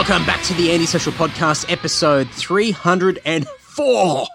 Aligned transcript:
welcome 0.00 0.24
back 0.24 0.42
to 0.42 0.54
the 0.54 0.72
Antisocial 0.72 1.12
Podcast, 1.12 1.70
episode 1.70 2.26
304. 2.30 4.26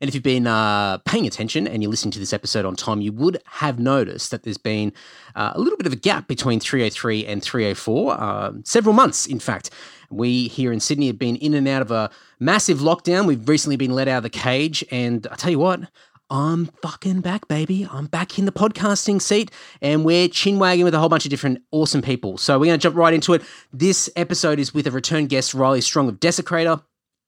And 0.00 0.08
if 0.08 0.14
you've 0.14 0.22
been 0.22 0.46
uh, 0.46 0.98
paying 0.98 1.26
attention 1.26 1.66
and 1.66 1.82
you're 1.82 1.90
listening 1.90 2.12
to 2.12 2.20
this 2.20 2.32
episode 2.32 2.64
on 2.64 2.76
time, 2.76 3.00
you 3.00 3.10
would 3.10 3.42
have 3.46 3.80
noticed 3.80 4.30
that 4.30 4.44
there's 4.44 4.58
been 4.58 4.92
uh, 5.34 5.50
a 5.56 5.58
little 5.58 5.76
bit 5.76 5.88
of 5.88 5.92
a 5.92 5.96
gap 5.96 6.28
between 6.28 6.60
303 6.60 7.26
and 7.26 7.42
304, 7.42 8.12
uh, 8.12 8.52
several 8.62 8.92
months, 8.92 9.26
in 9.26 9.40
fact. 9.40 9.70
We 10.08 10.46
here 10.46 10.70
in 10.72 10.78
Sydney 10.78 11.08
have 11.08 11.18
been 11.18 11.34
in 11.34 11.54
and 11.54 11.66
out 11.66 11.82
of 11.82 11.90
a 11.90 12.08
massive 12.38 12.78
lockdown. 12.78 13.26
We've 13.26 13.48
recently 13.48 13.76
been 13.76 13.90
let 13.90 14.06
out 14.06 14.18
of 14.18 14.22
the 14.22 14.30
cage. 14.30 14.84
And 14.92 15.26
I 15.32 15.34
tell 15.34 15.50
you 15.50 15.58
what, 15.58 15.80
I'm 16.28 16.66
fucking 16.82 17.20
back, 17.20 17.46
baby. 17.46 17.86
I'm 17.88 18.06
back 18.06 18.36
in 18.36 18.46
the 18.46 18.52
podcasting 18.52 19.22
seat 19.22 19.52
and 19.80 20.04
we're 20.04 20.26
chin 20.28 20.58
wagging 20.58 20.84
with 20.84 20.94
a 20.94 20.98
whole 20.98 21.08
bunch 21.08 21.24
of 21.24 21.30
different 21.30 21.62
awesome 21.70 22.02
people. 22.02 22.36
So 22.36 22.58
we're 22.58 22.66
going 22.66 22.78
to 22.78 22.82
jump 22.82 22.96
right 22.96 23.14
into 23.14 23.32
it. 23.34 23.42
This 23.72 24.10
episode 24.16 24.58
is 24.58 24.74
with 24.74 24.88
a 24.88 24.90
return 24.90 25.26
guest, 25.26 25.54
Riley 25.54 25.80
Strong 25.80 26.08
of 26.08 26.18
Desecrator. 26.18 26.82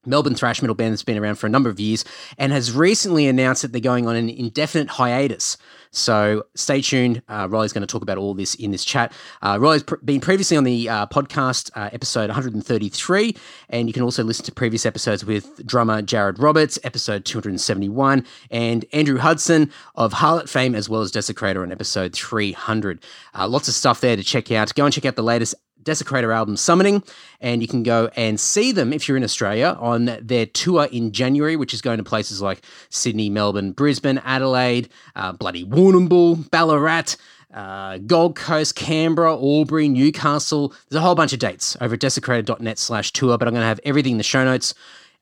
Melbourne 0.06 0.34
thrash 0.34 0.62
metal 0.62 0.74
band 0.74 0.92
that's 0.92 1.02
been 1.02 1.18
around 1.18 1.36
for 1.36 1.46
a 1.46 1.50
number 1.50 1.68
of 1.68 1.78
years 1.80 2.04
and 2.38 2.52
has 2.52 2.72
recently 2.72 3.26
announced 3.26 3.62
that 3.62 3.72
they're 3.72 3.80
going 3.80 4.06
on 4.06 4.16
an 4.16 4.28
indefinite 4.28 4.88
hiatus. 4.88 5.56
So 5.90 6.44
stay 6.54 6.80
tuned. 6.80 7.22
Uh, 7.28 7.48
Riley's 7.50 7.72
going 7.72 7.86
to 7.86 7.86
talk 7.86 8.02
about 8.02 8.18
all 8.18 8.34
this 8.34 8.54
in 8.54 8.70
this 8.70 8.84
chat. 8.84 9.12
Uh, 9.42 9.58
Riley's 9.60 9.82
pr- 9.82 9.96
been 9.96 10.20
previously 10.20 10.56
on 10.56 10.64
the 10.64 10.88
uh, 10.88 11.06
podcast 11.06 11.70
uh, 11.74 11.90
episode 11.92 12.28
133, 12.28 13.36
and 13.70 13.88
you 13.88 13.92
can 13.92 14.02
also 14.02 14.22
listen 14.22 14.44
to 14.44 14.52
previous 14.52 14.84
episodes 14.84 15.24
with 15.24 15.66
drummer 15.66 16.02
Jared 16.02 16.38
Roberts, 16.38 16.78
episode 16.84 17.24
271, 17.24 18.24
and 18.50 18.84
Andrew 18.92 19.18
Hudson 19.18 19.70
of 19.94 20.12
Harlot 20.12 20.48
fame, 20.48 20.74
as 20.74 20.88
well 20.88 21.00
as 21.00 21.10
Desecrator 21.10 21.62
on 21.62 21.72
episode 21.72 22.12
300. 22.12 23.04
Uh, 23.34 23.48
lots 23.48 23.68
of 23.68 23.74
stuff 23.74 24.00
there 24.00 24.16
to 24.16 24.24
check 24.24 24.50
out. 24.52 24.74
Go 24.74 24.84
and 24.84 24.92
check 24.92 25.06
out 25.06 25.16
the 25.16 25.22
latest 25.22 25.54
Desecrator 25.88 26.34
album 26.34 26.56
Summoning, 26.56 27.02
and 27.40 27.62
you 27.62 27.68
can 27.68 27.82
go 27.82 28.10
and 28.14 28.38
see 28.38 28.72
them 28.72 28.92
if 28.92 29.08
you're 29.08 29.16
in 29.16 29.24
Australia 29.24 29.74
on 29.80 30.18
their 30.20 30.44
tour 30.44 30.86
in 30.92 31.12
January, 31.12 31.56
which 31.56 31.72
is 31.72 31.80
going 31.80 31.96
to 31.96 32.04
places 32.04 32.42
like 32.42 32.62
Sydney, 32.90 33.30
Melbourne, 33.30 33.72
Brisbane, 33.72 34.18
Adelaide, 34.18 34.90
uh, 35.16 35.32
bloody 35.32 35.64
Warrnambool, 35.64 36.50
Ballarat. 36.50 37.16
Uh, 37.52 37.96
Gold 37.96 38.36
Coast, 38.36 38.76
Canberra, 38.76 39.34
Albury, 39.34 39.88
Newcastle. 39.88 40.68
There's 40.68 40.98
a 40.98 41.00
whole 41.00 41.14
bunch 41.14 41.32
of 41.32 41.38
dates 41.38 41.78
over 41.80 41.94
at 41.94 42.00
desecrator.net 42.00 42.78
slash 42.78 43.10
tour, 43.10 43.38
but 43.38 43.48
I'm 43.48 43.54
going 43.54 43.62
to 43.62 43.68
have 43.68 43.80
everything 43.84 44.12
in 44.12 44.18
the 44.18 44.22
show 44.22 44.44
notes 44.44 44.74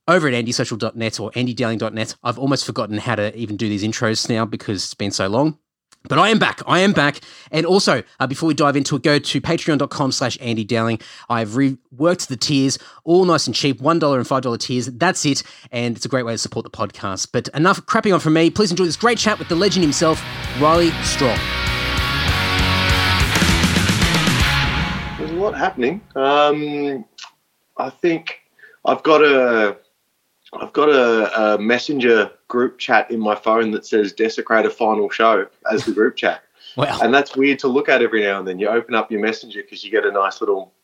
over 0.08 0.26
at 0.26 0.34
andysocial.net 0.34 1.20
or 1.20 1.30
andydowling.net. 1.30 2.16
I've 2.24 2.38
almost 2.38 2.66
forgotten 2.66 2.98
how 2.98 3.14
to 3.14 3.34
even 3.36 3.56
do 3.56 3.68
these 3.68 3.84
intros 3.84 4.28
now 4.28 4.44
because 4.44 4.82
it's 4.82 4.94
been 4.94 5.12
so 5.12 5.28
long. 5.28 5.58
But 6.08 6.18
I 6.18 6.28
am 6.28 6.38
back. 6.38 6.60
I 6.66 6.80
am 6.80 6.92
back. 6.92 7.20
And 7.50 7.66
also, 7.66 8.02
uh, 8.20 8.26
before 8.26 8.46
we 8.46 8.54
dive 8.54 8.76
into 8.76 8.96
it, 8.96 9.02
go 9.02 9.18
to 9.18 9.40
patreon.com 9.40 10.12
slash 10.12 10.38
Andy 10.40 10.64
Dowling. 10.64 11.00
I've 11.28 11.50
reworked 11.50 12.28
the 12.28 12.36
tiers, 12.36 12.78
all 13.04 13.24
nice 13.24 13.46
and 13.46 13.54
cheap, 13.54 13.80
$1 13.80 13.90
and 13.90 14.00
$5 14.00 14.60
tiers. 14.60 14.86
That's 14.86 15.24
it. 15.26 15.42
And 15.70 15.96
it's 15.96 16.04
a 16.04 16.08
great 16.08 16.24
way 16.24 16.32
to 16.32 16.38
support 16.38 16.64
the 16.64 16.70
podcast. 16.70 17.28
But 17.32 17.48
enough 17.48 17.84
crapping 17.86 18.14
on 18.14 18.20
from 18.20 18.34
me. 18.34 18.50
Please 18.50 18.70
enjoy 18.70 18.84
this 18.84 18.96
great 18.96 19.18
chat 19.18 19.38
with 19.38 19.48
the 19.48 19.56
legend 19.56 19.82
himself, 19.82 20.22
Riley 20.60 20.90
Strong. 21.02 21.38
There's 25.18 25.30
a 25.30 25.34
lot 25.34 25.56
happening. 25.56 26.00
Um, 26.14 27.04
I 27.76 27.90
think 27.90 28.40
I've 28.84 29.02
got 29.02 29.22
a 29.22 29.76
I've 30.52 30.72
got 30.72 30.88
a, 30.88 31.54
a, 31.54 31.58
messenger 31.58 32.30
group 32.48 32.78
chat 32.78 33.10
in 33.10 33.20
my 33.20 33.34
phone 33.34 33.72
that 33.72 33.86
says 33.86 34.12
Desecrator 34.12 34.72
Final 34.72 35.10
Show 35.10 35.46
as 35.70 35.84
the 35.84 35.92
group 35.92 36.16
chat. 36.16 36.42
Wow. 36.76 36.98
And 37.02 37.14
that's 37.14 37.34
weird 37.34 37.60
to 37.60 37.68
look 37.68 37.88
at 37.88 38.02
every 38.02 38.22
now 38.22 38.38
and 38.38 38.46
then. 38.46 38.58
You 38.58 38.68
open 38.68 38.94
up 38.94 39.10
your 39.10 39.22
messenger 39.22 39.62
because 39.62 39.82
you 39.82 39.90
get 39.90 40.04
a 40.04 40.10
nice 40.10 40.42
little 40.42 40.74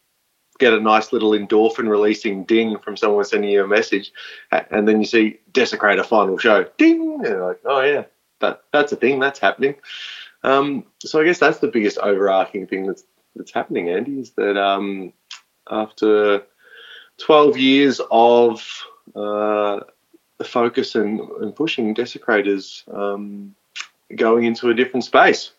get 0.59 0.73
a 0.73 0.81
nice 0.81 1.13
little 1.13 1.33
endorphin 1.33 1.87
releasing 1.87 2.45
ding 2.45 2.79
from 2.79 2.97
someone 2.97 3.25
sending 3.27 3.51
you 3.51 3.63
a 3.63 3.69
message, 3.69 4.11
and 4.51 4.89
then 4.89 5.01
you 5.01 5.05
see 5.05 5.39
Desecrator 5.53 6.07
Final 6.07 6.39
Show, 6.39 6.65
ding, 6.79 7.17
and 7.17 7.25
you're 7.25 7.47
like, 7.47 7.61
oh 7.67 7.83
yeah, 7.83 8.05
that 8.41 8.63
that's 8.73 8.93
a 8.93 8.97
thing 8.97 9.21
that's 9.21 9.39
happening. 9.39 9.75
Um, 10.45 10.87
so 11.01 11.21
I 11.21 11.25
guess 11.25 11.39
that's 11.39 11.59
the 11.59 11.69
biggest 11.69 11.99
overarching 11.99 12.67
thing 12.67 12.87
that's 12.87 13.05
that's 13.37 13.53
happening, 13.53 13.91
Andy, 13.91 14.21
is 14.21 14.31
that 14.33 14.57
um, 14.57 15.13
after 15.71 16.43
12 17.19 17.57
years 17.57 18.01
of 18.11 18.67
uh, 19.15 19.81
focus 20.45 20.95
and, 20.95 21.21
and 21.41 21.55
pushing 21.55 21.95
Desecrator's 21.95 22.85
um, 22.93 23.55
going 24.15 24.45
into 24.45 24.71
a 24.71 24.75
different 24.75 25.05
space. 25.05 25.53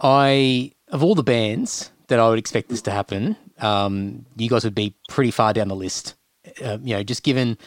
I 0.00 0.72
of 0.88 1.02
all 1.02 1.14
the 1.14 1.22
bands 1.22 1.90
that 2.08 2.18
I 2.18 2.28
would 2.28 2.38
expect 2.38 2.68
this 2.68 2.82
to 2.82 2.90
happen, 2.90 3.36
um, 3.58 4.24
you 4.36 4.48
guys 4.48 4.64
would 4.64 4.74
be 4.74 4.94
pretty 5.08 5.30
far 5.30 5.52
down 5.52 5.68
the 5.68 5.76
list. 5.76 6.14
Uh, 6.64 6.78
you 6.82 6.94
know, 6.94 7.02
just 7.02 7.22
given 7.22 7.58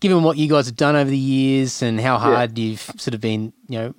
given 0.00 0.22
what 0.22 0.36
you 0.36 0.48
guys 0.48 0.66
have 0.66 0.76
done 0.76 0.96
over 0.96 1.08
the 1.08 1.16
years 1.16 1.82
and 1.82 2.00
how 2.00 2.18
hard 2.18 2.58
yeah. 2.58 2.64
you've 2.64 2.80
sort 2.80 3.14
of 3.14 3.20
been, 3.20 3.52
you 3.68 3.78
know, 3.78 3.94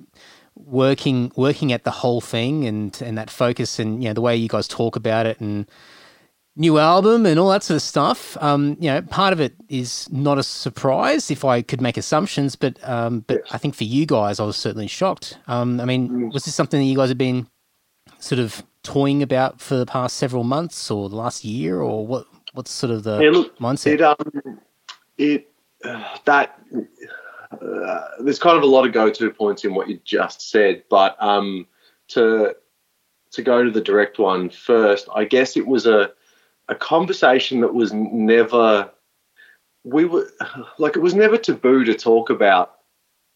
working 0.56 1.32
working 1.36 1.72
at 1.72 1.84
the 1.84 1.92
whole 1.92 2.22
thing 2.22 2.66
and 2.66 3.02
and 3.02 3.18
that 3.18 3.30
focus 3.30 3.80
and 3.80 4.04
you 4.04 4.10
know 4.10 4.14
the 4.14 4.22
way 4.22 4.36
you 4.36 4.48
guys 4.48 4.68
talk 4.68 4.96
about 4.96 5.26
it 5.26 5.40
and 5.40 5.68
new 6.58 6.80
album 6.80 7.26
and 7.26 7.40
all 7.40 7.50
that 7.50 7.64
sort 7.64 7.76
of 7.76 7.82
stuff. 7.82 8.36
Um, 8.42 8.76
you 8.80 8.90
know, 8.90 9.02
part 9.04 9.32
of 9.32 9.40
it 9.40 9.54
is 9.70 10.10
not 10.12 10.38
a 10.38 10.44
surprise 10.44 11.32
if 11.32 11.46
I 11.46 11.62
could 11.62 11.82
make 11.82 11.98
assumptions, 11.98 12.56
but 12.56 12.78
um, 12.88 13.22
but 13.22 13.42
yes. 13.46 13.54
I 13.54 13.58
think 13.58 13.76
for 13.76 13.84
you 13.84 14.06
guys, 14.06 14.40
I 14.40 14.44
was 14.44 14.58
certainly 14.58 14.88
shocked. 14.88 15.38
Um, 15.48 15.80
I 15.80 15.86
mean, 15.86 16.10
mm. 16.10 16.34
was 16.34 16.46
this 16.46 16.56
something 16.56 16.80
that 16.80 16.86
you 16.86 16.98
guys 16.98 17.10
have 17.10 17.18
been 17.18 17.48
sort 18.20 18.40
of 18.40 18.64
toying 18.84 19.22
about 19.22 19.62
for 19.62 19.76
the 19.76 19.86
past 19.86 20.18
several 20.18 20.44
months 20.44 20.90
or 20.90 21.10
the 21.10 21.16
last 21.16 21.46
year, 21.46 21.80
or 21.80 22.06
what? 22.06 22.26
What's 22.54 22.72
sort 22.72 22.92
of 22.92 23.04
the 23.04 23.20
yeah, 23.20 23.30
look, 23.30 23.58
mindset? 23.60 23.94
It 23.94 24.02
um, 24.02 24.60
it 25.18 25.50
uh, 25.86 26.18
that. 26.26 26.60
Uh, 27.50 28.08
there's 28.20 28.40
kind 28.40 28.58
of 28.58 28.64
a 28.64 28.66
lot 28.66 28.86
of 28.86 28.92
go-to 28.92 29.32
points 29.32 29.64
in 29.64 29.74
what 29.74 29.88
you 29.88 29.98
just 30.04 30.50
said, 30.50 30.84
but 30.90 31.16
um, 31.24 31.66
to 32.10 32.54
to 33.32 33.42
go 33.42 33.64
to 33.64 33.72
the 33.72 33.80
direct 33.80 34.20
one 34.20 34.50
first, 34.50 35.08
I 35.16 35.24
guess 35.24 35.56
it 35.56 35.66
was 35.66 35.86
a 35.86 36.12
a 36.70 36.76
conversation 36.76 37.62
that 37.62 37.74
was 37.74 37.94
never 37.94 38.90
we 39.84 40.06
were 40.06 40.30
like 40.78 40.96
it 40.96 41.02
was 41.02 41.14
never 41.14 41.38
taboo 41.38 41.84
to 41.84 41.94
talk 41.94 42.30
about 42.30 42.80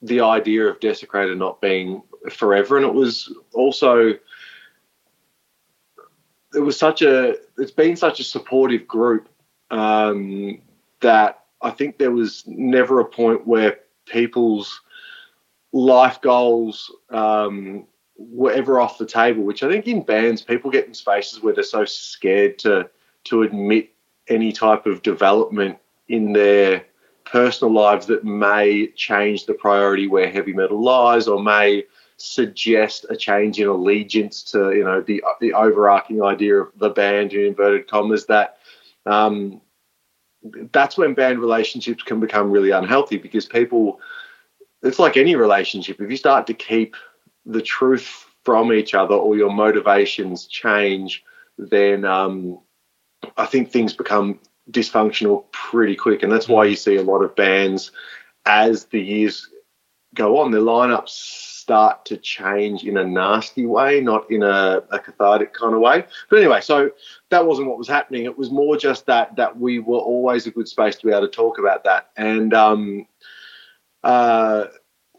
the 0.02 0.20
idea 0.20 0.66
of 0.66 0.80
desecrator 0.80 1.38
not 1.38 1.62
being 1.62 2.02
forever 2.30 2.78
and 2.78 2.86
it 2.86 2.94
was 2.94 3.34
also 3.54 4.14
it 6.54 6.60
was 6.60 6.78
such 6.78 7.02
a 7.02 7.36
it's 7.58 7.72
been 7.72 7.96
such 7.96 8.20
a 8.20 8.24
supportive 8.24 8.88
group 8.88 9.30
um, 9.70 10.62
that 11.00 11.46
I 11.62 11.72
think 11.72 11.98
there 11.98 12.12
was 12.12 12.44
never 12.46 13.00
a 13.00 13.06
point 13.06 13.48
where 13.48 13.80
people's 14.06 14.82
life 15.72 16.20
goals 16.22 16.94
um, 17.10 17.86
were 18.18 18.52
ever 18.52 18.80
off 18.80 18.98
the 18.98 19.06
table. 19.06 19.44
Which 19.44 19.64
I 19.64 19.70
think 19.70 19.88
in 19.88 20.04
bands, 20.04 20.42
people 20.42 20.72
get 20.72 20.88
in 20.88 20.94
spaces 20.94 21.42
where 21.42 21.54
they're 21.54 21.64
so 21.64 21.86
scared 21.86 22.60
to 22.60 22.90
to 23.26 23.44
admit 23.44 23.92
any 24.28 24.52
type 24.52 24.86
of 24.86 25.02
development 25.02 25.78
in 26.08 26.34
their 26.34 26.86
personal 27.26 27.74
lives 27.74 28.08
that 28.08 28.24
may 28.24 28.88
change 28.96 29.46
the 29.46 29.54
priority 29.54 30.08
where 30.08 30.30
heavy 30.30 30.54
metal 30.54 30.82
lies 30.82 31.28
or 31.28 31.42
may 31.42 31.84
suggest 32.18 33.06
a 33.10 33.16
change 33.16 33.60
in 33.60 33.68
allegiance 33.68 34.44
to 34.44 34.74
you 34.74 34.84
know 34.84 35.02
the 35.02 35.24
the 35.40 35.54
overarching 35.54 36.22
idea 36.22 36.56
of 36.56 36.72
the 36.78 36.90
band 36.90 37.34
in 37.34 37.48
inverted 37.48 37.88
commas 37.88 38.26
that 38.28 38.58
um, 39.06 39.60
that's 40.72 40.98
when 40.98 41.14
band 41.14 41.40
relationships 41.40 42.04
can 42.04 42.20
become 42.20 42.52
really 42.52 42.72
unhealthy 42.72 43.18
because 43.18 43.46
people 43.46 44.00
it's 44.84 45.00
like 45.00 45.16
any 45.16 45.36
relationship. 45.36 46.02
If 46.02 46.10
you 46.10 46.18
start 46.18 46.48
to 46.48 46.56
keep 46.56 46.96
the 47.46 47.62
truth 47.62 48.28
from 48.44 48.74
each 48.74 48.94
other 48.94 49.16
or 49.16 49.36
your 49.36 49.52
motivations 49.52 50.48
change 50.48 51.24
then 51.58 52.06
um, 52.06 52.60
I 53.38 53.46
think 53.46 53.70
things 53.70 53.94
become 53.94 54.40
dysfunctional 54.70 55.46
pretty 55.52 55.96
quick, 55.96 56.24
and 56.24 56.32
that's 56.32 56.48
why 56.48 56.66
you 56.66 56.76
see 56.76 56.96
a 56.96 57.04
lot 57.04 57.22
of 57.22 57.36
bands 57.36 57.92
as 58.46 58.86
the 58.86 59.00
years 59.00 59.48
go 60.14 60.40
on, 60.40 60.52
their 60.52 60.62
lineups 60.62 61.10
start 61.10 62.06
to 62.06 62.18
change 62.18 62.84
in 62.84 62.98
a 62.98 63.04
nasty 63.04 63.66
way, 63.66 64.02
not 64.02 64.30
in 64.30 64.44
a, 64.44 64.84
a, 64.92 65.00
cathartic 65.00 65.54
kind 65.54 65.74
of 65.74 65.80
way. 65.80 66.04
But 66.30 66.40
anyway, 66.40 66.62
so 66.62 66.92
that 67.30 67.46
wasn't 67.46 67.68
what 67.68 67.78
was 67.78 67.88
happening. 67.88 68.26
It 68.26 68.38
was 68.38 68.52
more 68.52 68.76
just 68.78 69.06
that 69.06 69.36
that 69.38 69.58
we 69.58 69.80
were 69.80 70.00
always 70.00 70.48
a 70.48 70.52
good 70.52 70.68
space 70.68 70.96
to 70.98 71.06
be 71.06 71.14
able 71.14 71.28
to 71.28 71.30
talk 71.30 71.60
about 71.60 71.84
that, 71.86 72.10
and 72.18 72.54
um, 72.54 73.08
uh, 74.04 74.66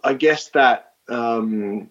I 0.05 0.15
guess 0.15 0.49
that 0.51 0.93
um, 1.09 1.89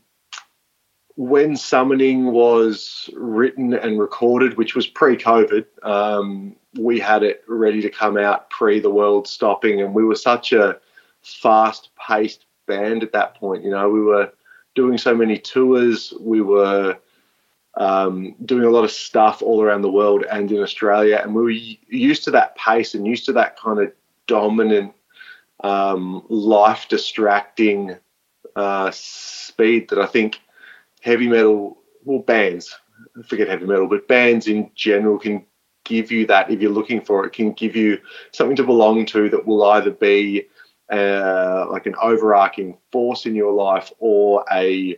when 1.22 1.56
Summoning 1.56 2.32
was 2.32 3.08
written 3.14 3.76
and 3.76 4.00
recorded, 4.00 4.58
which 4.58 4.74
was 4.74 4.88
pre-COVID, 4.88 5.66
um, 5.84 6.56
we 6.80 7.00
had 7.00 7.22
it 7.22 7.44
ready 7.48 7.80
to 7.80 7.92
come 7.92 8.18
out 8.18 8.50
pre 8.50 8.80
the 8.80 8.90
world 8.90 9.28
stopping, 9.28 9.82
and 9.82 9.94
we 9.94 10.04
were 10.04 10.16
such 10.16 10.52
a 10.52 10.80
fast-paced 11.22 12.46
band 12.66 13.04
at 13.04 13.12
that 13.12 13.36
point. 13.36 13.64
You 13.64 13.70
know, 13.70 13.88
we 13.88 14.02
were 14.02 14.34
doing 14.74 14.98
so 14.98 15.14
many 15.14 15.38
tours, 15.38 16.12
we 16.20 16.42
were 16.42 16.98
um, 17.76 18.34
doing 18.44 18.64
a 18.64 18.72
lot 18.72 18.84
of 18.84 18.92
stuff 18.92 19.44
all 19.44 19.62
around 19.62 19.84
the 19.84 19.92
world 19.92 20.26
and 20.32 20.52
in 20.52 20.64
Australia, 20.64 21.22
and 21.22 21.36
we 21.36 21.44
were 21.44 21.52
used 21.52 22.24
to 22.24 22.32
that 22.32 22.56
pace 22.56 22.96
and 22.96 23.06
used 23.06 23.26
to 23.26 23.34
that 23.34 23.60
kind 23.60 23.80
of 23.80 23.92
dominant, 24.26 24.92
um, 25.64 26.26
life 26.30 26.88
distracting 26.90 27.96
uh, 28.56 28.90
speed 28.92 29.88
that 29.90 30.00
I 30.00 30.08
think 30.08 30.40
heavy 31.02 31.28
metal, 31.28 31.78
well, 32.04 32.20
bands, 32.20 32.76
forget 33.28 33.48
heavy 33.48 33.66
metal, 33.66 33.88
but 33.88 34.08
bands 34.08 34.48
in 34.48 34.72
general 34.76 35.18
can 35.18 35.46
give 35.84 36.12
you 36.12 36.26
that 36.28 36.50
if 36.50 36.62
you're 36.62 36.72
looking 36.72 37.02
for 37.02 37.26
it, 37.26 37.34
can 37.34 37.52
give 37.54 37.76
you 37.76 38.00
something 38.32 38.56
to 38.56 38.64
belong 38.64 39.06
to 39.08 39.30
that 39.30 39.46
will 39.46 39.64
either 39.64 39.92
be 39.92 40.48
uh, 40.92 41.66
like 41.70 41.86
an 41.86 41.96
overarching 42.02 42.78
force 42.92 43.26
in 43.26 43.36
your 43.36 43.54
life 43.54 43.92
or 44.00 44.46
a 44.52 44.98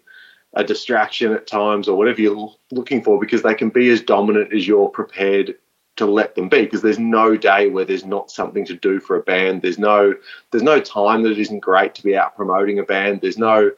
a 0.56 0.64
distraction 0.64 1.34
at 1.34 1.48
times 1.48 1.88
or 1.88 1.98
whatever 1.98 2.22
you're 2.22 2.54
looking 2.72 3.04
for 3.04 3.20
because 3.20 3.42
they 3.42 3.56
can 3.56 3.70
be 3.70 3.90
as 3.90 4.02
dominant 4.02 4.54
as 4.54 4.68
you're 4.68 4.88
prepared 4.88 5.56
to 5.96 6.06
let 6.06 6.36
them 6.36 6.50
be 6.50 6.62
because 6.62 6.82
there's 6.82 7.00
no 7.00 7.38
day 7.38 7.70
where 7.70 7.86
there's 7.86 8.06
not 8.06 8.32
something 8.32 8.66
to 8.66 8.74
do 8.74 9.00
for 9.00 9.16
a 9.16 9.22
band. 9.22 9.62
There's 9.62 9.78
no 9.78 10.14
there's 10.52 10.64
no 10.64 10.80
time 10.80 11.24
that 11.24 11.32
it 11.32 11.40
isn't 11.40 11.60
great 11.60 11.94
to 11.96 12.04
be 12.04 12.18
out 12.18 12.36
promoting 12.36 12.80
a 12.80 12.84
band. 12.84 13.22
There's 13.22 13.38
no 13.38 13.72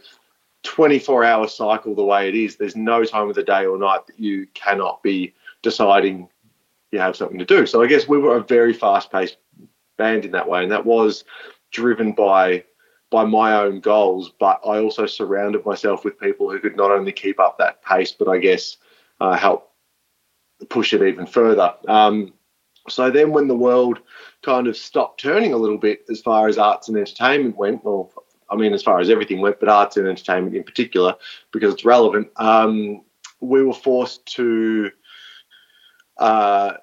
24 0.66 1.24
hour 1.24 1.48
cycle 1.48 1.96
the 1.96 2.04
way 2.04 2.28
it 2.28 2.36
is 2.36 2.56
there's 2.56 2.76
no 2.76 3.04
time 3.04 3.30
of 3.30 3.36
the 3.36 3.44
day 3.44 3.66
or 3.66 3.78
night 3.78 4.06
that 4.08 4.20
you 4.20 4.48
cannot 4.54 5.02
be 5.02 5.34
deciding 5.62 6.28
you 6.92 7.00
have 7.00 7.16
something 7.16 7.40
to 7.40 7.46
do 7.46 7.66
so 7.66 7.82
i 7.82 7.88
guess 7.88 8.08
we 8.08 8.18
were 8.18 8.38
a 8.38 8.44
very 8.44 8.74
fast 8.74 9.12
paced 9.12 9.38
band 9.98 10.26
in 10.26 10.32
that 10.32 10.50
way 10.50 10.64
and 10.64 10.72
that 10.72 10.86
was 10.86 11.24
driven 11.72 12.12
by 12.12 12.64
by 13.12 13.24
my 13.24 13.54
own 13.54 13.80
goals, 13.80 14.32
but 14.40 14.60
I 14.66 14.80
also 14.80 15.06
surrounded 15.06 15.66
myself 15.66 16.04
with 16.04 16.20
people 16.20 16.50
who 16.50 16.60
could 16.60 16.76
not 16.76 16.92
only 16.92 17.12
keep 17.12 17.40
up 17.40 17.58
that 17.58 17.82
pace, 17.84 18.12
but 18.12 18.28
I 18.28 18.40
guess 18.40 18.78
uh, 19.22 19.38
help 19.38 19.72
push 20.70 20.94
it 20.94 21.02
even 21.02 21.26
further. 21.26 21.74
Um, 21.88 22.34
so 22.90 23.10
then, 23.10 23.32
when 23.32 23.48
the 23.48 23.56
world 23.56 24.00
kind 24.44 24.68
of 24.68 24.78
stopped 24.78 25.22
turning 25.22 25.54
a 25.54 25.58
little 25.58 25.78
bit 25.78 26.06
as 26.10 26.22
far 26.22 26.48
as 26.48 26.58
arts 26.58 26.88
and 26.88 26.98
entertainment 26.98 27.58
went, 27.58 27.84
well, 27.84 28.12
I 28.50 28.56
mean, 28.56 28.74
as 28.74 28.83
far 28.83 29.00
as 29.00 29.09
everything 29.09 29.42
went, 29.42 29.59
but 29.59 29.69
arts 29.69 29.97
and 29.97 30.07
entertainment 30.07 30.56
in 30.56 30.63
particular, 30.63 31.15
because 31.51 31.74
it's 31.74 31.86
relevant, 31.86 32.30
um, 32.38 33.01
we 33.39 33.63
were 33.63 33.74
forced 33.74 34.25
to 34.36 34.92
uh, 36.18 36.74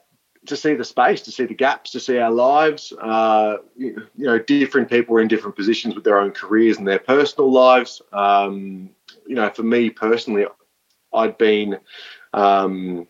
to 0.47 0.57
see 0.57 0.75
the 0.75 0.85
space, 0.85 1.23
to 1.23 1.31
see 1.31 1.47
the 1.47 1.55
gaps, 1.55 1.93
to 1.93 2.01
see 2.01 2.19
our 2.19 2.31
lives. 2.31 2.93
Uh, 3.01 3.59
you, 3.77 4.09
know, 4.17 4.39
different 4.39 4.91
people 4.91 5.17
are 5.17 5.21
in 5.21 5.29
different 5.29 5.57
positions 5.57 5.95
with 5.95 6.05
their 6.05 6.19
own 6.19 6.33
careers 6.33 6.79
and 6.79 6.87
their 6.87 6.99
personal 6.99 7.51
lives. 7.51 8.03
Um, 8.13 8.91
you 9.27 9.37
know, 9.37 9.51
for 9.51 9.63
me 9.63 9.91
personally, 9.91 10.47
I'd 11.15 11.39
been 11.39 11.79
um, 12.33 13.07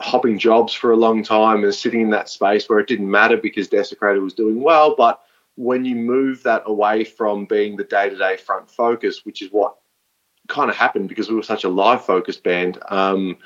hopping 0.00 0.38
jobs 0.38 0.72
for 0.72 0.92
a 0.92 0.96
long 0.96 1.22
time 1.22 1.62
and 1.62 1.74
sitting 1.74 2.00
in 2.00 2.10
that 2.10 2.30
space 2.30 2.68
where 2.68 2.78
it 2.78 2.88
didn't 2.88 3.10
matter 3.10 3.36
because 3.36 3.68
Desecrator 3.68 4.22
was 4.22 4.34
doing 4.34 4.62
well. 4.62 4.94
But 4.96 5.20
when 5.56 5.84
you 5.84 5.96
move 5.96 6.42
that 6.44 6.62
away 6.66 7.04
from 7.04 7.46
being 7.46 7.76
the 7.76 7.84
day 7.84 8.08
to 8.10 8.16
day 8.16 8.36
front 8.36 8.70
focus, 8.70 9.24
which 9.24 9.42
is 9.42 9.50
what 9.50 9.76
kind 10.48 10.70
of 10.70 10.76
happened 10.76 11.08
because 11.08 11.28
we 11.28 11.34
were 11.34 11.42
such 11.42 11.64
a 11.64 11.68
live 11.68 12.04
focused 12.04 12.42
band, 12.42 12.78
um, 12.88 13.36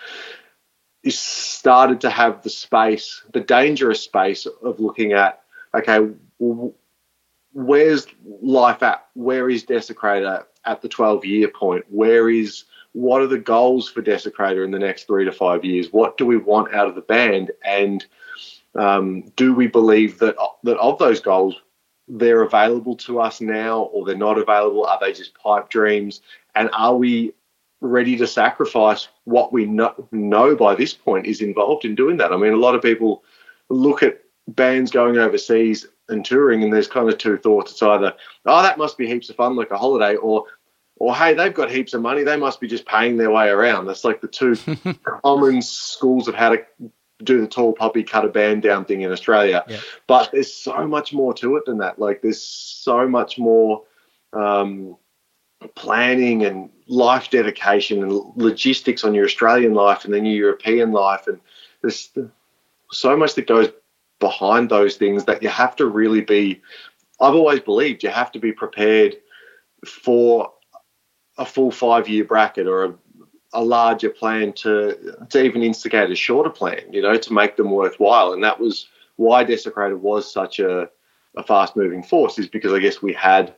is 1.03 1.19
started 1.19 2.03
to 2.03 2.11
have 2.11 2.43
the 2.43 2.51
space, 2.51 3.23
the 3.33 3.41
dangerous 3.41 4.03
space 4.03 4.47
of 4.47 4.81
looking 4.81 5.13
at, 5.13 5.41
okay, 5.75 6.11
where's 7.53 8.07
life 8.43 8.83
at? 8.83 9.07
Where 9.15 9.49
is 9.49 9.65
Desecrator 9.65 10.45
at 10.65 10.83
the 10.83 10.89
12 10.89 11.25
year 11.25 11.49
point? 11.49 11.85
Where 11.89 12.29
is 12.29 12.65
what 12.93 13.23
are 13.23 13.29
the 13.29 13.39
goals 13.39 13.89
for 13.89 14.03
Desecrator 14.03 14.65
in 14.65 14.73
the 14.73 14.79
next 14.79 15.07
three 15.07 15.25
to 15.25 15.33
five 15.33 15.65
years? 15.65 15.93
What 15.93 16.17
do 16.17 16.27
we 16.27 16.37
want 16.37 16.75
out 16.75 16.89
of 16.89 16.97
the 16.97 17.01
band? 17.01 17.53
And 17.65 18.05
um, 18.75 19.23
do 19.37 19.55
we 19.55 19.69
believe 19.69 20.19
that 20.19 20.37
that 20.65 20.79
of 20.79 20.99
those 20.99 21.21
goals 21.21 21.55
they're 22.11 22.43
available 22.43 22.97
to 22.97 23.21
us 23.21 23.41
now, 23.41 23.83
or 23.83 24.05
they're 24.05 24.17
not 24.17 24.39
available? 24.39 24.85
Are 24.85 24.99
they 25.01 25.13
just 25.13 25.35
pipe 25.35 25.71
dreams? 25.71 26.21
And 26.55 26.71
are 26.73 26.97
we 26.97 27.33
ready 27.81 28.17
to 28.17 28.27
sacrifice 28.27 29.09
what 29.25 29.53
we 29.53 29.65
know, 29.65 29.95
know 30.13 30.55
by 30.55 30.75
this 30.75 30.93
point 30.93 31.27
is 31.27 31.41
involved 31.41 31.85
in 31.85 31.95
doing 31.95 32.19
that. 32.19 32.33
I 32.33 32.37
mean, 32.37 32.53
a 32.53 32.57
lot 32.57 32.75
of 32.75 32.83
people 32.83 33.25
look 33.69 34.03
at 34.03 34.21
bands 34.49 34.91
going 34.91 35.17
overseas 35.17 35.87
and 36.09 36.25
touring, 36.25 36.63
and 36.63 36.73
there's 36.73 36.89
kind 36.89 37.09
of 37.09 37.19
two 37.19 37.39
thoughts. 37.39 37.73
It's 37.73 37.83
either, 37.83 38.15
oh, 38.47 38.63
that 38.63 38.79
must 38.79 38.99
be 38.99 39.07
heaps 39.07 39.31
of 39.31 39.37
fun, 39.37 39.57
like 39.57 39.71
a 39.71 39.79
holiday, 39.79 40.17
or, 40.17 40.45
or 40.97 41.15
hey, 41.15 41.35
they've 41.35 41.55
got 41.55 41.71
heaps 41.71 41.95
of 41.95 42.03
money, 42.03 42.23
they 42.23 42.37
must 42.37 42.61
be 42.61 42.69
just 42.69 42.85
paying 42.85 43.17
their 43.17 43.31
way 43.31 43.49
around. 43.49 43.87
That's 43.87 44.05
like 44.05 44.21
the 44.21 44.29
two 44.29 44.57
common 45.23 45.63
schools 45.63 46.29
of 46.29 46.35
how 46.35 46.51
to 46.51 46.63
do 47.23 47.41
the 47.41 47.47
tall 47.47 47.73
poppy 47.73 48.03
cut 48.03 48.25
a 48.25 48.29
band 48.29 48.63
down 48.63 48.85
thing 48.85 49.03
in 49.03 49.13
Australia. 49.13 49.65
Yeah. 49.69 49.81
But 50.07 50.31
there's 50.33 50.53
so 50.53 50.87
much 50.87 51.13
more 51.13 51.35
to 51.35 51.57
it 51.57 51.65
than 51.67 51.79
that. 51.79 51.99
Like 51.99 52.23
there's 52.23 52.43
so 52.43 53.09
much 53.09 53.39
more 53.39 53.83
um, 54.33 54.97
planning 55.75 56.45
and 56.45 56.71
life 56.87 57.31
dedication 57.31 58.03
and 58.03 58.13
logistics 58.37 59.05
on 59.05 59.15
your 59.15 59.25
Australian 59.25 59.75
life 59.75 60.05
and 60.05 60.13
then 60.13 60.25
your 60.25 60.35
European 60.35 60.93
life. 60.93 61.27
And 61.27 61.41
there's 61.83 62.11
so 62.91 63.17
much 63.17 63.35
that 63.35 63.47
goes 63.47 63.69
behind 64.19 64.69
those 64.71 64.97
things 64.97 65.25
that 65.25 65.43
you 65.43 65.49
have 65.49 65.77
to 65.77 65.87
really 65.87 66.21
be. 66.21 66.61
I've 67.21 67.35
always 67.35 67.61
believed 67.61 68.03
you 68.03 68.11
have 68.11 68.33
to 68.33 68.39
be 68.39 68.53
prepared 68.53 69.17
for 69.87 70.53
a 71.39 71.45
full 71.45 71.71
five 71.71 72.09
year 72.09 72.25
bracket 72.25 72.67
or 72.67 72.85
a, 72.85 72.95
a 73.53 73.63
larger 73.63 74.11
plan 74.11 74.53
to 74.53 75.17
to 75.29 75.43
even 75.43 75.63
instigate 75.63 76.11
a 76.11 76.15
shorter 76.15 76.51
plan, 76.51 76.93
you 76.93 77.03
know, 77.03 77.17
to 77.17 77.33
make 77.33 77.57
them 77.57 77.71
worthwhile. 77.71 78.33
And 78.33 78.45
that 78.45 78.61
was 78.61 78.89
why 79.17 79.45
Desecrator 79.45 79.99
was 79.99 80.33
such 80.33 80.61
a, 80.61 80.89
a 81.37 81.43
fast 81.43 81.77
moving 81.77 82.03
force, 82.03 82.39
is 82.39 82.49
because 82.49 82.73
I 82.73 82.79
guess 82.79 83.03
we 83.03 83.13
had 83.13 83.55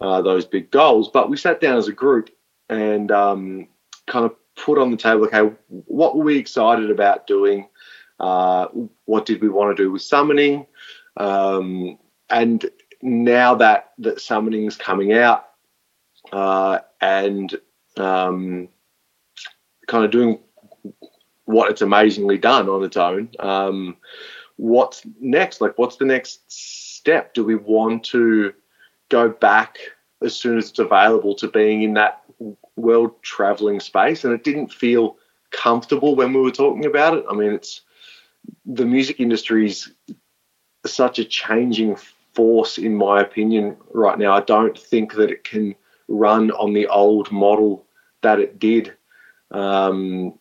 uh, 0.00 0.22
those 0.22 0.44
big 0.44 0.70
goals. 0.70 1.10
But 1.12 1.28
we 1.28 1.36
sat 1.36 1.60
down 1.60 1.76
as 1.76 1.88
a 1.88 1.92
group 1.92 2.30
and 2.68 3.10
um, 3.10 3.68
kind 4.06 4.24
of 4.24 4.34
put 4.56 4.78
on 4.78 4.90
the 4.90 4.96
table, 4.96 5.24
okay, 5.24 5.54
what 5.68 6.16
were 6.16 6.24
we 6.24 6.38
excited 6.38 6.90
about 6.90 7.26
doing? 7.26 7.68
Uh, 8.20 8.68
what 9.06 9.26
did 9.26 9.40
we 9.42 9.48
want 9.48 9.76
to 9.76 9.82
do 9.82 9.90
with 9.90 10.02
summoning? 10.02 10.66
Um, 11.16 11.98
and 12.30 12.64
now 13.02 13.56
that 13.56 13.92
that 13.98 14.20
summoning's 14.20 14.76
coming 14.76 15.12
out 15.12 15.48
uh, 16.32 16.78
and 17.00 17.54
um, 17.96 18.68
kind 19.86 20.04
of 20.04 20.10
doing 20.10 20.38
what 21.44 21.70
it's 21.70 21.82
amazingly 21.82 22.38
done 22.38 22.68
on 22.68 22.84
its 22.84 22.96
own, 22.96 23.30
um, 23.40 23.96
what's 24.56 25.02
next? 25.20 25.60
Like, 25.60 25.76
what's 25.78 25.96
the 25.96 26.04
next 26.04 26.40
step? 26.50 27.34
Do 27.34 27.44
we 27.44 27.56
want 27.56 28.04
to 28.04 28.52
go 29.08 29.28
back 29.28 29.78
as 30.22 30.34
soon 30.34 30.58
as 30.58 30.70
it's 30.70 30.78
available 30.78 31.34
to 31.34 31.48
being 31.48 31.82
in 31.82 31.94
that 31.94 32.22
world 32.76 33.22
traveling 33.22 33.80
space. 33.80 34.24
And 34.24 34.32
it 34.32 34.44
didn't 34.44 34.72
feel 34.72 35.16
comfortable 35.50 36.16
when 36.16 36.32
we 36.32 36.40
were 36.40 36.50
talking 36.50 36.86
about 36.86 37.16
it. 37.16 37.24
I 37.30 37.34
mean, 37.34 37.52
it's 37.52 37.82
the 38.64 38.86
music 38.86 39.20
industry 39.20 39.66
is 39.66 39.92
such 40.86 41.18
a 41.18 41.24
changing 41.24 41.96
force, 42.34 42.78
in 42.78 42.94
my 42.96 43.20
opinion, 43.20 43.76
right 43.92 44.18
now. 44.18 44.32
I 44.32 44.40
don't 44.40 44.76
think 44.76 45.14
that 45.14 45.30
it 45.30 45.44
can 45.44 45.74
run 46.08 46.50
on 46.52 46.72
the 46.72 46.86
old 46.86 47.30
model 47.30 47.86
that 48.22 48.40
it 48.40 48.58
did. 48.58 48.94
Um, 49.52 50.38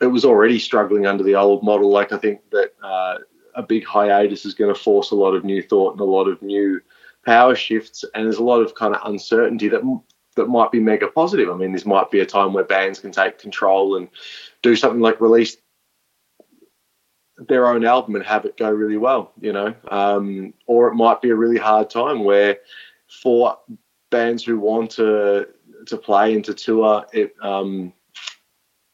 it 0.00 0.06
was 0.06 0.24
already 0.24 0.58
struggling 0.58 1.06
under 1.06 1.24
the 1.24 1.34
old 1.34 1.62
model. 1.62 1.90
Like, 1.90 2.12
I 2.12 2.18
think 2.18 2.40
that 2.50 2.72
uh, 2.82 3.18
a 3.54 3.62
big 3.62 3.84
hiatus 3.84 4.44
is 4.44 4.54
going 4.54 4.72
to 4.72 4.80
force 4.80 5.10
a 5.10 5.16
lot 5.16 5.34
of 5.34 5.44
new 5.44 5.62
thought 5.62 5.92
and 5.92 6.00
a 6.00 6.04
lot 6.04 6.28
of 6.28 6.40
new 6.42 6.80
power 7.24 7.54
shifts, 7.54 8.04
and 8.14 8.24
there's 8.24 8.38
a 8.38 8.42
lot 8.42 8.60
of 8.60 8.74
kind 8.74 8.94
of 8.94 9.02
uncertainty 9.04 9.68
that 9.68 9.82
that 10.36 10.46
might 10.46 10.70
be 10.70 10.80
mega 10.80 11.08
positive. 11.08 11.50
I 11.50 11.56
mean, 11.56 11.72
this 11.72 11.84
might 11.84 12.10
be 12.10 12.20
a 12.20 12.26
time 12.26 12.52
where 12.52 12.64
bands 12.64 13.00
can 13.00 13.12
take 13.12 13.38
control 13.38 13.96
and 13.96 14.08
do 14.62 14.76
something 14.76 15.00
like 15.00 15.20
release 15.20 15.56
their 17.36 17.66
own 17.66 17.84
album 17.84 18.14
and 18.14 18.24
have 18.24 18.44
it 18.44 18.56
go 18.56 18.70
really 18.70 18.96
well, 18.96 19.32
you 19.40 19.52
know. 19.52 19.74
Um, 19.90 20.54
or 20.66 20.88
it 20.88 20.94
might 20.94 21.20
be 21.20 21.30
a 21.30 21.34
really 21.34 21.58
hard 21.58 21.90
time 21.90 22.24
where, 22.24 22.58
for 23.22 23.58
bands 24.10 24.44
who 24.44 24.58
want 24.58 24.92
to 24.92 25.48
to 25.86 25.96
play 25.96 26.34
and 26.34 26.44
to 26.44 26.54
tour, 26.54 27.06
it 27.12 27.34
um, 27.42 27.92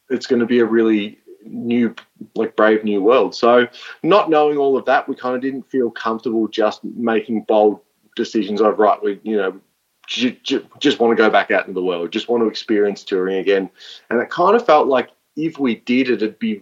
it's 0.09 0.27
going 0.27 0.39
to 0.39 0.45
be 0.45 0.59
a 0.59 0.65
really 0.65 1.19
new, 1.45 1.95
like 2.35 2.55
brave 2.55 2.83
new 2.83 3.01
world. 3.01 3.35
So, 3.35 3.67
not 4.03 4.29
knowing 4.29 4.57
all 4.57 4.77
of 4.77 4.85
that, 4.85 5.07
we 5.07 5.15
kind 5.15 5.35
of 5.35 5.41
didn't 5.41 5.69
feel 5.69 5.91
comfortable 5.91 6.47
just 6.47 6.83
making 6.83 7.43
bold 7.43 7.79
decisions 8.17 8.59
of 8.61 8.79
right, 8.79 9.01
we 9.01 9.19
you 9.23 9.37
know 9.37 9.61
j- 10.07 10.39
j- 10.43 10.67
just 10.79 10.99
want 10.99 11.15
to 11.15 11.23
go 11.23 11.29
back 11.29 11.51
out 11.51 11.67
into 11.67 11.79
the 11.79 11.85
world, 11.85 12.11
just 12.11 12.27
want 12.27 12.43
to 12.43 12.49
experience 12.49 13.03
touring 13.03 13.37
again, 13.37 13.69
and 14.09 14.19
it 14.19 14.29
kind 14.29 14.55
of 14.55 14.65
felt 14.65 14.87
like 14.87 15.11
if 15.37 15.59
we 15.59 15.75
did 15.75 16.09
it, 16.09 16.21
it'd 16.21 16.39
be 16.39 16.61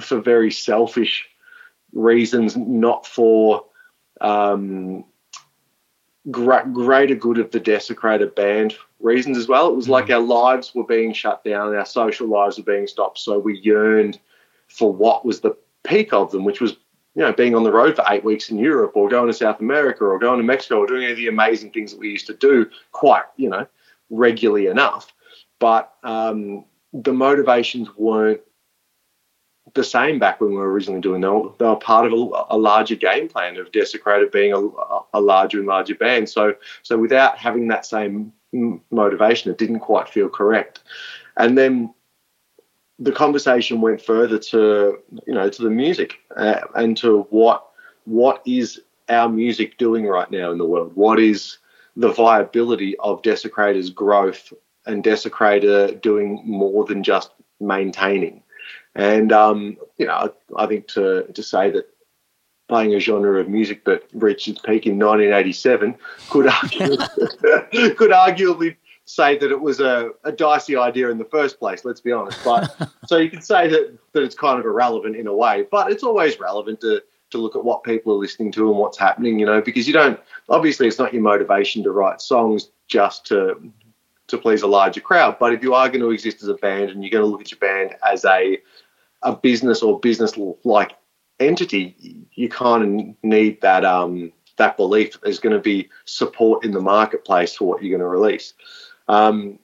for 0.00 0.20
very 0.20 0.50
selfish 0.50 1.28
reasons, 1.92 2.56
not 2.56 3.06
for 3.06 3.64
um, 4.22 5.04
greater 6.30 7.14
good 7.14 7.38
of 7.38 7.50
the 7.50 7.60
Desecrator 7.60 8.34
band 8.34 8.74
reasons 9.00 9.36
as 9.36 9.48
well. 9.48 9.68
It 9.68 9.76
was 9.76 9.88
like 9.88 10.10
our 10.10 10.20
lives 10.20 10.74
were 10.74 10.84
being 10.84 11.12
shut 11.12 11.44
down, 11.44 11.74
our 11.74 11.86
social 11.86 12.28
lives 12.28 12.58
were 12.58 12.64
being 12.64 12.86
stopped, 12.86 13.18
so 13.18 13.38
we 13.38 13.58
yearned 13.58 14.18
for 14.68 14.92
what 14.92 15.24
was 15.24 15.40
the 15.40 15.56
peak 15.82 16.12
of 16.12 16.30
them, 16.30 16.44
which 16.44 16.60
was 16.60 16.72
you 17.14 17.22
know 17.22 17.32
being 17.32 17.54
on 17.54 17.64
the 17.64 17.72
road 17.72 17.96
for 17.96 18.04
eight 18.08 18.24
weeks 18.24 18.50
in 18.50 18.58
Europe, 18.58 18.92
or 18.94 19.08
going 19.08 19.26
to 19.26 19.32
South 19.32 19.60
America, 19.60 20.04
or 20.04 20.18
going 20.18 20.38
to 20.38 20.44
Mexico, 20.44 20.78
or 20.78 20.86
doing 20.86 21.02
any 21.02 21.12
of 21.12 21.16
the 21.16 21.28
amazing 21.28 21.70
things 21.70 21.90
that 21.90 22.00
we 22.00 22.10
used 22.10 22.26
to 22.26 22.34
do 22.34 22.66
quite 22.92 23.24
you 23.36 23.48
know 23.48 23.66
regularly 24.10 24.66
enough. 24.66 25.12
But 25.58 25.92
um, 26.04 26.64
the 26.92 27.12
motivations 27.12 27.88
weren't 27.96 28.40
the 29.74 29.84
same 29.84 30.18
back 30.18 30.40
when 30.40 30.50
we 30.50 30.56
were 30.56 30.70
originally 30.70 31.00
doing 31.00 31.20
them. 31.20 31.52
They 31.58 31.64
were 31.64 31.76
part 31.76 32.06
of 32.06 32.12
a, 32.12 32.44
a 32.50 32.58
larger 32.58 32.96
game 32.96 33.28
plan 33.28 33.56
of 33.56 33.72
Desecrator 33.72 34.30
being 34.30 34.52
a, 34.52 34.58
a, 35.16 35.20
larger 35.20 35.58
and 35.58 35.66
larger 35.66 35.94
band. 35.94 36.28
So, 36.28 36.54
so 36.82 36.98
without 36.98 37.38
having 37.38 37.68
that 37.68 37.86
same 37.86 38.32
motivation, 38.90 39.50
it 39.50 39.58
didn't 39.58 39.80
quite 39.80 40.08
feel 40.08 40.28
correct. 40.28 40.80
And 41.36 41.56
then 41.56 41.94
the 42.98 43.12
conversation 43.12 43.80
went 43.80 44.00
further 44.00 44.38
to 44.38 44.98
you 45.26 45.34
know 45.34 45.48
to 45.48 45.62
the 45.62 45.70
music 45.70 46.18
uh, 46.36 46.60
and 46.74 46.96
to 46.98 47.26
what 47.30 47.66
what 48.04 48.42
is 48.46 48.80
our 49.08 49.28
music 49.28 49.78
doing 49.78 50.06
right 50.06 50.30
now 50.30 50.52
in 50.52 50.58
the 50.58 50.66
world? 50.66 50.92
What 50.94 51.18
is 51.18 51.58
the 51.96 52.12
viability 52.12 52.96
of 52.98 53.22
Desecrator's 53.22 53.90
growth 53.90 54.52
and 54.86 55.04
Desecrator 55.04 56.00
doing 56.00 56.42
more 56.44 56.84
than 56.84 57.02
just 57.02 57.30
maintaining? 57.60 58.42
And 58.94 59.32
um, 59.32 59.76
you 59.96 60.06
know, 60.06 60.34
I 60.56 60.66
think 60.66 60.88
to 60.88 61.24
to 61.32 61.42
say 61.42 61.70
that 61.70 61.88
playing 62.68 62.94
a 62.94 63.00
genre 63.00 63.40
of 63.40 63.48
music 63.48 63.84
that 63.84 64.02
reached 64.14 64.48
its 64.48 64.60
peak 64.60 64.86
in 64.86 64.98
1987 64.98 65.94
could 66.30 66.46
arguably, 66.46 67.96
could 67.96 68.10
arguably 68.10 68.76
say 69.04 69.36
that 69.36 69.50
it 69.50 69.60
was 69.60 69.80
a, 69.80 70.10
a 70.24 70.32
dicey 70.32 70.76
idea 70.76 71.10
in 71.10 71.18
the 71.18 71.24
first 71.24 71.58
place. 71.58 71.84
Let's 71.84 72.00
be 72.00 72.12
honest. 72.12 72.38
But 72.44 72.74
so 73.06 73.16
you 73.16 73.30
could 73.30 73.44
say 73.44 73.68
that 73.68 73.98
that 74.12 74.22
it's 74.22 74.34
kind 74.34 74.58
of 74.58 74.66
irrelevant 74.66 75.16
in 75.16 75.26
a 75.26 75.34
way, 75.34 75.66
but 75.70 75.90
it's 75.90 76.02
always 76.02 76.38
relevant 76.38 76.80
to 76.82 77.02
to 77.30 77.38
look 77.38 77.56
at 77.56 77.64
what 77.64 77.82
people 77.82 78.12
are 78.12 78.18
listening 78.18 78.52
to 78.52 78.68
and 78.68 78.78
what's 78.78 78.98
happening. 78.98 79.38
You 79.38 79.46
know, 79.46 79.60
because 79.60 79.86
you 79.86 79.92
don't 79.92 80.20
obviously 80.48 80.86
it's 80.86 80.98
not 80.98 81.12
your 81.12 81.22
motivation 81.22 81.82
to 81.84 81.90
write 81.90 82.20
songs 82.20 82.70
just 82.88 83.26
to 83.26 83.72
to 84.28 84.38
please 84.38 84.62
a 84.62 84.66
larger 84.66 85.00
crowd. 85.00 85.36
But 85.38 85.52
if 85.52 85.62
you 85.62 85.74
are 85.74 85.88
going 85.88 86.00
to 86.00 86.10
exist 86.10 86.42
as 86.42 86.48
a 86.48 86.54
band 86.54 86.90
and 86.90 87.02
you're 87.02 87.10
going 87.10 87.24
to 87.24 87.30
look 87.30 87.40
at 87.40 87.50
your 87.50 87.58
band 87.58 87.96
as 88.06 88.24
a 88.24 88.58
a 89.22 89.34
business 89.34 89.82
or 89.82 90.00
business 90.00 90.34
like 90.64 90.92
entity, 91.40 92.26
you 92.32 92.48
kind 92.48 92.82
of 92.82 93.16
need 93.22 93.60
that 93.60 93.84
um, 93.84 94.32
that 94.56 94.76
belief 94.76 95.20
there's 95.22 95.38
going 95.38 95.54
to 95.54 95.60
be 95.62 95.88
support 96.04 96.64
in 96.64 96.72
the 96.72 96.80
marketplace 96.80 97.54
for 97.54 97.66
what 97.66 97.82
you're 97.82 97.96
going 97.96 98.00
to 98.00 98.20
release. 98.20 98.54
Um, 99.08 99.58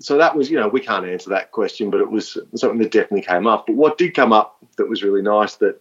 so 0.00 0.16
that 0.18 0.36
was, 0.36 0.50
you 0.50 0.58
know, 0.58 0.68
we 0.68 0.80
can't 0.80 1.06
answer 1.06 1.30
that 1.30 1.50
question, 1.50 1.90
but 1.90 2.00
it 2.00 2.10
was 2.10 2.38
something 2.54 2.78
that 2.78 2.92
definitely 2.92 3.22
came 3.22 3.46
up. 3.46 3.66
But 3.66 3.76
what 3.76 3.98
did 3.98 4.14
come 4.14 4.32
up 4.32 4.56
that 4.76 4.88
was 4.88 5.02
really 5.02 5.22
nice 5.22 5.56
that 5.56 5.80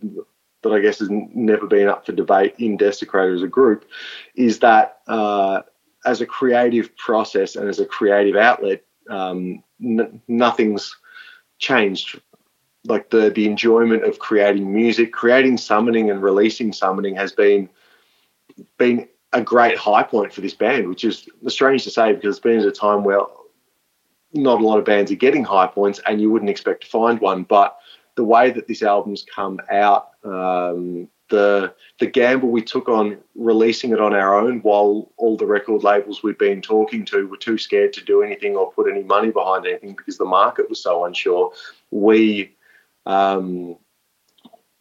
that 0.63 0.73
I 0.73 0.79
guess 0.79 0.99
has 0.99 1.09
never 1.11 1.67
been 1.67 1.87
up 1.87 2.05
for 2.05 2.13
debate 2.13 2.55
in 2.57 2.77
Desecrator 2.77 3.35
as 3.35 3.43
a 3.43 3.47
group 3.47 3.85
is 4.35 4.59
that 4.59 4.99
uh, 5.07 5.61
as 6.05 6.19
a 6.19 6.25
creative 6.25 6.95
process 6.97 7.55
and 7.55 7.69
as 7.69 7.79
a 7.79 7.85
creative 7.85 8.35
outlet, 8.35 8.83
um, 9.07 9.63
n- 9.79 10.19
nothing's 10.27 10.95
changed 11.59 12.19
like 12.87 13.09
the 13.09 13.29
the 13.29 13.45
enjoyment 13.45 14.03
of 14.03 14.19
creating 14.19 14.73
music, 14.73 15.13
creating 15.13 15.57
summoning 15.57 16.09
and 16.09 16.21
releasing 16.21 16.73
summoning 16.73 17.15
has 17.15 17.31
been 17.31 17.69
been 18.77 19.07
a 19.33 19.41
great 19.41 19.77
high 19.77 20.03
point 20.03 20.33
for 20.33 20.41
this 20.41 20.53
band, 20.53 20.87
which 20.87 21.03
is 21.03 21.27
strange 21.47 21.83
to 21.83 21.91
say 21.91 22.13
because 22.13 22.37
it's 22.37 22.43
been 22.43 22.59
at 22.59 22.65
a 22.65 22.71
time 22.71 23.03
where 23.03 23.21
not 24.33 24.61
a 24.61 24.65
lot 24.65 24.79
of 24.79 24.85
bands 24.85 25.11
are 25.11 25.15
getting 25.15 25.43
high 25.43 25.67
points, 25.67 25.99
and 26.05 26.21
you 26.21 26.31
wouldn't 26.31 26.49
expect 26.49 26.83
to 26.83 26.89
find 26.89 27.19
one. 27.19 27.43
But 27.43 27.77
the 28.15 28.23
way 28.23 28.51
that 28.51 28.67
this 28.67 28.81
album's 28.81 29.23
come 29.23 29.59
out, 29.69 30.09
um, 30.23 31.07
the 31.29 31.73
the 31.99 32.07
gamble 32.07 32.49
we 32.49 32.61
took 32.61 32.87
on 32.87 33.17
releasing 33.35 33.91
it 33.91 33.99
on 33.99 34.13
our 34.13 34.39
own, 34.39 34.59
while 34.59 35.11
all 35.17 35.35
the 35.35 35.45
record 35.45 35.83
labels 35.83 36.23
we'd 36.23 36.37
been 36.37 36.61
talking 36.61 37.03
to 37.05 37.27
were 37.27 37.37
too 37.37 37.57
scared 37.57 37.93
to 37.93 38.03
do 38.03 38.23
anything 38.23 38.55
or 38.55 38.71
put 38.71 38.89
any 38.89 39.03
money 39.03 39.31
behind 39.31 39.65
anything 39.65 39.93
because 39.93 40.17
the 40.17 40.25
market 40.25 40.69
was 40.69 40.81
so 40.81 41.03
unsure, 41.03 41.51
we 41.91 42.55
um, 43.07 43.77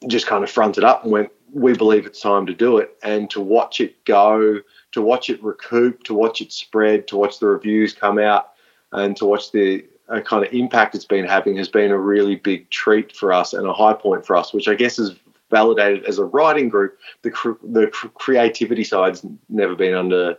just 0.09 0.27
kind 0.27 0.45
of 0.45 0.51
fronted 0.51 0.85
up 0.85 1.05
and 1.05 1.13
went, 1.13 1.31
we 1.55 1.75
believe 1.75 2.05
it's 2.05 2.21
time 2.21 2.45
to 2.47 2.53
do 2.53 2.79
it. 2.79 2.97
And 3.03 3.31
to 3.31 3.41
watch 3.41 3.81
it 3.81 4.05
go, 4.05 4.61
to 4.93 5.01
watch 5.01 5.31
it 5.31 5.43
recoup, 5.43 6.03
to 6.05 6.15
watch 6.15 6.41
it 6.41 6.53
spread, 6.53 7.09
to 7.09 7.17
watch 7.17 7.39
the 7.39 7.47
reviews 7.47 7.95
come 7.95 8.19
out, 8.19 8.53
and 8.93 9.17
to 9.17 9.25
watch 9.25 9.53
the 9.53 9.87
uh, 10.09 10.21
kind 10.21 10.45
of 10.45 10.53
impact 10.53 10.95
it's 10.95 11.05
been 11.05 11.25
having 11.25 11.57
has 11.57 11.69
been 11.69 11.91
a 11.91 11.99
really 11.99 12.37
big 12.37 12.69
treat 12.71 13.15
for 13.17 13.33
us 13.33 13.53
and 13.53 13.67
a 13.67 13.73
high 13.73 13.95
point 13.95 14.27
for 14.27 14.37
us, 14.37 14.53
which 14.53 14.69
I 14.69 14.75
guess 14.75 14.99
is 14.99 15.13
validated 15.51 16.05
as 16.05 16.19
a 16.19 16.25
writing 16.25 16.69
group. 16.69 16.99
The 17.23 17.31
cr- 17.31 17.63
the 17.63 17.87
cr- 17.89 18.09
creativity 18.09 18.85
side's 18.85 19.25
never 19.49 19.77
been 19.77 19.95
under 19.95 20.37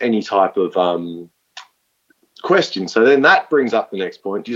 any 0.00 0.22
type 0.22 0.56
of 0.56 0.76
um, 0.76 1.30
question. 2.42 2.86
So 2.86 3.04
then 3.04 3.22
that 3.22 3.48
brings 3.48 3.72
up 3.72 3.90
the 3.90 3.98
next 3.98 4.18
point. 4.18 4.48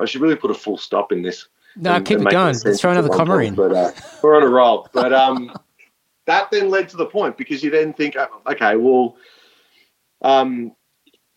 I 0.00 0.04
should 0.06 0.22
really 0.22 0.36
put 0.36 0.50
a 0.50 0.54
full 0.54 0.78
stop 0.78 1.12
in 1.12 1.22
this 1.22 1.48
no, 1.76 1.94
and, 1.94 2.06
keep 2.06 2.18
and 2.18 2.26
it 2.26 2.30
going. 2.30 2.56
Let's 2.64 2.80
throw 2.80 2.92
another 2.92 3.08
comma 3.08 3.38
in. 3.38 3.54
But 3.54 3.72
uh, 3.72 3.92
we're 4.22 4.36
on 4.36 4.42
a 4.42 4.48
roll. 4.48 4.88
But 4.92 5.12
um, 5.12 5.52
that 6.26 6.50
then 6.50 6.70
led 6.70 6.88
to 6.90 6.96
the 6.96 7.06
point 7.06 7.36
because 7.36 7.62
you 7.62 7.70
then 7.70 7.92
think, 7.92 8.16
oh, 8.16 8.28
okay, 8.46 8.76
well, 8.76 9.16
um, 10.22 10.74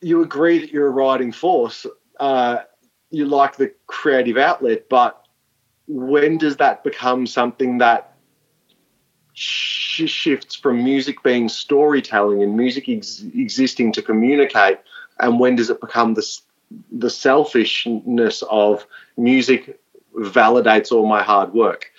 you 0.02 0.22
agree 0.22 0.60
that 0.60 0.72
you're 0.72 0.88
a 0.88 0.92
riding 0.92 1.32
force. 1.32 1.86
Uh, 2.20 2.60
you 3.10 3.26
like 3.26 3.56
the 3.56 3.74
creative 3.88 4.38
outlet, 4.38 4.90
but 4.90 5.26
when 5.88 6.38
does 6.38 6.58
that 6.58 6.84
become 6.84 7.26
something 7.26 7.78
that 7.78 8.18
sh- 9.34 10.10
shifts 10.10 10.56
from 10.56 10.84
music 10.84 11.24
being 11.24 11.48
storytelling 11.48 12.44
and 12.44 12.58
music 12.58 12.90
ex- 12.90 13.24
existing 13.34 13.94
to 13.94 14.02
communicate, 14.02 14.80
and 15.20 15.40
when 15.40 15.56
does 15.56 15.70
it 15.70 15.80
become 15.80 16.14
the 16.14 16.40
the 16.92 17.10
selfishness 17.10 18.44
of 18.50 18.86
music 19.16 19.80
validates 20.18 20.92
all 20.92 21.06
my 21.06 21.24
hard 21.24 21.54
work. 21.54 21.92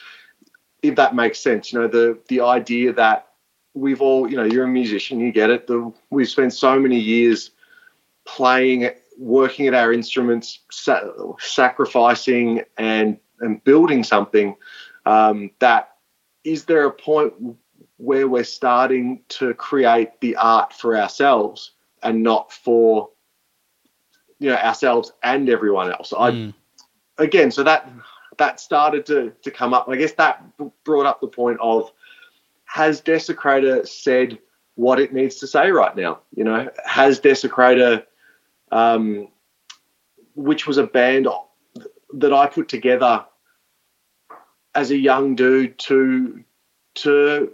If 0.83 0.97
that 0.97 1.15
makes 1.15 1.41
sense, 1.41 1.73
you 1.73 1.81
know, 1.81 1.89
the 1.89 2.19
the 2.29 2.41
idea 2.41 2.93
that 2.93 3.29
we've 3.75 4.01
all, 4.01 4.29
you 4.29 4.37
know, 4.37 4.45
you're 4.45 4.65
a 4.65 4.69
musician, 4.69 5.21
you 5.21 5.33
get 5.33 5.51
it. 5.51 5.67
The, 5.67 5.93
we've 6.11 6.29
spent 6.29 6.53
so 6.53 6.79
many 6.79 6.99
years 6.99 7.51
playing, 8.25 8.91
working 9.19 9.67
at 9.67 9.75
our 9.75 9.93
instruments, 9.93 10.61
sa- 10.71 11.35
sacrificing 11.39 12.63
and 12.77 13.19
and 13.41 13.63
building 13.65 14.05
something. 14.05 14.57
Um, 15.07 15.51
that 15.61 15.97
is 16.45 16.65
there 16.65 16.87
a 16.87 16.93
point 16.93 17.35
where 17.97 18.29
we're 18.29 18.45
starting 18.45 19.23
to 19.29 19.55
create 19.55 20.21
the 20.21 20.37
art 20.37 20.73
for 20.73 20.97
ourselves 20.97 21.73
and 22.03 22.23
not 22.23 22.53
for 22.53 23.11
you 24.39 24.51
know 24.51 24.57
ourselves 24.57 25.13
and 25.23 25.49
everyone 25.49 25.91
else. 25.91 26.13
Mm. 26.13 26.55
Again, 27.19 27.51
so 27.51 27.63
that 27.65 27.91
that 28.39 28.61
started 28.61 29.07
to 29.07 29.33
to 29.43 29.51
come 29.51 29.75
up. 29.75 29.89
I 29.89 29.97
guess 29.97 30.13
that 30.13 30.45
brought 30.85 31.07
up 31.07 31.21
the 31.21 31.29
point 31.29 31.59
of 31.61 31.93
has 32.65 33.01
Desecrator 33.01 33.87
said 33.87 34.39
what 34.75 35.01
it 35.01 35.13
needs 35.13 35.37
to 35.37 35.47
say 35.47 35.71
right 35.71 35.97
now? 35.97 36.21
You 36.35 36.45
know, 36.45 36.71
has 36.85 37.21
Desecrator, 37.21 38.05
um, 38.71 39.29
which 40.37 40.67
was 40.67 40.79
a 40.79 40.87
band 40.87 41.27
that 42.15 42.33
I 42.33 42.47
put 42.47 42.69
together 42.69 43.25
as 44.75 44.91
a 44.93 44.97
young 44.97 45.35
dude 45.35 45.79
to 45.81 46.45
to 46.97 47.53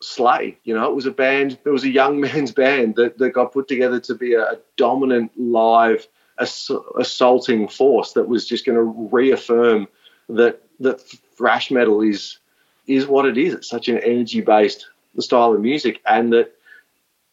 slay. 0.00 0.58
You 0.64 0.74
know, 0.74 0.88
it 0.88 0.94
was 0.94 1.06
a 1.06 1.10
band. 1.10 1.58
It 1.64 1.70
was 1.70 1.84
a 1.84 1.90
young 1.90 2.20
man's 2.26 2.52
band 2.52 2.96
that, 2.96 3.18
that 3.18 3.30
got 3.30 3.52
put 3.52 3.66
together 3.68 3.98
to 4.00 4.14
be 4.14 4.34
a, 4.34 4.42
a 4.42 4.58
dominant 4.76 5.32
live 5.36 6.06
ass- 6.40 6.70
assaulting 6.98 7.68
force 7.68 8.12
that 8.12 8.28
was 8.28 8.46
just 8.46 8.66
going 8.66 8.76
to 8.76 9.08
reaffirm 9.12 9.88
that 10.28 10.62
that 10.80 11.00
thrash 11.36 11.70
metal 11.70 12.00
is 12.00 12.38
is 12.86 13.06
what 13.06 13.26
it 13.26 13.36
is. 13.36 13.54
It's 13.54 13.68
such 13.68 13.88
an 13.88 13.98
energy 13.98 14.40
based 14.40 14.88
style 15.18 15.52
of 15.52 15.60
music, 15.60 16.00
and 16.06 16.32
that 16.32 16.52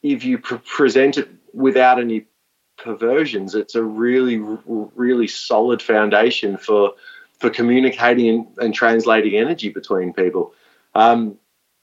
if 0.02 0.24
you 0.24 0.38
pre- 0.38 0.58
present 0.60 1.18
it 1.18 1.30
without 1.54 2.00
any 2.00 2.26
perversions, 2.78 3.56
it's 3.56 3.76
a 3.76 3.84
really 3.84 4.38
really 4.68 5.28
solid 5.28 5.82
foundation 5.82 6.58
for 6.58 6.94
for 7.40 7.50
communicating 7.50 8.30
and, 8.30 8.48
and 8.58 8.74
translating 8.74 9.36
energy 9.36 9.70
between 9.70 10.14
people. 10.14 10.54
Um, 10.94 11.38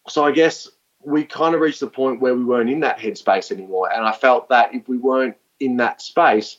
so 0.08 0.24
I 0.24 0.32
guess 0.32 0.68
we 1.04 1.24
kind 1.24 1.54
of 1.54 1.60
reached 1.60 1.80
the 1.80 1.86
point 1.88 2.20
where 2.20 2.34
we 2.34 2.44
weren't 2.44 2.70
in 2.70 2.80
that 2.80 2.98
headspace 2.98 3.50
anymore, 3.52 3.92
and 3.92 4.04
I 4.04 4.12
felt 4.12 4.48
that 4.48 4.74
if 4.74 4.88
we 4.88 4.98
weren't 4.98 5.36
in 5.60 5.76
that 5.76 6.02
space, 6.02 6.58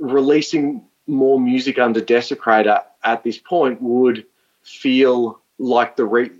releasing 0.00 0.84
more 1.06 1.40
music 1.40 1.78
under 1.78 2.00
Desecrator 2.00 2.82
at 3.04 3.22
this 3.22 3.38
point 3.38 3.80
would 3.80 4.26
feel 4.62 5.40
like 5.58 5.96
the 5.96 6.04
re- 6.04 6.30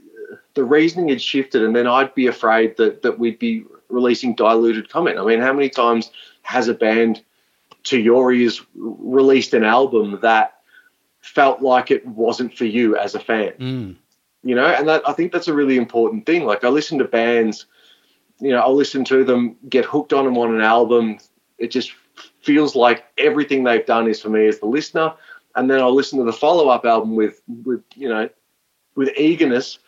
the 0.54 0.64
reasoning 0.64 1.08
had 1.08 1.22
shifted, 1.22 1.62
and 1.62 1.76
then 1.76 1.86
I'd 1.86 2.14
be 2.14 2.26
afraid 2.26 2.76
that 2.78 3.02
that 3.02 3.18
we'd 3.18 3.38
be 3.38 3.64
releasing 3.88 4.34
diluted 4.34 4.88
comment. 4.88 5.18
I 5.18 5.24
mean, 5.24 5.40
how 5.40 5.52
many 5.52 5.68
times 5.68 6.10
has 6.42 6.68
a 6.68 6.74
band, 6.74 7.22
to 7.84 7.98
your 7.98 8.32
ears, 8.32 8.62
released 8.74 9.54
an 9.54 9.64
album 9.64 10.18
that 10.22 10.60
felt 11.20 11.62
like 11.62 11.90
it 11.90 12.06
wasn't 12.06 12.56
for 12.56 12.64
you 12.64 12.96
as 12.96 13.14
a 13.14 13.20
fan? 13.20 13.52
Mm. 13.58 13.96
You 14.42 14.54
know, 14.54 14.66
and 14.66 14.88
that 14.88 15.08
I 15.08 15.12
think 15.12 15.32
that's 15.32 15.48
a 15.48 15.54
really 15.54 15.76
important 15.76 16.26
thing. 16.26 16.44
Like 16.44 16.64
I 16.64 16.68
listen 16.68 16.98
to 16.98 17.04
bands, 17.04 17.66
you 18.40 18.50
know, 18.50 18.60
I'll 18.60 18.74
listen 18.74 19.04
to 19.06 19.24
them, 19.24 19.56
get 19.68 19.84
hooked 19.84 20.12
on 20.12 20.24
them 20.24 20.38
on 20.38 20.54
an 20.54 20.60
album. 20.60 21.18
It 21.58 21.70
just 21.70 21.92
feels 22.46 22.76
like 22.76 23.04
everything 23.18 23.64
they've 23.64 23.84
done 23.84 24.08
is 24.08 24.22
for 24.22 24.30
me 24.30 24.46
as 24.46 24.60
the 24.60 24.66
listener. 24.66 25.12
And 25.56 25.68
then 25.68 25.80
I'll 25.80 25.94
listen 25.94 26.18
to 26.20 26.24
the 26.24 26.32
follow 26.32 26.68
up 26.68 26.84
album 26.84 27.16
with 27.16 27.42
with 27.64 27.82
you 27.94 28.08
know 28.08 28.28
with 28.94 29.10
eagerness, 29.18 29.78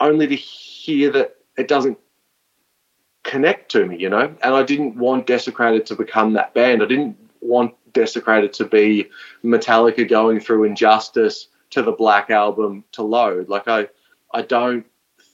only 0.00 0.26
to 0.26 0.34
hear 0.34 1.10
that 1.12 1.36
it 1.56 1.68
doesn't 1.68 1.98
connect 3.22 3.70
to 3.72 3.86
me, 3.86 3.98
you 3.98 4.08
know. 4.08 4.34
And 4.42 4.54
I 4.54 4.62
didn't 4.62 4.96
want 4.96 5.26
Desecrator 5.26 5.84
to 5.86 5.94
become 5.94 6.32
that 6.32 6.54
band. 6.54 6.82
I 6.82 6.86
didn't 6.86 7.16
want 7.40 7.74
Desecrator 7.92 8.50
to 8.52 8.64
be 8.64 9.08
Metallica 9.44 10.08
going 10.08 10.40
through 10.40 10.64
And 10.64 10.76
Justice 10.76 11.48
to 11.70 11.82
the 11.82 11.92
Black 11.92 12.30
Album 12.30 12.84
to 12.92 13.02
Load. 13.02 13.48
Like 13.48 13.68
I, 13.68 13.88
I 14.32 14.42
don't 14.42 14.86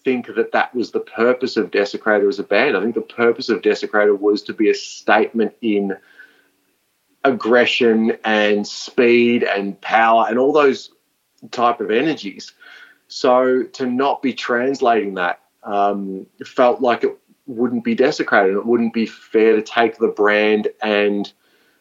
think 0.04 0.26
that 0.34 0.52
that 0.52 0.74
was 0.74 0.90
the 0.90 1.00
purpose 1.00 1.56
of 1.56 1.70
Desecrator 1.70 2.28
as 2.28 2.38
a 2.38 2.44
band. 2.44 2.76
I 2.76 2.82
think 2.82 2.94
the 2.94 3.00
purpose 3.00 3.48
of 3.48 3.62
Desecrator 3.62 4.18
was 4.18 4.42
to 4.44 4.52
be 4.52 4.70
a 4.70 4.74
statement 4.74 5.54
in 5.60 5.96
aggression 7.28 8.18
and 8.24 8.66
speed 8.66 9.42
and 9.42 9.80
power 9.80 10.26
and 10.28 10.38
all 10.38 10.52
those 10.52 10.90
type 11.50 11.80
of 11.80 11.90
energies. 11.90 12.52
So 13.08 13.62
to 13.62 13.86
not 13.86 14.22
be 14.22 14.34
translating 14.34 15.14
that 15.14 15.40
um, 15.62 16.26
felt 16.44 16.80
like 16.80 17.04
it 17.04 17.16
wouldn't 17.46 17.84
be 17.84 17.96
Desecrator. 17.96 18.56
It 18.56 18.66
wouldn't 18.66 18.92
be 18.92 19.06
fair 19.06 19.56
to 19.56 19.62
take 19.62 19.98
the 19.98 20.08
brand 20.08 20.68
and 20.82 21.30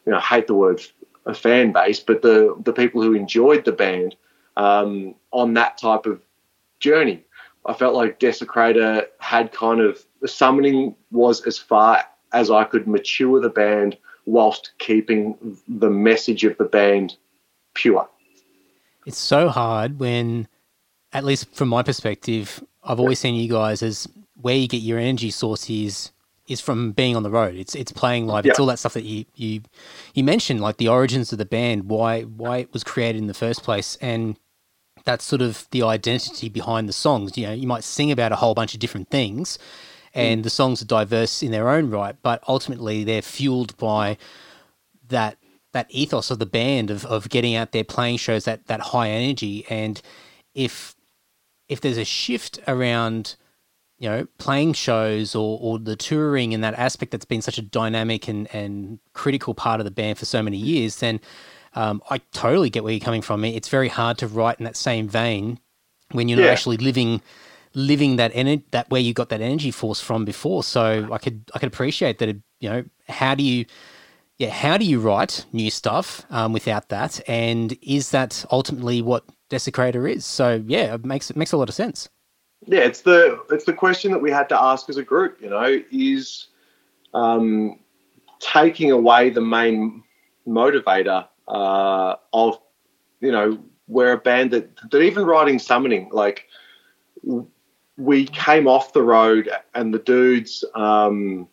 you 0.06 0.12
know 0.12 0.18
I 0.18 0.22
hate 0.22 0.48
the 0.48 0.56
word 0.56 0.82
a 1.25 1.34
fan 1.34 1.74
base, 1.74 2.00
but 2.00 2.22
the 2.22 2.56
the 2.63 2.74
people 2.74 3.01
who 3.01 3.13
enjoyed 3.13 3.66
the 3.66 3.74
band 3.74 4.16
um, 4.56 5.16
on 5.32 5.54
that 5.56 5.77
type 5.77 6.06
of 6.06 6.22
journey. 6.80 7.24
I 7.66 7.74
felt 7.74 7.96
like 7.96 8.20
Desecrator 8.20 9.08
had 9.20 9.51
kind 9.51 9.82
of 9.82 10.04
the 10.22 10.27
summoning 10.27 10.96
was 11.12 11.46
as 11.46 11.58
far 11.58 12.04
as 12.32 12.50
I 12.50 12.63
could 12.63 12.88
mature 12.88 13.42
the 13.42 13.50
band 13.50 13.98
whilst 14.28 14.72
keeping 14.78 15.58
the 15.68 15.90
message 15.90 16.44
of 16.44 16.56
the 16.58 16.66
band 16.66 17.18
pure. 17.74 18.08
It's 19.08 19.18
so 19.18 19.50
hard 19.50 20.00
when, 20.00 20.48
at 21.14 21.24
least 21.24 21.56
from 21.56 21.70
my 21.70 21.82
perspective, 21.82 22.64
I've 22.84 23.00
always 23.00 23.20
seen 23.20 23.36
you 23.36 23.50
guys 23.50 23.82
as 23.82 24.08
where 24.40 24.56
you 24.56 24.68
get 24.68 24.82
your 24.82 25.00
energy 25.00 25.32
source 25.32 25.68
is 25.70 26.12
is 26.48 26.62
from 26.62 26.92
being 26.92 27.16
on 27.16 27.24
the 27.24 27.30
road. 27.30 27.56
It's 27.56 27.74
it's 27.74 27.92
playing 27.92 28.28
live. 28.28 28.46
Yeah. 28.46 28.52
It's 28.52 28.60
all 28.60 28.66
that 28.68 28.80
stuff 28.80 28.94
that 28.94 29.04
you 29.04 29.26
you 29.36 29.62
you 30.14 30.24
mentioned, 30.24 30.62
like 30.62 30.78
the 30.78 30.90
origins 30.90 31.32
of 31.32 31.38
the 31.38 31.46
band, 31.46 31.90
why 31.90 32.24
why 32.24 32.58
it 32.60 32.74
was 32.74 32.84
created 32.84 33.20
in 33.20 33.28
the 33.28 33.34
first 33.34 33.64
place, 33.64 33.98
and 34.02 34.38
that's 35.06 35.24
sort 35.24 35.42
of 35.42 35.68
the 35.72 35.84
identity 35.84 36.50
behind 36.50 36.88
the 36.90 36.94
songs. 36.94 37.38
You 37.38 37.48
know, 37.48 37.54
you 37.54 37.68
might 37.68 37.84
sing 37.84 38.12
about 38.12 38.34
a 38.34 38.38
whole 38.38 38.54
bunch 38.54 38.74
of 38.74 38.80
different 38.80 39.10
things, 39.10 39.58
and 40.14 40.42
mm. 40.42 40.44
the 40.44 40.50
songs 40.50 40.82
are 40.82 40.86
diverse 40.86 41.44
in 41.44 41.52
their 41.52 41.70
own 41.70 41.90
right, 41.90 42.16
but 42.22 42.44
ultimately 42.48 43.04
they're 43.04 43.22
fueled 43.22 43.76
by 43.78 44.18
that 45.08 45.38
that 45.74 45.88
ethos 45.90 46.32
of 46.32 46.40
the 46.40 46.46
band 46.46 46.90
of, 46.90 47.06
of 47.06 47.30
getting 47.30 47.56
out 47.56 47.72
there 47.72 47.84
playing 47.84 48.18
shows 48.18 48.46
that 48.46 48.66
that 48.68 48.80
high 48.80 49.10
energy 49.10 49.66
and 49.70 50.02
if 50.56 50.96
if 51.70 51.82
there's 51.82 51.98
a 51.98 52.06
shift 52.06 52.60
around 52.68 53.36
you 54.00 54.10
know 54.10 54.28
playing 54.38 54.74
shows 54.74 55.36
or, 55.36 55.60
or 55.62 55.78
the 55.78 55.96
touring 55.96 56.54
and 56.54 56.64
that 56.64 56.74
aspect 56.76 57.12
that's 57.12 57.26
been 57.26 57.42
such 57.42 57.58
a 57.58 57.62
dynamic 57.62 58.28
and, 58.28 58.54
and 58.54 59.00
critical 59.14 59.54
part 59.54 59.80
of 59.80 59.86
the 59.86 59.92
band 59.92 60.18
for 60.18 60.26
so 60.26 60.42
many 60.42 60.58
years 60.58 60.98
then 60.98 61.20
um, 61.78 62.02
I 62.10 62.18
totally 62.32 62.72
get 62.72 62.84
where 62.84 62.92
you're 62.92 63.00
coming 63.00 63.22
from. 63.22 63.46
It's 63.46 63.70
very 63.70 63.88
hard 63.88 64.17
to 64.17 64.28
write 64.28 64.58
in 64.58 64.65
that 64.65 64.76
same 64.76 65.08
vein 65.08 65.60
when 66.12 66.28
you're 66.28 66.39
yeah. 66.39 66.46
not 66.46 66.54
actually 66.54 66.78
living 66.78 67.22
living 67.78 68.16
that 68.16 68.32
energy 68.34 68.66
that 68.72 68.90
where 68.90 69.00
you 69.00 69.13
got 69.13 69.30
that 69.30 69.40
energy 69.40 69.70
force 69.70 70.02
from 70.02 70.26
before. 70.26 70.63
So 70.63 71.08
I 71.12 71.18
could 71.20 71.50
I 71.54 71.60
could 71.60 71.68
appreciate 71.68 72.18
that. 72.20 72.36
You 72.60 72.70
know, 72.70 72.84
how 73.08 73.36
do 73.36 73.44
you 73.44 73.66
yeah 74.38 74.50
how 74.50 74.78
do 74.78 74.86
you 74.86 75.00
write 75.00 75.46
new 75.54 75.70
stuff 75.70 76.26
um, 76.32 76.54
without 76.54 76.90
that? 76.90 77.22
And 77.28 77.78
is 77.82 78.10
that 78.12 78.44
ultimately 78.52 79.02
what 79.02 79.24
Desecrator 79.50 80.12
is? 80.12 80.26
So 80.26 80.63
yeah, 80.66 80.96
it 80.96 81.06
makes 81.06 81.30
it 81.30 81.38
makes 81.38 81.52
a 81.52 81.58
lot 81.58 81.70
of 81.70 81.76
sense. 81.76 82.10
Yeah, 82.66 82.80
it's 82.80 83.02
the 83.02 83.40
it's 83.52 83.66
the 83.66 83.74
question 83.74 84.12
that 84.12 84.20
we 84.20 84.32
had 84.32 84.50
to 84.50 84.62
ask 84.62 84.90
as 84.90 84.98
a 84.98 85.04
group. 85.04 85.40
You 85.40 85.52
know, 85.52 85.82
is 85.92 86.48
um, 87.13 87.80
taking 88.40 88.92
away 88.92 89.30
the 89.30 89.42
main 89.42 90.04
motivator 90.48 91.28
uh, 91.48 92.16
of 92.34 92.60
you 93.20 93.32
know 93.32 93.60
we're 93.88 94.13
a 94.13 94.18
band 94.18 94.50
that 94.50 94.76
that 94.90 95.02
even 95.02 95.26
writing 95.26 95.60
summoning 95.60 96.10
like 96.12 96.46
we 97.98 98.26
came 98.26 98.68
off 98.68 98.94
the 98.94 99.02
road 99.02 99.50
and 99.74 99.94
the 99.94 100.00
dudes 100.00 100.64
um, 100.76 101.48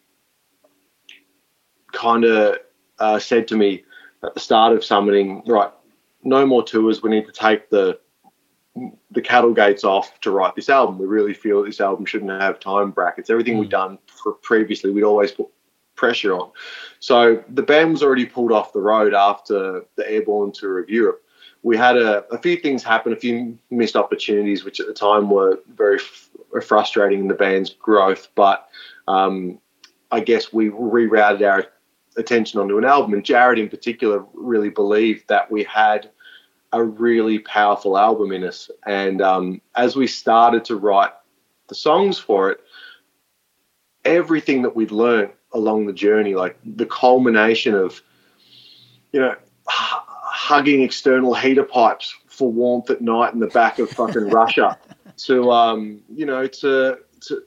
kind 1.93 2.25
of 2.25 2.59
uh, 2.99 3.19
said 3.19 3.49
to 3.49 3.57
me 3.57 3.83
at 4.23 4.35
the 4.35 4.41
start 4.41 4.73
of 4.75 4.85
summoning 4.85 5.43
right 5.47 5.71
no 6.23 6.47
more 6.47 6.63
tours 6.63 7.03
we 7.03 7.11
need 7.11 7.27
to 7.27 7.33
take 7.33 7.71
the 7.71 7.99
the 9.13 9.23
cattle 9.23 9.53
gates 9.53 9.85
off 9.85 10.19
to 10.21 10.31
write 10.31 10.55
this 10.55 10.69
album 10.69 10.99
we 10.99 11.07
really 11.07 11.35
feel 11.35 11.63
this 11.63 11.81
album 11.81 12.05
shouldn't 12.05 12.31
have 12.31 12.59
time 12.59 12.91
brackets 12.91 13.31
everything 13.31 13.57
mm. 13.57 13.61
we've 13.61 13.71
done 13.71 13.99
previously 14.43 14.91
we'd 14.91 15.05
always 15.05 15.33
put 15.33 15.49
pressure 15.95 16.35
on. 16.35 16.51
So 17.01 17.43
the 17.49 17.63
band 17.63 17.93
was 17.93 18.03
already 18.03 18.27
pulled 18.27 18.53
off 18.53 18.73
the 18.73 18.81
road 18.81 19.15
after 19.15 19.85
the 19.97 20.11
airborne 20.11 20.53
tour 20.53 20.81
of 20.81 20.89
Europe. 20.89 21.23
We 21.65 21.77
had 21.77 21.97
a, 21.97 22.25
a 22.29 22.39
few 22.39 22.57
things 22.59 22.85
happen, 22.85 23.13
a 23.13 23.17
few 23.17 23.59
missed 23.71 23.97
opportunities, 23.97 24.65
which 24.65 24.81
at 24.81 24.87
the 24.87 24.93
time 24.93 25.31
were 25.31 25.59
very 25.75 25.97
f- 25.97 26.29
frustrating 26.63 27.21
in 27.21 27.29
the 27.29 27.35
band's 27.35 27.71
growth. 27.71 28.29
But 28.35 28.69
um, 29.09 29.59
I 30.13 30.21
guess 30.21 30.53
we 30.53 30.69
rerouted 30.69 31.43
our 31.51 31.65
attention 32.17 32.61
onto 32.61 32.77
an 32.77 32.85
album. 32.85 33.15
And 33.15 33.25
Jared, 33.25 33.59
in 33.59 33.71
particular, 33.71 34.25
really 34.35 34.69
believed 34.69 35.27
that 35.29 35.51
we 35.51 35.65
had 35.65 36.11
a 36.73 36.85
really 36.85 37.39
powerful 37.39 37.97
album 37.97 38.31
in 38.31 38.45
us. 38.45 38.71
And 38.87 39.23
um, 39.23 39.63
as 39.75 39.97
we 39.97 40.07
started 40.07 40.67
to 40.67 40.77
write 40.77 41.13
the 41.69 41.75
songs 41.75 42.19
for 42.19 42.51
it, 42.51 42.61
everything 44.05 44.63
that 44.63 44.77
we'd 44.77 44.91
learned 44.91 45.33
along 45.55 45.87
the 45.87 45.93
journey, 45.95 46.35
like 46.35 46.59
the 46.63 46.85
culmination 46.85 47.75
of, 47.75 48.03
you 49.13 49.21
know, 49.21 49.35
hugging 50.35 50.83
external 50.83 51.33
heater 51.33 51.63
pipes 51.63 52.13
for 52.27 52.51
warmth 52.51 52.91
at 52.91 53.01
night 53.01 53.33
in 53.33 53.39
the 53.39 53.47
back 53.47 53.79
of 53.79 53.89
fucking 53.89 54.31
Russia, 54.31 54.77
to 55.17 55.53
um, 55.53 56.03
you 56.13 56.27
know, 56.27 56.49
to 56.49 56.99
to 57.21 57.43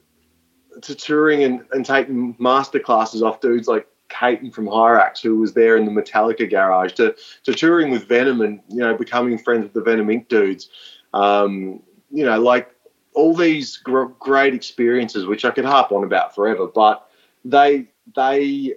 to 0.80 0.94
touring 0.94 1.44
and, 1.44 1.66
and 1.72 1.84
taking 1.84 2.34
master 2.38 2.80
classes 2.80 3.22
off 3.22 3.42
dudes 3.42 3.68
like 3.68 3.86
Katon 4.08 4.50
from 4.50 4.64
Hirax, 4.64 5.20
who 5.20 5.36
was 5.36 5.52
there 5.52 5.76
in 5.76 5.84
the 5.84 5.90
Metallica 5.90 6.48
garage, 6.48 6.92
to 6.94 7.14
to 7.44 7.52
touring 7.52 7.90
with 7.90 8.08
Venom 8.08 8.40
and 8.40 8.60
you 8.68 8.78
know 8.78 8.96
becoming 8.96 9.36
friends 9.36 9.64
with 9.64 9.74
the 9.74 9.82
Venom 9.82 10.06
Inc. 10.06 10.28
dudes. 10.28 10.70
Um, 11.12 11.82
you 12.10 12.24
know, 12.24 12.40
like 12.40 12.74
all 13.14 13.34
these 13.34 13.76
gr- 13.76 14.04
great 14.18 14.54
experiences, 14.54 15.26
which 15.26 15.44
I 15.44 15.50
could 15.50 15.66
harp 15.66 15.92
on 15.92 16.04
about 16.04 16.34
forever, 16.34 16.66
but 16.66 17.06
they 17.44 17.88
they 18.16 18.76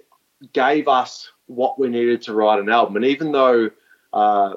gave 0.52 0.86
us 0.86 1.30
what 1.46 1.78
we 1.78 1.88
needed 1.88 2.20
to 2.22 2.34
write 2.34 2.58
an 2.58 2.68
album. 2.68 2.96
And 2.96 3.06
even 3.06 3.32
though 3.32 3.70
uh, 4.12 4.54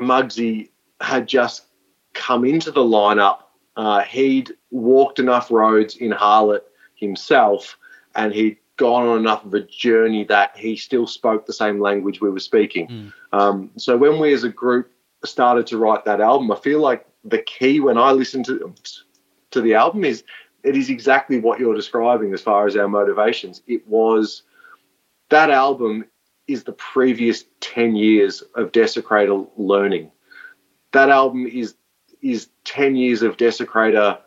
Muggsy 0.00 0.70
had 1.00 1.26
just 1.26 1.66
come 2.14 2.44
into 2.44 2.70
the 2.70 2.80
lineup, 2.80 3.38
uh, 3.76 4.02
he'd 4.02 4.52
walked 4.70 5.18
enough 5.18 5.50
roads 5.50 5.96
in 5.96 6.10
Harlot 6.10 6.62
himself, 6.94 7.76
and 8.14 8.32
he'd 8.32 8.58
gone 8.76 9.06
on 9.06 9.18
enough 9.18 9.44
of 9.44 9.54
a 9.54 9.60
journey 9.60 10.24
that 10.24 10.56
he 10.56 10.76
still 10.76 11.06
spoke 11.06 11.46
the 11.46 11.52
same 11.52 11.80
language 11.80 12.20
we 12.20 12.30
were 12.30 12.40
speaking. 12.40 12.88
Mm. 12.88 13.12
Um, 13.32 13.70
so 13.76 13.96
when 13.96 14.18
we 14.18 14.32
as 14.32 14.44
a 14.44 14.48
group 14.48 14.90
started 15.24 15.66
to 15.68 15.78
write 15.78 16.04
that 16.04 16.20
album, 16.20 16.50
I 16.52 16.56
feel 16.56 16.80
like 16.80 17.06
the 17.24 17.38
key 17.38 17.80
when 17.80 17.98
I 17.98 18.12
listen 18.12 18.42
to 18.44 18.74
to 19.50 19.60
the 19.60 19.74
album 19.74 20.04
is 20.04 20.24
it 20.62 20.76
is 20.76 20.90
exactly 20.90 21.38
what 21.38 21.58
you're 21.58 21.74
describing 21.74 22.34
as 22.34 22.42
far 22.42 22.66
as 22.66 22.76
our 22.76 22.88
motivations. 22.88 23.62
It 23.66 23.86
was 23.86 24.42
that 25.30 25.50
album 25.50 26.06
is 26.48 26.64
the 26.64 26.72
previous 26.72 27.44
10 27.60 27.96
years 27.96 28.42
of 28.54 28.72
Desecrator 28.72 29.48
learning. 29.56 30.10
That 30.92 31.10
album 31.10 31.46
is 31.46 31.74
is 32.22 32.48
10 32.64 32.96
years 32.96 33.22
of 33.22 33.36
Desecrator 33.36 34.18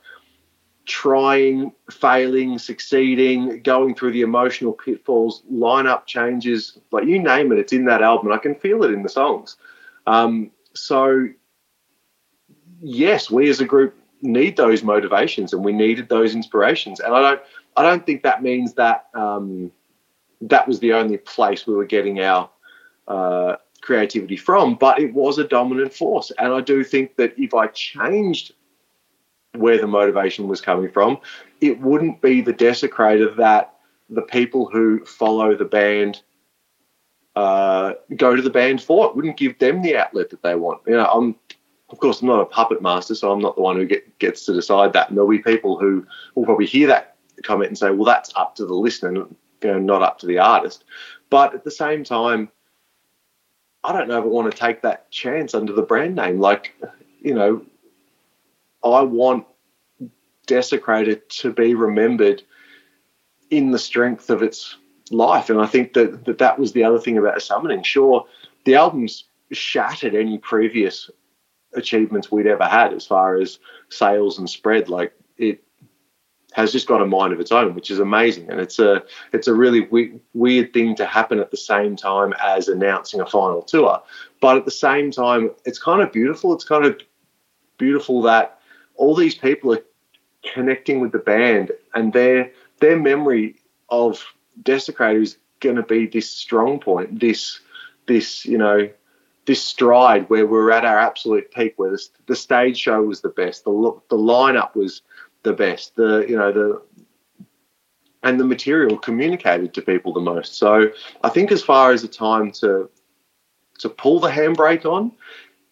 trying, 0.86 1.72
failing, 1.92 2.58
succeeding, 2.58 3.62
going 3.62 3.94
through 3.94 4.12
the 4.12 4.22
emotional 4.22 4.74
pitfalls, 4.74 5.44
lineup 5.52 6.06
changes, 6.06 6.78
like 6.92 7.06
you 7.06 7.20
name 7.20 7.52
it, 7.52 7.60
it's 7.60 7.74
in 7.74 7.86
that 7.86 8.02
album. 8.02 8.32
I 8.32 8.38
can 8.38 8.56
feel 8.56 8.84
it 8.84 8.92
in 8.92 9.04
the 9.04 9.10
songs. 9.10 9.58
Um, 10.08 10.52
so, 10.74 11.28
yes, 12.80 13.30
we 13.30 13.50
as 13.50 13.60
a 13.60 13.66
group 13.66 13.96
need 14.22 14.58
those 14.58 14.84
motivations 14.84 15.54
and 15.54 15.64
we 15.64 15.74
needed 15.74 16.10
those 16.10 16.36
inspirations. 16.36 17.00
And 17.00 17.14
I 17.14 17.22
don't 17.22 17.42
I 17.78 17.84
don't 17.84 18.06
think 18.06 18.24
that 18.24 18.44
means 18.44 18.74
that 18.74 19.08
um, 19.14 19.72
that 20.42 20.68
was 20.68 20.80
the 20.80 20.94
only 20.94 21.18
place 21.18 21.68
we 21.68 21.76
were 21.76 21.86
getting 21.86 22.22
our 22.22 22.50
uh, 23.08 23.56
creativity 23.82 24.38
from, 24.38 24.76
but 24.76 25.00
it 25.00 25.14
was 25.14 25.38
a 25.38 25.48
dominant 25.48 25.94
force. 25.94 26.32
And 26.38 26.54
I 26.54 26.62
do 26.62 26.84
think 26.84 27.16
that 27.18 27.34
if 27.38 27.54
I 27.54 27.68
changed 27.68 28.54
where 29.56 29.80
the 29.80 29.88
motivation 29.88 30.48
was 30.48 30.62
coming 30.62 30.92
from, 30.92 31.20
it 31.60 31.80
wouldn't 31.82 32.22
be 32.22 32.42
the 32.42 32.54
desecrator 32.54 33.36
that 33.38 33.74
the 34.10 34.22
people 34.22 34.70
who 34.72 35.04
follow 35.06 35.56
the 35.56 35.66
band 35.66 36.22
uh, 37.36 37.94
go 38.16 38.36
to 38.36 38.42
the 38.42 38.50
band 38.50 38.82
for. 38.82 39.08
It 39.08 39.16
wouldn't 39.16 39.38
give 39.38 39.60
them 39.60 39.82
the 39.82 39.98
outlet 39.98 40.30
that 40.30 40.42
they 40.42 40.56
want. 40.56 40.82
You 40.88 40.94
know, 40.94 41.06
I'm 41.06 41.36
of 41.90 42.00
course 42.00 42.22
I'm 42.22 42.28
not 42.28 42.42
a 42.42 42.46
puppet 42.46 42.82
master, 42.82 43.16
so 43.16 43.32
I'm 43.32 43.40
not 43.40 43.56
the 43.56 43.62
one 43.62 43.76
who 43.76 43.86
get, 43.86 44.20
gets 44.20 44.46
to 44.46 44.54
decide 44.54 44.94
that. 44.94 45.10
And 45.10 45.18
there'll 45.18 45.30
be 45.30 45.40
people 45.40 45.80
who 45.80 46.06
will 46.36 46.46
probably 46.46 46.68
hear 46.68 46.88
that 46.88 47.16
comment 47.44 47.70
and 47.70 47.78
say, 47.78 47.92
"Well, 47.92 48.06
that's 48.06 48.32
up 48.36 48.56
to 48.56 48.66
the 48.66 48.76
listener, 48.76 49.26
you 49.64 49.72
know, 49.72 49.80
not 49.80 50.02
up 50.02 50.20
to 50.20 50.26
the 50.26 50.40
artist." 50.40 50.84
But 51.30 51.54
at 51.54 51.64
the 51.64 51.72
same 51.72 52.04
time, 52.04 52.50
I 53.84 53.94
don't 53.94 54.08
know 54.08 54.20
if 54.20 54.24
I 54.24 54.28
want 54.28 54.52
to 54.52 54.58
take 54.58 54.82
that 54.82 55.10
chance 55.12 55.54
under 55.54 55.74
the 55.74 55.82
brand 55.82 56.16
name. 56.16 56.40
Like, 56.40 56.76
you 57.22 57.34
know, 57.34 57.66
I 58.84 59.02
want 59.02 59.46
Desecrator 60.48 61.22
to 61.42 61.54
be 61.54 61.76
remembered 61.76 62.44
in 63.50 63.72
the 63.72 63.80
strength 63.80 64.30
of 64.30 64.42
its 64.44 64.76
life. 65.12 65.50
And 65.50 65.62
I 65.62 65.66
think 65.66 65.94
that 65.94 66.26
that, 66.26 66.40
that 66.40 66.60
was 66.60 66.74
the 66.74 66.84
other 66.84 67.00
thing 67.00 67.18
about 67.18 67.42
summoning. 67.42 67.84
Sure, 67.84 68.26
the 68.66 68.76
album's 68.76 69.26
shattered 69.52 70.16
any 70.16 70.38
previous 70.38 71.10
achievements 71.74 72.32
we'd 72.32 72.48
ever 72.48 72.66
had 72.66 72.94
as 72.94 73.06
far 73.06 73.36
as 73.36 73.60
sales 73.90 74.40
and 74.40 74.50
spread. 74.50 74.90
Like 74.90 75.14
it 75.38 75.64
has 76.54 76.72
just 76.72 76.88
got 76.88 77.02
a 77.02 77.06
mind 77.06 77.34
of 77.34 77.40
its 77.40 77.52
own, 77.52 77.76
which 77.76 77.92
is 77.92 78.00
amazing. 78.00 78.50
And 78.50 78.60
it's 78.60 78.80
a 78.80 79.04
it's 79.34 79.48
a 79.48 79.54
really 79.54 79.82
we- 79.82 80.20
weird 80.34 80.74
thing 80.74 80.96
to 80.96 81.06
happen 81.06 81.40
at 81.40 81.52
the 81.52 81.58
same 81.58 81.96
time 81.96 82.34
as 82.44 82.68
announcing 82.68 83.22
a 83.22 83.26
final 83.26 83.62
tour. 83.62 84.02
But 84.42 84.58
at 84.58 84.66
the 84.66 84.72
same 84.72 85.12
time, 85.12 85.52
it's 85.66 85.80
kind 85.80 86.02
of 86.02 86.12
beautiful. 86.12 86.54
It's 86.54 86.64
kind 86.64 86.86
of 86.86 87.00
beautiful 87.78 88.22
that 88.24 88.60
all 88.96 89.16
these 89.16 89.36
people 89.36 89.74
are 89.74 89.84
connecting 90.54 91.00
with 91.00 91.12
the 91.12 91.20
band 91.20 91.72
and 91.94 92.14
their 92.14 92.52
their 92.80 93.00
memory 93.00 93.56
of 93.90 94.24
Desecrator 94.64 95.22
is 95.22 95.38
going 95.60 95.76
to 95.76 95.84
be 95.84 96.08
this 96.08 96.30
strong 96.30 96.80
point, 96.80 97.20
this 97.20 97.60
this 98.08 98.46
you 98.46 98.58
know 98.58 98.90
this 99.46 99.64
stride 99.64 100.30
where 100.30 100.46
we're 100.46 100.72
at 100.72 100.86
our 100.86 101.00
absolute 101.00 101.52
peak, 101.52 101.74
where 101.78 101.90
the, 101.90 102.08
the 102.28 102.36
stage 102.36 102.78
show 102.78 103.02
was 103.02 103.22
the 103.22 103.30
best, 103.30 103.64
the 103.64 103.72
the 104.10 104.18
lineup 104.18 104.76
was 104.76 105.02
the 105.44 105.54
best, 105.54 105.96
the 105.96 106.26
you 106.28 106.36
know 106.36 106.52
the 106.52 106.82
and 108.24 108.40
the 108.40 108.46
material 108.46 108.98
communicated 108.98 109.74
to 109.74 109.82
people 109.82 110.14
the 110.14 110.20
most. 110.20 110.56
So 110.56 110.92
I 111.24 111.30
think 111.30 111.52
as 111.52 111.64
far 111.64 111.92
as 111.92 112.02
the 112.02 112.08
time 112.08 112.52
to 112.54 112.90
to 113.80 113.90
pull 113.90 114.20
the 114.20 114.30
handbrake 114.30 114.86
on, 114.86 115.12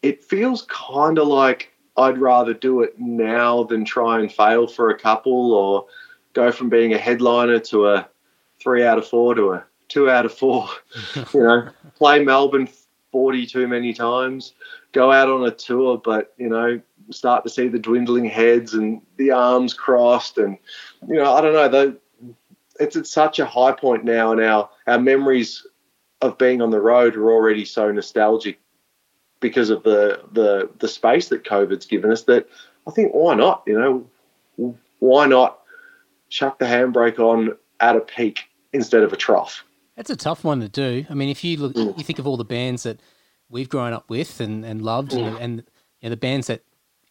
it 0.02 0.24
feels 0.24 0.66
kind 0.70 1.20
of 1.20 1.28
like 1.28 1.74
I'd 1.98 2.18
rather 2.18 2.54
do 2.54 2.82
it 2.82 2.98
now 3.00 3.64
than 3.64 3.84
try 3.84 4.20
and 4.20 4.32
fail 4.32 4.68
for 4.68 4.90
a 4.90 4.98
couple 4.98 5.54
or 5.54 5.88
go 6.34 6.52
from 6.52 6.70
being 6.70 6.94
a 6.94 6.98
headliner 6.98 7.60
to 7.60 7.88
a 7.88 8.10
three 8.60 8.86
out 8.86 8.98
of 8.98 9.08
four 9.08 9.36
to 9.36 9.54
a 9.54 9.66
two 9.90 10.10
out 10.10 10.26
of 10.26 10.34
four. 10.34 10.70
you 11.34 11.44
know, 11.44 11.70
play 11.96 12.24
Melbourne 12.24 12.70
40 13.18 13.48
too 13.48 13.68
many 13.68 13.94
times, 13.94 14.54
go 14.92 15.12
out 15.12 15.28
on 15.28 15.44
a 15.48 15.50
tour, 15.50 15.98
but, 15.98 16.36
you 16.38 16.50
know, 16.50 16.80
start 17.10 17.44
to 17.44 17.50
see 17.50 17.68
the 17.68 17.80
dwindling 17.80 18.26
heads 18.26 18.76
and 18.76 19.02
the 19.16 19.32
arms 19.32 19.74
crossed. 19.74 20.38
And, 20.38 20.56
you 21.08 21.16
know, 21.16 21.34
I 21.34 21.42
don't 21.42 21.54
know, 21.54 21.68
the, 21.68 21.98
it's 22.80 22.96
at 22.96 23.08
such 23.08 23.40
a 23.40 23.46
high 23.48 23.72
point 23.72 24.06
now, 24.06 24.34
and 24.34 24.40
our, 24.40 24.70
our 24.86 25.00
memories 25.00 25.66
of 26.22 26.38
being 26.38 26.62
on 26.62 26.70
the 26.70 26.80
road 26.80 27.16
are 27.16 27.32
already 27.32 27.66
so 27.66 27.92
nostalgic 27.92 28.60
because 29.40 29.72
of 29.72 29.82
the, 29.82 30.22
the, 30.34 30.70
the 30.78 30.88
space 30.88 31.30
that 31.30 31.44
COVID's 31.44 31.88
given 31.88 32.12
us 32.12 32.22
that 32.26 32.48
I 32.86 32.92
think 32.92 33.14
why 33.14 33.34
not? 33.34 33.64
You 33.66 34.06
know, 34.60 34.76
why 35.00 35.26
not 35.26 35.58
chuck 36.30 36.60
the 36.60 36.66
handbrake 36.66 37.18
on 37.18 37.58
at 37.80 37.96
a 37.96 38.00
peak 38.00 38.42
instead 38.74 39.02
of 39.02 39.12
a 39.12 39.18
trough? 39.18 39.64
That's 39.98 40.12
a 40.12 40.16
tough 40.16 40.44
one 40.44 40.62
to 40.62 40.70
do. 40.70 41.06
I 41.10 41.16
mean, 41.16 41.28
if 41.28 41.44
you 41.44 41.58
look, 41.58 41.74
mm. 41.74 41.98
you 41.98 42.04
think 42.04 42.20
of 42.20 42.28
all 42.28 42.38
the 42.38 42.46
bands 42.46 42.84
that 42.84 43.02
we've 43.50 43.68
grown 43.68 43.94
up 43.94 44.10
with 44.10 44.40
and, 44.40 44.64
and 44.64 44.82
loved, 44.82 45.12
mm. 45.12 45.26
and, 45.26 45.38
and 45.40 45.64
you 46.00 46.08
know, 46.08 46.12
the 46.12 46.18
bands 46.18 46.48
that 46.48 46.62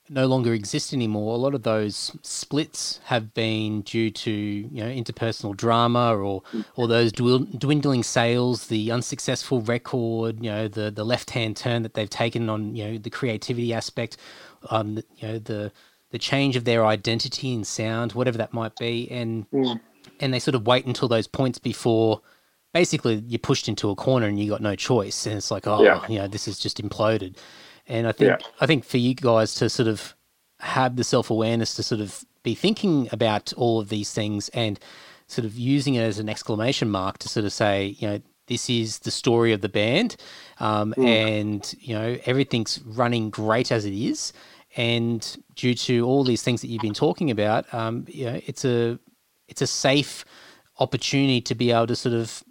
no 0.09 0.27
longer 0.27 0.55
exist 0.55 0.93
anymore. 0.93 1.35
A 1.35 1.39
lot 1.39 1.55
of 1.55 1.65
those 1.65 2.17
splits 2.23 3.01
have 3.05 3.35
been 3.35 3.83
due 3.83 4.11
to 4.11 4.31
you 4.31 4.85
know 4.85 4.89
interpersonal 4.89 5.57
drama 5.57 6.17
or 6.17 6.43
mm. 6.53 6.65
or 6.77 6.87
those 6.87 7.13
dwindling 7.13 8.05
sales, 8.05 8.69
the 8.69 8.93
unsuccessful 8.93 9.63
record, 9.63 10.43
you 10.45 10.51
know 10.51 10.69
the 10.69 10.91
the 10.91 11.05
left 11.05 11.31
hand 11.31 11.57
turn 11.57 11.83
that 11.83 11.95
they've 11.95 12.11
taken 12.11 12.49
on 12.49 12.75
you 12.77 12.85
know 12.85 12.99
the 12.99 13.11
creativity 13.11 13.75
aspect, 13.75 14.17
um, 14.71 14.99
you 15.17 15.29
know 15.29 15.39
the 15.39 15.73
the 16.11 16.19
change 16.19 16.55
of 16.55 16.65
their 16.65 16.87
identity 16.87 17.53
and 17.53 17.67
sound, 17.67 18.13
whatever 18.13 18.39
that 18.39 18.53
might 18.53 18.77
be, 18.77 19.11
and 19.11 19.51
mm. 19.51 19.81
and 20.21 20.33
they 20.33 20.39
sort 20.39 20.55
of 20.55 20.67
wait 20.67 20.87
until 20.87 21.09
those 21.09 21.27
points 21.27 21.59
before 21.59 22.23
basically 22.77 23.23
you're 23.27 23.39
pushed 23.39 23.69
into 23.69 23.89
a 23.89 23.95
corner 23.95 24.27
and 24.27 24.39
you 24.39 24.51
got 24.51 24.61
no 24.61 24.77
choice, 24.77 25.27
and 25.27 25.35
it's 25.37 25.51
like, 25.51 25.67
oh, 25.67 25.83
yeah. 25.83 26.07
you 26.09 26.19
know, 26.19 26.29
this 26.29 26.47
is 26.47 26.59
just 26.59 26.77
imploded. 26.83 27.37
And 27.89 28.07
I 28.07 28.13
think 28.13 28.29
yeah. 28.29 28.47
I 28.61 28.67
think 28.67 28.85
for 28.85 28.99
you 28.99 29.15
guys 29.15 29.55
to 29.55 29.71
sort 29.71 29.89
of 29.89 30.15
have 30.61 30.97
the 30.97 31.05
self 31.05 31.31
awareness 31.31 31.75
to 31.77 31.83
sort 31.83 32.03
of 32.03 32.25
be 32.43 32.55
thinking 32.55 33.09
about 33.13 33.53
all 33.57 33.81
of 33.81 33.89
these 33.89 34.13
things 34.13 34.51
and 34.51 34.79
sort 35.27 35.47
of 35.47 35.57
using 35.57 35.95
it 35.95 36.03
as 36.03 36.19
an 36.19 36.29
exclamation 36.29 36.91
mark 36.91 37.17
to 37.19 37.29
sort 37.29 37.47
of 37.47 37.53
say, 37.53 37.97
you 37.99 38.09
know, 38.09 38.21
this 38.47 38.69
is 38.69 38.99
the 39.01 39.11
story 39.11 39.53
of 39.53 39.63
the 39.63 39.69
band, 39.71 40.17
um, 40.61 40.93
mm. 40.99 41.07
and 41.07 41.75
you 41.81 41.95
know 41.95 42.19
everything's 42.27 42.81
running 42.85 43.31
great 43.31 43.73
as 43.73 43.87
it 43.87 43.95
is. 43.95 44.35
And 44.77 45.23
due 45.55 45.75
to 45.87 46.05
all 46.05 46.25
these 46.25 46.43
things 46.43 46.61
that 46.61 46.69
you've 46.69 46.83
been 46.83 47.01
talking 47.07 47.31
about, 47.31 47.73
um, 47.73 48.05
you 48.07 48.27
know, 48.27 48.39
it's 48.45 48.67
a 48.67 48.99
it's 49.49 49.63
a 49.63 49.67
safe 49.67 50.27
opportunity 50.79 51.41
to 51.41 51.55
be 51.55 51.71
able 51.71 51.87
to 51.87 51.97
sort 51.97 52.15
of 52.15 52.45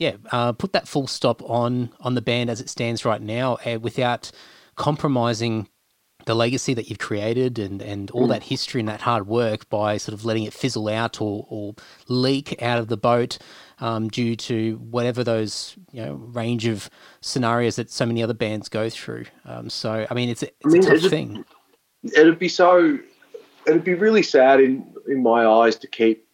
yeah, 0.00 0.16
uh, 0.32 0.52
put 0.52 0.72
that 0.72 0.88
full 0.88 1.06
stop 1.06 1.42
on 1.42 1.90
on 2.00 2.14
the 2.14 2.22
band 2.22 2.50
as 2.50 2.60
it 2.60 2.68
stands 2.68 3.04
right 3.04 3.20
now, 3.20 3.58
uh, 3.66 3.78
without 3.80 4.32
compromising 4.74 5.68
the 6.24 6.34
legacy 6.34 6.74
that 6.74 6.88
you've 6.88 6.98
created 6.98 7.58
and, 7.58 7.80
and 7.82 8.10
all 8.10 8.26
mm. 8.26 8.30
that 8.30 8.42
history 8.42 8.80
and 8.80 8.88
that 8.88 9.00
hard 9.00 9.26
work 9.26 9.68
by 9.68 9.96
sort 9.96 10.14
of 10.14 10.24
letting 10.24 10.44
it 10.44 10.52
fizzle 10.52 10.88
out 10.88 11.20
or, 11.20 11.46
or 11.48 11.74
leak 12.08 12.60
out 12.62 12.78
of 12.78 12.88
the 12.88 12.96
boat 12.96 13.38
um, 13.78 14.08
due 14.08 14.36
to 14.36 14.76
whatever 14.90 15.22
those 15.22 15.76
you 15.92 16.02
know 16.04 16.14
range 16.14 16.66
of 16.66 16.88
scenarios 17.20 17.76
that 17.76 17.90
so 17.90 18.06
many 18.06 18.22
other 18.22 18.34
bands 18.34 18.68
go 18.68 18.88
through. 18.88 19.26
Um, 19.44 19.68
so 19.68 20.06
I 20.10 20.14
mean, 20.14 20.30
it's 20.30 20.42
a, 20.42 20.46
it's 20.46 20.66
I 20.66 20.68
mean, 20.68 20.84
a 20.84 20.98
tough 20.98 21.10
thing. 21.10 21.44
It'd 22.16 22.38
be 22.38 22.48
so. 22.48 22.98
It'd 23.66 23.84
be 23.84 23.94
really 23.94 24.22
sad 24.22 24.60
in 24.60 24.94
in 25.08 25.22
my 25.22 25.44
eyes 25.44 25.76
to 25.76 25.86
keep 25.86 26.26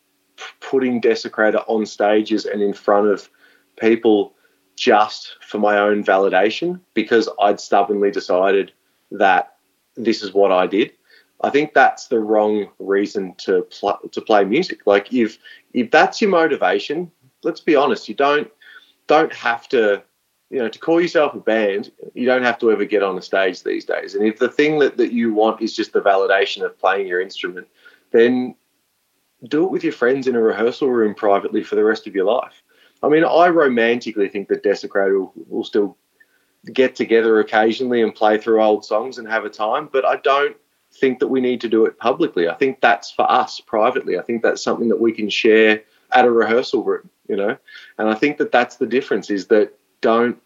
putting 0.60 1.00
Desecrator 1.00 1.64
on 1.66 1.84
stages 1.84 2.44
and 2.44 2.62
in 2.62 2.72
front 2.72 3.08
of 3.08 3.28
people 3.76 4.34
just 4.76 5.36
for 5.40 5.58
my 5.58 5.78
own 5.78 6.04
validation 6.04 6.80
because 6.94 7.28
I'd 7.40 7.60
stubbornly 7.60 8.10
decided 8.10 8.72
that 9.10 9.56
this 9.96 10.22
is 10.22 10.34
what 10.34 10.52
I 10.52 10.66
did. 10.66 10.92
I 11.42 11.50
think 11.50 11.74
that's 11.74 12.08
the 12.08 12.20
wrong 12.20 12.68
reason 12.78 13.34
to 13.38 13.62
pl- 13.62 14.00
to 14.10 14.20
play 14.20 14.44
music. 14.44 14.86
Like 14.86 15.12
if 15.12 15.38
if 15.72 15.90
that's 15.90 16.20
your 16.20 16.30
motivation, 16.30 17.10
let's 17.42 17.60
be 17.60 17.76
honest, 17.76 18.08
you 18.08 18.14
don't 18.14 18.50
don't 19.06 19.32
have 19.32 19.68
to 19.70 20.02
you 20.50 20.58
know 20.58 20.68
to 20.68 20.78
call 20.78 21.00
yourself 21.00 21.34
a 21.34 21.40
band. 21.40 21.92
You 22.14 22.26
don't 22.26 22.42
have 22.42 22.58
to 22.60 22.70
ever 22.70 22.84
get 22.84 23.02
on 23.02 23.18
a 23.18 23.22
stage 23.22 23.62
these 23.62 23.84
days. 23.84 24.14
And 24.14 24.26
if 24.26 24.38
the 24.38 24.48
thing 24.48 24.78
that 24.78 24.96
that 24.96 25.12
you 25.12 25.32
want 25.34 25.60
is 25.60 25.76
just 25.76 25.92
the 25.92 26.00
validation 26.00 26.64
of 26.64 26.78
playing 26.78 27.06
your 27.06 27.20
instrument, 27.20 27.66
then 28.12 28.54
do 29.44 29.64
it 29.64 29.70
with 29.70 29.84
your 29.84 29.92
friends 29.92 30.26
in 30.26 30.36
a 30.36 30.40
rehearsal 30.40 30.90
room 30.90 31.14
privately 31.14 31.62
for 31.62 31.76
the 31.76 31.84
rest 31.84 32.06
of 32.06 32.14
your 32.14 32.24
life. 32.24 32.62
I 33.02 33.08
mean, 33.08 33.24
I 33.24 33.48
romantically 33.48 34.28
think 34.28 34.48
that 34.48 34.62
Desecrator 34.62 35.18
will, 35.18 35.32
will 35.48 35.64
still 35.64 35.96
get 36.72 36.96
together 36.96 37.38
occasionally 37.40 38.02
and 38.02 38.14
play 38.14 38.38
through 38.38 38.62
old 38.62 38.84
songs 38.84 39.18
and 39.18 39.28
have 39.28 39.44
a 39.44 39.50
time, 39.50 39.88
but 39.92 40.04
I 40.04 40.16
don't 40.16 40.56
think 40.92 41.18
that 41.20 41.28
we 41.28 41.40
need 41.40 41.60
to 41.60 41.68
do 41.68 41.84
it 41.84 41.98
publicly. 41.98 42.48
I 42.48 42.54
think 42.54 42.80
that's 42.80 43.10
for 43.10 43.30
us 43.30 43.60
privately. 43.60 44.18
I 44.18 44.22
think 44.22 44.42
that's 44.42 44.62
something 44.62 44.88
that 44.88 45.00
we 45.00 45.12
can 45.12 45.28
share 45.28 45.82
at 46.12 46.24
a 46.24 46.30
rehearsal 46.30 46.82
room, 46.82 47.10
you 47.28 47.36
know. 47.36 47.56
And 47.98 48.08
I 48.08 48.14
think 48.14 48.38
that 48.38 48.52
that's 48.52 48.76
the 48.76 48.86
difference 48.86 49.30
is 49.30 49.46
that 49.48 49.74
don't 50.00 50.40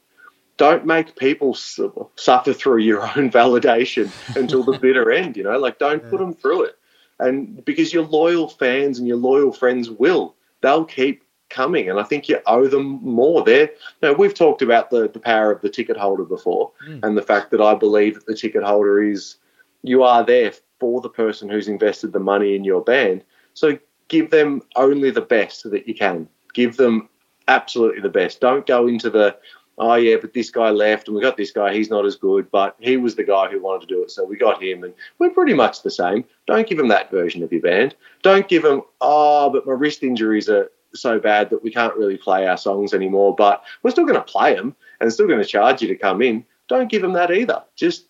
don't 0.57 0.85
make 0.85 1.17
people 1.17 1.55
suffer 1.55 2.53
through 2.53 2.79
your 2.79 3.03
own 3.17 3.31
validation 3.31 4.11
until 4.37 4.63
the 4.63 4.79
bitter 4.79 5.11
end, 5.13 5.37
you 5.37 5.45
know. 5.45 5.59
Like 5.59 5.79
don't 5.79 6.09
put 6.11 6.19
them 6.19 6.35
through 6.35 6.65
it. 6.65 6.77
And 7.19 7.65
because 7.65 7.93
your 7.93 8.05
loyal 8.05 8.49
fans 8.49 8.99
and 8.99 9.07
your 9.07 9.19
loyal 9.19 9.53
friends 9.53 9.91
will, 9.91 10.35
they'll 10.63 10.87
keep 10.87 11.23
coming, 11.51 11.91
and 11.91 12.01
I 12.01 12.05
think 12.05 12.29
you 12.29 12.39
owe 12.47 12.67
them 12.67 13.01
more. 13.03 13.45
There, 13.45 13.63
you 13.63 13.69
know, 14.03 14.13
we've 14.13 14.35
talked 14.35 14.63
about 14.63 14.91
the 14.91 15.09
the 15.09 15.21
power 15.21 15.53
of 15.53 15.61
the 15.61 15.69
ticket 15.69 15.97
holder 15.97 16.25
before, 16.25 16.73
mm. 16.87 17.01
and 17.03 17.17
the 17.17 17.23
fact 17.23 17.51
that 17.51 17.61
I 17.61 17.75
believe 17.75 18.15
that 18.15 18.27
the 18.27 18.37
ticket 18.37 18.63
holder 18.63 19.03
is 19.03 19.37
you 19.83 20.03
are 20.03 20.25
there 20.25 20.53
for 20.79 21.01
the 21.01 21.09
person 21.09 21.49
who's 21.49 21.69
invested 21.69 22.13
the 22.13 22.21
money 22.21 22.55
in 22.55 22.65
your 22.65 22.83
band. 22.83 23.25
So 23.55 23.79
give 24.09 24.31
them 24.31 24.63
only 24.77 25.11
the 25.11 25.21
best 25.21 25.71
that 25.71 25.87
you 25.87 25.95
can. 25.95 26.29
Give 26.55 26.77
them 26.77 27.09
absolutely 27.49 28.01
the 28.01 28.09
best. 28.09 28.41
Don't 28.41 28.67
go 28.67 28.87
into 28.87 29.11
the 29.11 29.37
oh 29.79 29.95
yeah, 29.95 30.17
but 30.21 30.35
this 30.35 30.51
guy 30.51 30.71
left 30.71 31.09
and 31.09 31.17
we 31.17 31.23
got 31.23 31.37
this 31.37 31.51
guy. 31.51 31.73
He's 31.73 31.91
not 31.91 32.05
as 32.05 32.17
good, 32.17 32.51
but 32.51 32.77
he 32.81 32.97
was 32.97 33.15
the 33.15 33.25
guy 33.25 33.49
who 33.49 33.61
wanted 33.61 33.89
to 33.89 33.95
do 33.95 34.03
it, 34.03 34.11
so 34.11 34.25
we 34.25 34.37
got 34.37 34.63
him, 34.63 34.85
and 34.85 34.95
we're 35.19 35.31
pretty 35.31 35.55
much 35.55 35.83
the 35.83 35.91
same. 35.91 36.25
Don't 36.47 36.69
give 36.69 36.79
them 36.79 36.89
that 36.89 37.11
version 37.11 37.43
of 37.43 37.53
your 37.53 37.63
band. 37.63 37.97
Don't 38.23 38.49
give 38.49 38.63
them 38.63 38.83
oh, 39.01 39.51
but 39.51 39.67
my 39.67 39.73
wrist 39.73 40.03
injuries 40.03 40.49
are 40.49 40.71
so 40.95 41.19
bad 41.19 41.51
that 41.51 41.63
we 41.63 41.71
can't 41.71 41.95
really 41.97 42.17
play 42.17 42.47
our 42.47 42.57
songs 42.57 42.95
anymore, 42.95 43.35
but 43.35 43.63
we're 43.83 43.91
still 43.91 44.07
going 44.07 44.17
to 44.19 44.23
play 44.23 44.55
them 44.55 44.75
and 45.01 45.13
still 45.13 45.27
going 45.27 45.39
to 45.43 45.45
charge 45.45 45.83
you 45.83 45.89
to 45.89 45.97
come 45.97 46.23
in. 46.23 46.45
Don't 46.69 46.91
give 46.91 47.03
them 47.03 47.15
that 47.15 47.31
either. 47.31 47.63
Just 47.77 48.07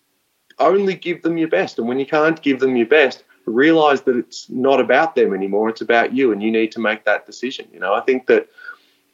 only 0.59 0.95
give 0.95 1.21
them 1.21 1.37
your 1.37 1.47
best, 1.47 1.79
and 1.79 1.87
when 1.87 1.99
you 1.99 2.05
can't 2.05 2.41
give 2.41 2.59
them 2.59 2.75
your 2.75 2.87
best, 2.87 3.23
realize 3.45 4.01
that 4.01 4.17
it's 4.17 4.49
not 4.49 4.79
about 4.79 5.15
them 5.15 5.33
anymore. 5.33 5.69
It's 5.69 5.81
about 5.81 6.13
you, 6.13 6.31
and 6.31 6.41
you 6.43 6.51
need 6.51 6.71
to 6.73 6.79
make 6.79 7.05
that 7.05 7.25
decision. 7.25 7.67
You 7.73 7.79
know, 7.79 7.93
I 7.93 8.01
think 8.01 8.27
that 8.27 8.47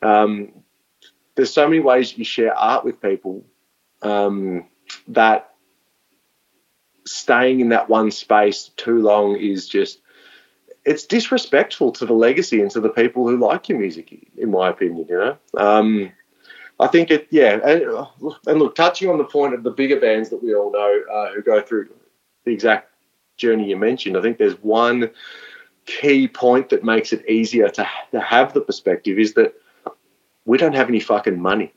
um, 0.01 0.51
there's 1.35 1.53
so 1.53 1.67
many 1.67 1.79
ways 1.79 2.17
you 2.17 2.25
share 2.25 2.57
art 2.57 2.83
with 2.83 3.01
people 3.01 3.45
um, 4.01 4.65
that 5.09 5.53
staying 7.05 7.61
in 7.61 7.69
that 7.69 7.89
one 7.89 8.11
space 8.11 8.69
too 8.75 8.99
long 9.01 9.37
is 9.37 9.67
just 9.67 9.99
it's 10.87 11.05
disrespectful 11.05 11.91
to 11.91 12.05
the 12.05 12.13
legacy 12.13 12.61
and 12.61 12.71
to 12.71 12.79
the 12.79 12.89
people 12.89 13.27
who 13.27 13.37
like 13.37 13.69
your 13.69 13.77
music 13.77 14.27
in 14.37 14.51
my 14.51 14.69
opinion 14.69 15.05
you 15.09 15.17
know 15.17 15.37
um, 15.57 16.11
i 16.79 16.87
think 16.87 17.11
it 17.11 17.27
yeah 17.29 17.59
and, 17.63 17.83
and, 18.47 18.59
look 18.59 18.75
touching 18.75 19.09
on 19.09 19.17
the 19.17 19.23
point 19.23 19.53
of 19.53 19.63
the 19.63 19.71
bigger 19.71 19.99
bands 19.99 20.29
that 20.29 20.41
we 20.41 20.55
all 20.55 20.71
know 20.71 21.01
uh, 21.13 21.33
who 21.33 21.41
go 21.41 21.61
through 21.61 21.89
the 22.45 22.51
exact 22.51 22.91
journey 23.35 23.69
you 23.69 23.77
mentioned 23.77 24.17
i 24.17 24.21
think 24.21 24.37
there's 24.37 24.61
one 24.63 25.09
key 25.87 26.27
point 26.27 26.69
that 26.69 26.83
makes 26.83 27.13
it 27.13 27.27
easier 27.27 27.69
to, 27.69 27.87
to 28.11 28.19
have 28.19 28.53
the 28.53 28.61
perspective 28.61 29.17
is 29.17 29.33
that 29.33 29.55
we 30.45 30.57
don't 30.57 30.75
have 30.75 30.89
any 30.89 30.99
fucking 30.99 31.39
money. 31.39 31.73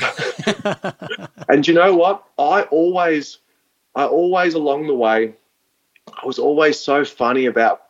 and 1.48 1.66
you 1.66 1.74
know 1.74 1.94
what? 1.94 2.24
I 2.38 2.62
always, 2.62 3.38
I 3.94 4.04
always 4.06 4.54
along 4.54 4.86
the 4.86 4.94
way, 4.94 5.34
I 6.06 6.26
was 6.26 6.38
always 6.38 6.78
so 6.78 7.04
funny 7.04 7.46
about 7.46 7.82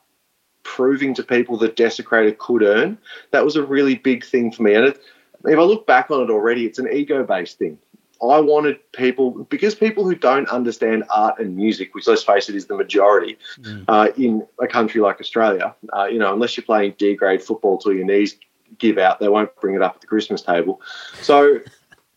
proving 0.76 1.14
to 1.14 1.22
people 1.22 1.56
that 1.56 1.76
Desecrator 1.76 2.36
could 2.36 2.62
earn. 2.62 2.98
That 3.30 3.44
was 3.44 3.56
a 3.56 3.62
really 3.62 3.94
big 3.94 4.22
thing 4.22 4.52
for 4.52 4.62
me. 4.62 4.74
And 4.74 4.84
it, 4.84 5.00
if 5.44 5.58
I 5.58 5.62
look 5.62 5.86
back 5.86 6.10
on 6.10 6.22
it 6.22 6.30
already, 6.30 6.66
it's 6.66 6.78
an 6.78 6.88
ego 6.92 7.24
based 7.24 7.58
thing. 7.58 7.78
I 8.20 8.40
wanted 8.40 8.76
people 8.92 9.44
because 9.44 9.74
people 9.74 10.04
who 10.04 10.14
don't 10.14 10.48
understand 10.48 11.04
art 11.08 11.38
and 11.38 11.56
music, 11.56 11.94
which 11.94 12.06
let's 12.06 12.22
face 12.22 12.48
it 12.48 12.54
is 12.54 12.66
the 12.66 12.76
majority 12.76 13.38
mm. 13.60 13.84
uh, 13.88 14.10
in 14.16 14.46
a 14.60 14.66
country 14.66 15.00
like 15.00 15.20
Australia, 15.20 15.74
uh, 15.96 16.04
you 16.04 16.18
know, 16.18 16.32
unless 16.34 16.56
you're 16.56 16.64
playing 16.64 16.96
D 16.98 17.14
grade 17.14 17.42
football 17.42 17.78
till 17.78 17.94
your 17.94 18.04
knees 18.04 18.36
give 18.78 18.98
out. 18.98 19.20
They 19.20 19.28
won't 19.28 19.54
bring 19.60 19.74
it 19.74 19.82
up 19.82 19.94
at 19.94 20.00
the 20.02 20.06
Christmas 20.06 20.42
table. 20.42 20.82
So 21.22 21.60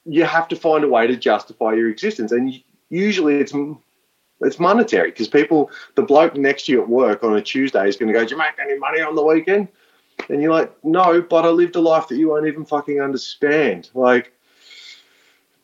you 0.06 0.26
have 0.26 0.48
to 0.50 0.56
find 0.56 0.84
a 0.84 0.90
way 0.90 1.08
to 1.08 1.16
justify 1.16 1.74
your 1.74 1.90
existence, 1.90 2.32
and 2.32 2.62
usually 2.90 3.36
it's 3.36 3.54
it's 4.42 4.60
monetary 4.60 5.12
because 5.12 5.28
people, 5.28 5.70
the 5.96 6.02
bloke 6.02 6.36
next 6.36 6.66
to 6.66 6.72
you 6.72 6.82
at 6.82 6.90
work 6.90 7.24
on 7.24 7.36
a 7.36 7.42
Tuesday 7.42 7.88
is 7.88 7.96
going 7.96 8.12
to 8.12 8.18
go, 8.18 8.26
"Do 8.26 8.32
you 8.32 8.38
make 8.38 8.60
any 8.60 8.78
money 8.78 9.02
on 9.02 9.16
the 9.16 9.24
weekend?" 9.24 9.68
And 10.30 10.42
you're 10.42 10.52
like, 10.52 10.72
"No, 10.84 11.22
but 11.22 11.46
I 11.46 11.50
lived 11.50 11.76
a 11.76 11.82
life 11.82 12.08
that 12.08 12.18
you 12.18 12.30
won't 12.30 12.48
even 12.48 12.66
fucking 12.66 13.00
understand." 13.02 13.90
Like, 13.94 14.34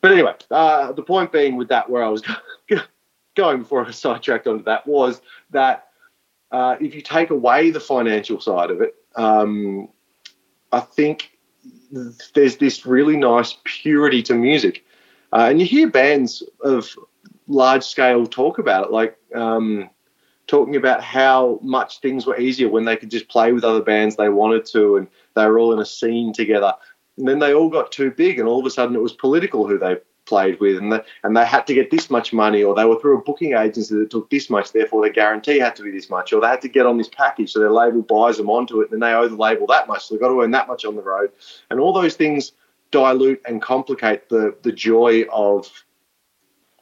but 0.01 0.11
anyway, 0.11 0.35
uh, 0.51 0.91
the 0.91 1.03
point 1.03 1.31
being 1.31 1.55
with 1.55 1.69
that, 1.69 1.89
where 1.89 2.03
I 2.03 2.09
was 2.09 2.23
going 3.35 3.59
before 3.59 3.85
I 3.85 3.91
sidetracked 3.91 4.47
onto 4.47 4.63
that, 4.65 4.85
was 4.87 5.21
that 5.51 5.87
uh, 6.51 6.75
if 6.79 6.95
you 6.95 7.01
take 7.01 7.29
away 7.29 7.71
the 7.71 7.79
financial 7.79 8.39
side 8.39 8.71
of 8.71 8.81
it, 8.81 8.95
um, 9.15 9.89
I 10.71 10.79
think 10.79 11.31
there's 11.91 12.57
this 12.57 12.85
really 12.85 13.17
nice 13.17 13.57
purity 13.63 14.21
to 14.23 14.33
music. 14.33 14.83
Uh, 15.33 15.47
and 15.49 15.59
you 15.59 15.65
hear 15.65 15.89
bands 15.89 16.43
of 16.61 16.93
large 17.47 17.83
scale 17.83 18.25
talk 18.25 18.59
about 18.59 18.85
it, 18.85 18.91
like 18.91 19.17
um, 19.33 19.89
talking 20.47 20.75
about 20.75 21.03
how 21.03 21.59
much 21.61 21.99
things 21.99 22.25
were 22.25 22.39
easier 22.39 22.69
when 22.69 22.85
they 22.85 22.97
could 22.97 23.11
just 23.11 23.27
play 23.27 23.51
with 23.51 23.63
other 23.63 23.81
bands 23.81 24.15
they 24.15 24.29
wanted 24.29 24.65
to 24.65 24.97
and 24.97 25.07
they 25.35 25.45
were 25.45 25.59
all 25.59 25.73
in 25.73 25.79
a 25.79 25.85
scene 25.85 26.33
together. 26.33 26.73
And 27.17 27.27
then 27.27 27.39
they 27.39 27.53
all 27.53 27.69
got 27.69 27.91
too 27.91 28.11
big, 28.11 28.37
and 28.39 28.47
all 28.47 28.59
of 28.59 28.65
a 28.65 28.69
sudden 28.69 28.95
it 28.95 29.01
was 29.01 29.13
political 29.13 29.67
who 29.67 29.79
they 29.79 29.97
played 30.25 30.59
with, 30.59 30.77
and, 30.77 30.91
the, 30.91 31.03
and 31.23 31.35
they 31.35 31.45
had 31.45 31.65
to 31.65 31.73
get 31.73 31.89
this 31.89 32.09
much 32.09 32.33
money, 32.33 32.61
or 32.61 32.75
they 32.75 32.85
were 32.85 32.99
through 32.99 33.17
a 33.17 33.23
booking 33.23 33.53
agency 33.53 33.95
that 33.95 34.11
took 34.11 34.29
this 34.29 34.49
much, 34.49 34.71
therefore 34.73 35.01
their 35.01 35.13
guarantee 35.13 35.57
had 35.57 35.75
to 35.77 35.83
be 35.83 35.89
this 35.89 36.09
much, 36.09 36.33
or 36.33 36.41
they 36.41 36.47
had 36.47 36.61
to 36.61 36.67
get 36.67 36.85
on 36.85 36.97
this 36.97 37.07
package, 37.07 37.53
so 37.53 37.59
their 37.59 37.71
label 37.71 38.01
buys 38.01 38.37
them 38.37 38.49
onto 38.49 38.81
it, 38.81 38.91
and 38.91 39.01
they 39.01 39.13
owe 39.13 39.27
the 39.27 39.35
label 39.35 39.65
that 39.67 39.87
much, 39.87 40.05
so 40.05 40.13
they've 40.13 40.21
got 40.21 40.27
to 40.27 40.41
earn 40.41 40.51
that 40.51 40.67
much 40.67 40.83
on 40.83 40.95
the 40.97 41.01
road, 41.01 41.31
and 41.71 41.79
all 41.79 41.93
those 41.93 42.15
things 42.15 42.51
dilute 42.91 43.41
and 43.45 43.61
complicate 43.61 44.29
the 44.29 44.55
the 44.63 44.71
joy 44.71 45.23
of 45.31 45.71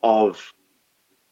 of 0.04 0.54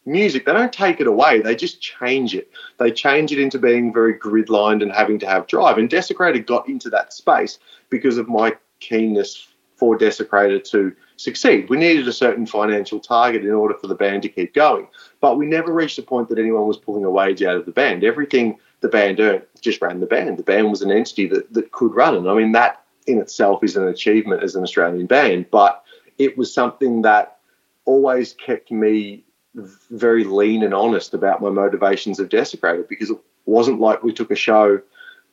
music. 0.06 0.46
They 0.46 0.54
don't 0.54 0.74
take 0.74 1.00
it 1.00 1.08
away; 1.08 1.42
they 1.42 1.56
just 1.56 1.82
change 1.82 2.36
it. 2.36 2.50
They 2.78 2.92
change 2.92 3.32
it 3.32 3.40
into 3.40 3.60
being 3.60 3.94
very 3.94 4.14
grid 4.14 4.50
lined 4.50 4.82
and 4.82 4.92
having 4.92 5.20
to 5.20 5.28
have 5.28 5.48
drive. 5.48 5.78
And 5.78 5.90
Desecrator 5.90 6.46
got 6.46 6.68
into 6.68 6.90
that 6.92 7.14
space 7.14 7.60
because 7.90 8.18
of 8.18 8.28
my 8.28 8.56
keenness 8.80 9.48
for 9.76 9.98
Desecrator 9.98 10.64
to 10.72 10.96
succeed. 11.18 11.70
We 11.70 11.78
needed 11.78 12.08
a 12.08 12.14
certain 12.14 12.46
financial 12.46 13.00
target 13.00 13.44
in 13.44 13.52
order 13.52 13.76
for 13.76 13.88
the 13.88 13.96
band 13.96 14.22
to 14.24 14.30
keep 14.30 14.54
going, 14.54 14.88
but 15.20 15.38
we 15.38 15.46
never 15.46 15.74
reached 15.74 15.96
the 15.96 16.04
point 16.04 16.30
that 16.30 16.40
anyone 16.40 16.68
was 16.68 16.78
pulling 16.78 17.06
a 17.06 17.10
wage 17.10 17.44
out 17.44 17.58
of 17.58 17.66
the 17.66 17.72
band. 17.72 18.04
Everything 18.04 18.58
the 18.82 18.90
band 18.90 19.20
earned 19.20 19.44
just 19.62 19.82
ran 19.82 20.00
the 20.00 20.06
band. 20.06 20.38
The 20.38 20.44
band 20.44 20.70
was 20.70 20.82
an 20.82 20.92
entity 20.92 21.28
that, 21.28 21.52
that 21.54 21.72
could 21.72 21.96
run. 21.96 22.16
And 22.16 22.30
I 22.30 22.34
mean, 22.34 22.52
that 22.52 22.84
in 23.08 23.20
itself 23.20 23.64
is 23.64 23.76
an 23.76 23.88
achievement 23.88 24.44
as 24.44 24.56
an 24.56 24.64
Australian 24.64 25.06
band, 25.06 25.48
but 25.52 25.84
it 26.18 26.38
was 26.38 26.54
something 26.54 27.02
that 27.02 27.38
always 27.86 28.34
kept 28.34 28.72
me 28.72 29.24
very 29.56 30.24
lean 30.24 30.64
and 30.64 30.74
honest 30.74 31.14
about 31.14 31.42
my 31.42 31.50
motivations 31.50 32.20
of 32.20 32.30
Desecrator 32.30 32.88
because 32.88 33.10
it 33.10 33.18
wasn't 33.46 33.80
like 33.80 34.04
we 34.04 34.14
took 34.14 34.32
a 34.32 34.36
show 34.36 34.82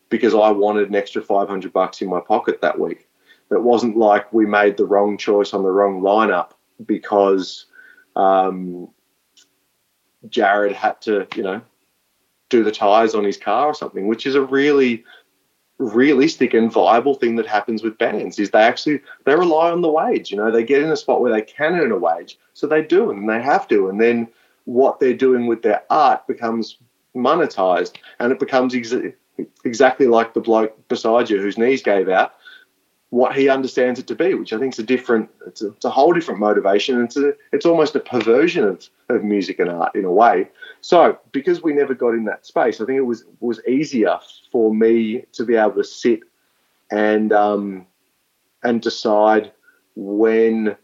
because 0.08 0.34
I 0.34 0.50
wanted 0.50 0.88
an 0.88 0.96
extra 0.96 1.22
500 1.22 1.72
bucks 1.72 2.02
in 2.02 2.08
my 2.08 2.20
pocket 2.20 2.60
that 2.60 2.78
week. 2.78 3.08
It 3.50 3.62
wasn't 3.62 3.96
like 3.96 4.32
we 4.32 4.46
made 4.46 4.76
the 4.76 4.86
wrong 4.86 5.16
choice 5.16 5.54
on 5.54 5.62
the 5.62 5.70
wrong 5.70 6.02
lineup 6.02 6.50
because 6.84 7.66
um, 8.14 8.88
Jared 10.28 10.72
had 10.72 11.00
to, 11.02 11.26
you 11.34 11.42
know, 11.42 11.62
do 12.48 12.62
the 12.62 12.72
tires 12.72 13.14
on 13.14 13.24
his 13.24 13.36
car 13.36 13.66
or 13.66 13.74
something, 13.74 14.06
which 14.06 14.26
is 14.26 14.34
a 14.34 14.42
really 14.42 15.04
realistic 15.80 16.52
and 16.52 16.70
viable 16.70 17.14
thing 17.14 17.36
that 17.36 17.46
happens 17.46 17.82
with 17.82 17.96
bands 17.96 18.38
is 18.38 18.50
they 18.50 18.60
actually 18.60 19.00
they 19.24 19.34
rely 19.34 19.70
on 19.70 19.80
the 19.80 19.90
wage 19.90 20.30
you 20.30 20.36
know 20.36 20.50
they 20.50 20.62
get 20.62 20.82
in 20.82 20.90
a 20.90 20.96
spot 20.96 21.22
where 21.22 21.32
they 21.32 21.40
can 21.40 21.72
earn 21.72 21.90
a 21.90 21.96
wage 21.96 22.38
so 22.52 22.66
they 22.66 22.82
do 22.82 23.10
and 23.10 23.28
they 23.28 23.40
have 23.40 23.66
to 23.66 23.88
and 23.88 23.98
then 23.98 24.28
what 24.64 25.00
they're 25.00 25.14
doing 25.14 25.46
with 25.46 25.62
their 25.62 25.82
art 25.88 26.26
becomes 26.26 26.76
monetized 27.16 27.94
and 28.18 28.30
it 28.30 28.38
becomes 28.38 28.74
ex- 28.74 28.94
exactly 29.64 30.06
like 30.06 30.34
the 30.34 30.40
bloke 30.40 30.76
beside 30.88 31.30
you 31.30 31.40
whose 31.40 31.56
knees 31.56 31.82
gave 31.82 32.10
out 32.10 32.34
what 33.10 33.34
he 33.34 33.48
understands 33.48 33.98
it 33.98 34.06
to 34.06 34.14
be, 34.14 34.34
which 34.34 34.52
I 34.52 34.58
think 34.58 34.72
is 34.72 34.78
a 34.78 34.84
different, 34.84 35.28
it's 35.46 35.62
a, 35.62 35.68
it's 35.68 35.84
a 35.84 35.90
whole 35.90 36.12
different 36.12 36.38
motivation. 36.38 37.02
It's 37.02 37.16
a, 37.16 37.34
it's 37.52 37.66
almost 37.66 37.96
a 37.96 38.00
perversion 38.00 38.64
of, 38.64 38.88
of 39.08 39.24
music 39.24 39.58
and 39.58 39.68
art 39.68 39.96
in 39.96 40.04
a 40.04 40.12
way. 40.12 40.48
So 40.80 41.18
because 41.32 41.62
we 41.62 41.72
never 41.72 41.94
got 41.94 42.14
in 42.14 42.24
that 42.24 42.46
space, 42.46 42.80
I 42.80 42.86
think 42.86 42.98
it 42.98 43.02
was 43.02 43.24
was 43.40 43.60
easier 43.66 44.18
for 44.50 44.74
me 44.74 45.24
to 45.32 45.44
be 45.44 45.56
able 45.56 45.74
to 45.74 45.84
sit 45.84 46.20
and 46.90 47.32
um, 47.32 47.86
and 48.62 48.80
decide 48.80 49.52
when 49.94 50.76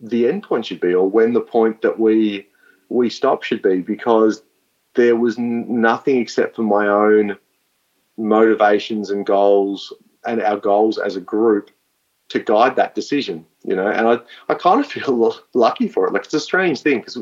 the 0.00 0.28
end 0.28 0.42
point 0.42 0.66
should 0.66 0.80
be, 0.80 0.94
or 0.94 1.08
when 1.08 1.32
the 1.32 1.40
point 1.40 1.82
that 1.82 1.98
we 1.98 2.48
we 2.88 3.10
stop 3.10 3.42
should 3.42 3.62
be, 3.62 3.80
because 3.80 4.42
there 4.94 5.16
was 5.16 5.38
n- 5.38 5.80
nothing 5.80 6.18
except 6.18 6.56
for 6.56 6.62
my 6.62 6.86
own 6.86 7.36
motivations 8.16 9.10
and 9.10 9.26
goals 9.26 9.92
and 10.24 10.40
our 10.40 10.58
goals 10.58 10.98
as 10.98 11.16
a 11.16 11.20
group 11.20 11.70
to 12.28 12.38
guide 12.38 12.76
that 12.76 12.94
decision, 12.94 13.44
you 13.64 13.76
know. 13.76 13.86
And 13.86 14.06
I, 14.08 14.18
I 14.48 14.54
kind 14.54 14.80
of 14.80 14.86
feel 14.86 15.36
lucky 15.54 15.88
for 15.88 16.06
it. 16.06 16.12
Like 16.12 16.24
it's 16.24 16.34
a 16.34 16.40
strange 16.40 16.80
thing 16.80 17.00
because, 17.00 17.18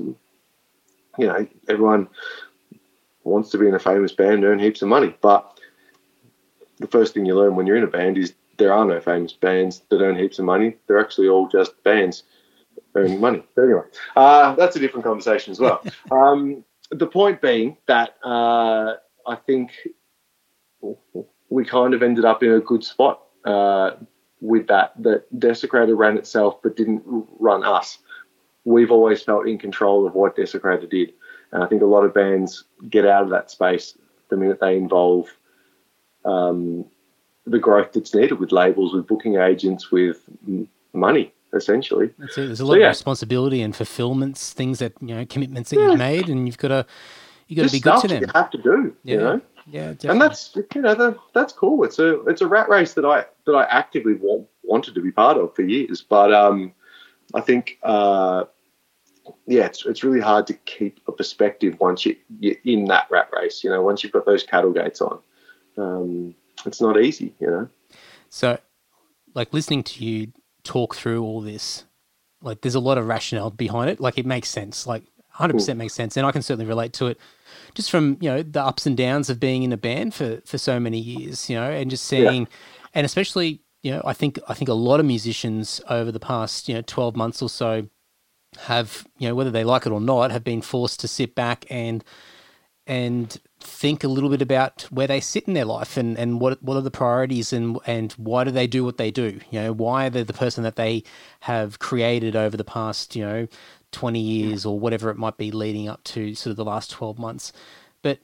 you 1.18 1.27
know, 1.27 1.46
everyone 1.68 2.09
wants 3.25 3.51
to 3.51 3.59
be 3.59 3.68
in 3.68 3.75
a 3.75 3.79
famous 3.79 4.12
band 4.12 4.35
and 4.35 4.44
earn 4.44 4.59
heaps 4.59 4.83
of 4.83 4.88
money. 4.88 5.14
But 5.20 5.59
the 6.79 6.87
first 6.87 7.14
thing 7.14 7.27
you 7.27 7.37
learn 7.37 7.57
when 7.57 7.66
you're 7.66 7.77
in 7.77 7.85
a 7.85 7.88
band 7.88 8.18
is 8.18 8.35
there 8.59 8.72
are 8.72 8.85
no 8.85 9.01
famous 9.01 9.33
bands 9.33 9.83
that 9.88 10.01
earn 10.01 10.18
heaps 10.18 10.38
of 10.38 10.44
money. 10.44 10.77
They're 10.87 11.01
actually 11.01 11.29
all 11.29 11.48
just 11.48 11.83
bands 11.83 12.25
earning 12.94 13.20
money. 13.20 13.44
But 13.55 13.62
anyway, 13.62 13.83
uh, 14.16 14.55
that's 14.55 14.77
a 14.77 14.79
different 14.79 15.05
conversation 15.05 15.53
as 15.53 15.61
well. 15.61 15.85
um, 16.11 16.64
the 16.90 17.07
point 17.07 17.40
being 17.40 17.77
that 17.87 18.16
uh, 18.25 18.94
I 19.27 19.37
think 19.46 19.72
we 21.48 21.64
kind 21.64 21.94
of 21.94 22.03
ended 22.03 22.25
up 22.25 22.42
in 22.42 22.53
a 22.53 22.61
good 22.61 22.85
spot 22.85 23.22
uh, 23.44 23.92
with 24.40 24.66
that. 24.68 24.92
That 25.03 25.33
Desecrator 25.38 25.96
ran 25.96 26.18
itself 26.18 26.62
but 26.62 26.77
didn't 26.77 27.03
run 27.07 27.64
us. 27.64 27.98
We've 28.64 28.90
always 28.90 29.22
felt 29.22 29.48
in 29.48 29.59
control 29.59 30.07
of 30.07 30.14
what 30.14 30.37
Desecrator 30.37 30.88
did, 30.88 31.12
and 31.51 31.62
I 31.62 31.66
think 31.66 31.83
a 31.83 31.87
lot 31.87 32.05
of 32.05 32.14
bands 32.14 32.64
get 32.88 33.07
out 33.07 33.25
of 33.25 33.31
that 33.31 33.51
space 33.51 33.96
the 34.29 34.37
minute 34.37 34.61
they 34.61 34.77
involve 34.77 35.29
um, 36.25 36.85
the 37.46 37.59
growth 37.59 37.92
that's 37.92 38.14
needed 38.14 38.38
with 38.38 38.53
labels, 38.53 38.94
with 38.94 39.07
booking 39.07 39.37
agents, 39.37 39.90
with 39.90 40.22
money 40.92 41.33
essentially. 41.55 42.11
That's 42.18 42.38
it. 42.38 42.46
There's 42.46 42.61
a 42.61 42.64
lot 42.64 42.75
so, 42.75 42.79
yeah. 42.79 42.87
of 42.87 42.90
responsibility 42.90 43.62
and 43.62 43.77
fulfillments, 43.77 44.53
things 44.53 44.79
that 44.79 44.94
you 45.01 45.14
know, 45.14 45.27
commitments 45.27 45.70
that 45.70 45.79
yeah. 45.79 45.90
you've 45.90 45.98
made, 45.98 46.29
and 46.29 46.46
you've 46.46 46.59
got 46.59 46.68
to 46.68 46.87
you 47.48 47.57
got 47.57 47.66
to 47.66 47.72
be 47.72 47.81
good 47.81 48.01
to 48.01 48.09
them. 48.09 48.22
You 48.22 48.29
have 48.35 48.51
to 48.51 48.59
do. 48.59 48.96
Yeah. 49.05 49.14
You 49.14 49.20
know. 49.20 49.40
Yeah, 49.70 49.81
definitely. 49.92 50.11
and 50.11 50.20
that's 50.22 50.57
you 50.75 50.81
know 50.81 50.94
the, 50.94 51.16
that's 51.35 51.53
cool. 51.53 51.85
It's 51.85 51.98
a 51.98 52.20
it's 52.22 52.40
a 52.40 52.46
rat 52.46 52.68
race 52.68 52.94
that 52.94 53.05
I 53.05 53.25
that 53.46 53.53
I 53.53 53.64
actively 53.64 54.14
want, 54.14 54.48
wanted 54.64 54.94
to 54.94 55.01
be 55.01 55.12
part 55.12 55.37
of 55.37 55.55
for 55.55 55.62
years, 55.62 56.03
but 56.03 56.35
um, 56.35 56.72
I 57.35 57.40
think 57.40 57.79
uh, 57.83 58.45
yeah, 59.47 59.66
it's 59.66 59.85
it's 59.87 60.05
really 60.05 60.21
hard 60.21 60.47
to 60.49 60.55
keep 60.55 61.01
a 61.07 61.12
perspective 61.12 61.77
once 61.81 62.05
you, 62.07 62.16
you're 62.38 62.57
in 62.64 62.87
that 62.87 63.07
rat 63.11 63.29
race. 63.33 63.62
You 63.62 63.71
know, 63.71 63.83
once 63.83 64.03
you've 64.03 64.12
got 64.12 64.27
those 64.27 64.42
cattle 64.42 64.73
gates 64.73 65.01
on, 65.01 65.18
um, 65.77 66.35
it's 66.64 66.81
not 66.81 67.01
easy. 67.01 67.35
You 67.40 67.47
know. 67.47 67.68
So, 68.29 68.59
like 69.35 69.53
listening 69.53 69.83
to 69.85 70.05
you 70.05 70.33
talk 70.64 70.95
through 70.95 71.23
all 71.23 71.40
this, 71.40 71.85
like 72.40 72.61
there's 72.61 72.75
a 72.75 72.81
lot 72.81 72.99
of 72.99 73.07
rationale 73.07 73.51
behind 73.51 73.90
it. 73.90 74.01
Like 74.01 74.18
it 74.18 74.27
makes 74.27 74.49
sense. 74.49 74.87
Like 74.87 75.03
100 75.37 75.55
percent 75.55 75.79
makes 75.79 75.95
sense, 75.95 76.16
and 76.16 76.27
I 76.27 76.33
can 76.33 76.42
certainly 76.42 76.66
relate 76.66 76.92
to 76.95 77.07
it. 77.07 77.18
Just 77.75 77.90
from 77.90 78.18
you 78.21 78.29
know 78.29 78.42
the 78.42 78.62
ups 78.62 78.87
and 78.87 78.97
downs 78.97 79.31
of 79.31 79.40
being 79.40 79.62
in 79.62 79.73
a 79.73 79.77
band 79.77 80.14
for 80.14 80.40
for 80.45 80.59
so 80.59 80.79
many 80.79 80.99
years, 80.99 81.49
you 81.49 81.57
know, 81.57 81.71
and 81.71 81.90
just 81.90 82.05
seeing, 82.05 82.42
yeah. 82.42 82.49
and 82.95 83.07
especially 83.07 83.62
you 83.83 83.90
know, 83.90 84.03
I 84.05 84.12
think 84.12 84.38
I 84.49 84.55
think 84.55 84.68
a 84.68 84.75
lot 84.75 85.01
of 85.01 85.07
musicians 85.07 85.81
over 85.88 86.12
the 86.12 86.21
past 86.21 86.68
you 86.68 86.75
know 86.75 86.83
12 86.83 87.16
months 87.16 87.42
or 87.42 87.49
so 87.49 87.88
have 88.61 89.07
you 89.18 89.29
know 89.29 89.35
whether 89.35 89.51
they 89.51 89.64
like 89.64 89.87
it 89.87 89.92
or 89.92 90.01
not 90.01 90.31
have 90.31 90.45
been 90.45 90.62
forced 90.62 91.01
to 91.01 91.09
sit 91.09 91.35
back 91.35 91.64
and 91.71 92.05
and 92.87 93.40
think 93.61 94.03
a 94.03 94.09
little 94.09 94.29
bit 94.29 94.42
about 94.42 94.83
where 94.90 95.07
they 95.07 95.21
sit 95.21 95.45
in 95.45 95.55
their 95.55 95.64
life 95.64 95.97
and, 95.97 96.18
and 96.18 96.40
what 96.40 96.62
what 96.62 96.77
are 96.77 96.83
the 96.83 96.90
priorities 96.90 97.53
and 97.53 97.79
and 97.87 98.12
why 98.12 98.45
do 98.45 98.51
they 98.51 98.66
do 98.66 98.85
what 98.85 98.99
they 98.99 99.11
do? 99.11 99.40
You 99.51 99.61
know 99.61 99.73
why 99.73 100.07
are 100.07 100.11
they 100.11 100.23
the 100.23 100.33
person 100.33 100.62
that 100.64 100.77
they 100.77 101.03
have 101.40 101.79
created 101.79 102.37
over 102.37 102.57
the 102.57 102.64
past 102.64 103.16
you 103.16 103.25
know 103.25 103.49
20 103.92 104.21
years 104.21 104.64
or 104.64 104.79
whatever 104.79 105.11
it 105.11 105.18
might 105.18 105.37
be 105.37 105.51
leading 105.51 105.88
up 105.88 106.03
to 106.05 106.35
sort 106.35 106.53
of 106.53 106.57
the 106.57 106.64
last 106.64 106.90
12 106.90 107.18
months? 107.18 107.53
But 108.03 108.21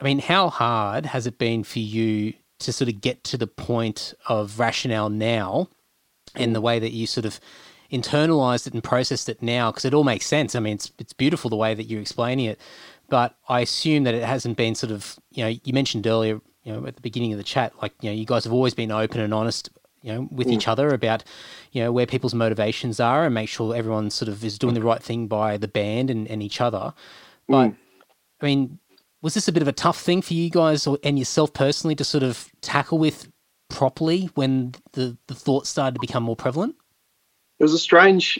i 0.00 0.04
mean 0.04 0.18
how 0.18 0.50
hard 0.50 1.06
has 1.06 1.26
it 1.26 1.38
been 1.38 1.64
for 1.64 1.78
you 1.80 2.34
to 2.58 2.72
sort 2.72 2.88
of 2.88 3.00
get 3.00 3.24
to 3.24 3.36
the 3.36 3.46
point 3.46 4.14
of 4.28 4.58
rationale 4.58 5.10
now 5.10 5.68
and 6.34 6.54
the 6.54 6.60
way 6.60 6.78
that 6.78 6.92
you 6.92 7.06
sort 7.06 7.26
of 7.26 7.40
internalized 7.90 8.66
it 8.66 8.74
and 8.74 8.82
processed 8.82 9.28
it 9.28 9.42
now 9.42 9.70
because 9.70 9.84
it 9.84 9.94
all 9.94 10.04
makes 10.04 10.26
sense. 10.26 10.54
I 10.54 10.60
mean, 10.60 10.74
it's 10.74 10.92
it's 10.98 11.12
beautiful 11.12 11.50
the 11.50 11.56
way 11.56 11.74
that 11.74 11.84
you're 11.84 12.00
explaining 12.00 12.46
it, 12.46 12.60
but 13.08 13.36
I 13.48 13.60
assume 13.60 14.04
that 14.04 14.14
it 14.14 14.24
hasn't 14.24 14.56
been 14.56 14.74
sort 14.74 14.92
of 14.92 15.18
you 15.30 15.44
know 15.44 15.54
you 15.64 15.72
mentioned 15.72 16.06
earlier 16.06 16.40
you 16.62 16.72
know 16.72 16.86
at 16.86 16.96
the 16.96 17.02
beginning 17.02 17.32
of 17.32 17.38
the 17.38 17.44
chat 17.44 17.72
like 17.80 17.92
you 18.00 18.10
know 18.10 18.14
you 18.14 18.26
guys 18.26 18.44
have 18.44 18.52
always 18.52 18.74
been 18.74 18.90
open 18.90 19.20
and 19.20 19.32
honest 19.32 19.70
you 20.02 20.12
know 20.12 20.28
with 20.30 20.48
mm. 20.48 20.52
each 20.52 20.68
other 20.68 20.88
about 20.90 21.22
you 21.72 21.82
know 21.82 21.92
where 21.92 22.06
people's 22.06 22.34
motivations 22.34 22.98
are 23.00 23.24
and 23.24 23.34
make 23.34 23.48
sure 23.48 23.74
everyone 23.74 24.10
sort 24.10 24.28
of 24.28 24.44
is 24.44 24.58
doing 24.58 24.74
the 24.74 24.82
right 24.82 25.02
thing 25.02 25.26
by 25.26 25.56
the 25.56 25.68
band 25.68 26.10
and, 26.10 26.28
and 26.28 26.42
each 26.42 26.60
other. 26.60 26.92
But 27.48 27.68
mm. 27.68 27.76
I 28.40 28.44
mean, 28.44 28.78
was 29.22 29.34
this 29.34 29.48
a 29.48 29.52
bit 29.52 29.62
of 29.62 29.68
a 29.68 29.72
tough 29.72 30.00
thing 30.00 30.22
for 30.22 30.34
you 30.34 30.50
guys 30.50 30.86
or, 30.86 30.98
and 31.02 31.18
yourself 31.18 31.52
personally 31.52 31.94
to 31.96 32.04
sort 32.04 32.22
of 32.22 32.48
tackle 32.60 32.98
with 32.98 33.28
properly 33.68 34.30
when 34.34 34.74
the, 34.92 35.16
the 35.26 35.34
thoughts 35.34 35.68
started 35.68 35.94
to 35.94 36.00
become 36.00 36.22
more 36.22 36.36
prevalent? 36.36 36.76
it 37.58 37.62
was 37.62 37.72
a 37.72 37.78
strange 37.78 38.38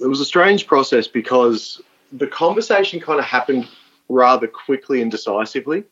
it 0.00 0.06
was 0.06 0.20
a 0.20 0.24
strange 0.24 0.66
process 0.66 1.06
because 1.06 1.80
the 2.12 2.26
conversation 2.26 3.00
kind 3.00 3.20
of 3.20 3.24
happened 3.24 3.68
rather 4.08 4.48
quickly 4.48 5.00
and 5.00 5.12
decisively. 5.12 5.84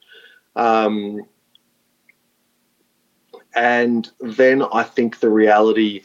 Um, 0.57 1.23
and 3.55 4.11
then 4.21 4.63
I 4.63 4.83
think 4.83 5.21
the 5.21 5.31
reality 5.31 6.03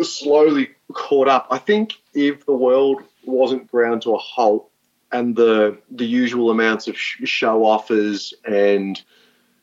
slowly 0.00 0.70
caught 0.92 1.28
up. 1.28 1.48
I 1.50 1.58
think 1.58 1.94
if 2.14 2.46
the 2.46 2.54
world 2.54 3.02
wasn't 3.24 3.70
ground 3.70 4.02
to 4.02 4.14
a 4.14 4.18
halt 4.18 4.69
and 5.12 5.36
the 5.36 5.78
the 5.90 6.06
usual 6.06 6.50
amounts 6.50 6.88
of 6.88 6.96
show 6.96 7.64
offers 7.64 8.34
and 8.44 9.02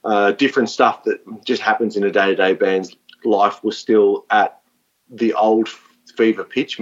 uh, 0.03 0.31
different 0.33 0.69
stuff 0.69 1.03
that 1.03 1.19
just 1.45 1.61
happens 1.61 1.97
in 1.97 2.03
a 2.03 2.11
day 2.11 2.27
to 2.27 2.35
day 2.35 2.53
band's 2.53 2.95
life 3.23 3.63
was 3.63 3.77
still 3.77 4.25
at 4.29 4.61
the 5.09 5.33
old 5.33 5.69
fever 6.15 6.43
pitch, 6.43 6.79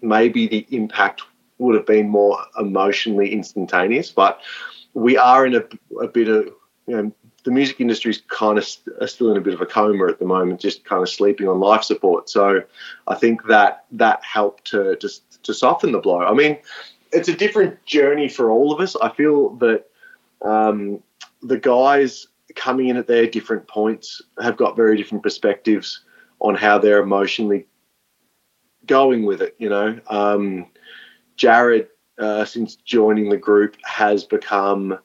maybe 0.00 0.46
the 0.46 0.66
impact 0.70 1.22
would 1.58 1.74
have 1.74 1.86
been 1.86 2.08
more 2.08 2.38
emotionally 2.58 3.32
instantaneous. 3.32 4.10
But 4.10 4.40
we 4.94 5.16
are 5.16 5.46
in 5.46 5.54
a, 5.54 5.64
a 6.00 6.08
bit 6.08 6.28
of, 6.28 6.46
you 6.86 6.96
know, 6.96 7.12
the 7.44 7.50
music 7.50 7.80
industry 7.80 8.10
is 8.10 8.22
kind 8.28 8.58
of 8.58 8.64
st- 8.64 9.08
still 9.08 9.30
in 9.30 9.36
a 9.36 9.40
bit 9.40 9.54
of 9.54 9.60
a 9.60 9.66
coma 9.66 10.06
at 10.06 10.18
the 10.18 10.24
moment, 10.24 10.60
just 10.60 10.84
kind 10.84 11.02
of 11.02 11.08
sleeping 11.08 11.48
on 11.48 11.60
life 11.60 11.82
support. 11.82 12.28
So 12.28 12.62
I 13.06 13.14
think 13.14 13.46
that 13.46 13.84
that 13.92 14.22
helped 14.24 14.66
to 14.66 14.96
just 14.96 15.42
to 15.44 15.54
soften 15.54 15.92
the 15.92 15.98
blow. 15.98 16.20
I 16.20 16.34
mean, 16.34 16.58
it's 17.12 17.28
a 17.28 17.34
different 17.34 17.84
journey 17.84 18.28
for 18.28 18.50
all 18.50 18.72
of 18.72 18.80
us. 18.80 18.96
I 18.96 19.10
feel 19.10 19.50
that 19.56 19.86
um, 20.42 21.02
the 21.42 21.58
guys 21.58 22.26
coming 22.54 22.88
in 22.88 22.96
at 22.96 23.06
their 23.06 23.26
different 23.26 23.66
points 23.68 24.22
have 24.40 24.56
got 24.56 24.76
very 24.76 24.96
different 24.96 25.22
perspectives 25.22 26.02
on 26.40 26.54
how 26.54 26.78
they're 26.78 27.02
emotionally 27.02 27.66
going 28.86 29.24
with 29.24 29.42
it. 29.42 29.54
You 29.58 29.68
know, 29.68 30.00
um, 30.08 30.66
Jared, 31.36 31.88
uh, 32.18 32.44
since 32.44 32.76
joining 32.76 33.28
the 33.28 33.36
group, 33.36 33.76
has 33.84 34.24
become 34.24 34.98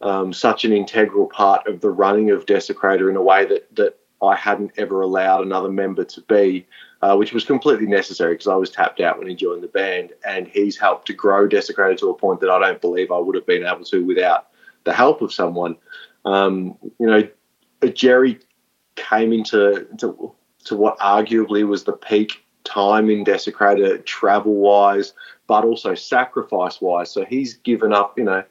um, 0.00 0.32
such 0.32 0.64
an 0.64 0.72
integral 0.72 1.26
part 1.26 1.66
of 1.66 1.80
the 1.80 1.90
running 1.90 2.30
of 2.30 2.46
Desecrator 2.46 3.10
in 3.10 3.16
a 3.16 3.22
way 3.22 3.44
that 3.46 3.74
that 3.76 3.98
I 4.22 4.34
hadn't 4.34 4.72
ever 4.76 5.00
allowed 5.00 5.44
another 5.44 5.70
member 5.70 6.04
to 6.04 6.20
be, 6.22 6.66
uh, 7.02 7.16
which 7.16 7.32
was 7.32 7.44
completely 7.44 7.86
necessary 7.86 8.34
because 8.34 8.48
I 8.48 8.56
was 8.56 8.70
tapped 8.70 9.00
out 9.00 9.18
when 9.18 9.28
he 9.28 9.34
joined 9.34 9.62
the 9.62 9.68
band, 9.68 10.12
and 10.26 10.48
he's 10.48 10.76
helped 10.76 11.06
to 11.06 11.12
grow 11.12 11.48
Desecrator 11.48 11.98
to 11.98 12.10
a 12.10 12.14
point 12.14 12.40
that 12.40 12.50
I 12.50 12.58
don't 12.58 12.80
believe 12.80 13.10
I 13.10 13.18
would 13.18 13.34
have 13.34 13.46
been 13.46 13.64
able 13.64 13.84
to 13.84 14.04
without 14.04 14.48
the 14.84 14.92
help 14.92 15.22
of 15.22 15.32
someone. 15.32 15.76
Um, 16.24 16.76
you 16.98 17.06
know, 17.06 17.28
Jerry 17.92 18.40
came 18.96 19.32
into 19.32 19.86
to, 19.98 20.34
to 20.64 20.76
what 20.76 20.98
arguably 20.98 21.66
was 21.66 21.84
the 21.84 21.92
peak 21.92 22.44
time 22.64 23.08
in 23.10 23.24
Desecrator, 23.24 24.04
travel 24.04 24.54
wise, 24.54 25.14
but 25.46 25.64
also 25.64 25.94
sacrifice 25.94 26.80
wise. 26.80 27.10
So 27.10 27.24
he's 27.24 27.54
given 27.54 27.92
up, 27.92 28.18
you 28.18 28.24
know, 28.24 28.44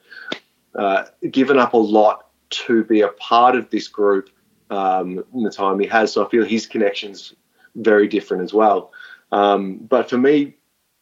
uh, 0.74 1.06
given 1.30 1.60
up 1.60 1.74
a 1.74 1.78
lot 1.78 2.28
to 2.50 2.84
be 2.86 3.02
a 3.02 3.10
part 3.10 3.56
of 3.56 3.70
this 3.70 3.88
group 3.88 4.30
um, 4.70 5.24
in 5.34 5.44
the 5.44 5.52
time 5.52 5.80
he 5.80 5.88
has. 5.88 6.14
So 6.14 6.26
I 6.26 6.30
feel 6.30 6.46
his 6.46 6.66
connections 6.66 7.34
very 7.78 8.08
different 8.08 8.44
as 8.44 8.54
well. 8.54 8.92
Um, 9.32 9.78
but 9.78 10.10
for 10.10 10.18
me 10.18 10.56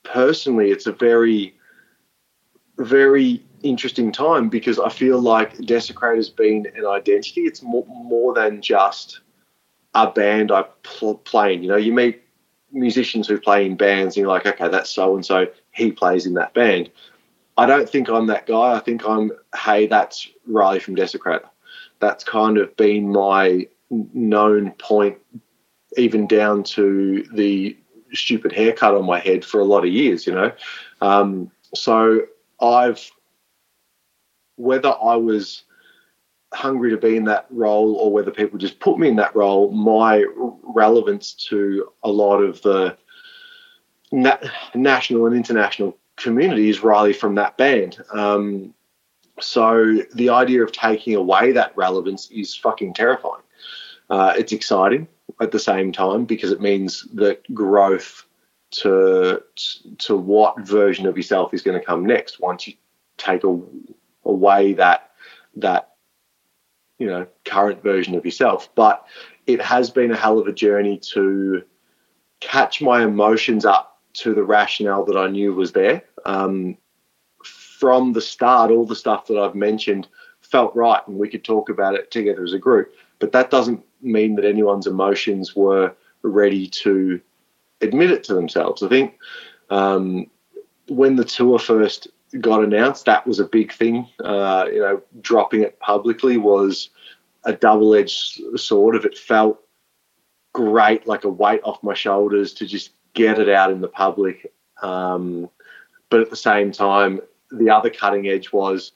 personally, 0.03 0.71
it's 0.71 0.85
a 0.85 0.91
very, 0.91 1.55
very 2.77 3.43
interesting 3.63 4.11
time 4.11 4.49
because 4.49 4.79
I 4.79 4.89
feel 4.89 5.19
like 5.19 5.57
Desecrator's 5.57 6.29
been 6.29 6.67
an 6.75 6.85
identity. 6.85 7.41
It's 7.41 7.61
more, 7.61 7.85
more 7.88 8.33
than 8.33 8.61
just 8.61 9.21
a 9.93 10.09
band 10.11 10.51
I 10.51 10.63
pl- 10.83 11.15
play 11.15 11.53
in. 11.53 11.63
You 11.63 11.69
know, 11.69 11.77
you 11.77 11.93
meet 11.93 12.21
musicians 12.71 13.27
who 13.27 13.39
play 13.39 13.65
in 13.65 13.75
bands 13.75 14.15
and 14.15 14.21
you're 14.21 14.31
like, 14.31 14.45
okay, 14.45 14.67
that's 14.67 14.89
so 14.89 15.15
and 15.15 15.25
so, 15.25 15.47
he 15.71 15.91
plays 15.91 16.25
in 16.25 16.33
that 16.35 16.53
band. 16.53 16.91
I 17.57 17.65
don't 17.65 17.89
think 17.89 18.09
I'm 18.09 18.27
that 18.27 18.47
guy. 18.47 18.75
I 18.75 18.79
think 18.79 19.07
I'm, 19.07 19.31
hey, 19.57 19.88
that's 19.88 20.29
Riley 20.45 20.79
from 20.79 20.95
Desecrator. 20.95 21.47
That's 21.99 22.23
kind 22.23 22.57
of 22.57 22.75
been 22.75 23.11
my 23.11 23.67
known 23.89 24.71
point, 24.71 25.17
even 25.97 26.27
down 26.27 26.63
to 26.63 27.25
the 27.34 27.77
stupid 28.13 28.51
haircut 28.51 28.95
on 28.95 29.05
my 29.05 29.19
head 29.19 29.43
for 29.43 29.60
a 29.60 29.65
lot 29.65 29.86
of 29.86 29.91
years, 29.91 30.25
you 30.25 30.34
know. 30.34 30.51
Um, 31.01 31.51
so 31.73 32.21
I've, 32.62 33.12
whether 34.55 34.89
I 34.89 35.15
was 35.15 35.63
hungry 36.53 36.91
to 36.91 36.97
be 36.97 37.17
in 37.17 37.26
that 37.26 37.47
role 37.49 37.95
or 37.95 38.11
whether 38.11 38.32
people 38.32 38.57
just 38.57 38.80
put 38.80 38.97
me 38.97 39.09
in 39.09 39.17
that 39.17 39.36
role, 39.36 39.72
my 39.72 40.26
relevance 40.63 41.34
to 41.34 41.91
a 42.03 42.09
lot 42.09 42.38
of 42.38 42.61
the 42.61 42.97
na- 44.11 44.38
national 44.74 45.26
and 45.26 45.36
international 45.36 45.97
community 46.15 46.69
is 46.69 46.82
Riley 46.82 47.13
from 47.13 47.36
that 47.36 47.57
band. 47.57 47.97
Um, 48.13 48.74
so 49.41 49.97
the 50.13 50.30
idea 50.30 50.63
of 50.63 50.72
taking 50.72 51.15
away 51.15 51.51
that 51.51 51.76
relevance 51.76 52.32
is 52.32 52.55
fucking 52.55 52.93
terrifying. 52.93 53.41
Uh, 54.09 54.34
it's 54.38 54.53
exciting 54.53 55.07
at 55.41 55.51
the 55.51 55.59
same 55.59 55.91
time 55.91 56.25
because 56.25 56.51
it 56.51 56.61
means 56.61 57.07
that 57.13 57.41
growth 57.53 58.25
to 58.71 59.41
to 59.99 60.17
what 60.17 60.59
version 60.59 61.05
of 61.05 61.17
yourself 61.17 61.53
is 61.53 61.61
going 61.61 61.79
to 61.79 61.86
come 61.86 62.05
next 62.05 62.39
once 62.39 62.67
you 62.67 62.73
take 63.17 63.43
a, 63.43 63.59
away 64.25 64.73
that 64.73 65.11
that 65.55 65.95
you 66.97 67.07
know 67.07 67.27
current 67.45 67.83
version 67.83 68.15
of 68.15 68.25
yourself. 68.25 68.73
But 68.75 69.05
it 69.47 69.61
has 69.61 69.89
been 69.89 70.11
a 70.11 70.17
hell 70.17 70.39
of 70.39 70.47
a 70.47 70.53
journey 70.53 70.97
to 71.13 71.63
catch 72.39 72.81
my 72.81 73.03
emotions 73.03 73.65
up 73.65 74.01
to 74.13 74.33
the 74.33 74.43
rationale 74.43 75.05
that 75.05 75.17
i 75.17 75.27
knew 75.27 75.53
was 75.53 75.71
there. 75.73 76.03
Um, 76.25 76.77
from 77.43 78.13
the 78.13 78.21
start 78.21 78.71
all 78.71 78.86
the 78.86 78.95
stuff 78.95 79.27
that 79.27 79.38
i've 79.38 79.53
mentioned 79.53 80.07
felt 80.41 80.75
right 80.75 81.05
and 81.07 81.17
we 81.17 81.29
could 81.29 81.43
talk 81.43 81.69
about 81.69 81.93
it 81.93 82.09
together 82.09 82.43
as 82.43 82.53
a 82.53 82.59
group 82.59 82.95
but 83.19 83.31
that 83.33 83.51
doesn't 83.51 83.83
mean 84.06 84.36
that 84.36 84.45
anyone's 84.45 84.88
emotions 84.88 85.56
were 85.56 85.95
ready 86.22 86.68
to 86.68 87.20
admit 87.82 88.12
it 88.12 88.24
to 88.26 88.34
themselves. 88.34 88.84
I 88.84 88.89
think 88.89 89.18
um, 89.70 90.28
when 90.88 91.16
the 91.16 91.26
tour 91.26 91.60
first 91.60 92.08
got 92.39 92.64
announced, 92.64 93.06
that 93.06 93.28
was 93.28 93.39
a 93.39 93.45
big 93.45 93.72
thing. 93.72 94.08
Uh, 94.24 94.66
you 94.72 94.80
know, 94.80 95.01
dropping 95.22 95.62
it 95.62 95.80
publicly 95.80 96.38
was 96.38 96.89
a 97.43 97.53
double-edged 97.53 98.60
sword. 98.60 98.95
If 98.95 99.06
it 99.06 99.18
felt 99.18 99.60
great, 100.53 101.08
like 101.08 101.24
a 101.24 101.30
weight 101.30 101.62
off 101.64 101.84
my 101.84 101.93
shoulders 101.93 102.53
to 102.56 102.66
just 102.66 102.91
get 103.14 103.39
it 103.39 103.49
out 103.49 103.72
in 103.72 103.82
the 103.82 103.88
public, 103.88 104.51
um, 104.82 105.49
but 106.10 106.22
at 106.22 106.30
the 106.30 106.36
same 106.36 106.72
time, 106.72 107.22
the 107.51 107.70
other 107.70 107.89
cutting 107.89 108.28
edge 108.28 108.51
was 108.51 108.91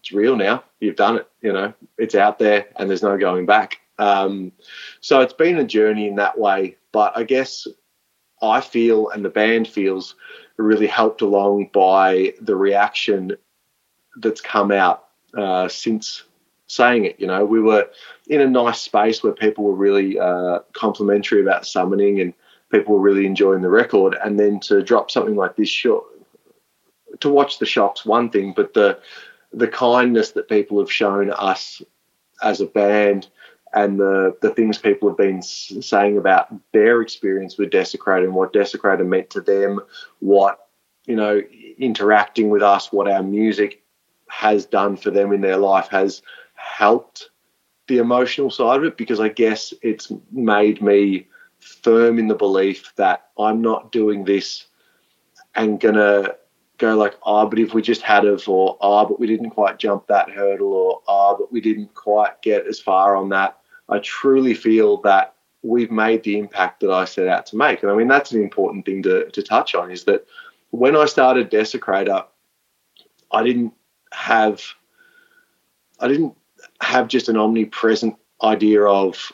it's 0.00 0.12
real 0.12 0.36
now. 0.36 0.62
You've 0.80 0.96
done 0.96 1.16
it. 1.16 1.28
You 1.40 1.52
know, 1.52 1.74
it's 1.98 2.14
out 2.14 2.38
there, 2.38 2.66
and 2.76 2.88
there's 2.88 3.02
no 3.02 3.16
going 3.16 3.46
back. 3.46 3.80
Um, 3.98 4.52
so 5.00 5.20
it's 5.20 5.32
been 5.32 5.58
a 5.58 5.64
journey 5.64 6.08
in 6.08 6.16
that 6.16 6.38
way. 6.38 6.76
But 6.92 7.16
I 7.16 7.24
guess 7.24 7.66
I 8.42 8.60
feel, 8.60 9.10
and 9.10 9.24
the 9.24 9.30
band 9.30 9.68
feels, 9.68 10.14
really 10.58 10.86
helped 10.86 11.20
along 11.20 11.68
by 11.72 12.32
the 12.40 12.56
reaction 12.56 13.36
that's 14.16 14.40
come 14.40 14.72
out 14.72 15.08
uh, 15.36 15.68
since 15.68 16.22
saying 16.66 17.04
it. 17.04 17.20
You 17.20 17.26
know, 17.26 17.44
we 17.44 17.60
were 17.60 17.88
in 18.28 18.40
a 18.40 18.48
nice 18.48 18.80
space 18.80 19.22
where 19.22 19.32
people 19.32 19.64
were 19.64 19.74
really 19.74 20.18
uh, 20.18 20.60
complimentary 20.72 21.42
about 21.42 21.66
summoning 21.66 22.20
and 22.20 22.32
people 22.70 22.94
were 22.94 23.00
really 23.00 23.26
enjoying 23.26 23.62
the 23.62 23.68
record. 23.68 24.16
And 24.22 24.38
then 24.38 24.60
to 24.60 24.82
drop 24.82 25.10
something 25.10 25.36
like 25.36 25.56
this 25.56 25.68
short, 25.68 26.04
to 27.20 27.28
watch 27.28 27.58
the 27.58 27.66
shocks, 27.66 28.04
one 28.04 28.30
thing, 28.30 28.52
but 28.56 28.74
the 28.74 28.98
the 29.52 29.68
kindness 29.68 30.32
that 30.32 30.48
people 30.48 30.78
have 30.80 30.92
shown 30.92 31.30
us 31.30 31.80
as 32.42 32.60
a 32.60 32.66
band 32.66 33.28
and 33.76 34.00
the, 34.00 34.34
the 34.40 34.50
things 34.50 34.78
people 34.78 35.08
have 35.10 35.18
been 35.18 35.42
saying 35.42 36.16
about 36.16 36.48
their 36.72 37.02
experience 37.02 37.58
with 37.58 37.70
Desecrator 37.70 38.24
and 38.24 38.34
what 38.34 38.54
Desecrator 38.54 39.06
meant 39.06 39.28
to 39.30 39.42
them, 39.42 39.80
what, 40.20 40.68
you 41.04 41.14
know, 41.14 41.42
interacting 41.78 42.48
with 42.48 42.62
us, 42.62 42.90
what 42.90 43.06
our 43.06 43.22
music 43.22 43.82
has 44.28 44.64
done 44.64 44.96
for 44.96 45.10
them 45.10 45.30
in 45.30 45.42
their 45.42 45.58
life 45.58 45.88
has 45.88 46.22
helped 46.54 47.30
the 47.86 47.98
emotional 47.98 48.50
side 48.50 48.78
of 48.78 48.84
it 48.84 48.96
because 48.96 49.20
I 49.20 49.28
guess 49.28 49.74
it's 49.82 50.10
made 50.32 50.80
me 50.80 51.28
firm 51.58 52.18
in 52.18 52.28
the 52.28 52.34
belief 52.34 52.94
that 52.96 53.28
I'm 53.38 53.60
not 53.60 53.92
doing 53.92 54.24
this 54.24 54.66
and 55.54 55.78
gonna 55.78 56.34
go 56.78 56.96
like, 56.96 57.14
oh, 57.22 57.46
but 57.46 57.58
if 57.58 57.74
we 57.74 57.82
just 57.82 58.02
had 58.02 58.24
it, 58.24 58.48
or 58.48 58.78
oh, 58.80 59.06
but 59.06 59.20
we 59.20 59.26
didn't 59.26 59.50
quite 59.50 59.78
jump 59.78 60.06
that 60.06 60.30
hurdle, 60.30 60.72
or 60.72 61.02
oh, 61.06 61.36
but 61.38 61.52
we 61.52 61.60
didn't 61.60 61.94
quite 61.94 62.40
get 62.40 62.66
as 62.66 62.80
far 62.80 63.16
on 63.16 63.28
that. 63.30 63.58
I 63.88 63.98
truly 64.00 64.54
feel 64.54 65.00
that 65.02 65.34
we've 65.62 65.90
made 65.90 66.22
the 66.22 66.38
impact 66.38 66.80
that 66.80 66.90
I 66.90 67.04
set 67.04 67.28
out 67.28 67.46
to 67.46 67.56
make. 67.56 67.82
And 67.82 67.90
I 67.90 67.94
mean, 67.94 68.08
that's 68.08 68.32
an 68.32 68.42
important 68.42 68.84
thing 68.86 69.02
to, 69.02 69.30
to 69.30 69.42
touch 69.42 69.74
on 69.74 69.90
is 69.90 70.04
that 70.04 70.26
when 70.70 70.96
I 70.96 71.06
started 71.06 71.50
Desecrator, 71.50 72.24
I 73.32 73.42
didn't 73.42 73.72
have, 74.12 74.62
I 76.00 76.08
didn't 76.08 76.34
have 76.80 77.08
just 77.08 77.28
an 77.28 77.36
omnipresent 77.36 78.16
idea 78.42 78.82
of 78.84 79.32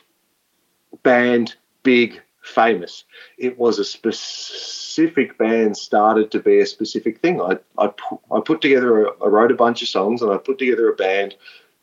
band, 1.03 1.55
big, 1.83 2.21
famous. 2.41 3.05
It 3.37 3.57
was 3.57 3.79
a 3.79 3.85
specific 3.85 5.37
band 5.37 5.77
started 5.77 6.31
to 6.31 6.39
be 6.39 6.59
a 6.59 6.65
specific 6.65 7.19
thing. 7.19 7.41
I, 7.41 7.57
I, 7.77 7.91
I 8.31 8.39
put 8.43 8.61
together, 8.61 9.05
a, 9.05 9.23
I 9.23 9.27
wrote 9.27 9.51
a 9.51 9.55
bunch 9.55 9.81
of 9.81 9.87
songs 9.87 10.21
and 10.21 10.31
I 10.31 10.37
put 10.37 10.59
together 10.59 10.89
a 10.89 10.95
band 10.95 11.35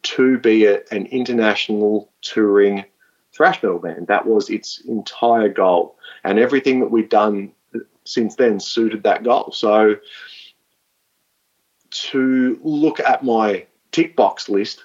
to 0.02 0.38
be 0.38 0.66
a, 0.66 0.82
an 0.90 1.06
international 1.06 2.10
touring 2.22 2.84
thrash 3.32 3.62
metal 3.62 3.78
band. 3.78 4.06
That 4.06 4.26
was 4.26 4.50
its 4.50 4.80
entire 4.80 5.48
goal. 5.48 5.96
And 6.24 6.38
everything 6.38 6.80
that 6.80 6.90
we've 6.90 7.08
done 7.08 7.52
since 8.04 8.36
then 8.36 8.60
suited 8.60 9.02
that 9.04 9.24
goal. 9.24 9.52
So 9.52 9.96
to 11.90 12.58
look 12.62 13.00
at 13.00 13.24
my 13.24 13.66
tick 13.92 14.16
box 14.16 14.48
list, 14.48 14.84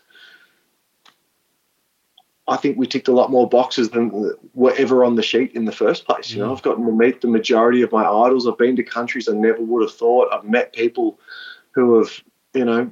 I 2.47 2.57
think 2.57 2.77
we 2.77 2.85
ticked 2.85 3.07
a 3.07 3.13
lot 3.13 3.31
more 3.31 3.49
boxes 3.49 3.89
than 3.89 4.31
were 4.53 4.75
ever 4.77 5.03
on 5.03 5.15
the 5.15 5.23
sheet 5.23 5.53
in 5.53 5.65
the 5.65 5.71
first 5.71 6.05
place. 6.05 6.29
You 6.31 6.41
know, 6.41 6.49
mm. 6.49 6.55
I've 6.55 6.61
gotten 6.61 6.85
to 6.85 6.91
meet 6.91 7.21
the 7.21 7.27
majority 7.27 7.81
of 7.81 7.91
my 7.91 8.03
idols. 8.03 8.47
I've 8.47 8.57
been 8.57 8.75
to 8.75 8.83
countries 8.83 9.27
I 9.27 9.33
never 9.33 9.61
would 9.61 9.81
have 9.81 9.95
thought. 9.95 10.31
I've 10.31 10.43
met 10.43 10.73
people 10.73 11.19
who 11.71 11.97
have, 11.97 12.11
you 12.53 12.65
know, 12.65 12.91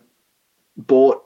bought 0.76 1.24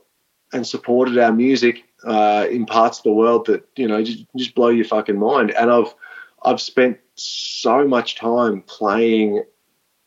and 0.54 0.66
supported 0.66 1.18
our 1.18 1.34
music 1.34 1.84
uh, 2.04 2.45
in 2.50 2.66
parts 2.66 3.00
of 3.00 3.04
the 3.04 3.12
world 3.12 3.45
that 3.48 3.68
you 3.76 3.88
know 3.88 4.04
just, 4.04 4.26
just 4.36 4.56
blow 4.56 4.70
your 4.70 4.86
fucking 4.86 5.20
mind. 5.20 5.52
And 5.52 5.72
I've 5.72 5.93
I've 6.43 6.62
spent 6.62 7.00
so 7.16 7.88
much 7.88 8.16
time 8.16 8.62
playing 8.64 9.43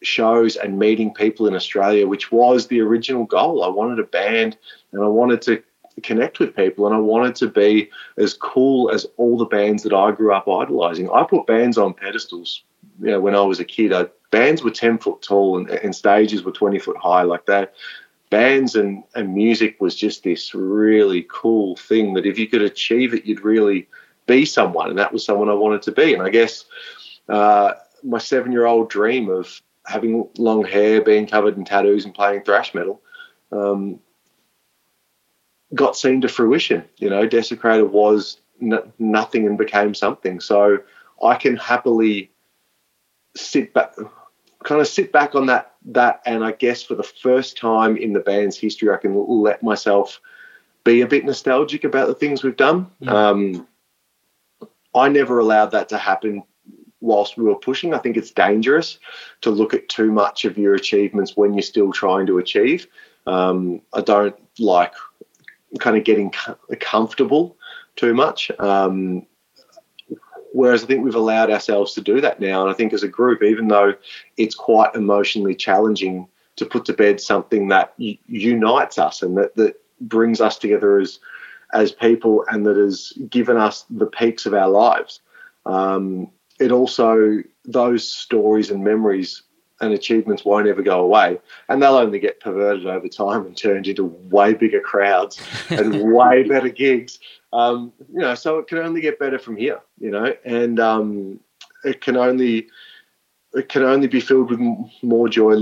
shows 0.02 0.56
and 0.56 0.78
meeting 0.78 1.12
people 1.12 1.46
in 1.46 1.54
Australia, 1.54 2.06
which 2.06 2.32
was 2.32 2.66
the 2.66 2.80
original 2.80 3.24
goal. 3.24 3.62
I 3.62 3.68
wanted 3.68 3.98
a 3.98 4.04
band 4.04 4.56
and 4.92 5.02
I 5.02 5.06
wanted 5.06 5.42
to 5.42 5.62
connect 6.02 6.38
with 6.38 6.56
people 6.56 6.86
and 6.86 6.94
I 6.94 6.98
wanted 6.98 7.34
to 7.36 7.48
be 7.48 7.90
as 8.16 8.32
cool 8.34 8.90
as 8.90 9.06
all 9.16 9.36
the 9.36 9.44
bands 9.44 9.82
that 9.82 9.92
I 9.92 10.12
grew 10.12 10.32
up 10.32 10.48
idolizing. 10.48 11.10
I 11.10 11.24
put 11.24 11.46
bands 11.46 11.76
on 11.76 11.92
pedestals. 11.92 12.62
You 13.00 13.10
know, 13.10 13.20
when 13.20 13.34
I 13.34 13.42
was 13.42 13.60
a 13.60 13.64
kid, 13.64 13.92
I, 13.92 14.06
bands 14.30 14.62
were 14.62 14.70
10 14.70 14.98
foot 14.98 15.20
tall 15.20 15.58
and, 15.58 15.68
and 15.68 15.94
stages 15.94 16.42
were 16.42 16.52
20 16.52 16.78
foot 16.78 16.96
high 16.96 17.22
like 17.22 17.46
that 17.46 17.74
bands 18.30 18.76
and, 18.76 19.04
and 19.14 19.34
music 19.34 19.80
was 19.80 19.94
just 19.94 20.22
this 20.22 20.54
really 20.54 21.26
cool 21.28 21.76
thing 21.76 22.14
that 22.14 22.26
if 22.26 22.38
you 22.38 22.46
could 22.46 22.62
achieve 22.62 23.12
it, 23.12 23.24
you'd 23.24 23.44
really 23.44 23.88
be 24.26 24.44
someone. 24.44 24.88
And 24.88 24.98
that 24.98 25.12
was 25.12 25.24
someone 25.24 25.48
I 25.48 25.54
wanted 25.54 25.82
to 25.82 25.92
be. 25.92 26.14
And 26.14 26.22
I 26.22 26.30
guess 26.30 26.64
uh, 27.28 27.72
my 28.02 28.18
seven 28.18 28.52
year 28.52 28.66
old 28.66 28.88
dream 28.88 29.28
of 29.28 29.60
having 29.84 30.28
long 30.38 30.64
hair, 30.64 31.02
being 31.02 31.26
covered 31.26 31.56
in 31.56 31.64
tattoos, 31.64 32.04
and 32.04 32.14
playing 32.14 32.42
thrash 32.42 32.72
metal 32.72 33.02
um, 33.50 33.98
got 35.74 35.96
seen 35.96 36.20
to 36.20 36.28
fruition. 36.28 36.84
You 36.98 37.10
know, 37.10 37.26
Desecrator 37.26 37.88
was 37.88 38.40
n- 38.62 38.92
nothing 38.98 39.46
and 39.46 39.58
became 39.58 39.94
something. 39.94 40.40
So 40.40 40.78
I 41.22 41.34
can 41.34 41.56
happily 41.56 42.30
sit 43.36 43.72
back 43.74 43.94
kind 44.64 44.80
of 44.80 44.86
sit 44.86 45.12
back 45.12 45.34
on 45.34 45.46
that 45.46 45.69
that 45.86 46.20
and 46.26 46.44
I 46.44 46.52
guess 46.52 46.82
for 46.82 46.94
the 46.94 47.02
first 47.02 47.56
time 47.56 47.96
in 47.96 48.12
the 48.12 48.20
band's 48.20 48.58
history 48.58 48.90
I 48.90 48.98
can 48.98 49.14
let 49.14 49.62
myself 49.62 50.20
be 50.84 51.00
a 51.00 51.06
bit 51.06 51.24
nostalgic 51.24 51.84
about 51.84 52.08
the 52.08 52.14
things 52.14 52.42
we've 52.42 52.56
done. 52.56 52.90
Yeah. 53.00 53.12
Um, 53.12 53.66
I 54.94 55.08
never 55.08 55.38
allowed 55.38 55.70
that 55.72 55.88
to 55.90 55.98
happen 55.98 56.42
whilst 57.00 57.36
we 57.36 57.44
were 57.44 57.56
pushing. 57.56 57.94
I 57.94 57.98
think 57.98 58.16
it's 58.16 58.30
dangerous 58.30 58.98
to 59.42 59.50
look 59.50 59.72
at 59.74 59.88
too 59.88 60.12
much 60.12 60.44
of 60.44 60.58
your 60.58 60.74
achievements 60.74 61.36
when 61.36 61.54
you're 61.54 61.62
still 61.62 61.92
trying 61.92 62.26
to 62.26 62.38
achieve. 62.38 62.86
Um, 63.26 63.82
I 63.92 64.00
don't 64.00 64.36
like 64.58 64.94
kind 65.78 65.96
of 65.96 66.04
getting 66.04 66.32
comfortable 66.80 67.56
too 67.96 68.14
much. 68.14 68.50
Um, 68.58 69.26
Whereas 70.52 70.82
I 70.82 70.86
think 70.86 71.04
we've 71.04 71.14
allowed 71.14 71.50
ourselves 71.50 71.94
to 71.94 72.00
do 72.00 72.20
that 72.20 72.40
now. 72.40 72.62
And 72.62 72.70
I 72.70 72.74
think 72.74 72.92
as 72.92 73.02
a 73.02 73.08
group, 73.08 73.42
even 73.42 73.68
though 73.68 73.94
it's 74.36 74.54
quite 74.54 74.94
emotionally 74.94 75.54
challenging 75.54 76.26
to 76.56 76.66
put 76.66 76.84
to 76.86 76.92
bed 76.92 77.20
something 77.20 77.68
that 77.68 77.94
unites 77.96 78.98
us 78.98 79.22
and 79.22 79.36
that, 79.38 79.54
that 79.56 79.80
brings 80.00 80.40
us 80.40 80.58
together 80.58 80.98
as, 80.98 81.20
as 81.72 81.92
people 81.92 82.44
and 82.50 82.66
that 82.66 82.76
has 82.76 83.12
given 83.28 83.56
us 83.56 83.84
the 83.90 84.06
peaks 84.06 84.46
of 84.46 84.54
our 84.54 84.68
lives, 84.68 85.20
um, 85.66 86.30
it 86.58 86.72
also, 86.72 87.38
those 87.64 88.06
stories 88.06 88.70
and 88.70 88.84
memories 88.84 89.42
and 89.80 89.92
achievements 89.92 90.44
won't 90.44 90.68
ever 90.68 90.82
go 90.82 91.00
away. 91.00 91.38
And 91.68 91.82
they'll 91.82 91.94
only 91.94 92.18
get 92.18 92.40
perverted 92.40 92.86
over 92.86 93.08
time 93.08 93.46
and 93.46 93.56
turned 93.56 93.86
into 93.86 94.04
way 94.04 94.54
bigger 94.54 94.80
crowds 94.80 95.40
and 95.70 96.12
way 96.12 96.42
better 96.44 96.68
gigs. 96.68 97.18
Um, 97.52 97.92
you 98.12 98.20
know, 98.20 98.34
so 98.34 98.58
it 98.58 98.68
can 98.68 98.78
only 98.78 99.00
get 99.00 99.18
better 99.18 99.38
from 99.38 99.56
here, 99.56 99.80
you 99.98 100.10
know, 100.10 100.34
and 100.44 100.78
um, 100.78 101.40
it 101.84 102.00
can 102.00 102.16
only 102.16 102.68
it 103.54 103.68
can 103.68 103.82
only 103.82 104.06
be 104.06 104.20
filled 104.20 104.50
with 104.50 104.60
more 105.02 105.28
joy 105.28 105.56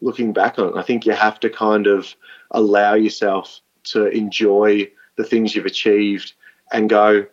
looking 0.00 0.32
back 0.32 0.58
on 0.58 0.68
it. 0.68 0.76
I 0.76 0.82
think 0.82 1.04
you 1.04 1.12
have 1.12 1.38
to 1.40 1.50
kind 1.50 1.86
of 1.86 2.14
allow 2.52 2.94
yourself 2.94 3.60
to 3.84 4.06
enjoy 4.06 4.90
the 5.16 5.24
things 5.24 5.54
you've 5.54 5.66
achieved 5.66 6.32
and 6.72 6.88
go, 6.88 7.26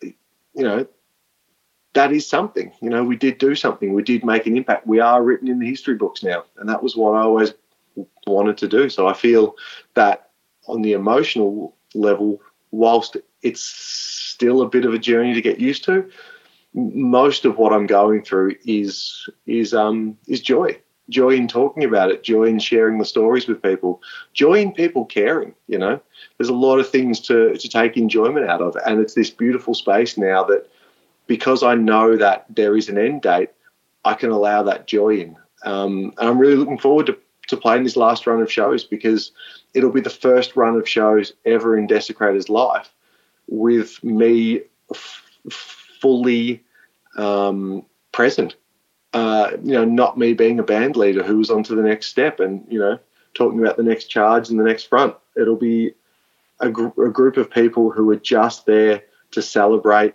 you 0.00 0.14
know, 0.54 0.86
that 1.94 2.12
is 2.12 2.28
something. 2.28 2.72
You 2.80 2.90
know, 2.90 3.04
we 3.04 3.16
did 3.16 3.38
do 3.38 3.54
something. 3.54 3.92
We 3.92 4.02
did 4.02 4.24
make 4.24 4.46
an 4.46 4.56
impact. 4.56 4.86
We 4.86 5.00
are 5.00 5.22
written 5.22 5.48
in 5.48 5.58
the 5.58 5.68
history 5.68 5.94
books 5.94 6.22
now, 6.22 6.44
and 6.56 6.68
that 6.68 6.82
was 6.82 6.96
what 6.96 7.14
I 7.14 7.22
always 7.22 7.54
wanted 8.26 8.56
to 8.58 8.68
do. 8.68 8.88
So 8.88 9.06
I 9.06 9.12
feel 9.12 9.56
that 9.94 10.30
on 10.66 10.82
the 10.82 10.92
emotional 10.92 11.76
level, 11.94 12.40
whilst 12.70 13.16
it's 13.42 13.60
still 13.60 14.62
a 14.62 14.68
bit 14.68 14.84
of 14.84 14.94
a 14.94 14.98
journey 14.98 15.34
to 15.34 15.42
get 15.42 15.60
used 15.60 15.84
to, 15.84 16.08
most 16.74 17.44
of 17.44 17.58
what 17.58 17.72
I'm 17.72 17.86
going 17.86 18.22
through 18.22 18.56
is 18.64 19.28
is 19.46 19.74
um 19.74 20.16
is 20.26 20.40
joy. 20.40 20.80
joy 21.10 21.30
in 21.30 21.48
talking 21.48 21.84
about 21.84 22.10
it, 22.10 22.22
joy 22.22 22.44
in 22.44 22.58
sharing 22.58 22.98
the 22.98 23.04
stories 23.04 23.46
with 23.46 23.62
people, 23.62 24.00
joy 24.32 24.54
in 24.54 24.72
people 24.72 25.04
caring. 25.04 25.54
You 25.66 25.78
know, 25.78 26.00
there's 26.38 26.48
a 26.48 26.54
lot 26.54 26.78
of 26.78 26.88
things 26.88 27.20
to 27.28 27.54
to 27.58 27.68
take 27.68 27.98
enjoyment 27.98 28.48
out 28.48 28.62
of, 28.62 28.76
and 28.86 29.00
it's 29.00 29.14
this 29.14 29.30
beautiful 29.30 29.74
space 29.74 30.16
now 30.16 30.44
that 30.44 30.70
because 31.32 31.62
I 31.62 31.74
know 31.76 32.14
that 32.18 32.44
there 32.50 32.76
is 32.76 32.90
an 32.90 32.98
end 32.98 33.22
date, 33.22 33.48
I 34.04 34.12
can 34.12 34.28
allow 34.28 34.62
that 34.64 34.86
joy 34.86 35.16
in. 35.16 35.36
Um, 35.64 36.12
and 36.18 36.28
I'm 36.28 36.38
really 36.38 36.56
looking 36.56 36.76
forward 36.76 37.06
to, 37.06 37.16
to 37.46 37.56
playing 37.56 37.84
this 37.84 37.96
last 37.96 38.26
run 38.26 38.42
of 38.42 38.52
shows 38.52 38.84
because 38.84 39.32
it'll 39.72 39.90
be 39.90 40.02
the 40.02 40.10
first 40.10 40.56
run 40.56 40.76
of 40.76 40.86
shows 40.86 41.32
ever 41.46 41.78
in 41.78 41.86
Desecrator's 41.88 42.50
life 42.50 42.92
with 43.48 44.04
me 44.04 44.60
f- 44.92 45.22
fully 45.48 46.62
um, 47.16 47.86
present 48.12 48.56
uh, 49.14 49.52
you 49.64 49.72
know, 49.72 49.86
not 49.86 50.18
me 50.18 50.34
being 50.34 50.58
a 50.58 50.62
band 50.62 50.96
leader 50.96 51.22
who 51.22 51.38
was 51.38 51.50
on 51.50 51.62
to 51.62 51.74
the 51.74 51.82
next 51.82 52.08
step 52.08 52.40
and, 52.40 52.66
you 52.68 52.78
know, 52.78 52.98
talking 53.32 53.58
about 53.58 53.78
the 53.78 53.82
next 53.82 54.08
charge 54.08 54.50
and 54.50 54.60
the 54.60 54.64
next 54.64 54.84
front. 54.84 55.16
It'll 55.34 55.56
be 55.56 55.92
a, 56.60 56.68
gr- 56.68 57.06
a 57.06 57.10
group 57.10 57.38
of 57.38 57.50
people 57.50 57.90
who 57.90 58.10
are 58.10 58.16
just 58.16 58.66
there 58.66 59.02
to 59.30 59.40
celebrate 59.40 60.14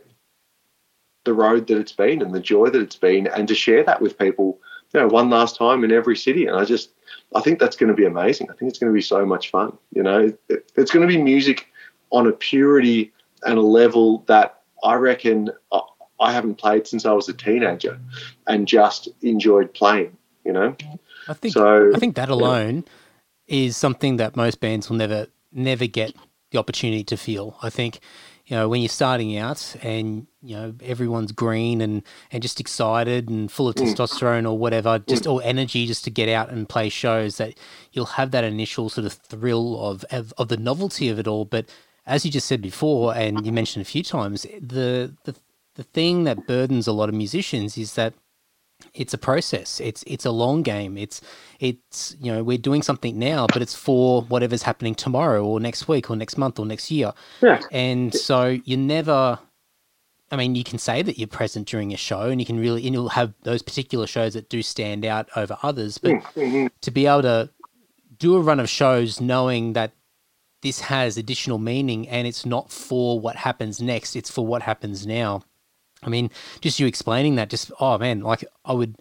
the 1.28 1.34
road 1.34 1.68
that 1.68 1.78
it's 1.78 1.92
been 1.92 2.22
and 2.22 2.34
the 2.34 2.40
joy 2.40 2.70
that 2.70 2.82
it's 2.82 2.96
been 2.96 3.28
and 3.28 3.48
to 3.48 3.54
share 3.54 3.84
that 3.84 4.02
with 4.02 4.18
people, 4.18 4.60
you 4.94 5.00
know, 5.00 5.08
one 5.08 5.30
last 5.30 5.58
time 5.58 5.84
in 5.84 5.92
every 5.92 6.16
city. 6.16 6.48
And 6.48 6.56
I 6.56 6.64
just, 6.64 6.90
I 7.36 7.42
think 7.42 7.60
that's 7.60 7.76
going 7.76 7.90
to 7.90 7.94
be 7.94 8.06
amazing. 8.06 8.50
I 8.50 8.54
think 8.54 8.70
it's 8.70 8.80
going 8.80 8.92
to 8.92 8.96
be 8.96 9.02
so 9.02 9.26
much 9.26 9.52
fun. 9.52 9.78
You 9.92 10.04
know, 10.04 10.34
it, 10.48 10.72
it's 10.76 10.92
going 10.92 11.08
to 11.08 11.14
be 11.14 11.22
music 11.22 11.68
on 12.12 12.26
a 12.28 12.32
purity 12.32 13.12
and 13.44 13.58
a 13.58 13.62
level 13.62 14.24
that 14.28 14.62
I 14.84 14.96
reckon 14.96 15.52
uh, 15.72 15.82
I 16.20 16.32
haven't 16.32 16.56
played 16.56 16.88
since 16.88 17.06
I 17.06 17.12
was 17.12 17.28
a 17.30 17.34
teenager 17.34 18.00
and 18.48 18.68
just 18.68 19.10
enjoyed 19.22 19.74
playing, 19.74 20.16
you 20.46 20.54
know? 20.54 20.76
I 21.28 21.34
think 21.34 21.54
so, 21.54 21.92
I 21.94 22.00
think 22.00 22.16
that 22.16 22.30
alone 22.30 22.86
yeah. 23.48 23.66
is 23.66 23.76
something 23.76 24.18
that 24.18 24.36
most 24.38 24.60
bands 24.62 24.90
will 24.90 24.98
never 24.98 25.28
never 25.52 25.88
get 25.88 26.16
the 26.52 26.58
opportunity 26.58 27.04
to 27.04 27.18
feel. 27.18 27.58
I 27.62 27.70
think, 27.70 28.00
you 28.48 28.56
know, 28.56 28.70
when 28.70 28.82
you're 28.82 28.90
starting 28.90 29.38
out 29.38 29.76
and, 29.82 30.26
you 30.42 30.56
know, 30.56 30.74
everyone's 30.82 31.34
green 31.34 31.82
and, 31.82 32.02
and 32.32 32.42
just 32.42 32.60
excited 32.60 33.30
and 33.30 33.52
full 33.52 33.68
of 33.68 33.76
mm. 33.76 33.84
testosterone 33.84 34.50
or 34.50 34.58
whatever, 34.58 35.00
just 35.00 35.26
mm. 35.26 35.34
or 35.34 35.42
energy 35.44 35.86
just 35.86 36.06
to 36.06 36.10
get 36.10 36.30
out 36.30 36.50
and 36.50 36.70
play 36.70 36.88
shows 36.88 37.38
that 37.38 37.56
you'll 37.92 38.06
have 38.06 38.32
that 38.32 38.46
initial 38.46 38.90
sort 38.90 39.06
of 39.06 39.14
thrill 39.14 39.80
of, 39.86 40.06
of, 40.12 40.34
of 40.38 40.48
the 40.48 40.58
novelty 40.58 41.10
of 41.10 41.20
it 41.20 41.28
all. 41.28 41.44
But 41.44 41.66
as 42.06 42.26
you 42.26 42.32
just 42.32 42.48
said 42.48 42.62
before, 42.62 43.14
and 43.14 43.46
you 43.46 43.52
mentioned 43.52 43.82
a 43.82 43.90
few 43.90 44.02
times, 44.02 44.44
the, 44.62 45.14
the 45.26 45.36
the 45.78 45.84
thing 45.84 46.24
that 46.24 46.48
burdens 46.48 46.88
a 46.88 46.92
lot 46.92 47.08
of 47.08 47.16
musicians 47.16 47.78
is 47.78 47.94
that 47.94 48.14
it's 48.94 49.14
a 49.14 49.18
process. 49.18 49.80
It's 49.80 50.04
it's 50.08 50.26
a 50.26 50.32
long 50.32 50.64
game. 50.64 50.98
It's 50.98 51.22
it's 51.60 52.16
you 52.20 52.32
know 52.32 52.44
we're 52.44 52.58
doing 52.58 52.82
something 52.82 53.18
now, 53.18 53.48
but 53.48 53.62
it's 53.62 53.76
for 53.76 54.22
whatever's 54.24 54.64
happening 54.64 54.96
tomorrow 54.96 55.44
or 55.46 55.60
next 55.60 55.88
week 55.88 56.10
or 56.10 56.16
next 56.16 56.38
month 56.38 56.60
or 56.60 56.66
next 56.66 56.92
year. 56.92 57.14
Yeah. 57.42 57.62
And 57.72 58.14
so 58.14 58.60
you 58.64 58.78
never. 58.78 59.40
I 60.30 60.36
mean, 60.36 60.56
you 60.56 60.64
can 60.66 60.78
say 60.78 61.02
that 61.04 61.18
you're 61.18 61.28
present 61.28 61.70
during 61.70 61.94
a 61.94 61.98
show, 61.98 62.24
and 62.24 62.42
you 62.42 62.46
can 62.46 62.60
really, 62.60 62.86
and 62.86 62.94
you'll 62.94 63.10
have 63.10 63.34
those 63.44 63.62
particular 63.62 64.06
shows 64.06 64.34
that 64.34 64.50
do 64.50 64.62
stand 64.62 65.06
out 65.06 65.30
over 65.38 65.58
others. 65.64 65.98
But 65.98 66.16
mm-hmm. 66.16 66.68
to 66.82 66.92
be 66.92 67.08
able 67.08 67.22
to 67.22 67.50
do 68.18 68.36
a 68.36 68.42
run 68.42 68.60
of 68.60 68.70
shows 68.70 69.22
knowing 69.22 69.72
that 69.74 69.94
this 70.64 70.82
has 70.82 71.18
additional 71.18 71.60
meaning 71.60 72.10
and 72.10 72.28
it's 72.28 72.46
not 72.46 72.72
for 72.72 73.20
what 73.20 73.38
happens 73.38 73.82
next, 73.82 74.18
it's 74.18 74.30
for 74.30 74.46
what 74.46 74.64
happens 74.64 75.08
now 75.08 75.44
I 76.08 76.10
mean, 76.10 76.32
just 76.62 76.80
you 76.80 76.88
explaining 76.88 77.36
that, 77.36 77.50
just 77.50 77.72
oh 77.80 77.98
man, 77.98 78.22
like 78.22 78.44
I 78.66 78.74
would, 78.74 78.96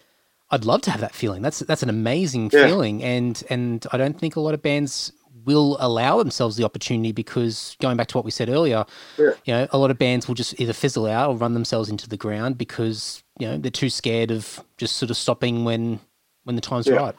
I'd 0.51 0.65
love 0.65 0.83
to 0.83 0.91
have 0.91 1.01
that 1.01 1.15
feeling. 1.15 1.41
That's 1.41 1.61
that's 1.61 1.83
an 1.83 1.89
amazing 1.89 2.51
yeah. 2.53 2.67
feeling, 2.67 3.03
and 3.03 3.43
and 3.49 3.87
I 3.93 3.97
don't 3.97 4.19
think 4.19 4.37
a 4.37 4.41
lot 4.41 4.53
of 4.53 4.61
bands 4.61 5.13
will 5.47 5.77
allow 5.79 6.19
themselves 6.19 6.57
the 6.57 6.65
opportunity 6.65 7.13
because 7.13 7.77
going 7.81 7.97
back 7.97 8.09
to 8.09 8.19
what 8.19 8.25
we 8.25 8.33
said 8.33 8.49
earlier, 8.49 8.85
yeah. 9.17 9.31
you 9.45 9.55
know, 9.55 9.69
a 9.71 9.79
lot 9.79 9.93
of 9.93 9.99
bands 9.99 10.27
will 10.27 10.35
just 10.35 10.59
either 10.61 10.73
fizzle 10.73 11.07
out 11.07 11.31
or 11.31 11.37
run 11.37 11.55
themselves 11.55 11.89
into 11.89 12.09
the 12.09 12.17
ground 12.17 12.59
because 12.59 13.23
you 13.39 13.47
know 13.47 13.57
they're 13.57 13.71
too 13.71 13.89
scared 13.89 14.33
of 14.33 14.61
just 14.77 14.97
sort 14.97 15.11
of 15.11 15.17
stopping 15.17 15.65
when 15.65 16.01
when 16.43 16.57
the 16.57 16.63
time's 16.63 16.89
yeah. 16.89 16.97
right. 16.97 17.15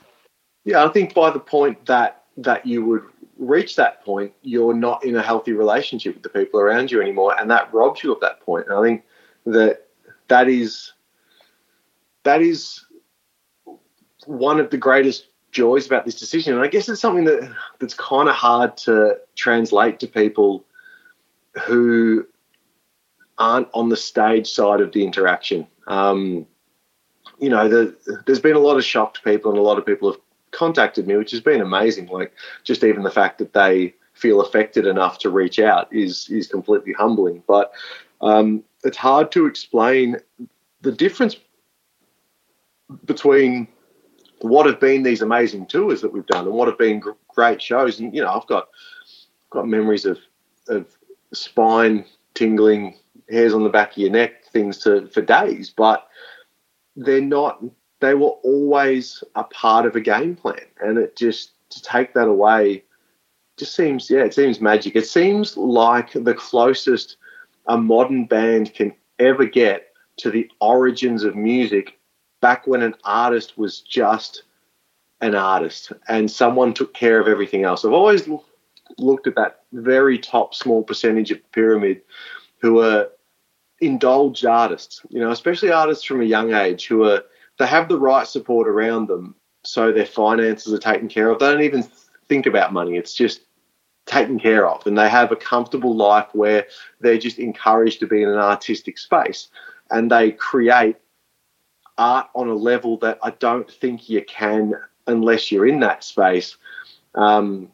Yeah, 0.66 0.84
I 0.84 0.90
think 0.90 1.14
by 1.14 1.32
the 1.32 1.40
point 1.40 1.86
that 1.86 2.26
that 2.36 2.66
you 2.66 2.86
would 2.86 3.04
reach 3.40 3.78
that 3.78 4.04
point, 4.04 4.34
you're 4.42 4.74
not 4.74 5.06
in 5.06 5.16
a 5.16 5.22
healthy 5.22 5.54
relationship 5.54 6.16
with 6.16 6.24
the 6.24 6.30
people 6.30 6.60
around 6.60 6.92
you 6.92 7.02
anymore, 7.02 7.40
and 7.40 7.50
that 7.50 7.74
robs 7.74 8.04
you 8.04 8.12
of 8.12 8.20
that 8.20 8.42
point. 8.42 8.68
And 8.68 8.78
I 8.78 8.82
think 8.84 9.04
that 9.48 9.88
that 10.28 10.48
is 10.50 10.94
that 12.24 12.42
is 12.42 12.86
one 14.26 14.60
of 14.60 14.70
the 14.70 14.78
greatest 14.78 15.28
joys 15.52 15.88
about 15.88 16.06
this 16.06 16.20
decision. 16.20 16.54
And 16.54 16.64
I 16.64 16.68
guess 16.68 16.90
it's 16.90 17.02
something 17.02 17.26
that 17.26 17.52
that's 17.80 17.94
kind 17.94 18.30
of 18.30 18.36
hard 18.36 18.78
to 18.78 19.18
translate 19.36 20.00
to 20.00 20.08
people 20.08 20.66
who 21.66 22.28
aren't 23.38 23.70
on 23.74 23.90
the 23.90 23.98
stage 23.98 24.48
side 24.48 24.82
of 24.82 24.92
the 24.92 25.04
interaction. 25.04 25.68
Um, 25.88 26.46
you 27.40 27.50
know, 27.50 27.68
the, 27.70 28.22
there's 28.26 28.40
been 28.40 28.56
a 28.56 28.60
lot 28.60 28.78
of 28.78 28.84
shocked 28.84 29.24
people, 29.24 29.52
and 29.52 29.60
a 29.60 29.64
lot 29.64 29.78
of 29.78 29.86
people 29.86 30.12
have 30.12 30.22
contacted 30.52 31.08
me, 31.08 31.16
which 31.16 31.32
has 31.32 31.42
been 31.42 31.62
amazing. 31.62 32.08
Like 32.08 32.34
just 32.64 32.84
even 32.84 33.04
the 33.04 33.12
fact 33.12 33.38
that 33.38 33.54
they 33.54 33.94
feel 34.14 34.42
affected 34.42 34.88
enough 34.88 35.20
to 35.20 35.30
reach 35.30 35.60
out 35.60 35.88
is 35.94 36.30
is 36.30 36.48
completely 36.48 36.94
humbling. 36.94 37.44
But 37.48 37.72
um, 38.22 38.64
it's 38.88 38.98
hard 38.98 39.32
to 39.34 39.46
explain 39.46 40.18
the 40.82 40.92
difference 40.92 41.36
between 43.06 43.68
what 44.42 44.66
have 44.66 44.80
been 44.80 45.04
these 45.04 45.22
amazing 45.22 45.66
tours 45.66 46.02
that 46.02 46.14
we've 46.14 46.26
done 46.28 46.46
and 46.46 46.54
what 46.54 46.68
have 46.68 46.78
been 46.78 47.02
great 47.28 47.62
shows. 47.62 48.00
And 48.00 48.16
you 48.16 48.22
know, 48.22 48.32
I've 48.32 48.48
got 48.48 48.70
got 49.50 49.68
memories 49.68 50.06
of 50.06 50.20
of 50.70 50.86
spine 51.34 52.06
tingling, 52.34 52.96
hairs 53.30 53.54
on 53.54 53.64
the 53.64 53.70
back 53.70 53.92
of 53.92 53.98
your 53.98 54.12
neck, 54.12 54.46
things 54.46 54.78
to 54.80 55.08
for 55.10 55.22
days, 55.22 55.70
but 55.70 56.08
they're 56.96 57.22
not. 57.22 57.64
They 58.00 58.14
were 58.14 58.38
always 58.44 59.24
a 59.36 59.44
part 59.44 59.86
of 59.86 59.96
a 59.96 60.02
game 60.02 60.36
plan, 60.36 60.66
and 60.80 60.98
it 60.98 61.16
just 61.16 61.54
to 61.72 61.82
take 61.82 62.14
that 62.14 62.28
away 62.28 62.84
just 63.58 63.76
seems 63.76 64.10
yeah, 64.10 64.24
it 64.24 64.34
seems 64.34 64.62
magic. 64.62 64.96
It 64.96 65.08
seems 65.08 65.58
like 65.58 66.14
the 66.14 66.34
closest 66.34 67.18
a 67.68 67.78
modern 67.78 68.26
band 68.26 68.74
can 68.74 68.94
ever 69.20 69.46
get 69.46 69.88
to 70.18 70.32
the 70.32 70.50
origins 70.60 71.24
of 71.24 71.36
music 71.36 71.98
back 72.42 72.68
when 72.68 72.82
an 72.82 72.96
artist 73.04 73.58
was 73.58 73.82
just 73.82 74.44
an 75.22 75.36
artist 75.36 75.92
and 76.08 76.30
someone 76.30 76.74
took 76.74 76.94
care 76.94 77.20
of 77.20 77.28
everything 77.28 77.64
else. 77.64 77.84
I've 77.84 77.94
always 77.94 78.30
looked 78.98 79.28
at 79.28 79.36
that 79.36 79.62
very 79.74 80.18
top 80.18 80.54
small 80.54 80.84
percentage 80.84 81.32
of 81.32 81.38
the 81.38 81.50
pyramid 81.52 82.02
who 82.62 82.82
are 82.82 83.10
indulged 83.80 84.46
artists, 84.46 85.02
you 85.10 85.20
know, 85.20 85.32
especially 85.32 85.72
artists 85.72 86.04
from 86.04 86.22
a 86.22 86.26
young 86.26 86.54
age 86.54 86.88
who 86.88 87.04
are 87.04 87.24
they 87.60 87.68
have 87.68 87.90
the 87.90 88.00
right 88.00 88.28
support 88.28 88.68
around 88.68 89.08
them 89.08 89.36
so 89.64 89.92
their 89.92 90.06
finances 90.06 90.74
are 90.74 90.78
taken 90.78 91.10
care 91.10 91.30
of. 91.30 91.40
They 91.40 91.52
don't 91.52 91.62
even 91.64 91.84
think 92.30 92.46
about 92.46 92.74
money. 92.74 92.98
It's 92.98 93.14
just 93.14 93.42
taken 94.08 94.40
care 94.40 94.68
of 94.68 94.88
and 94.88 94.98
they 94.98 95.10
have 95.10 95.32
a 95.32 95.36
comfortable 95.36 95.96
life 95.96 96.28
where 96.34 96.66
they're 97.02 97.18
just 97.18 97.38
encouraged 97.38 98.00
to 98.00 98.08
be 98.08 98.24
in 98.24 98.30
an 98.30 98.40
artistic 98.40 98.98
space 98.98 99.50
and 99.92 100.10
they 100.10 100.32
create 100.32 100.96
art 101.98 102.28
on 102.34 102.48
a 102.48 102.54
level 102.54 102.98
that 102.98 103.20
I 103.22 103.32
don't 103.32 103.70
think 103.70 104.10
you 104.10 104.24
can 104.24 104.74
unless 105.08 105.52
you're 105.52 105.68
in 105.68 105.80
that 105.82 106.04
space. 106.04 106.58
Um, 107.16 107.70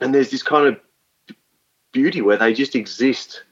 and 0.00 0.14
there's 0.14 0.30
this 0.30 0.42
kind 0.42 0.68
of 0.68 1.36
beauty 1.92 2.22
where 2.22 2.36
they 2.36 2.54
just 2.54 2.74
exist 2.74 3.44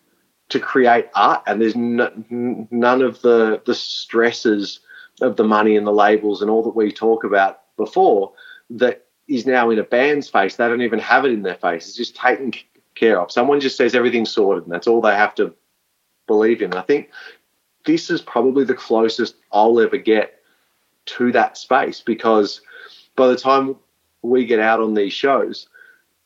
to 0.49 0.59
create 0.59 1.07
art 1.15 1.43
and 1.47 1.61
there's 1.61 1.77
none 1.77 3.03
of 3.03 3.23
the 3.23 3.63
the 3.67 3.75
stresses 3.75 4.81
of 5.21 5.37
the 5.37 5.45
money 5.45 5.77
and 5.77 5.87
the 5.87 5.93
labels 5.93 6.43
and 6.43 6.51
all 6.51 6.63
that 6.63 6.75
we 6.75 6.91
talk 6.91 7.25
about 7.25 7.61
before 7.77 8.33
that 8.71 9.07
is 9.31 9.47
now 9.47 9.71
in 9.71 9.79
a 9.79 9.85
band's 9.85 10.29
face. 10.29 10.57
They 10.57 10.67
don't 10.67 10.83
even 10.83 10.99
have 10.99 11.25
it 11.25 11.31
in 11.31 11.43
their 11.43 11.55
face. 11.55 11.87
It's 11.87 11.97
just 11.97 12.17
taken 12.17 12.53
care 12.97 13.21
of. 13.21 13.31
Someone 13.31 13.61
just 13.61 13.77
says 13.77 13.95
everything's 13.95 14.33
sorted, 14.33 14.65
and 14.65 14.73
that's 14.73 14.89
all 14.89 15.01
they 15.01 15.15
have 15.15 15.37
to 15.37 15.55
believe 16.27 16.61
in. 16.61 16.75
I 16.75 16.83
think 16.83 17.11
this 17.87 18.11
is 18.11 18.21
probably 18.21 18.65
the 18.65 18.75
closest 18.75 19.37
I'll 19.53 19.81
ever 19.81 19.97
get 19.97 20.43
to 21.07 21.31
that 21.33 21.57
space 21.57 22.01
because 22.01 22.61
by 23.15 23.29
the 23.29 23.37
time 23.37 23.77
we 24.23 24.45
get 24.45 24.59
out 24.59 24.81
on 24.81 24.95
these 24.95 25.13
shows, 25.13 25.69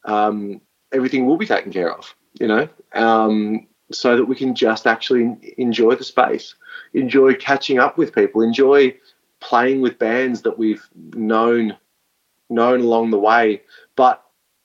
um, 0.07 0.61
everything 0.91 1.27
will 1.27 1.37
be 1.37 1.47
taken 1.47 1.73
care 1.73 1.93
of, 1.93 2.15
you 2.41 2.49
know, 2.49 2.69
um, 2.95 3.67
so 3.93 4.17
that 4.17 4.25
we 4.25 4.35
can 4.35 4.55
just 4.55 4.87
actually 4.87 5.55
enjoy 5.59 5.95
the 5.95 6.05
space, 6.05 6.55
enjoy 6.95 7.35
catching 7.35 7.79
up 7.79 7.99
with 7.99 8.15
people, 8.15 8.41
enjoy 8.41 8.95
playing 9.41 9.83
with 9.83 9.99
bands 9.99 10.43
that 10.43 10.59
we've 10.59 10.89
known 11.15 11.77
known 12.51 12.81
along 12.81 13.11
the 13.11 13.19
way. 13.19 13.63
But 13.97 14.25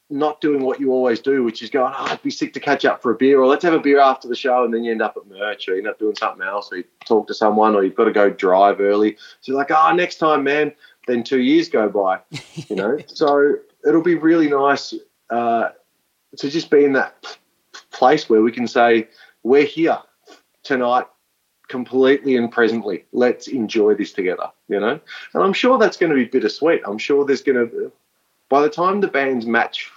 not 0.10 0.42
doing 0.42 0.64
what 0.64 0.80
you 0.80 0.92
always 0.92 1.20
do, 1.20 1.44
which 1.44 1.62
is 1.62 1.70
going, 1.70 1.94
oh, 1.96 2.06
I'd 2.06 2.22
be 2.24 2.32
sick 2.32 2.54
to 2.54 2.60
catch 2.60 2.84
up 2.84 3.02
for 3.02 3.12
a 3.12 3.16
beer, 3.16 3.40
or 3.40 3.46
let's 3.46 3.64
have 3.64 3.74
a 3.74 3.80
beer 3.80 4.00
after 4.00 4.28
the 4.28 4.36
show, 4.36 4.64
and 4.64 4.74
then 4.74 4.84
you 4.84 4.92
end 4.92 5.02
up 5.02 5.16
at 5.18 5.28
merch, 5.28 5.68
or 5.68 5.74
you 5.74 5.80
end 5.80 5.88
up 5.88 6.00
doing 6.00 6.16
something 6.16 6.46
else, 6.46 6.72
or 6.72 6.78
you 6.78 6.84
talk 7.06 7.28
to 7.28 7.34
someone, 7.34 7.76
or 7.76 7.84
you've 7.84 7.96
got 7.96 8.06
to 8.06 8.12
go 8.12 8.30
drive 8.30 8.80
early. 8.80 9.18
So 9.42 9.52
you're 9.52 9.58
like, 9.58 9.72
oh, 9.72 9.94
next 9.94 10.16
time, 10.16 10.44
man. 10.44 10.74
Then 11.08 11.24
two 11.24 11.42
years 11.42 11.70
go 11.70 11.90
by, 11.90 12.20
you 12.68 12.76
know. 12.76 12.98
so 13.08 13.56
it'll 13.88 14.04
be 14.04 14.16
really 14.16 14.48
nice 14.48 14.94
uh, 15.30 15.70
to 16.38 16.50
just 16.50 16.70
be 16.70 16.84
in 16.84 16.94
that 16.94 17.38
place 17.92 18.30
where 18.30 18.42
we 18.42 18.52
can 18.52 18.68
say 18.68 19.08
we're 19.44 19.66
here 19.66 19.98
tonight 20.64 21.06
completely 21.70 22.36
and 22.36 22.52
presently. 22.52 23.06
Let's 23.14 23.48
enjoy 23.48 23.96
this 23.96 24.12
together, 24.12 24.52
you 24.68 24.80
know? 24.80 25.00
And 25.34 25.44
I'm 25.44 25.54
sure 25.54 25.78
that's 25.78 25.98
going 25.98 26.10
to 26.10 26.16
be 26.16 26.26
bittersweet. 26.26 26.82
I'm 26.86 26.98
sure 26.98 27.26
there's 27.26 27.42
going 27.42 27.70
to, 27.70 27.92
by 28.50 28.62
the 28.62 28.70
time 28.70 29.00
the 29.00 29.08
band's 29.08 29.46
match 29.46 29.90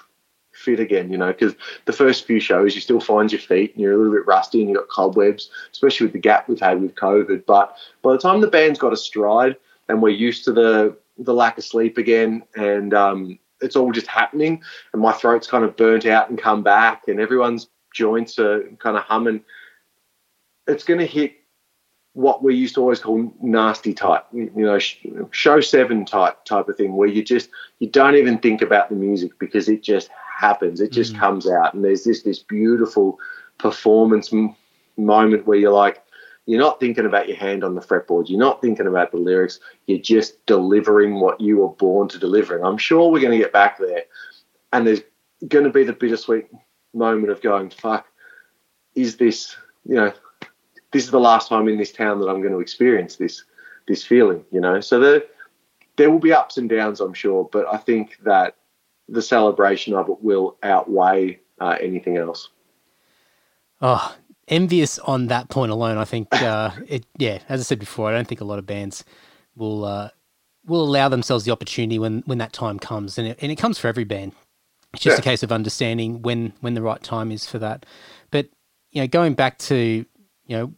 fit 0.52 0.78
again, 0.78 1.10
you 1.10 1.18
know, 1.18 1.32
because 1.32 1.54
the 1.86 1.92
first 1.92 2.26
few 2.26 2.38
shows 2.38 2.74
you 2.74 2.80
still 2.80 3.00
find 3.00 3.32
your 3.32 3.40
feet 3.40 3.72
and 3.72 3.80
you're 3.80 3.94
a 3.94 3.96
little 3.96 4.12
bit 4.12 4.26
rusty 4.26 4.60
and 4.60 4.70
you've 4.70 4.78
got 4.78 4.88
cobwebs, 4.88 5.50
especially 5.72 6.06
with 6.06 6.12
the 6.12 6.18
gap 6.20 6.48
we've 6.48 6.60
had 6.60 6.80
with 6.80 6.94
COVID. 6.94 7.44
But 7.46 7.76
by 8.02 8.12
the 8.12 8.18
time 8.18 8.40
the 8.40 8.46
band's 8.46 8.78
got 8.78 8.92
a 8.92 8.96
stride 8.96 9.56
and 9.88 10.02
we're 10.02 10.10
used 10.10 10.44
to 10.44 10.52
the, 10.52 10.96
the 11.18 11.34
lack 11.34 11.58
of 11.58 11.64
sleep 11.64 11.98
again 11.98 12.42
and 12.54 12.94
um, 12.94 13.38
it's 13.60 13.76
all 13.76 13.92
just 13.92 14.06
happening 14.06 14.62
and 14.92 15.02
my 15.02 15.12
throat's 15.12 15.46
kind 15.46 15.64
of 15.64 15.76
burnt 15.76 16.06
out 16.06 16.28
and 16.28 16.38
come 16.38 16.62
back 16.62 17.08
and 17.08 17.18
everyone's 17.18 17.68
joints 17.92 18.38
are 18.38 18.62
kind 18.78 18.96
of 18.96 19.02
humming, 19.04 19.42
it's 20.66 20.84
going 20.84 21.00
to 21.00 21.06
hit 21.06 21.34
what 22.14 22.42
we 22.42 22.54
used 22.54 22.74
to 22.74 22.80
always 22.80 23.00
call 23.00 23.32
nasty 23.40 23.94
type, 23.94 24.26
you 24.32 24.50
know, 24.54 24.78
show 25.30 25.60
seven 25.60 26.04
type 26.04 26.44
type 26.44 26.68
of 26.68 26.76
thing, 26.76 26.94
where 26.94 27.08
you 27.08 27.24
just 27.24 27.48
you 27.78 27.88
don't 27.88 28.16
even 28.16 28.38
think 28.38 28.60
about 28.60 28.90
the 28.90 28.94
music 28.94 29.38
because 29.38 29.68
it 29.68 29.82
just 29.82 30.10
happens, 30.36 30.80
it 30.80 30.92
just 30.92 31.14
mm. 31.14 31.18
comes 31.18 31.48
out, 31.48 31.72
and 31.72 31.84
there's 31.84 32.04
this 32.04 32.22
this 32.22 32.38
beautiful 32.38 33.18
performance 33.58 34.32
m- 34.32 34.54
moment 34.96 35.46
where 35.46 35.58
you're 35.58 35.72
like, 35.72 36.02
you're 36.44 36.60
not 36.60 36.80
thinking 36.80 37.06
about 37.06 37.28
your 37.28 37.36
hand 37.36 37.64
on 37.64 37.74
the 37.74 37.80
fretboard, 37.80 38.28
you're 38.28 38.38
not 38.38 38.60
thinking 38.60 38.86
about 38.86 39.10
the 39.10 39.16
lyrics, 39.16 39.60
you're 39.86 39.98
just 39.98 40.44
delivering 40.44 41.18
what 41.18 41.40
you 41.40 41.58
were 41.58 41.68
born 41.68 42.08
to 42.08 42.18
deliver, 42.18 42.56
and 42.56 42.66
I'm 42.66 42.78
sure 42.78 43.10
we're 43.10 43.20
going 43.20 43.38
to 43.38 43.42
get 43.42 43.54
back 43.54 43.78
there, 43.78 44.02
and 44.72 44.86
there's 44.86 45.00
going 45.48 45.64
to 45.64 45.70
be 45.70 45.84
the 45.84 45.94
bittersweet 45.94 46.46
moment 46.92 47.30
of 47.30 47.40
going, 47.40 47.70
fuck, 47.70 48.06
is 48.94 49.16
this, 49.16 49.56
you 49.86 49.94
know, 49.94 50.12
this 50.92 51.04
is 51.04 51.10
the 51.10 51.20
last 51.20 51.48
time 51.48 51.68
in 51.68 51.78
this 51.78 51.92
town 51.92 52.20
that 52.20 52.28
I'm 52.28 52.40
going 52.40 52.52
to 52.52 52.60
experience 52.60 53.16
this 53.16 53.44
this 53.88 54.04
feeling, 54.04 54.44
you 54.50 54.60
know. 54.60 54.80
So 54.80 55.00
there 55.00 55.22
there 55.96 56.10
will 56.10 56.20
be 56.20 56.32
ups 56.32 56.56
and 56.56 56.68
downs, 56.68 57.00
I'm 57.00 57.14
sure, 57.14 57.48
but 57.52 57.66
I 57.66 57.76
think 57.76 58.18
that 58.24 58.56
the 59.08 59.22
celebration 59.22 59.94
of 59.94 60.08
it 60.08 60.22
will 60.22 60.56
outweigh 60.62 61.40
uh, 61.60 61.76
anything 61.80 62.16
else. 62.16 62.48
Oh, 63.80 64.14
envious 64.48 64.98
on 65.00 65.26
that 65.26 65.48
point 65.48 65.72
alone. 65.72 65.98
I 65.98 66.04
think 66.04 66.28
uh, 66.32 66.70
it. 66.86 67.04
Yeah, 67.18 67.40
as 67.48 67.60
I 67.60 67.64
said 67.64 67.78
before, 67.78 68.08
I 68.08 68.12
don't 68.12 68.28
think 68.28 68.40
a 68.40 68.44
lot 68.44 68.58
of 68.58 68.66
bands 68.66 69.04
will 69.56 69.84
uh, 69.84 70.10
will 70.66 70.82
allow 70.82 71.08
themselves 71.08 71.44
the 71.44 71.52
opportunity 71.52 71.98
when 71.98 72.22
when 72.26 72.38
that 72.38 72.52
time 72.52 72.78
comes, 72.78 73.18
and 73.18 73.28
it, 73.28 73.38
and 73.40 73.50
it 73.50 73.56
comes 73.56 73.78
for 73.78 73.88
every 73.88 74.04
band. 74.04 74.32
It's 74.94 75.02
just 75.02 75.16
yeah. 75.16 75.20
a 75.20 75.24
case 75.24 75.42
of 75.42 75.52
understanding 75.52 76.22
when 76.22 76.52
when 76.60 76.74
the 76.74 76.82
right 76.82 77.02
time 77.02 77.32
is 77.32 77.46
for 77.46 77.58
that. 77.58 77.86
But 78.30 78.48
you 78.90 79.02
know, 79.02 79.08
going 79.08 79.34
back 79.34 79.58
to 79.58 79.76
you 80.46 80.56
know 80.56 80.72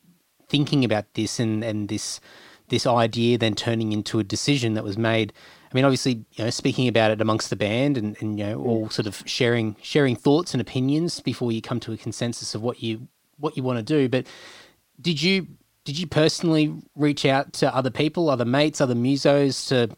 thinking 0.49 0.85
about 0.85 1.13
this 1.15 1.39
and, 1.39 1.65
and 1.65 1.89
this 1.89 2.21
this 2.69 2.87
idea 2.87 3.37
then 3.37 3.55
turning 3.55 3.93
into 3.93 4.19
a 4.19 4.25
decision 4.25 4.75
that 4.75 4.85
was 4.85 4.97
made. 4.97 5.33
I 5.71 5.75
mean, 5.75 5.85
obviously, 5.85 6.25
you 6.33 6.45
know, 6.45 6.51
speaking 6.51 6.89
about 6.89 7.11
it 7.11 7.21
amongst 7.21 7.51
the 7.51 7.57
band 7.57 7.99
and, 7.99 8.17
and 8.21 8.39
you 8.39 8.47
know, 8.47 8.61
all 8.63 8.89
sort 8.91 9.07
of 9.07 9.23
sharing 9.27 9.77
sharing 9.83 10.17
thoughts 10.17 10.55
and 10.55 10.61
opinions 10.61 11.21
before 11.21 11.53
you 11.53 11.61
come 11.61 11.81
to 11.81 11.93
a 11.93 11.97
consensus 11.97 12.55
of 12.55 12.63
what 12.63 12.83
you 12.83 13.09
what 13.39 13.57
you 13.57 13.63
want 13.63 13.79
to 13.79 13.83
do. 13.83 14.09
But 14.09 14.27
did 15.01 15.21
you 15.21 15.47
did 15.85 15.99
you 15.99 16.07
personally 16.07 16.75
reach 16.97 17.27
out 17.27 17.53
to 17.55 17.75
other 17.75 17.91
people, 17.91 18.31
other 18.31 18.45
mates, 18.45 18.81
other 18.81 18.95
musos 18.95 19.69
to 19.69 19.95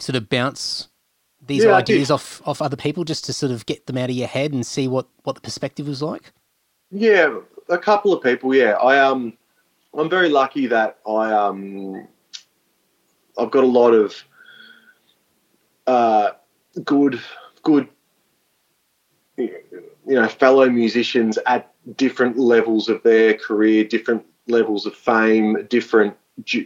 sort 0.00 0.16
of 0.16 0.28
bounce 0.28 0.88
these 1.46 1.64
yeah, 1.64 1.74
ideas 1.74 2.10
off 2.10 2.40
off 2.46 2.62
other 2.62 2.76
people 2.76 3.04
just 3.04 3.24
to 3.24 3.32
sort 3.32 3.52
of 3.52 3.66
get 3.66 3.86
them 3.86 3.98
out 3.98 4.10
of 4.10 4.16
your 4.16 4.28
head 4.28 4.52
and 4.52 4.64
see 4.66 4.88
what 4.88 5.08
what 5.24 5.34
the 5.34 5.40
perspective 5.40 5.88
was 5.88 6.02
like? 6.02 6.32
Yeah, 6.90 7.40
a 7.68 7.78
couple 7.78 8.12
of 8.12 8.22
people. 8.22 8.54
Yeah, 8.54 8.72
I 8.72 8.98
um 8.98 9.36
I'm 9.98 10.08
very 10.08 10.28
lucky 10.28 10.68
that 10.68 10.98
I 11.06 11.32
um 11.32 12.06
I've 13.36 13.50
got 13.50 13.64
a 13.64 13.66
lot 13.66 13.90
of 13.90 14.14
uh, 15.88 16.30
good 16.84 17.20
good 17.62 17.88
you 19.36 19.50
know 20.06 20.28
fellow 20.28 20.70
musicians 20.70 21.36
at 21.46 21.72
different 21.96 22.38
levels 22.38 22.88
of 22.88 23.02
their 23.02 23.34
career, 23.34 23.84
different 23.84 24.24
levels 24.46 24.86
of 24.86 24.94
fame, 24.94 25.66
different 25.68 26.16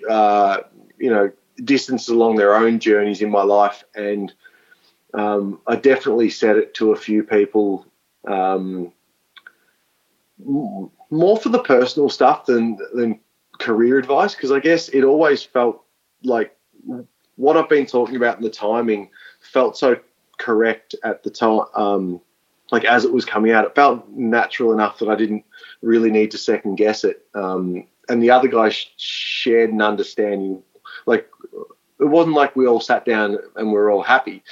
uh, 0.09 0.59
you 0.99 1.11
know 1.11 1.33
distances 1.65 2.09
along 2.09 2.37
their 2.37 2.55
own 2.55 2.79
journeys 2.81 3.23
in 3.23 3.31
my 3.31 3.43
life, 3.43 3.83
and 3.95 4.33
um, 5.15 5.59
I 5.67 5.77
definitely 5.77 6.29
said 6.29 6.59
it 6.59 6.75
to 6.75 6.93
a 6.93 6.97
few 6.97 7.23
people. 7.23 7.87
Um, 8.27 8.93
more 11.13 11.37
for 11.37 11.51
the 11.51 11.63
personal 11.63 12.09
stuff 12.09 12.47
than 12.47 12.79
than 12.95 13.21
career 13.63 13.99
advice 13.99 14.35
because 14.35 14.53
I 14.53 14.59
guess 14.59 14.89
it 14.89 15.05
always 15.05 15.43
felt 15.43 15.85
like 16.25 16.57
what 17.37 17.57
I've 17.57 17.69
been 17.69 17.87
talking 17.87 18.17
about 18.17 18.37
in 18.37 18.43
the 18.43 18.51
timing 18.51 19.11
felt 19.41 19.77
so 19.77 19.97
correct 20.39 20.95
at 21.05 21.23
the 21.23 21.31
time. 21.31 21.63
Um, 21.75 22.21
like 22.71 22.85
as 22.85 23.05
it 23.05 23.13
was 23.13 23.25
coming 23.25 23.53
out, 23.53 23.65
it 23.65 23.75
felt 23.75 24.09
natural 24.09 24.73
enough 24.73 24.99
that 24.99 25.09
I 25.09 25.15
didn't 25.15 25.45
really 25.83 26.11
need 26.11 26.31
to 26.33 26.39
second 26.39 26.77
guess 26.77 27.05
it. 27.05 27.27
Um, 27.35 27.87
and 28.09 28.23
the 28.23 28.31
other 28.31 28.49
guys 28.49 28.87
shared 28.97 29.71
an 29.71 29.81
understanding. 29.81 30.63
Like 31.07 31.29
it 32.01 32.05
wasn't 32.05 32.37
like 32.37 32.57
we 32.57 32.67
all 32.67 32.81
sat 32.81 33.05
down 33.05 33.39
and 33.57 33.71
we 33.71 33.79
are 33.79 33.91
all 33.91 34.03
happy 34.03 34.43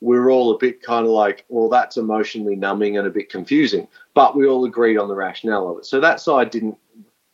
we 0.00 0.18
were 0.18 0.30
all 0.30 0.54
a 0.54 0.58
bit 0.58 0.82
kind 0.82 1.06
of 1.06 1.12
like, 1.12 1.44
well, 1.48 1.68
that's 1.68 1.96
emotionally 1.96 2.56
numbing 2.56 2.98
and 2.98 3.06
a 3.06 3.10
bit 3.10 3.30
confusing. 3.30 3.88
But 4.14 4.36
we 4.36 4.46
all 4.46 4.64
agreed 4.64 4.98
on 4.98 5.08
the 5.08 5.14
rationale 5.14 5.70
of 5.70 5.78
it. 5.78 5.86
So 5.86 6.00
that 6.00 6.20
side 6.20 6.50
didn't 6.50 6.78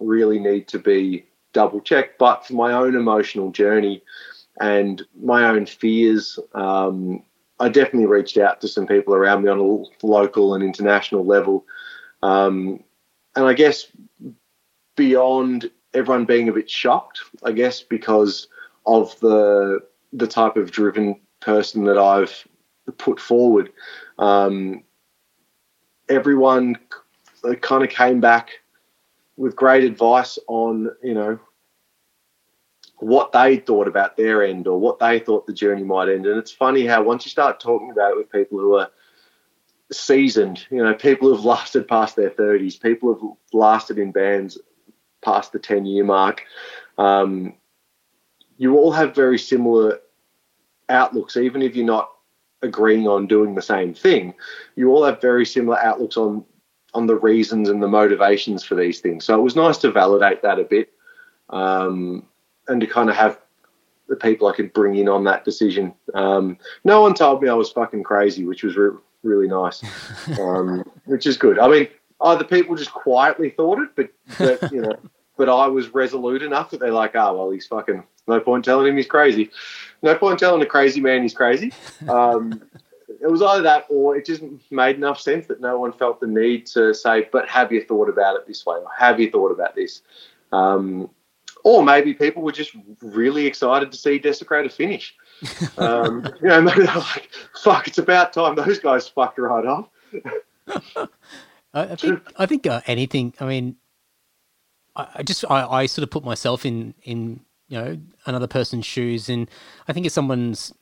really 0.04 0.38
need 0.38 0.68
to 0.68 0.78
be 0.78 1.26
double 1.52 1.80
checked. 1.80 2.18
But 2.18 2.46
for 2.46 2.54
my 2.54 2.72
own 2.72 2.94
emotional 2.94 3.50
journey 3.50 4.02
and 4.60 5.02
my 5.20 5.44
own 5.46 5.66
fears, 5.66 6.38
um, 6.54 7.22
I 7.60 7.68
definitely 7.68 8.06
reached 8.06 8.38
out 8.38 8.60
to 8.60 8.68
some 8.68 8.86
people 8.86 9.14
around 9.14 9.44
me 9.44 9.50
on 9.50 9.58
a 9.58 10.06
local 10.06 10.54
and 10.54 10.64
international 10.64 11.24
level. 11.24 11.64
Um, 12.22 12.82
and 13.36 13.46
I 13.46 13.52
guess 13.52 13.86
beyond 14.96 15.70
everyone 15.94 16.24
being 16.24 16.48
a 16.48 16.52
bit 16.52 16.68
shocked, 16.68 17.20
I 17.42 17.52
guess 17.52 17.82
because 17.82 18.48
of 18.86 19.18
the 19.20 19.80
the 20.12 20.26
type 20.26 20.56
of 20.56 20.70
driven 20.70 21.20
person 21.40 21.84
that 21.84 21.98
I've 21.98 22.46
put 22.98 23.18
forward. 23.18 23.72
Um, 24.18 24.84
everyone 26.08 26.76
kind 27.60 27.82
of 27.82 27.90
came 27.90 28.20
back 28.20 28.61
with 29.36 29.56
great 29.56 29.84
advice 29.84 30.38
on, 30.46 30.90
you 31.02 31.14
know, 31.14 31.38
what 32.98 33.32
they 33.32 33.56
thought 33.56 33.88
about 33.88 34.16
their 34.16 34.44
end 34.44 34.68
or 34.68 34.78
what 34.78 34.98
they 35.00 35.18
thought 35.18 35.46
the 35.46 35.52
journey 35.52 35.82
might 35.82 36.08
end. 36.08 36.24
And 36.24 36.38
it's 36.38 36.52
funny 36.52 36.86
how 36.86 37.02
once 37.02 37.24
you 37.24 37.30
start 37.30 37.58
talking 37.58 37.90
about 37.90 38.12
it 38.12 38.16
with 38.16 38.30
people 38.30 38.58
who 38.58 38.76
are 38.76 38.90
seasoned, 39.90 40.66
you 40.70 40.82
know, 40.82 40.94
people 40.94 41.28
who've 41.28 41.44
lasted 41.44 41.88
past 41.88 42.16
their 42.16 42.30
30s, 42.30 42.80
people 42.80 43.14
who've 43.14 43.36
lasted 43.52 43.98
in 43.98 44.12
bands 44.12 44.58
past 45.22 45.52
the 45.52 45.58
10 45.58 45.86
year 45.86 46.04
mark, 46.04 46.44
um, 46.98 47.54
you 48.58 48.76
all 48.76 48.92
have 48.92 49.14
very 49.14 49.38
similar 49.38 49.98
outlooks, 50.88 51.36
even 51.36 51.62
if 51.62 51.74
you're 51.74 51.84
not 51.84 52.10
agreeing 52.62 53.08
on 53.08 53.26
doing 53.26 53.54
the 53.54 53.62
same 53.62 53.92
thing, 53.92 54.34
you 54.76 54.90
all 54.90 55.04
have 55.04 55.20
very 55.20 55.44
similar 55.44 55.78
outlooks 55.82 56.16
on 56.16 56.44
on 56.94 57.06
the 57.06 57.16
reasons 57.16 57.68
and 57.68 57.82
the 57.82 57.88
motivations 57.88 58.64
for 58.64 58.74
these 58.74 59.00
things. 59.00 59.24
So 59.24 59.38
it 59.38 59.42
was 59.42 59.56
nice 59.56 59.78
to 59.78 59.90
validate 59.90 60.42
that 60.42 60.58
a 60.58 60.64
bit, 60.64 60.92
um, 61.50 62.26
and 62.68 62.80
to 62.80 62.86
kind 62.86 63.10
of 63.10 63.16
have 63.16 63.38
the 64.08 64.16
people 64.16 64.46
I 64.46 64.54
could 64.54 64.72
bring 64.72 64.96
in 64.96 65.08
on 65.08 65.24
that 65.24 65.44
decision. 65.44 65.94
Um, 66.14 66.58
no 66.84 67.00
one 67.00 67.14
told 67.14 67.42
me 67.42 67.48
I 67.48 67.54
was 67.54 67.70
fucking 67.70 68.02
crazy, 68.02 68.44
which 68.44 68.62
was 68.62 68.76
re- 68.76 68.96
really 69.22 69.48
nice, 69.48 69.82
um, 70.40 70.84
which 71.06 71.26
is 71.26 71.36
good. 71.36 71.58
I 71.58 71.68
mean, 71.68 71.88
either 72.20 72.44
people 72.44 72.76
just 72.76 72.92
quietly 72.92 73.50
thought 73.50 73.78
it, 73.78 73.90
but, 73.96 74.10
but 74.38 74.72
you 74.72 74.82
know, 74.82 74.96
but 75.36 75.48
I 75.48 75.66
was 75.66 75.94
resolute 75.94 76.42
enough 76.42 76.70
that 76.70 76.80
they're 76.80 76.92
like, 76.92 77.16
oh 77.16 77.36
well, 77.36 77.50
he's 77.50 77.66
fucking 77.66 78.04
no 78.26 78.40
point 78.40 78.64
telling 78.64 78.86
him 78.86 78.96
he's 78.96 79.06
crazy. 79.06 79.50
No 80.02 80.14
point 80.14 80.38
telling 80.38 80.62
a 80.62 80.66
crazy 80.66 81.00
man 81.00 81.22
he's 81.22 81.34
crazy. 81.34 81.72
Um, 82.08 82.62
it 83.20 83.30
was 83.30 83.42
either 83.42 83.62
that 83.62 83.86
or 83.88 84.16
it 84.16 84.24
just 84.24 84.42
made 84.70 84.96
enough 84.96 85.20
sense 85.20 85.46
that 85.46 85.60
no 85.60 85.78
one 85.78 85.92
felt 85.92 86.20
the 86.20 86.26
need 86.26 86.66
to 86.66 86.94
say, 86.94 87.28
but 87.32 87.48
have 87.48 87.72
you 87.72 87.84
thought 87.84 88.08
about 88.08 88.36
it 88.36 88.46
this 88.46 88.64
way? 88.64 88.76
Or 88.76 88.88
have 88.96 89.20
you 89.20 89.30
thought 89.30 89.50
about 89.50 89.74
this? 89.74 90.02
Um, 90.52 91.10
or 91.64 91.82
maybe 91.82 92.14
people 92.14 92.42
were 92.42 92.52
just 92.52 92.72
really 93.00 93.46
excited 93.46 93.92
to 93.92 93.98
see 93.98 94.18
Desecrator 94.18 94.72
finish. 94.72 95.14
Um, 95.76 96.24
you 96.40 96.48
know, 96.48 96.60
maybe 96.60 96.84
they're 96.84 96.94
like, 96.94 97.28
"Fuck, 97.56 97.88
it's 97.88 97.98
about 97.98 98.32
time 98.32 98.54
those 98.54 98.78
guys 98.78 99.08
fucked 99.08 99.38
right 99.38 99.66
off." 99.66 99.88
I 101.74 101.96
think 101.96 102.22
I 102.36 102.46
think 102.46 102.66
uh, 102.66 102.80
anything. 102.86 103.34
I 103.40 103.46
mean, 103.46 103.76
I, 104.94 105.08
I 105.16 105.22
just 105.24 105.44
I, 105.50 105.66
I 105.66 105.86
sort 105.86 106.04
of 106.04 106.10
put 106.10 106.24
myself 106.24 106.64
in 106.64 106.94
in 107.02 107.40
you 107.66 107.78
know 107.78 107.98
another 108.26 108.46
person's 108.46 108.86
shoes, 108.86 109.28
and 109.28 109.50
I 109.88 109.92
think 109.92 110.06
if 110.06 110.12
someone's 110.12 110.72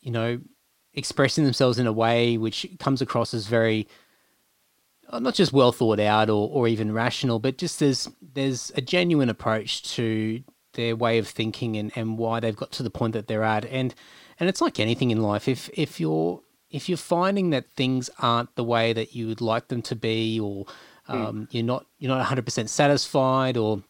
you 0.00 0.12
know 0.12 0.40
expressing 0.96 1.44
themselves 1.44 1.78
in 1.78 1.86
a 1.86 1.92
way 1.92 2.36
which 2.38 2.66
comes 2.78 3.00
across 3.00 3.34
as 3.34 3.46
very 3.46 3.86
uh, 5.08 5.18
not 5.18 5.34
just 5.34 5.52
well 5.52 5.72
thought 5.72 6.00
out 6.00 6.28
or, 6.28 6.48
or 6.50 6.66
even 6.66 6.92
rational, 6.92 7.38
but 7.38 7.58
just 7.58 7.78
there's 7.78 8.08
there's 8.34 8.72
a 8.74 8.80
genuine 8.80 9.28
approach 9.28 9.82
to 9.94 10.42
their 10.74 10.96
way 10.96 11.18
of 11.18 11.28
thinking 11.28 11.76
and, 11.76 11.92
and 11.96 12.18
why 12.18 12.40
they've 12.40 12.56
got 12.56 12.72
to 12.72 12.82
the 12.82 12.90
point 12.90 13.12
that 13.12 13.28
they're 13.28 13.44
at. 13.44 13.64
And 13.66 13.94
and 14.40 14.48
it's 14.48 14.60
like 14.60 14.80
anything 14.80 15.10
in 15.10 15.22
life. 15.22 15.48
If 15.48 15.70
if 15.74 16.00
you're 16.00 16.40
if 16.70 16.88
you're 16.88 16.98
finding 16.98 17.50
that 17.50 17.70
things 17.76 18.10
aren't 18.18 18.54
the 18.56 18.64
way 18.64 18.92
that 18.92 19.14
you 19.14 19.28
would 19.28 19.40
like 19.40 19.68
them 19.68 19.82
to 19.82 19.94
be, 19.94 20.40
or 20.40 20.66
hmm. 21.06 21.12
um, 21.12 21.36
mm. 21.42 21.48
you're 21.50 21.64
not 21.64 21.86
you're 21.98 22.10
not 22.10 22.18
100 22.18 22.44
percent 22.44 22.70
satisfied, 22.70 23.56
or 23.56 23.82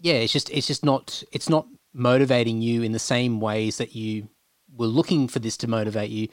yeah, 0.00 0.14
it's 0.14 0.32
just 0.32 0.50
it's 0.50 0.66
just 0.66 0.84
not 0.84 1.22
it's 1.32 1.48
not 1.48 1.66
motivating 1.92 2.60
you 2.60 2.82
in 2.82 2.92
the 2.92 2.98
same 2.98 3.40
ways 3.40 3.78
that 3.78 3.94
you 3.94 4.28
were 4.76 4.86
looking 4.86 5.28
for 5.28 5.38
this 5.38 5.56
to 5.58 5.68
motivate 5.68 6.10
you. 6.10 6.28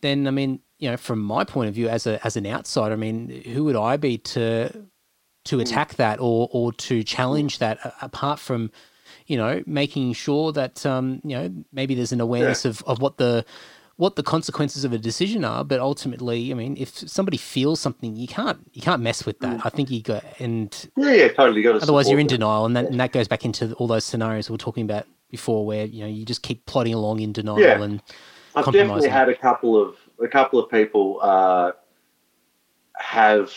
Then 0.00 0.26
I 0.26 0.30
mean, 0.30 0.60
you 0.78 0.90
know, 0.90 0.96
from 0.96 1.20
my 1.20 1.44
point 1.44 1.68
of 1.68 1.74
view 1.74 1.88
as 1.88 2.06
a 2.06 2.24
as 2.24 2.36
an 2.36 2.46
outsider, 2.46 2.94
I 2.94 2.96
mean, 2.96 3.42
who 3.46 3.64
would 3.64 3.76
I 3.76 3.96
be 3.96 4.18
to 4.18 4.86
to 5.44 5.56
hmm. 5.56 5.60
attack 5.60 5.94
that 5.96 6.20
or 6.20 6.48
or 6.52 6.72
to 6.72 7.02
challenge 7.02 7.58
that 7.58 7.78
apart 8.00 8.38
from 8.38 8.70
you 9.26 9.36
know 9.36 9.62
making 9.66 10.12
sure 10.12 10.52
that 10.52 10.84
um, 10.86 11.20
you 11.24 11.36
know 11.36 11.64
maybe 11.72 11.94
there's 11.94 12.12
an 12.12 12.20
awareness 12.20 12.64
yeah. 12.64 12.70
of, 12.70 12.82
of 12.86 13.00
what 13.00 13.18
the 13.18 13.44
what 14.00 14.16
the 14.16 14.22
consequences 14.22 14.82
of 14.82 14.94
a 14.94 14.98
decision 14.98 15.44
are, 15.44 15.62
but 15.62 15.78
ultimately, 15.78 16.50
I 16.50 16.54
mean, 16.54 16.74
if 16.78 16.88
somebody 16.88 17.36
feels 17.36 17.80
something, 17.80 18.16
you 18.16 18.26
can't 18.26 18.58
you 18.72 18.80
can't 18.80 19.02
mess 19.02 19.26
with 19.26 19.38
that. 19.40 19.58
Mm. 19.58 19.66
I 19.66 19.68
think 19.68 19.90
you 19.90 20.02
got 20.02 20.24
and 20.38 20.90
yeah, 20.96 21.12
yeah, 21.12 21.28
totally 21.28 21.60
got. 21.60 21.82
Otherwise, 21.82 22.08
you're 22.08 22.18
in 22.18 22.26
denial, 22.26 22.64
and 22.64 22.74
that 22.76 22.86
and 22.86 22.98
that 22.98 23.12
goes 23.12 23.28
back 23.28 23.44
into 23.44 23.74
all 23.74 23.86
those 23.86 24.04
scenarios 24.04 24.48
we 24.48 24.54
are 24.54 24.58
talking 24.58 24.84
about 24.84 25.06
before, 25.30 25.64
where 25.64 25.86
you 25.86 26.02
know 26.02 26.08
you 26.08 26.24
just 26.24 26.42
keep 26.42 26.66
plodding 26.66 26.94
along 26.94 27.20
in 27.20 27.32
denial 27.32 27.60
yeah. 27.60 27.82
and. 27.82 28.02
I've 28.52 28.64
definitely 28.64 29.08
had 29.08 29.28
a 29.28 29.34
couple 29.36 29.80
of 29.80 29.94
a 30.20 30.26
couple 30.26 30.58
of 30.58 30.68
people 30.68 31.20
uh, 31.22 31.70
have 32.98 33.52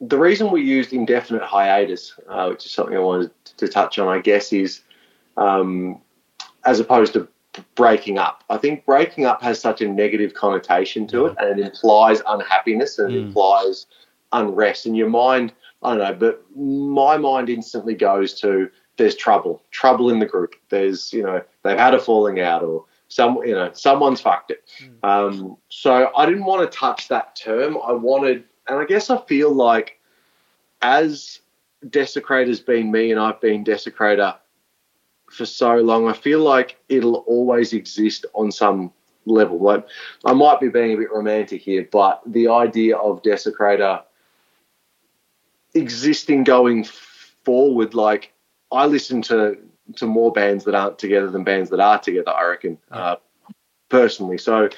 the 0.00 0.18
reason 0.18 0.50
we 0.50 0.62
used 0.62 0.92
indefinite 0.92 1.42
hiatus, 1.42 2.18
uh, 2.28 2.48
which 2.48 2.66
is 2.66 2.72
something 2.72 2.96
I 2.96 3.00
wanted 3.00 3.30
to 3.56 3.68
touch 3.68 3.98
on, 3.98 4.08
I 4.08 4.20
guess, 4.20 4.52
is 4.52 4.82
um, 5.36 6.00
as 6.64 6.80
opposed 6.80 7.14
to 7.14 7.28
breaking 7.74 8.18
up. 8.18 8.44
I 8.50 8.58
think 8.58 8.84
breaking 8.84 9.24
up 9.24 9.42
has 9.42 9.58
such 9.60 9.80
a 9.80 9.88
negative 9.88 10.34
connotation 10.34 11.06
to 11.08 11.26
it, 11.26 11.36
and 11.38 11.58
it 11.58 11.66
implies 11.66 12.20
unhappiness 12.26 12.98
and 12.98 13.12
it 13.12 13.18
mm. 13.18 13.26
implies 13.26 13.86
unrest. 14.32 14.86
And 14.86 14.96
your 14.96 15.08
mind, 15.08 15.52
I 15.82 15.96
don't 15.96 15.98
know, 15.98 16.14
but 16.14 16.44
my 16.56 17.16
mind 17.16 17.48
instantly 17.48 17.94
goes 17.94 18.38
to 18.40 18.70
there's 18.96 19.14
trouble, 19.14 19.62
trouble 19.70 20.10
in 20.10 20.18
the 20.18 20.26
group. 20.26 20.54
There's, 20.68 21.12
you 21.12 21.22
know, 21.22 21.42
they've 21.62 21.78
had 21.78 21.94
a 21.94 21.98
falling 21.98 22.40
out 22.40 22.62
or 22.62 22.84
some, 23.08 23.38
you 23.44 23.52
know, 23.52 23.70
someone's 23.72 24.20
fucked 24.20 24.50
it. 24.50 24.64
Mm. 25.02 25.08
Um, 25.08 25.56
so 25.68 26.10
I 26.16 26.26
didn't 26.26 26.44
want 26.44 26.70
to 26.70 26.78
touch 26.78 27.08
that 27.08 27.36
term. 27.36 27.78
I 27.84 27.92
wanted, 27.92 28.44
and 28.68 28.78
I 28.78 28.84
guess 28.84 29.10
I 29.10 29.20
feel 29.22 29.52
like 29.52 29.98
as 30.82 31.40
Desecrator's 31.84 32.60
been 32.60 32.90
me 32.90 33.10
and 33.10 33.20
I've 33.20 33.40
been 33.40 33.64
Desecrator 33.64 34.36
for 35.30 35.44
so 35.44 35.76
long, 35.76 36.08
I 36.08 36.12
feel 36.12 36.40
like 36.40 36.78
it'll 36.88 37.16
always 37.26 37.72
exist 37.72 38.26
on 38.34 38.50
some 38.50 38.92
level. 39.26 39.58
Like 39.58 39.86
I 40.24 40.32
might 40.32 40.60
be 40.60 40.68
being 40.68 40.94
a 40.94 40.96
bit 40.96 41.12
romantic 41.12 41.62
here, 41.62 41.86
but 41.90 42.22
the 42.26 42.48
idea 42.48 42.96
of 42.96 43.22
Desecrator 43.22 44.02
existing 45.74 46.44
going 46.44 46.84
forward, 46.84 47.94
like 47.94 48.32
I 48.72 48.86
listen 48.86 49.22
to 49.22 49.58
to 49.96 50.06
more 50.06 50.32
bands 50.32 50.64
that 50.64 50.74
aren't 50.74 50.98
together 50.98 51.30
than 51.30 51.44
bands 51.44 51.70
that 51.70 51.80
are 51.80 51.98
together. 51.98 52.30
I 52.30 52.46
reckon 52.48 52.78
uh, 52.90 53.16
personally. 53.88 54.38
So 54.38 54.68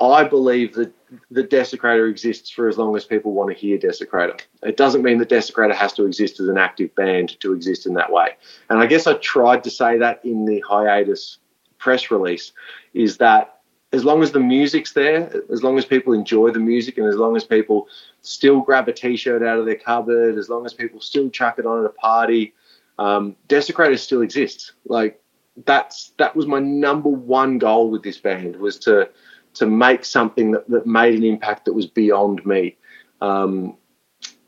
I 0.00 0.24
believe 0.24 0.74
that 0.74 0.92
the 1.30 1.44
Desecrator 1.44 2.10
exists 2.10 2.50
for 2.50 2.68
as 2.68 2.76
long 2.76 2.96
as 2.96 3.04
people 3.04 3.32
want 3.32 3.50
to 3.50 3.54
hear 3.54 3.78
Desecrator. 3.78 4.40
It 4.62 4.76
doesn't 4.76 5.02
mean 5.02 5.18
that 5.18 5.28
Desecrator 5.28 5.74
has 5.74 5.92
to 5.94 6.04
exist 6.04 6.40
as 6.40 6.48
an 6.48 6.58
active 6.58 6.94
band 6.94 7.38
to 7.40 7.52
exist 7.52 7.86
in 7.86 7.94
that 7.94 8.12
way. 8.12 8.30
And 8.68 8.78
I 8.78 8.86
guess 8.86 9.06
I 9.06 9.14
tried 9.14 9.64
to 9.64 9.70
say 9.70 9.98
that 9.98 10.24
in 10.24 10.44
the 10.44 10.62
hiatus 10.68 11.38
press 11.78 12.10
release 12.10 12.52
is 12.94 13.18
that 13.18 13.60
as 13.92 14.04
long 14.04 14.22
as 14.22 14.32
the 14.32 14.40
music's 14.40 14.92
there, 14.92 15.30
as 15.52 15.62
long 15.62 15.76
as 15.76 15.84
people 15.84 16.14
enjoy 16.14 16.50
the 16.50 16.58
music, 16.58 16.96
and 16.96 17.06
as 17.06 17.16
long 17.16 17.36
as 17.36 17.44
people 17.44 17.88
still 18.22 18.60
grab 18.60 18.88
a 18.88 18.92
t-shirt 18.92 19.42
out 19.42 19.58
of 19.58 19.66
their 19.66 19.76
cupboard, 19.76 20.38
as 20.38 20.48
long 20.48 20.64
as 20.64 20.72
people 20.72 21.00
still 21.00 21.28
chuck 21.28 21.58
it 21.58 21.66
on 21.66 21.80
at 21.80 21.84
a 21.84 21.90
party, 21.90 22.54
um, 22.98 23.36
Desecrator 23.48 23.98
still 23.98 24.22
exists. 24.22 24.72
Like 24.86 25.20
that's 25.64 26.12
that 26.18 26.34
was 26.34 26.46
my 26.46 26.58
number 26.58 27.08
one 27.08 27.58
goal 27.58 27.90
with 27.90 28.02
this 28.02 28.18
band 28.18 28.56
was 28.56 28.78
to 28.80 29.10
to 29.54 29.66
make 29.66 30.04
something 30.04 30.52
that, 30.52 30.68
that 30.68 30.86
made 30.86 31.14
an 31.14 31.24
impact 31.24 31.66
that 31.66 31.74
was 31.74 31.86
beyond 31.86 32.44
me. 32.46 32.76
Um, 33.20 33.76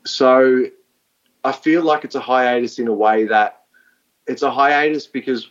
so 0.03 0.65
I 1.43 1.51
feel 1.51 1.83
like 1.83 2.03
it's 2.03 2.15
a 2.15 2.19
hiatus 2.19 2.79
in 2.79 2.87
a 2.87 2.93
way 2.93 3.25
that 3.25 3.63
it's 4.27 4.41
a 4.41 4.49
hiatus 4.49 5.05
because 5.05 5.49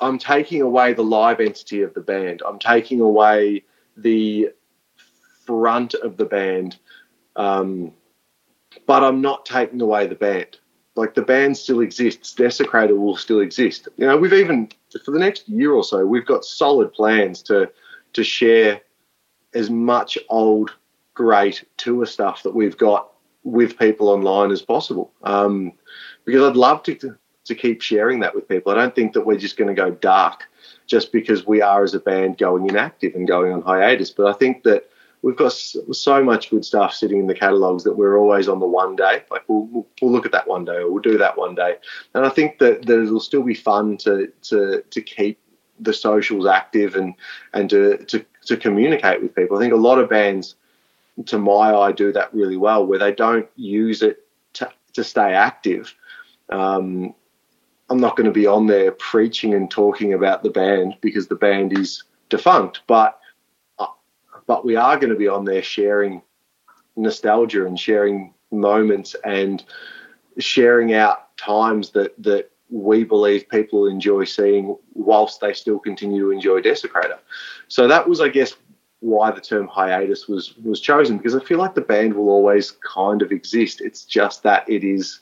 I'm 0.00 0.18
taking 0.18 0.62
away 0.62 0.94
the 0.94 1.04
live 1.04 1.40
entity 1.40 1.82
of 1.82 1.92
the 1.94 2.00
band. 2.00 2.42
I'm 2.46 2.58
taking 2.58 3.00
away 3.00 3.64
the 3.96 4.50
front 5.44 5.94
of 5.94 6.16
the 6.16 6.24
band, 6.24 6.78
um, 7.36 7.92
but 8.86 9.04
I'm 9.04 9.20
not 9.20 9.44
taking 9.44 9.80
away 9.80 10.06
the 10.06 10.14
band. 10.14 10.58
Like 10.96 11.14
the 11.14 11.22
band 11.22 11.56
still 11.56 11.80
exists. 11.80 12.34
Desecrator 12.34 12.96
will 12.96 13.16
still 13.16 13.40
exist. 13.40 13.88
You 13.96 14.06
know, 14.06 14.16
we've 14.16 14.32
even 14.32 14.68
for 15.04 15.10
the 15.10 15.18
next 15.18 15.48
year 15.48 15.72
or 15.72 15.82
so, 15.82 16.06
we've 16.06 16.26
got 16.26 16.44
solid 16.44 16.92
plans 16.92 17.42
to 17.42 17.70
to 18.12 18.22
share 18.22 18.80
as 19.54 19.70
much 19.70 20.16
old, 20.28 20.74
great 21.14 21.64
tour 21.76 22.06
stuff 22.06 22.42
that 22.44 22.54
we've 22.54 22.76
got 22.76 23.10
with 23.42 23.78
people 23.78 24.08
online 24.08 24.50
as 24.50 24.62
possible. 24.62 25.12
Um, 25.22 25.72
because 26.24 26.42
I'd 26.42 26.56
love 26.56 26.82
to 26.84 27.16
to 27.44 27.54
keep 27.54 27.82
sharing 27.82 28.20
that 28.20 28.34
with 28.34 28.48
people. 28.48 28.72
I 28.72 28.76
don't 28.76 28.94
think 28.94 29.12
that 29.12 29.26
we're 29.26 29.36
just 29.36 29.56
going 29.56 29.68
to 29.68 29.74
go 29.74 29.90
dark 29.90 30.44
just 30.86 31.12
because 31.12 31.46
we 31.46 31.60
are 31.60 31.84
as 31.84 31.94
a 31.94 32.00
band 32.00 32.38
going 32.38 32.68
inactive 32.68 33.14
and 33.14 33.28
going 33.28 33.52
on 33.52 33.62
hiatus. 33.62 34.10
But 34.10 34.26
I 34.26 34.32
think 34.32 34.62
that 34.64 34.88
we've 35.24 35.36
got 35.36 35.52
so 35.54 36.22
much 36.22 36.50
good 36.50 36.66
stuff 36.66 36.92
sitting 36.92 37.18
in 37.18 37.26
the 37.26 37.34
catalogs 37.34 37.82
that 37.82 37.96
we're 37.96 38.18
always 38.18 38.46
on 38.46 38.60
the 38.60 38.66
one 38.66 38.94
day. 38.94 39.24
Like 39.30 39.42
we'll, 39.48 39.86
we'll, 40.00 40.12
look 40.12 40.26
at 40.26 40.32
that 40.32 40.46
one 40.46 40.66
day 40.66 40.76
or 40.76 40.92
we'll 40.92 41.02
do 41.02 41.16
that 41.16 41.38
one 41.38 41.54
day. 41.54 41.76
And 42.12 42.26
I 42.26 42.28
think 42.28 42.58
that, 42.58 42.84
that 42.84 43.02
it'll 43.02 43.20
still 43.20 43.42
be 43.42 43.54
fun 43.54 43.96
to 43.98 44.30
to 44.42 44.82
to 44.82 45.00
keep 45.00 45.40
the 45.80 45.94
socials 45.94 46.46
active 46.46 46.94
and 46.94 47.14
and 47.54 47.70
to, 47.70 48.04
to 48.04 48.24
to 48.44 48.56
communicate 48.58 49.22
with 49.22 49.34
people. 49.34 49.56
I 49.56 49.60
think 49.60 49.72
a 49.72 49.76
lot 49.76 49.98
of 49.98 50.10
bands, 50.10 50.56
to 51.24 51.38
my 51.38 51.74
eye, 51.74 51.92
do 51.92 52.12
that 52.12 52.34
really 52.34 52.58
well, 52.58 52.86
where 52.86 52.98
they 52.98 53.12
don't 53.12 53.48
use 53.56 54.02
it 54.02 54.26
to, 54.54 54.70
to 54.92 55.02
stay 55.02 55.32
active. 55.32 55.94
Um, 56.50 57.14
I'm 57.88 57.98
not 57.98 58.16
going 58.16 58.26
to 58.26 58.30
be 58.32 58.46
on 58.46 58.66
there 58.66 58.92
preaching 58.92 59.54
and 59.54 59.70
talking 59.70 60.12
about 60.12 60.42
the 60.42 60.50
band 60.50 60.96
because 61.00 61.28
the 61.28 61.34
band 61.34 61.78
is 61.78 62.02
defunct, 62.28 62.82
but 62.86 63.18
but 64.46 64.64
we 64.64 64.76
are 64.76 64.98
going 64.98 65.12
to 65.12 65.18
be 65.18 65.28
on 65.28 65.44
there 65.44 65.62
sharing 65.62 66.22
nostalgia 66.96 67.66
and 67.66 67.78
sharing 67.78 68.32
moments 68.50 69.16
and 69.24 69.64
sharing 70.38 70.94
out 70.94 71.36
times 71.36 71.90
that 71.90 72.14
that 72.22 72.50
we 72.70 73.04
believe 73.04 73.48
people 73.48 73.86
enjoy 73.86 74.24
seeing 74.24 74.76
whilst 74.94 75.40
they 75.40 75.52
still 75.52 75.78
continue 75.78 76.22
to 76.22 76.30
enjoy 76.30 76.60
Desecrator. 76.60 77.18
So 77.68 77.86
that 77.86 78.08
was, 78.08 78.20
I 78.20 78.28
guess, 78.28 78.54
why 79.00 79.30
the 79.30 79.40
term 79.40 79.68
hiatus 79.68 80.28
was 80.28 80.56
was 80.58 80.80
chosen 80.80 81.18
because 81.18 81.36
I 81.36 81.40
feel 81.40 81.58
like 81.58 81.74
the 81.74 81.82
band 81.82 82.14
will 82.14 82.30
always 82.30 82.72
kind 82.72 83.22
of 83.22 83.32
exist. 83.32 83.80
It's 83.80 84.04
just 84.04 84.42
that 84.44 84.68
it 84.68 84.82
is 84.82 85.20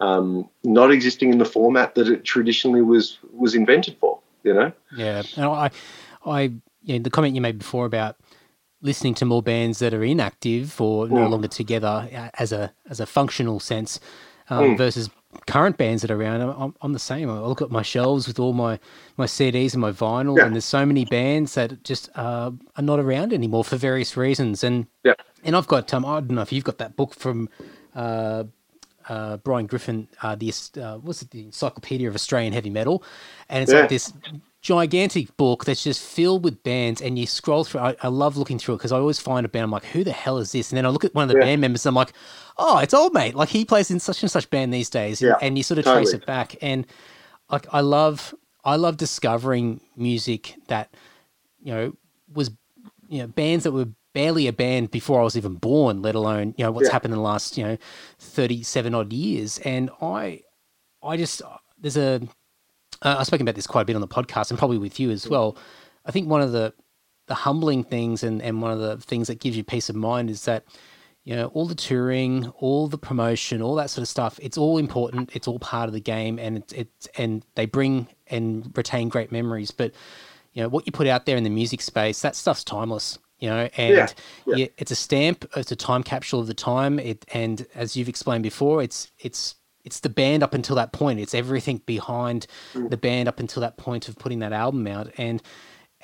um, 0.00 0.48
not 0.64 0.90
existing 0.90 1.32
in 1.32 1.38
the 1.38 1.44
format 1.44 1.94
that 1.94 2.08
it 2.08 2.24
traditionally 2.24 2.82
was 2.82 3.18
was 3.32 3.54
invented 3.54 3.96
for. 3.98 4.18
You 4.42 4.54
know. 4.54 4.72
Yeah, 4.96 5.22
and 5.36 5.44
I, 5.44 5.70
I, 6.24 6.52
yeah, 6.82 6.98
the 6.98 7.10
comment 7.10 7.34
you 7.34 7.40
made 7.40 7.58
before 7.58 7.86
about 7.86 8.16
listening 8.82 9.14
to 9.14 9.24
more 9.24 9.42
bands 9.42 9.78
that 9.80 9.92
are 9.92 10.02
inactive 10.02 10.80
or 10.80 11.08
no 11.08 11.26
mm. 11.26 11.30
longer 11.30 11.48
together 11.48 12.30
as 12.34 12.52
a 12.52 12.72
as 12.88 13.00
a 13.00 13.06
functional 13.06 13.60
sense 13.60 14.00
um, 14.48 14.70
mm. 14.70 14.78
versus 14.78 15.10
current 15.46 15.76
bands 15.76 16.02
that 16.02 16.10
are 16.10 16.20
around, 16.20 16.40
I'm, 16.40 16.74
I'm, 16.82 16.92
the 16.92 16.98
same. 16.98 17.30
I 17.30 17.38
look 17.40 17.62
at 17.62 17.70
my 17.70 17.82
shelves 17.82 18.26
with 18.26 18.38
all 18.38 18.52
my, 18.52 18.78
my 19.16 19.26
CDs 19.26 19.72
and 19.72 19.80
my 19.80 19.92
vinyl, 19.92 20.36
yeah. 20.36 20.46
and 20.46 20.54
there's 20.54 20.64
so 20.64 20.84
many 20.84 21.04
bands 21.04 21.54
that 21.54 21.84
just 21.84 22.10
uh, 22.16 22.50
are 22.76 22.82
not 22.82 22.98
around 22.98 23.32
anymore 23.32 23.64
for 23.64 23.76
various 23.76 24.16
reasons. 24.16 24.64
And 24.64 24.86
yeah. 25.04 25.14
and 25.44 25.56
I've 25.56 25.68
got 25.68 25.92
um, 25.94 26.04
I 26.04 26.20
don't 26.20 26.32
know 26.32 26.42
if 26.42 26.52
you've 26.52 26.64
got 26.64 26.78
that 26.78 26.96
book 26.96 27.14
from 27.14 27.48
uh, 27.94 28.44
uh, 29.08 29.36
Brian 29.38 29.68
Giffin, 29.68 30.08
uh, 30.22 30.34
the 30.34 30.52
uh, 30.80 30.98
what's 30.98 31.22
it, 31.22 31.30
the 31.30 31.44
Encyclopedia 31.44 32.08
of 32.08 32.14
Australian 32.14 32.52
Heavy 32.52 32.70
Metal, 32.70 33.02
and 33.48 33.62
it's 33.62 33.72
Yeah. 33.72 33.80
like 33.80 33.88
this 33.88 34.12
gigantic 34.62 35.36
book 35.36 35.64
that's 35.64 35.82
just 35.82 36.02
filled 36.02 36.44
with 36.44 36.62
bands, 36.62 37.00
and 37.00 37.18
you 37.18 37.26
scroll 37.26 37.64
through. 37.64 37.80
I, 37.80 37.96
I 38.02 38.08
love 38.08 38.36
looking 38.36 38.58
through 38.58 38.74
it 38.74 38.78
because 38.78 38.92
I 38.92 38.98
always 38.98 39.18
find 39.18 39.46
a 39.46 39.48
band. 39.48 39.64
I'm 39.64 39.70
like, 39.70 39.84
who 39.86 40.04
the 40.04 40.12
hell 40.12 40.38
is 40.38 40.52
this? 40.52 40.70
And 40.70 40.76
then 40.76 40.84
I 40.86 40.90
look 40.90 41.04
at 41.04 41.14
one 41.14 41.24
of 41.24 41.28
the 41.28 41.36
Yeah. 41.36 41.46
band 41.46 41.60
members, 41.60 41.84
and 41.86 41.90
I'm 41.90 41.94
like, 41.96 42.12
oh, 42.58 42.78
it's 42.78 42.94
old 42.94 43.14
mate. 43.14 43.34
Like 43.34 43.48
he 43.48 43.64
plays 43.64 43.90
in 43.90 44.00
such 44.00 44.22
and 44.22 44.30
such 44.30 44.50
band 44.50 44.72
these 44.72 44.90
days, 44.90 45.20
and, 45.22 45.30
Yeah, 45.30 45.38
and 45.40 45.56
you 45.56 45.64
sort 45.64 45.78
of 45.78 45.86
trace 45.86 46.12
it 46.14 46.26
back. 46.26 46.56
And 46.62 46.86
like 47.50 47.66
I 47.72 47.80
love, 47.80 48.34
I 48.64 48.76
love 48.76 48.96
discovering 48.96 49.80
music 49.96 50.54
that 50.68 50.94
you 51.62 51.72
know 51.72 51.92
was 52.32 52.50
you 53.08 53.18
know 53.22 53.26
bands 53.28 53.64
that 53.64 53.72
were 53.72 53.88
barely 54.12 54.46
a 54.46 54.52
band 54.52 54.90
before 54.90 55.20
I 55.20 55.24
was 55.24 55.36
even 55.36 55.54
born, 55.54 56.02
let 56.02 56.14
alone 56.14 56.54
you 56.58 56.64
know 56.64 56.70
what's 56.72 56.88
Yeah. 56.88 56.92
happened 56.92 57.14
in 57.14 57.18
the 57.18 57.24
last 57.24 57.56
you 57.56 57.64
know 57.64 57.78
thirty 58.18 58.62
seven 58.62 58.94
odd 58.94 59.12
years. 59.12 59.58
And 59.58 59.90
I, 60.02 60.42
I 61.02 61.16
just 61.16 61.40
uh, 61.42 61.56
there's 61.78 61.96
a 61.96 62.20
uh, 63.02 63.16
I've 63.18 63.26
spoken 63.26 63.46
about 63.46 63.54
this 63.56 63.66
quite 63.66 63.82
a 63.82 63.84
bit 63.84 63.94
on 63.94 64.00
the 64.00 64.08
podcast 64.08 64.50
and 64.50 64.58
probably 64.58 64.78
with 64.78 65.00
you 65.00 65.10
as 65.10 65.28
well. 65.28 65.56
I 66.04 66.10
think 66.10 66.28
one 66.28 66.40
of 66.40 66.52
the 66.52 66.72
the 67.26 67.34
humbling 67.34 67.84
things 67.84 68.24
and, 68.24 68.42
and 68.42 68.60
one 68.60 68.72
of 68.72 68.80
the 68.80 68.96
things 68.96 69.28
that 69.28 69.38
gives 69.38 69.56
you 69.56 69.62
peace 69.62 69.88
of 69.88 69.94
mind 69.94 70.28
is 70.30 70.46
that 70.46 70.64
you 71.22 71.36
know 71.36 71.46
all 71.48 71.66
the 71.66 71.74
touring, 71.76 72.48
all 72.58 72.88
the 72.88 72.98
promotion, 72.98 73.62
all 73.62 73.74
that 73.76 73.90
sort 73.90 74.02
of 74.02 74.08
stuff. 74.08 74.38
It's 74.42 74.58
all 74.58 74.78
important. 74.78 75.30
It's 75.34 75.46
all 75.46 75.58
part 75.58 75.88
of 75.88 75.92
the 75.92 76.00
game, 76.00 76.38
and 76.38 76.56
it's 76.56 76.72
it's 76.72 77.08
and 77.16 77.44
they 77.54 77.66
bring 77.66 78.08
and 78.28 78.72
retain 78.76 79.08
great 79.08 79.30
memories. 79.30 79.70
But 79.70 79.92
you 80.52 80.62
know 80.62 80.68
what 80.68 80.86
you 80.86 80.92
put 80.92 81.06
out 81.06 81.26
there 81.26 81.36
in 81.36 81.44
the 81.44 81.50
music 81.50 81.80
space, 81.82 82.20
that 82.22 82.34
stuff's 82.34 82.64
timeless. 82.64 83.18
You 83.38 83.48
know, 83.48 83.68
and 83.76 83.94
Yeah, 83.94 84.08
yeah. 84.46 84.56
yeah, 84.56 84.66
it's 84.76 84.90
a 84.90 84.96
stamp. 84.96 85.50
It's 85.56 85.72
a 85.72 85.76
time 85.76 86.02
capsule 86.02 86.40
of 86.40 86.46
the 86.46 86.54
time. 86.54 86.98
It 86.98 87.24
and 87.32 87.66
as 87.74 87.96
you've 87.96 88.08
explained 88.08 88.42
before, 88.42 88.82
it's 88.82 89.10
it's 89.18 89.54
it's 89.84 90.00
the 90.00 90.08
band 90.08 90.42
up 90.42 90.54
until 90.54 90.76
that 90.76 90.92
point. 90.92 91.20
It's 91.20 91.34
everything 91.34 91.82
behind 91.86 92.46
Mm. 92.74 92.90
the 92.90 92.96
band 92.96 93.28
up 93.28 93.40
until 93.40 93.60
that 93.62 93.76
point 93.76 94.08
of 94.08 94.16
putting 94.18 94.40
that 94.40 94.52
album 94.52 94.86
out, 94.86 95.10
and 95.18 95.42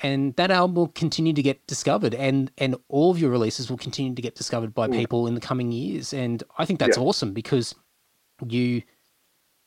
and 0.03 0.35
that 0.35 0.51
album 0.51 0.75
will 0.75 0.89
continue 0.89 1.33
to 1.33 1.41
get 1.41 1.65
discovered, 1.67 2.13
and 2.13 2.51
and 2.57 2.75
all 2.87 3.09
of 3.11 3.19
your 3.19 3.31
releases 3.31 3.69
will 3.69 3.77
continue 3.77 4.13
to 4.13 4.21
get 4.21 4.35
discovered 4.35 4.73
by 4.75 4.87
people 4.87 5.25
in 5.27 5.33
the 5.33 5.41
coming 5.41 5.71
years. 5.71 6.13
And 6.13 6.43
I 6.57 6.65
think 6.65 6.79
that's 6.79 6.97
Mm. 6.97 7.01
Yeah. 7.01 7.07
awesome 7.07 7.33
because 7.33 7.73
you 8.47 8.83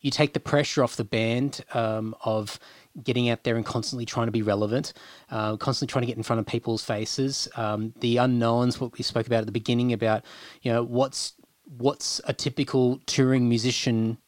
you 0.03 0.11
take 0.11 0.33
the 0.33 0.41
pressure 0.41 0.83
off 0.83 0.97
the 0.97 1.05
band 1.05 1.63
um, 1.75 2.15
of 2.25 2.59
getting 3.05 3.29
out 3.29 3.45
there 3.45 3.57
and 3.57 3.67
constantly 3.67 4.07
trying 4.07 4.27
to 4.29 4.33
be 4.33 4.41
relevant, 4.41 4.95
uh, 5.31 5.59
constantly 5.59 5.93
trying 5.93 6.01
to 6.03 6.07
get 6.07 6.17
in 6.17 6.23
front 6.23 6.41
of 6.41 6.47
people's 6.47 6.83
faces. 6.83 7.49
Um, 7.55 7.93
the 8.01 8.17
unknowns, 8.17 8.81
what 8.81 8.97
we 8.97 9.03
spoke 9.03 9.27
about 9.27 9.41
at 9.41 9.47
the 9.47 9.53
beginning 9.53 9.93
about, 9.93 10.25
you 10.63 10.73
know, 10.73 10.83
what's 10.83 11.35
what's 11.77 12.21
a 12.25 12.33
typical 12.33 13.01
touring 13.07 13.49
musician, 13.49 14.19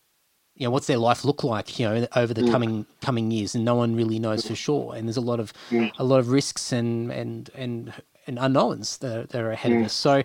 you 0.54 0.66
know, 0.66 0.70
what's 0.70 0.86
their 0.86 0.98
life 0.98 1.24
look 1.24 1.42
like, 1.42 1.78
you 1.78 1.88
know, 1.88 2.06
over 2.14 2.32
the 2.32 2.42
mm. 2.42 2.50
coming 2.50 2.86
coming 3.00 3.30
years, 3.30 3.54
and 3.54 3.64
no 3.64 3.74
one 3.74 3.96
really 3.96 4.18
knows 4.18 4.46
for 4.46 4.54
sure. 4.54 4.94
And 4.94 5.08
there's 5.08 5.16
a 5.16 5.22
lot 5.22 5.40
of 5.40 5.52
mm. 5.70 5.90
a 5.98 6.04
lot 6.04 6.18
of 6.18 6.30
risks 6.30 6.72
and 6.72 7.10
and 7.10 7.50
and 7.54 7.92
and 8.26 8.38
unknowns 8.38 8.98
that 8.98 9.30
that 9.30 9.42
are 9.42 9.50
ahead 9.50 9.72
of 9.72 9.78
mm. 9.78 9.84
us. 9.86 9.92
So, 9.92 10.22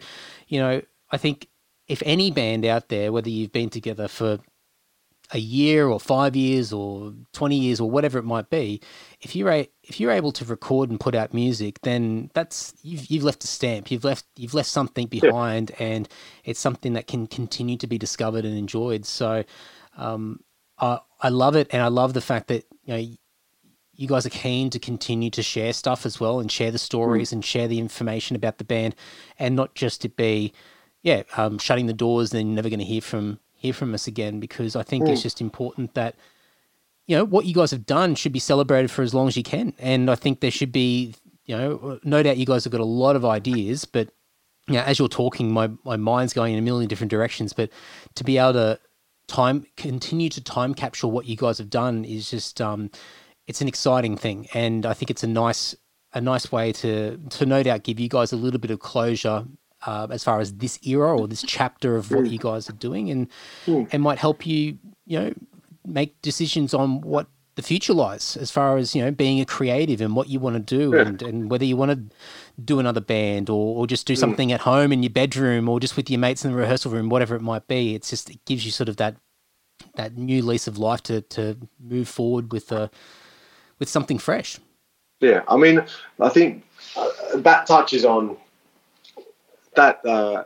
you 0.47 0.59
know, 0.59 0.81
I 1.11 1.17
think 1.17 1.47
if 1.87 2.03
any 2.05 2.31
band 2.31 2.65
out 2.65 2.89
there, 2.89 3.11
whether 3.11 3.29
you've 3.29 3.53
been 3.53 3.69
together 3.69 4.07
for 4.07 4.39
a 5.31 5.39
year 5.39 5.87
or 5.87 5.99
five 5.99 6.35
years 6.35 6.71
or 6.71 7.13
20 7.33 7.57
years 7.57 7.79
or 7.79 7.89
whatever 7.89 8.17
it 8.17 8.23
might 8.23 8.49
be 8.49 8.79
if 9.19 9.35
you're 9.35 9.51
a, 9.51 9.69
if 9.87 9.99
you're 9.99 10.11
able 10.11 10.33
to 10.33 10.45
record 10.45 10.89
and 10.89 10.99
put 10.99 11.15
out 11.15 11.33
music 11.33 11.79
then 11.81 12.29
that's 12.33 12.73
you've, 12.83 13.05
you've 13.07 13.23
left 13.23 13.43
a 13.43 13.47
stamp. 13.47 13.89
You've 13.89 14.03
left 14.03 14.25
you've 14.35 14.53
left 14.53 14.69
something 14.69 15.07
behind 15.07 15.71
and 15.79 16.07
it's 16.43 16.59
something 16.59 16.93
that 16.93 17.07
can 17.07 17.25
continue 17.27 17.77
to 17.77 17.87
be 17.87 17.97
discovered 17.97 18.45
and 18.45 18.57
enjoyed. 18.57 19.05
So 19.05 19.43
um, 19.97 20.41
I, 20.77 20.99
I 21.21 21.29
love 21.29 21.55
it 21.55 21.67
and 21.71 21.81
I 21.81 21.87
love 21.87 22.13
the 22.13 22.21
fact 22.21 22.47
that 22.47 22.65
you 22.83 22.93
know 22.93 23.17
you 23.93 24.07
guys 24.07 24.25
are 24.25 24.31
keen 24.31 24.69
to 24.69 24.79
continue 24.79 25.31
to 25.31 25.41
share 25.41 25.73
stuff 25.73 26.05
as 26.05 26.19
well 26.19 26.39
and 26.39 26.51
share 26.51 26.69
the 26.69 26.77
stories 26.77 27.33
and 27.33 27.43
share 27.43 27.67
the 27.67 27.79
information 27.79 28.35
about 28.35 28.59
the 28.59 28.63
band 28.63 28.93
and 29.39 29.55
not 29.55 29.73
just 29.73 30.01
to 30.01 30.09
be 30.09 30.53
yeah 31.01 31.23
um, 31.35 31.57
shutting 31.57 31.87
the 31.87 31.93
doors 31.93 32.31
and 32.31 32.39
then 32.39 32.47
you're 32.47 32.55
never 32.55 32.69
going 32.69 32.79
to 32.79 32.85
hear 32.85 33.01
from 33.01 33.39
hear 33.55 33.73
from 33.73 33.93
us 33.93 34.05
again 34.05 34.39
because 34.39 34.75
I 34.75 34.83
think 34.83 35.07
it's 35.09 35.23
just 35.23 35.41
important 35.41 35.95
that 35.95 36.15
you 37.07 37.15
know 37.15 37.25
what 37.25 37.45
you 37.45 37.53
guys 37.53 37.71
have 37.71 37.85
done 37.85 38.15
should 38.15 38.33
be 38.33 38.39
celebrated 38.39 38.91
for 38.91 39.01
as 39.01 39.13
long 39.13 39.27
as 39.27 39.35
you 39.35 39.43
can. 39.43 39.73
And 39.79 40.09
I 40.11 40.15
think 40.15 40.41
there 40.41 40.51
should 40.51 40.71
be 40.71 41.15
you 41.45 41.57
know 41.57 41.99
no 42.03 42.21
doubt 42.21 42.37
you 42.37 42.45
guys 42.45 42.63
have 42.65 42.71
got 42.71 42.81
a 42.81 42.85
lot 42.85 43.15
of 43.15 43.25
ideas 43.25 43.85
but 43.85 44.09
you 44.67 44.75
know, 44.75 44.81
as 44.81 44.99
you're 44.99 45.07
talking 45.07 45.51
my, 45.51 45.69
my 45.85 45.95
mind's 45.95 46.33
going 46.33 46.53
in 46.53 46.59
a 46.59 46.61
million 46.61 46.89
different 46.89 47.09
directions. 47.09 47.53
But 47.53 47.69
to 48.15 48.23
be 48.23 48.37
able 48.37 48.53
to 48.53 48.79
time 49.27 49.65
continue 49.75 50.29
to 50.29 50.41
time 50.41 50.73
capture 50.73 51.07
what 51.07 51.25
you 51.25 51.35
guys 51.35 51.57
have 51.57 51.69
done 51.69 52.05
is 52.05 52.29
just 52.29 52.61
um 52.61 52.89
it's 53.45 53.61
an 53.61 53.67
exciting 53.67 54.17
thing. 54.17 54.47
And 54.53 54.85
I 54.85 54.93
think 54.93 55.09
it's 55.09 55.23
a 55.23 55.27
nice 55.27 55.75
a 56.13 56.21
nice 56.21 56.51
way 56.51 56.71
to 56.73 57.17
to 57.17 57.45
no 57.45 57.63
doubt 57.63 57.83
give 57.83 57.99
you 57.99 58.09
guys 58.09 58.31
a 58.33 58.37
little 58.37 58.59
bit 58.59 58.71
of 58.71 58.79
closure 58.79 59.45
uh, 59.85 60.07
as 60.09 60.23
far 60.23 60.39
as 60.39 60.53
this 60.55 60.79
era 60.85 61.15
or 61.17 61.27
this 61.27 61.43
chapter 61.43 61.95
of 61.95 62.11
what 62.11 62.27
you 62.29 62.39
guys 62.39 62.69
are 62.69 62.73
doing. 62.73 63.09
And 63.09 63.27
and 63.91 64.03
might 64.03 64.19
help 64.19 64.45
you 64.45 64.77
you 65.05 65.19
know 65.19 65.33
make 65.87 66.21
decisions 66.21 66.73
on 66.73 67.01
what 67.01 67.27
the 67.55 67.63
future 67.63 67.93
lies 67.93 68.37
as 68.37 68.51
far 68.51 68.77
as 68.77 68.95
you 68.95 69.03
know 69.03 69.09
being 69.09 69.41
a 69.41 69.45
creative 69.45 69.99
and 69.99 70.15
what 70.15 70.29
you 70.29 70.39
want 70.39 70.55
to 70.55 70.59
do 70.59 70.95
and, 70.95 71.23
and 71.23 71.49
whether 71.49 71.65
you 71.65 71.75
want 71.75 71.89
to 71.89 72.15
do 72.63 72.77
another 72.77 73.01
band 73.01 73.49
or, 73.49 73.77
or 73.77 73.87
just 73.87 74.05
do 74.05 74.15
something 74.15 74.51
at 74.51 74.61
home 74.61 74.91
in 74.91 75.01
your 75.01 75.09
bedroom 75.09 75.67
or 75.67 75.79
just 75.79 75.97
with 75.97 76.07
your 76.07 76.19
mates 76.19 76.45
in 76.45 76.51
the 76.51 76.57
rehearsal 76.57 76.91
room 76.91 77.09
whatever 77.09 77.35
it 77.35 77.41
might 77.41 77.67
be. 77.67 77.95
It's 77.95 78.11
just 78.11 78.29
it 78.29 78.45
gives 78.45 78.63
you 78.63 78.71
sort 78.71 78.89
of 78.89 78.97
that 78.97 79.15
that 79.95 80.15
new 80.15 80.43
lease 80.43 80.67
of 80.67 80.77
life 80.77 81.01
to 81.03 81.21
to 81.21 81.57
move 81.79 82.07
forward 82.07 82.51
with 82.51 82.71
uh 82.71 82.89
with 83.79 83.89
something 83.89 84.19
fresh. 84.19 84.59
Yeah, 85.19 85.41
I 85.47 85.57
mean, 85.57 85.83
I 86.19 86.29
think 86.29 86.63
uh, 86.95 87.09
that 87.37 87.65
touches 87.65 88.05
on 88.05 88.37
that 89.75 90.05
uh, 90.05 90.43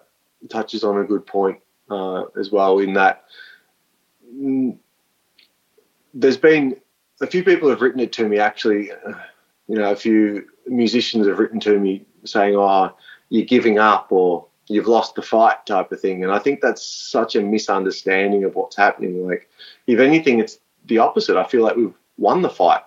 touches 0.49 0.83
on 0.83 0.99
a 0.99 1.03
good 1.03 1.25
point 1.25 1.59
uh, 1.89 2.23
as 2.39 2.51
well. 2.51 2.79
In 2.79 2.93
that, 2.93 3.25
mm, 4.33 4.77
there's 6.14 6.38
been 6.38 6.78
a 7.22 7.28
few 7.28 7.43
people 7.43 7.70
have 7.70 7.82
written 7.82 7.99
it 7.99 8.12
to 8.14 8.28
me. 8.28 8.39
Actually, 8.39 8.91
uh, 8.91 9.14
you 9.68 9.76
know, 9.76 9.91
a 9.91 9.95
few 9.95 10.47
musicians 10.68 11.28
have 11.28 11.39
written 11.39 11.59
to 11.62 11.80
me 11.80 12.05
saying, 12.26 12.55
"Oh, 12.55 12.95
you're 13.30 13.45
giving 13.45 13.80
up," 13.80 14.12
or 14.12 14.47
"You've 14.68 14.88
lost 14.88 15.16
the 15.16 15.22
fight," 15.22 15.66
type 15.66 15.91
of 15.91 15.99
thing. 15.99 16.24
And 16.24 16.32
I 16.32 16.39
think 16.39 16.62
that's 16.62 16.86
such 16.86 17.36
a 17.36 17.41
misunderstanding 17.41 18.43
of 18.43 18.55
what's 18.55 18.76
happening. 18.76 19.28
Like, 19.28 19.49
if 19.88 19.99
anything, 19.99 20.39
it's 20.39 20.59
the 20.86 20.97
opposite. 20.99 21.38
I 21.38 21.43
feel 21.43 21.64
like 21.64 21.76
we've 21.76 21.93
won 22.18 22.41
the 22.41 22.49
fight 22.49 22.82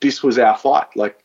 this 0.00 0.22
was 0.22 0.38
our 0.38 0.56
fight. 0.56 0.96
Like 0.96 1.24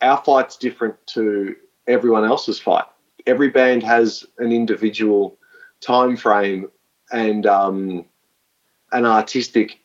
our 0.00 0.22
fight's 0.24 0.56
different 0.56 0.94
to 1.08 1.56
everyone 1.86 2.24
else's 2.24 2.58
fight. 2.58 2.84
Every 3.26 3.48
band 3.48 3.82
has 3.82 4.26
an 4.38 4.52
individual 4.52 5.38
time 5.80 6.16
frame 6.16 6.70
and 7.12 7.46
um, 7.46 8.04
an 8.92 9.06
artistic 9.06 9.80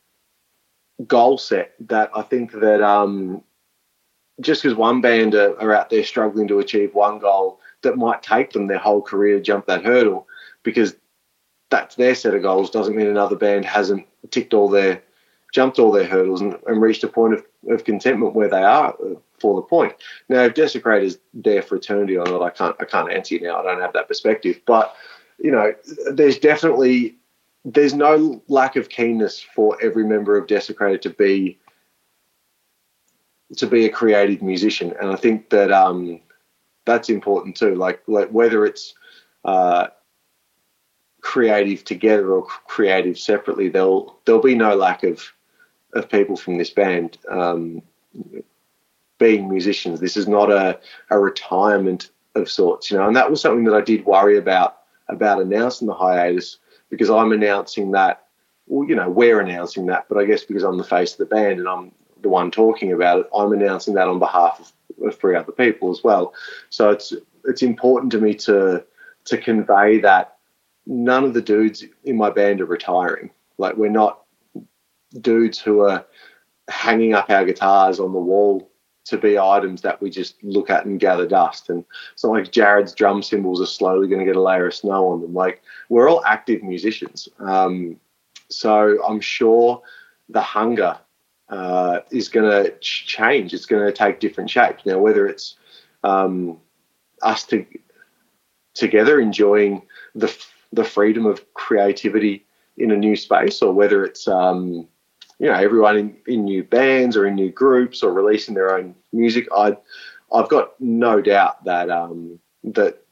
goal 1.08 1.38
set 1.38 1.74
that 1.88 2.12
I 2.16 2.22
think 2.22 2.52
that 2.54 2.82
um, 2.82 3.44
just 4.42 4.64
because 4.64 4.78
one 4.78 5.02
band 5.02 5.36
are, 5.36 5.60
are 5.60 5.74
out 5.74 5.90
there 5.90 6.04
struggling 6.04 6.48
to 6.48 6.60
achieve 6.60 6.94
one 6.94 7.20
goal 7.20 7.60
that 7.82 7.98
might 7.98 8.24
take 8.24 8.52
them 8.52 8.68
their 8.68 8.78
whole 8.78 9.02
career 9.02 9.36
to 9.38 9.42
jump 9.42 9.66
that 9.68 9.84
hurdle 9.84 10.28
because 10.64 10.96
that's 11.70 11.96
their 11.96 12.16
set 12.16 12.34
of 12.34 12.42
goals 12.42 12.70
doesn't 12.70 12.96
mean 12.96 13.08
another 13.08 13.36
band 13.36 13.66
hasn't 13.66 14.06
ticked 14.32 14.54
all 14.54 14.70
their 14.70 15.02
jumped 15.54 15.80
all 15.80 15.92
their 15.92 16.06
hurdles 16.06 16.42
and, 16.42 16.58
and 16.68 16.82
reached 16.82 17.04
a 17.04 17.08
point 17.08 17.34
of, 17.34 17.44
of 17.70 17.84
contentment 17.84 18.36
where 18.36 18.50
they 18.50 18.64
are 18.64 18.94
uh, 18.94 19.16
for 19.40 19.56
the 19.56 19.62
point. 19.62 19.94
Now, 20.28 20.44
if 20.44 20.54
Desecrator 20.54 21.04
is 21.04 21.20
there 21.34 21.62
for 21.62 21.76
eternity 21.76 22.18
or 22.18 22.26
not, 22.26 22.42
I 22.42 22.50
can't 22.50 22.76
I 22.80 22.86
can't 22.86 23.12
answer 23.12 23.36
you 23.36 23.42
now. 23.42 23.60
I 23.60 23.64
don't 23.64 23.82
have 23.82 23.94
that 23.94 24.08
perspective. 24.08 24.60
But 24.66 24.96
you 25.40 25.52
know, 25.52 25.74
there's 26.12 26.38
definitely 26.38 27.16
there's 27.66 27.94
no 27.94 28.42
lack 28.48 28.76
of 28.76 28.90
keenness 28.90 29.42
for 29.42 29.78
every 29.82 30.06
member 30.06 30.38
of 30.38 30.48
Desecrator 30.48 31.02
to 31.02 31.10
be 31.10 31.60
to 33.58 33.66
be 33.66 33.86
a 33.86 33.90
creative 33.90 34.42
musician, 34.42 34.94
and 35.02 35.12
I 35.12 35.16
think 35.16 35.50
that 35.50 35.72
um, 35.72 36.22
that's 36.86 37.10
important 37.10 37.58
too. 37.58 37.76
Like, 37.76 38.02
like 38.08 38.30
whether 38.30 38.66
it's 38.66 38.94
uh, 39.44 39.88
creative 41.22 41.84
together 41.84 42.32
or 42.32 42.44
creative 42.44 43.18
separately, 43.18 43.70
there'll 43.70 44.20
there'll 44.26 44.42
be 44.42 44.56
no 44.56 44.76
lack 44.76 45.04
of 45.04 45.34
of 45.94 46.10
people 46.10 46.38
from 46.38 46.58
this 46.58 46.70
band 46.70 47.18
um, 47.30 47.82
being 49.18 49.50
musicians. 49.50 50.00
This 50.00 50.16
is 50.16 50.28
not 50.28 50.52
a, 50.52 50.80
a 51.10 51.20
retirement 51.20 52.12
of 52.36 52.50
sorts, 52.50 52.92
you 52.92 52.98
know. 52.98 53.08
And 53.08 53.16
that 53.16 53.30
was 53.30 53.42
something 53.42 53.66
that 53.66 53.76
I 53.76 53.82
did 53.82 54.06
worry 54.06 54.38
about 54.38 54.78
about 55.08 55.42
announcing 55.42 55.88
the 55.88 55.94
hiatus 55.96 56.60
because 56.90 57.10
I'm 57.10 57.32
announcing 57.32 57.92
that. 57.92 58.26
Well, 58.68 58.88
you 58.88 58.96
know, 58.96 59.10
we're 59.10 59.40
announcing 59.40 59.88
that, 59.88 60.06
but 60.08 60.20
I 60.20 60.26
guess 60.26 60.44
because 60.44 60.64
I'm 60.64 60.78
the 60.78 60.84
face 60.84 61.14
of 61.14 61.18
the 61.18 61.26
band 61.26 61.60
and 61.60 61.68
I'm 61.68 61.92
the 62.22 62.30
one 62.30 62.52
talking 62.52 62.92
about 62.92 63.22
it, 63.22 63.30
I'm 63.36 63.52
announcing 63.52 63.94
that 63.96 64.08
on 64.08 64.20
behalf 64.20 64.60
of, 64.60 64.74
three 65.16 65.36
other 65.36 65.54
people 65.54 65.90
as 65.92 66.04
well. 66.04 66.34
So 66.70 66.90
it's 66.90 67.14
it's 67.46 67.62
important 67.62 68.12
to 68.12 68.20
me 68.20 68.34
to 68.36 68.84
to 69.26 69.38
convey 69.38 70.00
that 70.00 70.36
none 70.86 71.24
of 71.24 71.34
the 71.34 71.42
dudes 71.42 71.86
in 72.04 72.18
my 72.18 72.30
band 72.30 72.60
are 72.60 72.66
retiring. 72.66 73.30
Like 73.58 73.78
we're 73.78 73.90
not 73.90 74.24
dudes 75.22 75.58
who 75.58 75.82
are 75.82 76.06
hanging 76.68 77.14
up 77.14 77.30
our 77.30 77.46
guitars 77.46 78.00
on 78.00 78.12
the 78.12 78.20
wall 78.20 78.69
to 79.10 79.18
be 79.18 79.38
items 79.38 79.82
that 79.82 80.02
we 80.02 80.10
just 80.10 80.44
look 80.44 80.70
at 80.70 80.86
and 80.86 81.00
gather 81.00 81.28
dust. 81.28 81.70
And 81.70 81.86
it's 82.14 82.24
not 82.24 82.34
like 82.34 82.52
Jared's 82.52 82.94
drum 82.94 83.22
cymbals 83.22 83.62
are 83.62 83.66
slowly 83.66 84.08
going 84.08 84.20
to 84.20 84.26
get 84.26 84.36
a 84.36 84.42
layer 84.42 84.68
of 84.68 84.76
snow 84.76 85.10
on 85.10 85.22
them. 85.22 85.34
Like 85.34 85.62
we're 85.90 86.10
all 86.10 86.24
active 86.26 86.64
musicians. 86.64 87.28
Um, 87.40 88.00
so 88.50 89.04
I'm 89.06 89.22
sure 89.22 89.82
the 90.30 90.42
hunger 90.42 90.98
uh, 91.50 92.00
is 92.12 92.30
going 92.30 92.50
to 92.50 92.78
change. 92.80 93.54
It's 93.54 93.66
going 93.66 93.86
to 93.86 93.92
take 93.92 94.20
different 94.20 94.50
shapes. 94.50 94.86
Now, 94.86 95.00
whether 95.00 95.28
it's 95.28 95.56
um, 96.04 96.60
us 97.22 97.44
to, 97.46 97.66
together 98.74 99.20
enjoying 99.20 99.82
the 100.16 100.36
the 100.72 100.84
freedom 100.84 101.26
of 101.26 101.52
creativity 101.56 102.46
in 102.78 102.92
a 102.92 102.96
new 102.96 103.16
space, 103.16 103.62
or 103.62 103.74
whether 103.74 104.06
it's 104.06 104.28
um, 104.28 104.88
you 105.40 105.48
know 105.48 105.56
everyone 105.56 105.98
in, 105.98 106.18
in 106.28 106.44
new 106.44 106.64
bands 106.64 107.18
or 107.18 107.26
in 107.26 107.36
new 107.36 107.52
groups 107.52 108.04
or 108.04 108.14
releasing 108.14 108.56
their 108.56 108.76
own 108.76 108.96
music, 109.12 109.48
I 109.56 109.78
I've 110.34 110.50
got 110.50 110.80
no 110.80 111.22
doubt 111.22 111.64
that 111.66 111.90
um, 111.90 112.40
that 112.64 113.04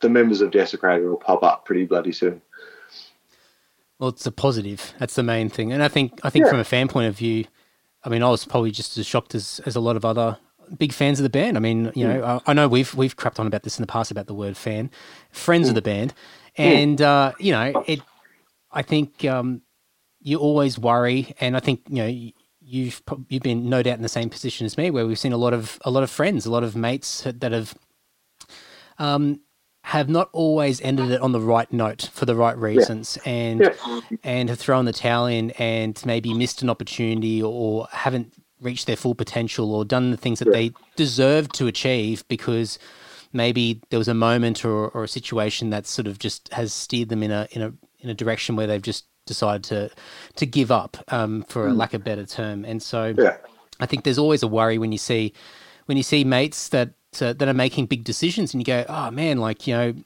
the 0.00 0.08
members 0.08 0.40
of 0.40 0.50
Desecrator 0.50 1.08
will 1.08 1.16
pop 1.16 1.42
up 1.42 1.64
pretty 1.64 1.86
bloody 1.86 2.12
soon. 2.12 2.42
Well, 3.98 4.10
it's 4.10 4.26
a 4.26 4.32
positive. 4.32 4.92
That's 4.98 5.14
the 5.14 5.22
main 5.22 5.48
thing, 5.48 5.72
and 5.72 5.82
I 5.82 5.88
think 5.88 6.20
I 6.22 6.30
think 6.30 6.44
yeah. 6.44 6.50
from 6.50 6.60
a 6.60 6.64
fan 6.64 6.88
point 6.88 7.08
of 7.08 7.16
view, 7.16 7.46
I 8.04 8.10
mean, 8.10 8.22
I 8.22 8.28
was 8.28 8.44
probably 8.44 8.70
just 8.70 8.98
as 8.98 9.06
shocked 9.06 9.34
as 9.34 9.60
as 9.64 9.74
a 9.74 9.80
lot 9.80 9.96
of 9.96 10.04
other 10.04 10.38
big 10.76 10.92
fans 10.92 11.18
of 11.18 11.22
the 11.22 11.30
band. 11.30 11.56
I 11.56 11.60
mean, 11.60 11.92
you 11.94 12.06
know, 12.06 12.20
mm. 12.20 12.42
I, 12.46 12.50
I, 12.50 12.52
know 12.52 12.68
we've 12.68 12.94
we've 12.94 13.16
crapped 13.16 13.38
on 13.38 13.46
about 13.46 13.62
this 13.62 13.78
in 13.78 13.82
the 13.82 13.86
past 13.86 14.10
about 14.10 14.26
the 14.26 14.34
word 14.34 14.56
fan, 14.56 14.90
friends 15.30 15.66
mm. 15.66 15.70
of 15.70 15.74
the 15.76 15.82
band, 15.82 16.12
and 16.56 17.00
uh, 17.00 17.32
you 17.38 17.52
know, 17.52 17.84
it. 17.86 18.00
I 18.70 18.82
think 18.82 19.24
um, 19.24 19.62
you 20.26 20.38
always 20.38 20.76
worry, 20.76 21.34
and 21.40 21.56
I 21.56 21.60
think 21.60 21.82
you 21.88 22.02
know 22.02 22.30
you've 22.60 23.00
you've 23.28 23.42
been 23.44 23.68
no 23.68 23.80
doubt 23.80 23.96
in 23.96 24.02
the 24.02 24.08
same 24.08 24.28
position 24.28 24.66
as 24.66 24.76
me, 24.76 24.90
where 24.90 25.06
we've 25.06 25.18
seen 25.18 25.32
a 25.32 25.36
lot 25.36 25.54
of 25.54 25.78
a 25.84 25.90
lot 25.90 26.02
of 26.02 26.10
friends, 26.10 26.44
a 26.44 26.50
lot 26.50 26.64
of 26.64 26.74
mates 26.74 27.22
that 27.24 27.52
have 27.52 27.78
um, 28.98 29.40
have 29.82 30.08
not 30.08 30.28
always 30.32 30.80
ended 30.80 31.12
it 31.12 31.20
on 31.20 31.30
the 31.30 31.40
right 31.40 31.72
note 31.72 32.10
for 32.12 32.26
the 32.26 32.34
right 32.34 32.58
reasons 32.58 33.16
yeah. 33.24 33.32
and 33.32 33.60
yeah. 33.60 34.00
and 34.24 34.48
have 34.48 34.58
thrown 34.58 34.84
the 34.84 34.92
towel 34.92 35.26
in 35.26 35.52
and 35.52 36.04
maybe 36.04 36.34
missed 36.34 36.60
an 36.60 36.68
opportunity 36.68 37.40
or 37.40 37.86
haven't 37.92 38.34
reached 38.60 38.88
their 38.88 38.96
full 38.96 39.14
potential 39.14 39.72
or 39.72 39.84
done 39.84 40.10
the 40.10 40.16
things 40.16 40.40
that 40.40 40.48
yeah. 40.48 40.54
they 40.54 40.72
deserved 40.96 41.54
to 41.54 41.68
achieve 41.68 42.26
because 42.26 42.80
maybe 43.32 43.80
there 43.90 43.98
was 43.98 44.08
a 44.08 44.14
moment 44.14 44.64
or, 44.64 44.88
or 44.88 45.04
a 45.04 45.08
situation 45.08 45.70
that 45.70 45.86
sort 45.86 46.08
of 46.08 46.18
just 46.18 46.52
has 46.52 46.72
steered 46.72 47.10
them 47.10 47.22
in 47.22 47.30
a 47.30 47.46
in 47.52 47.62
a 47.62 47.72
in 48.00 48.10
a 48.10 48.14
direction 48.14 48.56
where 48.56 48.66
they've 48.66 48.82
just 48.82 49.04
decided 49.26 49.64
to 49.64 49.90
to 50.36 50.46
give 50.46 50.70
up 50.70 50.96
um, 51.08 51.44
for 51.48 51.66
a 51.66 51.72
lack 51.72 51.94
of 51.94 52.02
better 52.02 52.24
term 52.24 52.64
and 52.64 52.82
so 52.82 53.14
I 53.80 53.86
think 53.86 54.04
there's 54.04 54.18
always 54.18 54.42
a 54.42 54.48
worry 54.48 54.78
when 54.78 54.92
you 54.92 54.98
see 54.98 55.32
when 55.86 55.96
you 55.96 56.02
see 56.02 56.24
mates 56.24 56.68
that 56.70 56.90
uh, 57.20 57.32
that 57.34 57.48
are 57.48 57.54
making 57.54 57.86
big 57.86 58.04
decisions, 58.04 58.52
and 58.52 58.60
you 58.60 58.64
go, 58.64 58.84
oh 58.88 59.10
man, 59.10 59.38
like 59.38 59.66
you 59.66 59.74
know, 59.74 59.92
mm. 59.92 60.02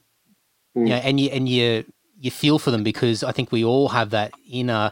you 0.75 0.85
know, 0.85 0.95
and 0.95 1.19
you 1.19 1.29
and 1.29 1.47
you 1.47 1.85
you 2.19 2.31
feel 2.31 2.59
for 2.59 2.71
them 2.71 2.83
because 2.83 3.23
I 3.23 3.31
think 3.31 3.51
we 3.51 3.63
all 3.63 3.89
have 3.89 4.11
that 4.11 4.33
inner 4.49 4.91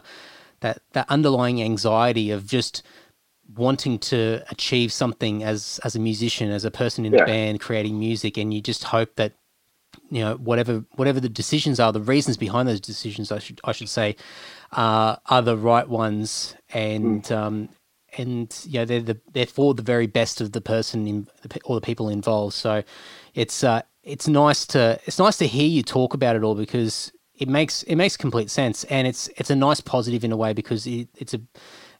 that 0.60 0.82
that 0.92 1.06
underlying 1.08 1.62
anxiety 1.62 2.30
of 2.30 2.46
just 2.46 2.82
wanting 3.56 3.98
to 3.98 4.42
achieve 4.50 4.92
something 4.92 5.42
as 5.42 5.80
as 5.84 5.94
a 5.94 6.00
musician, 6.00 6.50
as 6.50 6.64
a 6.64 6.70
person 6.70 7.04
in 7.04 7.12
yeah. 7.12 7.22
a 7.22 7.26
band 7.26 7.60
creating 7.60 7.98
music, 7.98 8.36
and 8.36 8.52
you 8.52 8.60
just 8.60 8.84
hope 8.84 9.16
that 9.16 9.32
you 10.10 10.20
know 10.20 10.36
whatever 10.36 10.84
whatever 10.96 11.20
the 11.20 11.28
decisions 11.28 11.80
are, 11.80 11.92
the 11.92 12.00
reasons 12.00 12.36
behind 12.36 12.68
those 12.68 12.80
decisions, 12.80 13.30
I 13.32 13.38
should 13.38 13.60
I 13.64 13.72
should 13.72 13.88
say, 13.88 14.16
uh, 14.72 15.16
are 15.26 15.42
the 15.42 15.56
right 15.56 15.88
ones, 15.88 16.54
and 16.72 17.22
mm. 17.22 17.36
um, 17.36 17.68
and 18.18 18.54
you 18.66 18.80
know 18.80 18.84
they're 18.84 19.00
the, 19.00 19.20
they're 19.32 19.46
for 19.46 19.74
the 19.74 19.82
very 19.82 20.06
best 20.06 20.40
of 20.40 20.52
the 20.52 20.60
person 20.60 21.06
in, 21.06 21.28
or 21.64 21.76
the 21.76 21.80
people 21.80 22.08
involved. 22.08 22.54
So 22.54 22.82
it's 23.34 23.62
uh, 23.62 23.82
it's 24.02 24.26
nice 24.26 24.66
to 24.68 24.98
it's 25.06 25.18
nice 25.18 25.36
to 25.38 25.46
hear 25.46 25.68
you 25.68 25.82
talk 25.82 26.14
about 26.14 26.36
it 26.36 26.42
all 26.42 26.54
because 26.54 27.12
it 27.38 27.48
makes 27.48 27.82
it 27.84 27.96
makes 27.96 28.16
complete 28.16 28.50
sense 28.50 28.84
and 28.84 29.06
it's 29.06 29.28
it's 29.36 29.50
a 29.50 29.56
nice 29.56 29.80
positive 29.80 30.24
in 30.24 30.32
a 30.32 30.36
way 30.36 30.52
because 30.52 30.86
it, 30.86 31.08
it's 31.16 31.34
a 31.34 31.40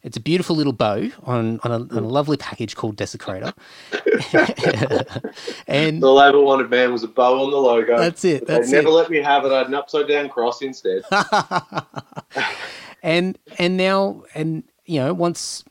it's 0.03 0.17
a 0.17 0.21
beautiful 0.21 0.57
little 0.57 0.73
bow 0.73 1.11
on 1.25 1.61
on 1.63 1.71
a, 1.71 1.75
on 1.75 1.83
a 1.83 2.03
mm. 2.03 2.11
lovely 2.11 2.37
package 2.37 2.77
called 2.77 2.97
Desecrator. 2.97 3.53
and 5.67 6.03
the 6.03 6.11
label 6.11 6.45
wanted 6.45 6.71
man 6.71 6.93
was 6.93 7.03
a 7.03 7.09
bow 7.09 7.43
on 7.43 7.51
the 7.51 7.57
logo. 7.57 7.99
That's 7.99 8.25
it. 8.25 8.47
That's 8.47 8.71
they 8.71 8.77
never 8.77 8.91
let 8.91 9.11
me 9.11 9.19
have 9.19 9.45
it. 9.45 9.53
I 9.53 9.59
had 9.59 9.69
an 9.69 9.75
upside 9.75 10.09
down 10.09 10.29
cross 10.29 10.63
instead. 10.63 11.03
and 13.03 13.39
and 13.59 13.77
now 13.77 14.25
and 14.35 14.65
you 14.87 15.01
know 15.01 15.13
once 15.13 15.65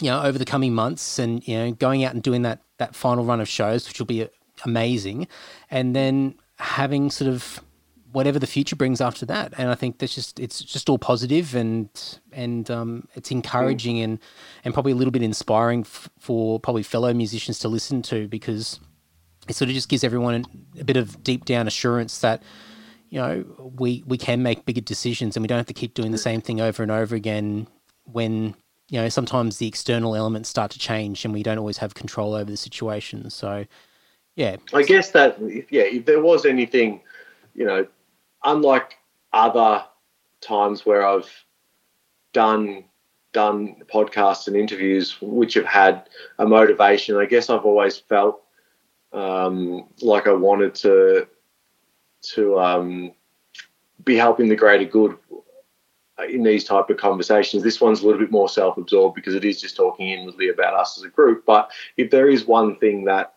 you 0.00 0.10
know, 0.10 0.22
over 0.22 0.38
the 0.38 0.44
coming 0.44 0.74
months 0.74 1.18
and, 1.18 1.46
you 1.46 1.56
know, 1.56 1.72
going 1.72 2.04
out 2.04 2.14
and 2.14 2.22
doing 2.22 2.42
that, 2.42 2.60
that 2.78 2.94
final 2.94 3.24
run 3.24 3.40
of 3.40 3.48
shows, 3.48 3.86
which 3.88 3.98
will 3.98 4.06
be 4.06 4.22
uh, 4.22 4.28
amazing. 4.64 5.28
And 5.70 5.94
then 5.94 6.34
having 6.58 7.10
sort 7.10 7.30
of 7.30 7.60
whatever 8.14 8.38
the 8.38 8.46
future 8.46 8.76
brings 8.76 9.00
after 9.00 9.26
that. 9.26 9.52
And 9.58 9.68
I 9.68 9.74
think 9.74 9.98
that's 9.98 10.14
just, 10.14 10.38
it's 10.38 10.62
just 10.62 10.88
all 10.88 10.98
positive 10.98 11.54
and, 11.56 11.88
and, 12.30 12.70
um, 12.70 13.08
it's 13.14 13.32
encouraging 13.32 14.00
and, 14.00 14.20
and 14.64 14.72
probably 14.72 14.92
a 14.92 14.94
little 14.94 15.10
bit 15.10 15.22
inspiring 15.22 15.80
f- 15.80 16.08
for 16.20 16.60
probably 16.60 16.84
fellow 16.84 17.12
musicians 17.12 17.58
to 17.58 17.68
listen 17.68 18.02
to 18.02 18.28
because 18.28 18.78
it 19.48 19.56
sort 19.56 19.68
of 19.68 19.74
just 19.74 19.88
gives 19.88 20.04
everyone 20.04 20.44
a 20.78 20.84
bit 20.84 20.96
of 20.96 21.24
deep 21.24 21.44
down 21.44 21.66
assurance 21.66 22.20
that, 22.20 22.40
you 23.10 23.20
know, 23.20 23.44
we, 23.78 24.04
we 24.06 24.16
can 24.16 24.44
make 24.44 24.64
bigger 24.64 24.80
decisions 24.80 25.36
and 25.36 25.42
we 25.42 25.48
don't 25.48 25.58
have 25.58 25.66
to 25.66 25.74
keep 25.74 25.94
doing 25.94 26.12
the 26.12 26.18
same 26.18 26.40
thing 26.40 26.60
over 26.60 26.84
and 26.84 26.92
over 26.92 27.16
again 27.16 27.66
when 28.04 28.54
you 28.90 29.00
know, 29.00 29.08
sometimes 29.08 29.56
the 29.56 29.66
external 29.66 30.14
elements 30.14 30.48
start 30.48 30.70
to 30.70 30.78
change 30.78 31.24
and 31.24 31.34
we 31.34 31.42
don't 31.42 31.58
always 31.58 31.78
have 31.78 31.94
control 31.94 32.34
over 32.34 32.50
the 32.50 32.56
situation. 32.56 33.28
So, 33.30 33.64
yeah. 34.36 34.56
I 34.72 34.82
guess 34.82 35.10
that, 35.12 35.38
yeah, 35.70 35.82
if 35.82 36.04
there 36.04 36.20
was 36.20 36.44
anything, 36.44 37.00
you 37.54 37.64
know, 37.64 37.86
unlike 38.44 38.98
other 39.32 39.84
times 40.40 40.84
where 40.86 41.06
I've 41.06 41.30
done 42.32 42.84
done 43.32 43.82
podcasts 43.92 44.46
and 44.46 44.56
interviews 44.56 45.16
which 45.20 45.54
have 45.54 45.64
had 45.64 46.08
a 46.38 46.46
motivation, 46.46 47.16
I 47.16 47.26
guess 47.26 47.50
I've 47.50 47.64
always 47.64 47.98
felt 47.98 48.42
um, 49.12 49.88
like 50.02 50.26
I 50.26 50.32
wanted 50.32 50.74
to 50.76 51.26
to 52.34 52.58
um, 52.58 53.12
be 54.04 54.16
helping 54.16 54.48
the 54.48 54.56
greater 54.56 54.84
good 54.84 55.18
in 56.28 56.42
these 56.42 56.64
type 56.64 56.90
of 56.90 56.96
conversations. 56.96 57.62
This 57.62 57.80
one's 57.80 58.02
a 58.02 58.06
little 58.06 58.20
bit 58.20 58.30
more 58.30 58.48
self-absorbed 58.48 59.14
because 59.14 59.34
it 59.34 59.44
is 59.44 59.60
just 59.60 59.76
talking 59.76 60.10
inwardly 60.10 60.48
about 60.48 60.74
us 60.74 60.96
as 60.96 61.04
a 61.04 61.08
group. 61.08 61.44
But 61.44 61.70
if 61.96 62.10
there 62.10 62.28
is 62.28 62.46
one 62.46 62.76
thing 62.76 63.04
that 63.04 63.33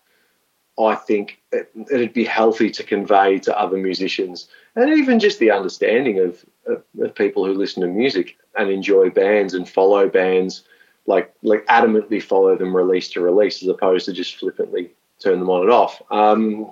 I 0.79 0.95
think 0.95 1.41
it, 1.51 1.71
would 1.73 2.13
be 2.13 2.23
healthy 2.23 2.69
to 2.71 2.83
convey 2.83 3.39
to 3.39 3.59
other 3.59 3.77
musicians, 3.77 4.47
and 4.75 4.93
even 4.93 5.19
just 5.19 5.39
the 5.39 5.51
understanding 5.51 6.19
of, 6.19 6.45
of, 6.67 6.83
of 6.99 7.15
people 7.15 7.45
who 7.45 7.53
listen 7.53 7.81
to 7.81 7.87
music 7.87 8.37
and 8.55 8.69
enjoy 8.69 9.09
bands 9.09 9.53
and 9.53 9.67
follow 9.67 10.07
bands, 10.07 10.63
like 11.07 11.33
like 11.41 11.65
adamantly 11.67 12.21
follow 12.21 12.55
them 12.55 12.75
release 12.75 13.09
to 13.09 13.21
release, 13.21 13.63
as 13.63 13.69
opposed 13.69 14.05
to 14.05 14.13
just 14.13 14.35
flippantly 14.35 14.91
turn 15.19 15.39
them 15.39 15.49
on 15.49 15.61
and 15.61 15.71
off, 15.71 16.01
um, 16.11 16.71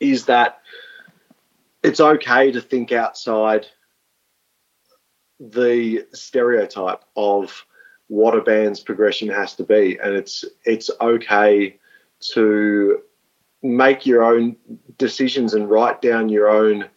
is 0.00 0.24
that 0.26 0.60
it's 1.82 2.00
okay 2.00 2.50
to 2.50 2.60
think 2.60 2.92
outside 2.92 3.66
the 5.38 6.06
stereotype 6.12 7.04
of 7.14 7.64
what 8.08 8.36
a 8.36 8.40
band's 8.40 8.80
progression 8.80 9.28
has 9.28 9.54
to 9.56 9.64
be, 9.64 9.98
and 10.02 10.14
it's 10.14 10.44
it's 10.64 10.90
okay 11.00 11.78
to 12.20 13.02
make 13.62 14.06
your 14.06 14.22
own 14.22 14.56
decisions 14.98 15.54
and 15.54 15.70
write 15.70 16.00
down 16.00 16.28
your 16.28 16.48
own 16.48 16.88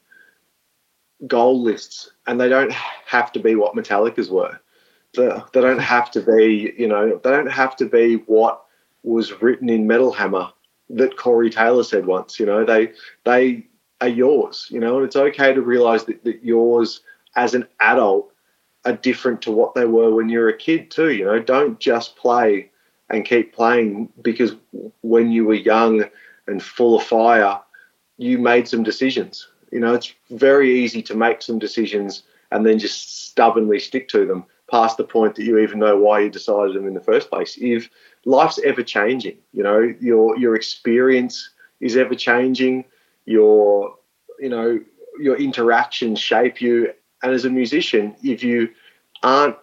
goal 1.27 1.61
lists, 1.61 2.11
and 2.27 2.39
they 2.39 2.49
don't 2.49 2.71
have 2.71 3.31
to 3.33 3.39
be 3.39 3.55
what 3.55 3.75
Metallica's 3.75 4.29
were. 4.29 4.59
They, 5.15 5.27
don't 5.53 5.79
have 5.79 6.09
to 6.11 6.21
be, 6.21 6.73
you 6.77 6.87
know, 6.87 7.19
they 7.21 7.29
don't 7.31 7.51
have 7.51 7.75
to 7.77 7.85
be 7.85 8.15
what 8.27 8.63
was 9.03 9.41
written 9.41 9.69
in 9.69 9.87
Metal 9.87 10.11
Hammer 10.11 10.49
that 10.89 11.17
Corey 11.17 11.49
Taylor 11.49 11.83
said 11.83 12.05
once. 12.05 12.39
You 12.39 12.45
know, 12.45 12.63
they 12.65 12.93
they 13.25 13.67
are 13.99 14.07
yours. 14.07 14.67
You 14.69 14.79
know, 14.79 14.97
and 14.97 15.05
it's 15.05 15.15
okay 15.15 15.53
to 15.53 15.61
realize 15.61 16.05
that, 16.05 16.23
that 16.23 16.43
yours 16.43 17.01
as 17.35 17.53
an 17.53 17.67
adult 17.79 18.31
are 18.85 18.93
different 18.93 19.41
to 19.43 19.51
what 19.51 19.75
they 19.75 19.85
were 19.85 20.13
when 20.13 20.29
you 20.29 20.39
were 20.39 20.49
a 20.49 20.57
kid 20.57 20.89
too. 20.91 21.11
You 21.11 21.25
know, 21.25 21.39
don't 21.39 21.79
just 21.79 22.15
play 22.15 22.71
and 23.09 23.25
keep 23.25 23.53
playing 23.53 24.09
because 24.21 24.55
when 25.01 25.31
you 25.31 25.45
were 25.45 25.53
young 25.53 26.05
and 26.51 26.61
full 26.61 26.97
of 26.97 27.03
fire, 27.03 27.59
you 28.17 28.37
made 28.37 28.67
some 28.67 28.83
decisions. 28.83 29.47
You 29.71 29.79
know, 29.79 29.93
it's 29.93 30.13
very 30.29 30.83
easy 30.83 31.01
to 31.03 31.15
make 31.15 31.41
some 31.41 31.59
decisions 31.59 32.23
and 32.51 32.65
then 32.65 32.77
just 32.77 33.27
stubbornly 33.29 33.79
stick 33.79 34.09
to 34.09 34.25
them 34.25 34.45
past 34.69 34.97
the 34.97 35.03
point 35.03 35.35
that 35.35 35.43
you 35.43 35.59
even 35.59 35.79
know 35.79 35.97
why 35.97 36.21
you 36.21 36.29
decided 36.29 36.75
them 36.75 36.87
in 36.87 36.93
the 36.93 37.01
first 37.01 37.29
place. 37.29 37.57
If 37.59 37.89
life's 38.25 38.59
ever 38.59 38.83
changing, 38.83 39.37
you 39.51 39.63
know, 39.63 39.93
your 39.99 40.37
your 40.37 40.55
experience 40.55 41.49
is 41.79 41.97
ever 41.97 42.15
changing, 42.15 42.85
your 43.25 43.95
you 44.39 44.49
know, 44.49 44.79
your 45.19 45.37
interactions 45.37 46.19
shape 46.19 46.61
you. 46.61 46.93
And 47.23 47.33
as 47.33 47.45
a 47.45 47.49
musician, 47.49 48.15
if 48.23 48.43
you 48.43 48.69
aren't 49.23 49.57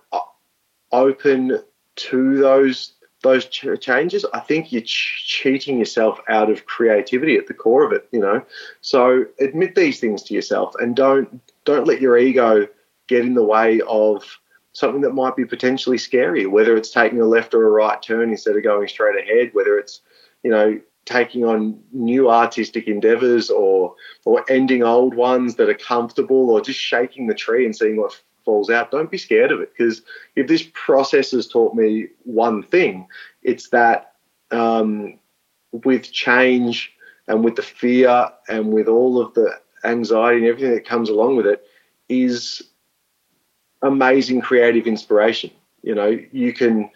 open 0.92 1.62
to 1.96 2.36
those 2.36 2.92
those 3.22 3.46
ch- 3.46 3.66
changes, 3.80 4.24
I 4.32 4.40
think 4.40 4.72
you're 4.72 4.82
ch- 4.82 5.24
cheating 5.26 5.78
yourself 5.78 6.20
out 6.28 6.50
of 6.50 6.66
creativity 6.66 7.36
at 7.36 7.46
the 7.46 7.54
core 7.54 7.84
of 7.84 7.92
it. 7.92 8.08
You 8.12 8.20
know, 8.20 8.42
so 8.80 9.24
admit 9.40 9.74
these 9.74 10.00
things 10.00 10.22
to 10.24 10.34
yourself 10.34 10.74
and 10.78 10.94
don't 10.94 11.40
don't 11.64 11.86
let 11.86 12.00
your 12.00 12.16
ego 12.16 12.68
get 13.08 13.24
in 13.24 13.34
the 13.34 13.44
way 13.44 13.80
of 13.86 14.24
something 14.72 15.00
that 15.00 15.14
might 15.14 15.36
be 15.36 15.44
potentially 15.44 15.98
scary. 15.98 16.46
Whether 16.46 16.76
it's 16.76 16.90
taking 16.90 17.20
a 17.20 17.26
left 17.26 17.54
or 17.54 17.66
a 17.66 17.70
right 17.70 18.00
turn 18.00 18.30
instead 18.30 18.56
of 18.56 18.62
going 18.62 18.86
straight 18.88 19.18
ahead, 19.18 19.50
whether 19.52 19.78
it's 19.78 20.00
you 20.42 20.50
know 20.50 20.80
taking 21.04 21.42
on 21.44 21.80
new 21.90 22.30
artistic 22.30 22.86
endeavors 22.86 23.50
or 23.50 23.94
or 24.24 24.44
ending 24.48 24.82
old 24.82 25.14
ones 25.14 25.56
that 25.56 25.68
are 25.68 25.74
comfortable 25.74 26.50
or 26.50 26.60
just 26.60 26.78
shaking 26.78 27.26
the 27.26 27.34
tree 27.34 27.64
and 27.64 27.74
seeing 27.74 27.96
what 27.96 28.20
falls 28.48 28.70
out, 28.70 28.90
don't 28.90 29.10
be 29.10 29.18
scared 29.18 29.52
of 29.52 29.60
it. 29.60 29.70
Because 29.76 30.00
if 30.34 30.46
this 30.48 30.66
process 30.72 31.32
has 31.32 31.46
taught 31.46 31.74
me 31.74 32.06
one 32.24 32.62
thing, 32.62 33.06
it's 33.42 33.68
that 33.68 34.14
um, 34.50 35.18
with 35.70 36.10
change 36.10 36.94
and 37.26 37.44
with 37.44 37.56
the 37.56 37.62
fear 37.62 38.30
and 38.48 38.72
with 38.72 38.88
all 38.88 39.20
of 39.20 39.34
the 39.34 39.50
anxiety 39.84 40.38
and 40.38 40.46
everything 40.46 40.72
that 40.72 40.88
comes 40.88 41.10
along 41.10 41.36
with 41.36 41.44
it, 41.44 41.62
is 42.08 42.62
amazing 43.82 44.40
creative 44.40 44.86
inspiration. 44.86 45.50
You 45.82 45.94
know, 45.94 46.18
you 46.32 46.54
can 46.54 46.90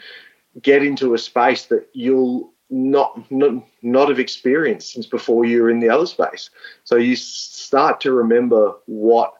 get 0.62 0.82
into 0.82 1.12
a 1.12 1.18
space 1.18 1.66
that 1.66 1.86
you'll 1.92 2.50
not, 2.70 3.30
not 3.30 3.62
not 3.82 4.08
have 4.08 4.18
experienced 4.18 4.94
since 4.94 5.04
before 5.04 5.44
you 5.44 5.60
were 5.60 5.70
in 5.70 5.80
the 5.80 5.90
other 5.90 6.06
space. 6.06 6.48
So 6.84 6.96
you 6.96 7.14
start 7.14 8.00
to 8.00 8.12
remember 8.12 8.72
what 8.86 9.34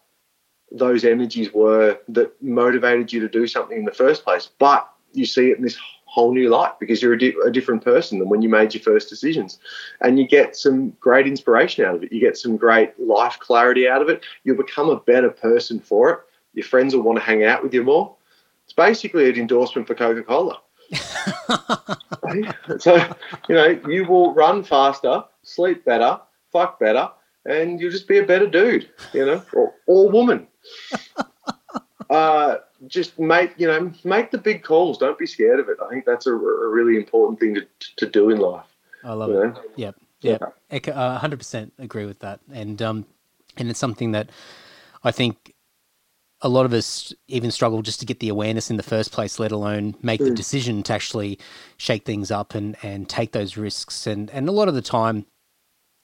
those 0.72 1.04
energies 1.04 1.52
were 1.52 1.98
that 2.08 2.42
motivated 2.42 3.12
you 3.12 3.20
to 3.20 3.28
do 3.28 3.46
something 3.46 3.78
in 3.78 3.84
the 3.84 3.92
first 3.92 4.24
place. 4.24 4.48
But 4.58 4.88
you 5.12 5.26
see 5.26 5.50
it 5.50 5.58
in 5.58 5.62
this 5.62 5.78
whole 6.06 6.34
new 6.34 6.48
light 6.48 6.78
because 6.78 7.00
you're 7.00 7.14
a, 7.14 7.18
di- 7.18 7.34
a, 7.44 7.50
different 7.50 7.82
person 7.82 8.18
than 8.18 8.28
when 8.28 8.42
you 8.42 8.48
made 8.48 8.74
your 8.74 8.82
first 8.82 9.08
decisions. 9.08 9.58
And 10.00 10.18
you 10.18 10.26
get 10.26 10.56
some 10.56 10.90
great 11.00 11.26
inspiration 11.26 11.84
out 11.84 11.94
of 11.94 12.02
it. 12.02 12.12
You 12.12 12.20
get 12.20 12.36
some 12.36 12.56
great 12.56 12.98
life 13.00 13.38
clarity 13.38 13.88
out 13.88 14.02
of 14.02 14.08
it. 14.08 14.22
You'll 14.44 14.56
become 14.56 14.90
a 14.90 15.00
better 15.00 15.30
person 15.30 15.80
for 15.80 16.10
it. 16.10 16.20
Your 16.54 16.64
friends 16.64 16.94
will 16.94 17.02
want 17.02 17.18
to 17.18 17.24
hang 17.24 17.44
out 17.44 17.62
with 17.62 17.72
you 17.72 17.82
more. 17.82 18.14
It's 18.64 18.74
basically 18.74 19.28
an 19.28 19.36
endorsement 19.36 19.86
for 19.86 19.94
Coca 19.94 20.22
Cola. 20.22 20.60
so, 22.78 22.96
you 23.48 23.54
know, 23.54 23.80
you 23.88 24.04
will 24.04 24.34
run 24.34 24.62
faster, 24.62 25.24
sleep 25.42 25.84
better, 25.84 26.20
fuck 26.52 26.78
better, 26.78 27.10
and 27.44 27.80
you'll 27.80 27.90
just 27.90 28.08
be 28.08 28.18
a 28.18 28.24
better 28.24 28.46
dude, 28.46 28.88
you 29.12 29.24
know, 29.26 29.42
or, 29.52 29.74
or 29.86 30.10
woman. 30.10 30.46
uh, 32.10 32.56
just 32.86 33.18
make 33.18 33.52
you 33.56 33.66
know 33.66 33.92
make 34.04 34.30
the 34.30 34.38
big 34.38 34.62
calls. 34.62 34.98
Don't 34.98 35.18
be 35.18 35.26
scared 35.26 35.60
of 35.60 35.68
it. 35.68 35.78
I 35.84 35.88
think 35.88 36.04
that's 36.04 36.26
a, 36.26 36.32
a 36.32 36.68
really 36.68 36.96
important 36.96 37.40
thing 37.40 37.54
to 37.54 37.66
to 37.96 38.06
do 38.08 38.30
in 38.30 38.38
life. 38.38 38.66
I 39.04 39.12
love 39.14 39.30
it. 39.30 39.34
Know? 39.34 39.62
Yep, 39.76 39.96
yep. 40.20 40.42
Uh, 40.88 41.18
hundred 41.18 41.38
percent 41.38 41.72
agree 41.78 42.06
with 42.06 42.20
that. 42.20 42.40
And 42.52 42.80
um, 42.82 43.06
and 43.56 43.70
it's 43.70 43.78
something 43.78 44.12
that 44.12 44.30
I 45.04 45.10
think 45.10 45.54
a 46.40 46.48
lot 46.48 46.66
of 46.66 46.72
us 46.72 47.12
even 47.28 47.50
struggle 47.50 47.82
just 47.82 48.00
to 48.00 48.06
get 48.06 48.18
the 48.18 48.28
awareness 48.28 48.70
in 48.70 48.76
the 48.76 48.82
first 48.82 49.12
place, 49.12 49.38
let 49.38 49.52
alone 49.52 49.94
make 50.02 50.20
mm. 50.20 50.24
the 50.24 50.34
decision 50.34 50.82
to 50.82 50.92
actually 50.92 51.38
shake 51.76 52.04
things 52.04 52.30
up 52.30 52.54
and 52.54 52.76
and 52.82 53.08
take 53.08 53.32
those 53.32 53.56
risks. 53.56 54.06
And 54.06 54.28
and 54.30 54.48
a 54.48 54.52
lot 54.52 54.68
of 54.68 54.74
the 54.74 54.82
time 54.82 55.26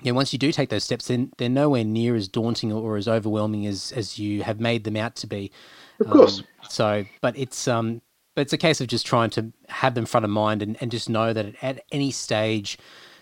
know, 0.05 0.14
once 0.14 0.32
you 0.32 0.38
do 0.38 0.53
take 0.53 0.68
those 0.68 0.84
steps, 0.84 1.09
then 1.09 1.32
they're 1.38 1.49
nowhere 1.49 1.84
near 1.84 2.14
as 2.14 2.28
daunting 2.28 2.72
or 2.72 2.96
as 2.96 3.09
overwhelming 3.09 3.66
as 3.66 3.92
as 3.92 4.18
you 4.18 4.42
have 4.42 4.61
made 4.61 4.84
them 4.84 4.96
out 4.96 5.16
to 5.16 5.26
be. 5.26 5.51
Of 6.01 6.11
course. 6.11 6.38
Um, 6.40 6.46
so, 6.68 7.05
but 7.20 7.36
it's 7.36 7.66
um, 7.66 8.01
but 8.34 8.42
it's 8.42 8.53
a 8.53 8.59
case 8.59 8.80
of 8.80 8.86
just 8.86 9.07
trying 9.07 9.30
to 9.30 9.53
have 9.68 9.94
them 9.94 10.07
front 10.07 10.24
of 10.24 10.30
mind 10.30 10.62
and, 10.62 10.76
and 10.80 10.90
just 10.90 11.09
know 11.09 11.32
that 11.32 11.55
at 11.62 11.82
any 11.90 12.12
stage, 12.12 12.78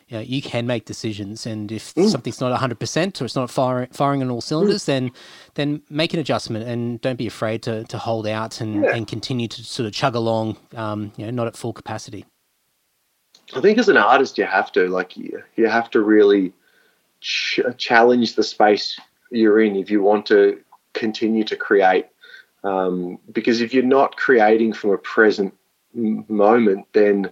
you 0.08 0.18
know, 0.18 0.22
you 0.22 0.42
can 0.42 0.66
make 0.66 0.84
decisions. 0.84 1.46
And 1.46 1.72
if 1.72 1.94
mm. 1.94 2.10
something's 2.10 2.40
not 2.40 2.54
hundred 2.58 2.78
percent 2.78 3.22
or 3.22 3.24
it's 3.24 3.34
not 3.34 3.50
firing 3.50 3.88
firing 3.92 4.22
on 4.22 4.30
all 4.30 4.42
cylinders, 4.42 4.82
mm. 4.82 4.86
then 4.86 5.10
then 5.54 5.82
make 5.88 6.12
an 6.12 6.20
adjustment 6.20 6.68
and 6.68 7.00
don't 7.00 7.16
be 7.16 7.26
afraid 7.26 7.62
to 7.62 7.84
to 7.84 7.96
hold 7.96 8.26
out 8.26 8.60
and 8.60 8.84
yeah. 8.84 8.94
and 8.94 9.08
continue 9.08 9.48
to 9.48 9.64
sort 9.64 9.86
of 9.86 9.94
chug 9.94 10.14
along. 10.14 10.58
Um, 10.74 11.12
you 11.16 11.24
know, 11.24 11.30
not 11.30 11.46
at 11.46 11.56
full 11.56 11.72
capacity. 11.72 12.26
I 13.54 13.60
think 13.60 13.78
as 13.78 13.88
an 13.88 13.96
artist, 13.96 14.38
you 14.38 14.44
have 14.44 14.72
to 14.72 14.88
like 14.88 15.16
you, 15.16 15.42
you 15.56 15.68
have 15.68 15.90
to 15.92 16.00
really 16.00 16.52
ch- 17.20 17.60
challenge 17.76 18.34
the 18.34 18.42
space 18.42 18.98
you're 19.30 19.60
in 19.60 19.76
if 19.76 19.90
you 19.90 20.02
want 20.02 20.26
to 20.26 20.60
continue 20.92 21.44
to 21.44 21.56
create. 21.56 22.06
Um, 22.64 23.18
because 23.32 23.60
if 23.60 23.72
you're 23.72 23.84
not 23.84 24.16
creating 24.16 24.72
from 24.72 24.90
a 24.90 24.98
present 24.98 25.54
m- 25.94 26.24
moment, 26.28 26.86
then 26.92 27.30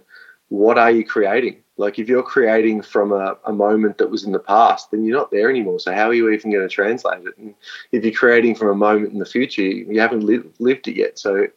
what 0.49 0.77
are 0.77 0.91
you 0.91 1.05
creating? 1.05 1.63
Like 1.77 1.99
if 1.99 2.07
you're 2.07 2.23
creating 2.23 2.83
from 2.83 3.11
a, 3.11 3.37
a, 3.45 3.51
moment 3.51 3.97
that 3.97 4.09
was 4.09 4.23
in 4.23 4.31
the 4.31 4.39
past, 4.39 4.91
then 4.91 5.03
you're 5.03 5.17
not 5.17 5.31
there 5.31 5.49
anymore. 5.49 5.79
So 5.79 5.93
how 5.93 6.07
are 6.07 6.13
you 6.13 6.29
even 6.29 6.51
going 6.51 6.65
to 6.65 6.73
translate 6.73 7.25
it? 7.25 7.37
And 7.37 7.53
if 7.91 8.05
you're 8.05 8.13
creating 8.13 8.55
from 8.55 8.69
a 8.69 8.75
moment 8.75 9.11
in 9.11 9.19
the 9.19 9.25
future, 9.25 9.61
you 9.61 9.99
haven't 9.99 10.23
li- 10.23 10.49
lived 10.59 10.87
it 10.87 10.95
yet. 10.95 11.19
So 11.19 11.47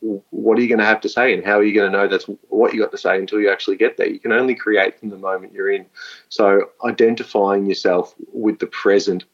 what 0.00 0.58
are 0.58 0.62
you 0.62 0.68
going 0.68 0.78
to 0.78 0.84
have 0.84 1.00
to 1.02 1.08
say 1.08 1.32
and 1.34 1.44
how 1.44 1.58
are 1.58 1.64
you 1.64 1.74
going 1.74 1.90
to 1.90 1.96
know 1.96 2.08
that's 2.08 2.26
what 2.48 2.74
you 2.74 2.80
got 2.80 2.90
to 2.92 2.98
say 2.98 3.18
until 3.18 3.40
you 3.40 3.50
actually 3.50 3.76
get 3.76 3.96
there? 3.96 4.08
You 4.08 4.18
can 4.18 4.32
only 4.32 4.54
create 4.54 4.98
from 4.98 5.10
the 5.10 5.18
moment 5.18 5.52
you're 5.52 5.70
in. 5.70 5.86
So 6.28 6.70
identifying 6.84 7.66
yourself 7.66 8.14
with 8.32 8.58
the 8.58 8.66
present 8.66 9.24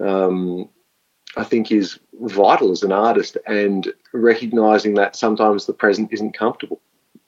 um, 0.00 0.68
i 1.36 1.44
think 1.44 1.70
is 1.70 1.98
vital 2.22 2.72
as 2.72 2.82
an 2.82 2.92
artist 2.92 3.36
and 3.46 3.92
recognizing 4.12 4.94
that 4.94 5.16
sometimes 5.16 5.66
the 5.66 5.72
present 5.72 6.12
isn't 6.12 6.36
comfortable. 6.36 6.80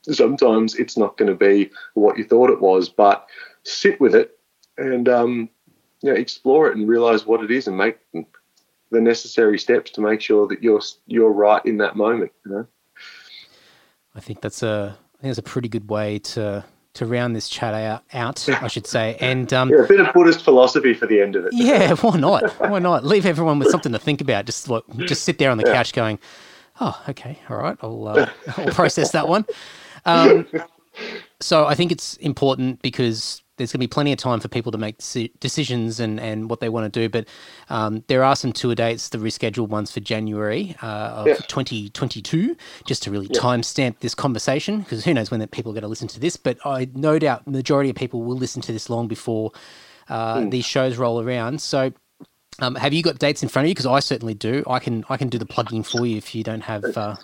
Sometimes 0.03 0.75
it's 0.75 0.97
not 0.99 1.17
going 1.17 1.31
to 1.31 1.37
be 1.37 1.71
what 1.95 2.19
you 2.19 2.25
thought 2.25 2.51
it 2.51 2.61
was 2.61 2.89
but 2.89 3.27
sit 3.63 4.01
with 4.01 4.15
it 4.15 4.39
and 4.77 5.09
um, 5.09 5.49
explore 6.03 6.69
it 6.69 6.77
and 6.77 6.89
realize 6.89 7.25
what 7.25 7.45
it 7.45 7.51
is 7.51 7.69
and 7.69 7.77
make 7.77 7.99
the 8.93 9.01
necessary 9.01 9.59
steps 9.59 9.91
to 9.93 10.01
make 10.01 10.21
sure 10.21 10.47
that 10.47 10.63
you're 10.63 10.81
you're 11.07 11.33
right 11.33 11.65
in 11.65 11.79
that 11.79 11.97
moment. 11.97 12.31
You 12.47 12.53
know? 12.53 12.67
I 14.15 14.21
think 14.21 14.41
that's 14.41 14.63
a 14.63 14.97
I 15.19 15.23
think 15.23 15.31
that's 15.31 15.39
a 15.39 15.43
pretty 15.43 15.69
good 15.69 15.89
way 15.91 16.19
to 16.21 16.65
to 16.95 17.07
round 17.07 17.35
this 17.35 17.49
chat 17.49 17.73
out, 17.73 18.03
out 18.13 18.49
I 18.49 18.69
should 18.69 18.87
say. 18.87 19.17
And 19.21 19.53
um, 19.53 19.71
yeah, 19.71 19.85
a 19.85 19.89
bit 19.89 20.01
of 20.01 20.13
Buddhist 20.13 20.43
philosophy 20.43 20.95
for 20.95 21.07
the 21.07 21.21
end 21.21 21.37
of 21.37 21.47
it. 21.47 21.53
Yeah, 21.55 21.95
why 22.01 22.19
not? 22.19 22.53
Why 22.61 22.79
not? 22.79 23.05
Leave 23.05 23.25
everyone 23.25 23.59
with 23.59 23.69
something 23.69 23.93
to 23.93 23.99
think 23.99 24.21
about. 24.21 24.45
Just 24.45 24.69
like, 24.69 24.83
just 24.99 25.25
sit 25.25 25.39
there 25.39 25.51
on 25.51 25.59
the 25.59 25.65
yeah. 25.67 25.75
couch 25.75 25.93
going, 25.93 26.19
"Oh, 26.81 27.03
okay, 27.09 27.39
all 27.49 27.57
right, 27.57 27.77
I'll 27.81 28.09
uh, 28.09 28.31
I'll 28.57 28.67
process 28.73 29.13
that 29.13 29.27
one." 29.29 29.47
Um, 30.05 30.47
so 31.41 31.67
I 31.67 31.75
think 31.75 31.93
it's 31.93 32.17
important 32.19 32.83
because 32.83 33.43
there's 33.63 33.73
going 33.73 33.81
to 33.81 33.87
be 33.87 33.89
plenty 33.89 34.13
of 34.13 34.19
time 34.19 34.41
for 34.41 34.49
people 34.49 34.73
to 34.73 34.79
make 34.79 34.99
decisions 35.39 36.01
and, 36.01 36.19
and 36.19 36.51
what 36.51 36.61
they 36.61 36.69
want 36.69 36.93
to 36.93 37.01
do. 37.01 37.09
But 37.09 37.29
um, 37.71 38.03
there 38.09 38.25
are 38.25 38.35
some 38.35 38.53
tour 38.53 38.75
dates, 38.75 39.09
the 39.09 39.19
rescheduled 39.19 39.69
ones 39.69 39.93
for 39.93 40.01
January 40.01 40.75
uh, 40.83 40.87
of 40.87 41.27
yeah. 41.29 41.35
2022, 41.35 42.57
just 42.85 43.03
to 43.05 43.11
really 43.11 43.29
timestamp 43.29 44.01
this 44.01 44.15
conversation, 44.15 44.81
because 44.81 45.05
who 45.05 45.15
knows 45.15 45.31
when 45.31 45.47
people 45.49 45.71
are 45.71 45.75
going 45.75 45.83
to 45.83 45.89
listen 45.89 46.09
to 46.09 46.21
this. 46.21 46.37
But 46.37 46.59
I 46.65 46.89
no 46.95 47.19
doubt 47.19 47.47
majority 47.47 47.91
of 47.91 47.97
people 47.97 48.23
will 48.23 48.37
listen 48.37 48.61
to 48.63 48.73
this 48.73 48.91
long 48.91 49.07
before 49.07 49.53
uh, 50.09 50.39
mm. 50.39 50.51
these 50.51 50.65
shows 50.65 50.97
roll 50.97 51.21
around. 51.21 51.61
So 51.61 51.93
um, 52.59 52.75
have 52.75 52.93
you 52.93 53.03
got 53.03 53.19
dates 53.19 53.43
in 53.43 53.49
front 53.49 53.67
of 53.67 53.69
you? 53.69 53.75
Because 53.75 53.87
I 53.87 54.01
certainly 54.01 54.35
do. 54.35 54.65
I 54.67 54.79
can 54.79 55.05
I 55.09 55.17
can 55.17 55.29
do 55.29 55.39
the 55.39 55.47
plugging 55.47 55.83
for 55.83 56.05
you 56.05 56.17
if 56.17 56.35
you 56.35 56.43
don't 56.43 56.63
have. 56.63 56.85
Uh... 56.85 57.17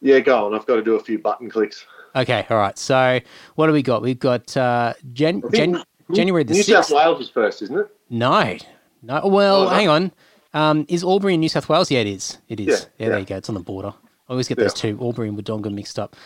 Yeah, 0.00 0.20
go 0.20 0.46
on. 0.46 0.54
I've 0.54 0.66
got 0.66 0.76
to 0.76 0.82
do 0.82 0.94
a 0.96 1.02
few 1.02 1.18
button 1.18 1.48
clicks. 1.48 1.86
Okay, 2.16 2.46
all 2.48 2.56
right. 2.56 2.78
So 2.78 3.20
what 3.56 3.66
do 3.66 3.72
we 3.72 3.82
got? 3.82 4.02
We've 4.02 4.18
got 4.18 4.56
uh, 4.56 4.94
Jan- 5.12 5.42
Jan- 5.52 5.82
January 6.12 6.44
the 6.44 6.54
New 6.54 6.62
6th. 6.62 6.66
South 6.66 6.90
Wales 6.90 7.20
is 7.20 7.28
first, 7.28 7.62
isn't 7.62 7.78
it? 7.78 7.88
No, 8.10 8.56
no. 9.02 9.26
Well, 9.26 9.62
oh, 9.64 9.68
hang 9.68 9.88
on. 9.88 10.12
Um, 10.52 10.86
is 10.88 11.02
Albury 11.02 11.34
in 11.34 11.40
New 11.40 11.48
South 11.48 11.68
Wales? 11.68 11.90
Yeah, 11.90 12.00
it 12.00 12.06
is. 12.06 12.38
It 12.48 12.60
is. 12.60 12.66
Yeah, 12.66 12.74
yeah, 12.74 12.82
yeah. 12.98 13.08
there 13.08 13.18
you 13.18 13.26
go. 13.26 13.36
It's 13.36 13.48
on 13.48 13.56
the 13.56 13.60
border. 13.60 13.92
I 14.28 14.32
always 14.32 14.48
get 14.48 14.58
those 14.58 14.72
two, 14.72 14.98
Albury 15.02 15.28
and 15.28 15.36
Wodonga, 15.36 15.72
mixed 15.72 15.98
up. 15.98 16.16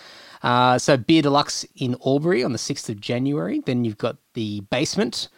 Uh, 0.42 0.78
so 0.78 0.96
Beer 0.96 1.22
Deluxe 1.22 1.64
in 1.76 1.96
Albury 2.04 2.44
on 2.44 2.52
the 2.52 2.58
6th 2.58 2.88
of 2.90 3.00
January. 3.00 3.60
Then 3.60 3.84
you've 3.84 3.98
got 3.98 4.16
the 4.34 4.60
Basement 4.70 5.28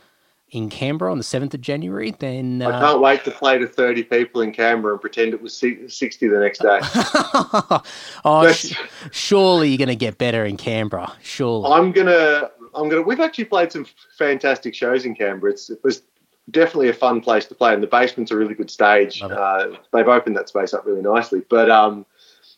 in 0.51 0.69
Canberra 0.69 1.13
on 1.13 1.19
the 1.19 1.25
7th 1.25 1.55
of 1.55 1.61
January. 1.61 2.15
Then 2.19 2.63
uh, 2.63 2.69
I 2.69 2.81
can't 2.81 3.01
wait 3.01 3.25
to 3.25 3.31
play 3.31 3.59
to 3.59 3.67
30 3.67 4.05
people 4.05 4.41
in 4.43 4.53
Canberra 4.53 4.95
and 4.95 5.01
pretend 5.01 5.33
it 5.33 5.41
was 5.41 5.57
60 5.57 6.29
the 6.29 6.39
next 6.39 6.61
day. 6.61 6.81
oh, 8.25 8.53
sh- 8.53 8.77
surely 9.11 9.69
you're 9.69 9.79
going 9.79 9.89
to 9.89 9.97
get 9.97 10.19
better 10.19 10.45
in 10.45 10.57
Canberra. 10.57 11.13
Surely. 11.23 11.71
I'm 11.71 11.93
going 11.93 12.09
to 12.09 12.51
I'm 12.75 12.89
going 12.89 13.03
to 13.03 13.07
we've 13.07 13.21
actually 13.21 13.45
played 13.47 13.73
some 13.73 13.87
fantastic 14.17 14.75
shows 14.75 15.05
in 15.05 15.15
Canberra. 15.15 15.53
It's, 15.53 15.71
it 15.71 15.83
was 15.83 16.03
definitely 16.51 16.89
a 16.89 16.95
fun 16.95 17.21
place 17.21 17.47
to 17.47 17.55
play 17.55 17.73
and 17.73 17.83
the 17.83 17.87
basement's 17.87 18.31
a 18.31 18.37
really 18.37 18.55
good 18.55 18.71
stage. 18.71 19.23
Uh, 19.23 19.77
they've 19.93 20.09
opened 20.09 20.37
that 20.37 20.49
space 20.49 20.75
up 20.75 20.85
really 20.85 21.03
nicely. 21.03 21.43
But 21.49 21.71
um, 21.71 22.07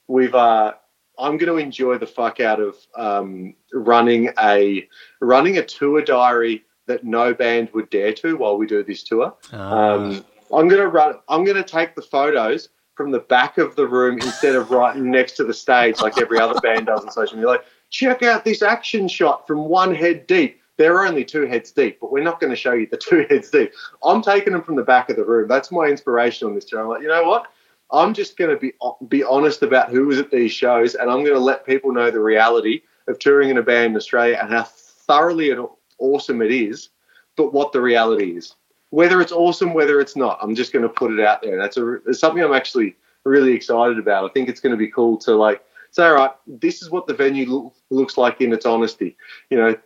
we've 0.09 0.35
uh, 0.35 0.75
I'm 1.19 1.37
going 1.37 1.53
to 1.53 1.63
enjoy 1.63 1.99
the 1.99 2.07
fuck 2.07 2.41
out 2.41 2.61
of 2.61 2.77
um, 2.97 3.55
running 3.73 4.31
a 4.41 4.89
running 5.21 5.59
a 5.59 5.63
tour 5.63 6.03
diary 6.03 6.65
that 6.87 7.05
no 7.05 7.35
band 7.35 7.71
would 7.73 7.91
dare 7.91 8.13
to 8.15 8.37
while 8.37 8.57
we 8.57 8.67
do 8.67 8.83
this 8.83 9.03
tour. 9.03 9.35
Ah. 9.53 9.93
Um, 9.93 10.25
I'm 10.53 10.69
gonna 10.69 10.89
run. 10.89 11.15
I'm 11.29 11.45
gonna 11.45 11.63
take 11.63 11.95
the 11.95 12.03
photos 12.03 12.69
from 12.95 13.11
the 13.11 13.21
back 13.21 13.59
of 13.59 13.75
the 13.75 13.87
room 13.87 14.19
instead 14.19 14.55
of 14.55 14.71
right 14.71 14.97
next 15.19 15.33
to 15.33 15.45
the 15.45 15.55
stage 15.55 16.01
like 16.01 16.21
every 16.21 16.39
other 16.39 16.61
band 16.61 16.87
does 16.87 17.05
on 17.05 17.11
social 17.11 17.37
media. 17.37 17.49
Like, 17.49 17.65
check 17.91 18.23
out 18.23 18.45
this 18.45 18.63
action 18.63 19.09
shot 19.09 19.47
from 19.47 19.65
one 19.65 19.95
head 19.95 20.27
deep. 20.27 20.61
There 20.79 20.97
are 20.97 21.07
only 21.07 21.25
two 21.25 21.47
heads 21.47 21.71
deep, 21.71 21.99
but 22.01 22.11
we're 22.11 22.23
not 22.23 22.41
going 22.41 22.51
to 22.51 22.57
show 22.57 22.73
you 22.73 22.87
the 22.87 22.97
two 22.97 23.27
heads 23.31 23.51
deep. 23.51 23.73
I'm 24.03 24.23
taking 24.23 24.53
them 24.53 24.63
from 24.63 24.77
the 24.77 24.83
back 24.83 25.11
of 25.11 25.17
the 25.17 25.25
room. 25.25 25.49
That's 25.49 25.71
my 25.71 25.87
inspiration 25.87 26.49
on 26.49 26.55
this 26.55 26.65
tour. 26.65 26.81
I'm 26.81 26.89
like, 26.89 27.03
you 27.03 27.09
know 27.09 27.25
what? 27.25 27.47
I'm 27.91 28.15
just 28.15 28.39
going 28.39 28.51
to 28.51 28.57
be 28.57 28.73
be 29.09 29.23
honest 29.23 29.63
about 29.63 29.91
who 29.91 30.07
was 30.07 30.19
at 30.19 30.31
these 30.31 30.53
shows, 30.53 30.95
and 30.95 31.11
I'm 31.11 31.25
going 31.25 31.35
to 31.35 31.39
let 31.39 31.67
people 31.67 31.93
know 31.93 32.11
the 32.11 32.21
reality 32.21 32.83
of 33.07 33.19
touring 33.19 33.51
in 33.51 33.59
a 33.59 33.63
band 33.63 33.93
in 33.93 33.97
Australia 33.97 34.39
and 34.41 34.51
how 34.51 34.63
thoroughly 34.63 35.51
and 35.51 35.67
awesome 36.03 36.43
it 36.43 36.51
is, 36.51 36.91
but 37.37 37.53
what 37.53 37.73
the 37.73 37.81
reality 37.81 38.37
is 38.37 38.55
whether 38.93 39.23
it's 39.23 39.33
awesome, 39.33 39.73
whether 39.73 40.01
it's 40.01 40.17
not, 40.17 40.39
I'm 40.43 40.55
just 40.55 40.71
going 40.71 40.83
to 40.83 40.89
put 40.89 41.13
it 41.13 41.19
out 41.19 41.41
there. 41.41 41.57
That's 41.57 41.79
a 41.79 41.95
it's 42.07 42.21
something 42.21 42.45
I'm 42.45 42.53
actually 42.53 42.95
really 43.25 43.55
excited 43.55 43.99
about. 43.99 44.29
I 44.29 44.33
think 44.35 44.51
it's 44.51 44.61
going 44.61 44.73
to 44.73 44.77
be 44.77 44.89
cool 44.89 45.17
to 45.19 45.35
like 45.35 45.65
say, 45.93 46.05
all 46.05 46.15
right, 46.15 46.31
this 46.47 46.83
is 46.83 46.91
what 46.91 47.07
the 47.07 47.15
venue 47.15 47.51
lo- 47.51 47.73
looks 47.89 48.19
like 48.19 48.43
in 48.43 48.53
its 48.53 48.67
honesty. 48.67 49.17
You 49.49 49.57
know, 49.57 49.77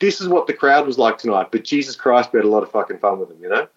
this 0.00 0.18
is 0.22 0.28
what 0.28 0.46
the 0.46 0.54
crowd 0.54 0.86
was 0.86 0.96
like 0.96 1.18
tonight. 1.18 1.48
But 1.52 1.64
Jesus 1.64 1.94
Christ, 1.94 2.32
we 2.32 2.38
had 2.38 2.46
a 2.46 2.48
lot 2.48 2.62
of 2.62 2.70
fucking 2.70 3.00
fun 3.00 3.18
with 3.18 3.28
them. 3.28 3.38
You 3.42 3.50
know, 3.50 3.68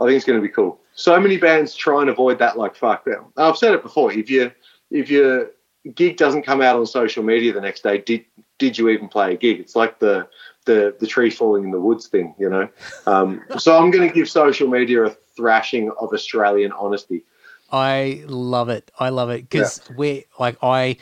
I 0.00 0.04
think 0.04 0.16
it's 0.16 0.24
going 0.24 0.40
to 0.40 0.46
be 0.46 0.52
cool. 0.52 0.80
So 0.94 1.18
many 1.20 1.36
bands 1.36 1.76
try 1.76 2.00
and 2.00 2.10
avoid 2.10 2.40
that 2.40 2.58
like 2.58 2.74
fuck. 2.74 3.06
I've 3.36 3.56
said 3.56 3.72
it 3.72 3.84
before. 3.84 4.10
If 4.12 4.28
you 4.28 4.50
if 4.90 5.08
your 5.10 5.52
gig 5.94 6.16
doesn't 6.16 6.42
come 6.42 6.60
out 6.60 6.74
on 6.74 6.86
social 6.86 7.22
media 7.22 7.52
the 7.52 7.60
next 7.60 7.84
day, 7.84 7.98
did 7.98 8.24
did 8.58 8.78
you 8.78 8.88
even 8.88 9.06
play 9.06 9.34
a 9.34 9.36
gig? 9.36 9.60
It's 9.60 9.76
like 9.76 10.00
the 10.00 10.26
the 10.64 10.94
the 10.98 11.06
tree 11.06 11.30
falling 11.30 11.64
in 11.64 11.70
the 11.70 11.80
woods 11.80 12.06
thing, 12.06 12.34
you 12.38 12.48
know. 12.48 12.68
Um, 13.06 13.42
so 13.58 13.78
I'm 13.78 13.90
going 13.90 14.08
to 14.08 14.14
give 14.14 14.28
social 14.28 14.68
media 14.68 15.04
a 15.04 15.10
thrashing 15.10 15.90
of 16.00 16.12
Australian 16.12 16.72
honesty. 16.72 17.24
I 17.70 18.22
love 18.26 18.68
it. 18.68 18.90
I 18.98 19.08
love 19.08 19.30
it 19.30 19.48
because 19.48 19.80
yeah. 19.88 19.96
we 19.96 20.24
like 20.38 20.56
I 20.62 20.96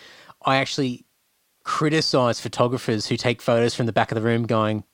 I 0.45 0.57
actually 0.57 1.05
criticize 1.65 2.41
photographers 2.41 3.07
who 3.07 3.17
take 3.17 3.41
photos 3.41 3.75
from 3.75 3.87
the 3.87 3.93
back 3.93 4.11
of 4.11 4.17
the 4.17 4.23
room, 4.23 4.47
going, 4.47 4.85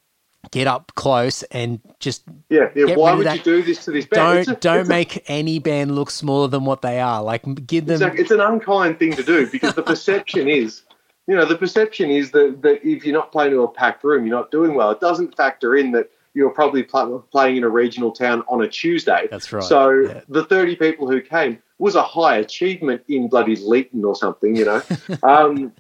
get 0.51 0.67
up 0.67 0.93
close 0.95 1.43
and 1.45 1.81
just 1.99 2.23
yeah 2.49 2.71
yeah 2.75 2.95
why 2.95 3.13
would 3.13 3.27
you 3.27 3.39
do 3.41 3.63
this 3.63 3.85
to 3.85 3.91
this 3.91 4.07
band 4.07 4.47
don't 4.47 4.57
a, 4.57 4.61
don't 4.61 4.89
make 4.89 5.17
a, 5.17 5.31
any 5.31 5.59
band 5.59 5.95
look 5.95 6.11
smaller 6.11 6.49
than 6.49 6.65
what 6.65 6.81
they 6.81 7.01
are 7.01 7.23
like 7.23 7.43
give 7.67 7.87
them 7.87 8.01
it's, 8.01 8.21
it's 8.21 8.31
an 8.31 8.41
unkind 8.41 8.99
thing 8.99 9.13
to 9.13 9.23
do 9.23 9.47
because 9.51 9.75
the 9.75 9.83
perception 9.83 10.49
is 10.49 10.83
you 11.29 11.37
know, 11.37 11.45
the 11.45 11.57
perception 11.57 12.11
is 12.11 12.31
that, 12.31 12.63
that 12.63 12.83
if 12.83 13.05
you're 13.05 13.15
not 13.15 13.31
playing 13.31 13.53
to 13.53 13.63
a 13.63 13.69
packed 13.69 14.03
room, 14.03 14.27
you're 14.27 14.35
not 14.35 14.51
doing 14.51 14.75
well. 14.75 14.91
It 14.91 14.99
doesn't 14.99 15.37
factor 15.37 15.77
in 15.77 15.93
that 15.93 16.11
you're 16.33 16.49
probably 16.51 16.83
pl- 16.83 17.27
playing 17.31 17.59
in 17.59 17.65
a 17.65 17.69
regional 17.69 18.13
town 18.13 18.43
on 18.49 18.63
a 18.63 18.69
Tuesday. 18.69 19.29
That's 19.31 19.53
right. 19.53 19.63
So 19.63 19.91
yeah. 19.91 20.23
the 20.31 20.47
30 20.47 20.77
people 20.77 21.09
who 21.09 21.21
came 21.21 21.59
was 21.79 21.97
a 21.97 22.03
high 22.03 22.39
achievement 22.39 23.03
in 23.09 23.29
bloody 23.29 23.57
Leeton 23.57 24.05
or 24.05 24.17
something, 24.17 24.57
you 24.57 24.65
know. 24.65 24.83
um, 25.23 25.73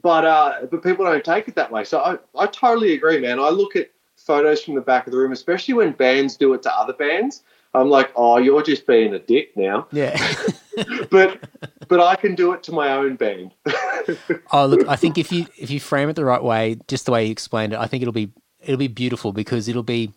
but 0.00 0.24
uh, 0.24 0.66
but 0.70 0.82
people 0.82 1.04
don't 1.04 1.24
take 1.24 1.48
it 1.48 1.56
that 1.56 1.72
way. 1.72 1.84
So 1.84 1.98
I, 2.00 2.18
I 2.38 2.46
totally 2.46 2.94
agree, 2.94 3.18
man. 3.18 3.40
I 3.40 3.48
look 3.48 3.74
at 3.74 3.90
photos 4.16 4.62
from 4.62 4.74
the 4.74 4.80
back 4.80 5.06
of 5.06 5.12
the 5.12 5.18
room, 5.18 5.32
especially 5.32 5.74
when 5.74 5.92
bands 5.92 6.36
do 6.36 6.54
it 6.54 6.62
to 6.62 6.72
other 6.72 6.92
bands. 6.92 7.42
I'm 7.74 7.90
like, 7.90 8.12
oh, 8.14 8.38
you're 8.38 8.62
just 8.62 8.86
being 8.86 9.14
a 9.14 9.18
dick 9.18 9.56
now. 9.56 9.88
Yeah. 9.92 10.16
but 11.10 11.40
but 11.88 12.00
I 12.00 12.16
can 12.16 12.34
do 12.34 12.52
it 12.52 12.62
to 12.64 12.72
my 12.72 12.92
own 12.92 13.16
band. 13.16 13.52
oh, 14.52 14.66
look, 14.66 14.88
I 14.88 14.96
think 14.96 15.18
if 15.18 15.32
you 15.32 15.46
if 15.58 15.70
you 15.70 15.80
frame 15.80 16.08
it 16.08 16.14
the 16.14 16.24
right 16.24 16.42
way, 16.42 16.76
just 16.88 17.06
the 17.06 17.12
way 17.12 17.26
you 17.26 17.32
explained 17.32 17.72
it, 17.72 17.78
I 17.78 17.86
think 17.86 18.02
it'll 18.02 18.12
be 18.12 18.30
it'll 18.64 18.78
be 18.78 18.88
beautiful 18.88 19.32
because 19.32 19.68
it'll 19.68 19.82
be 19.82 20.12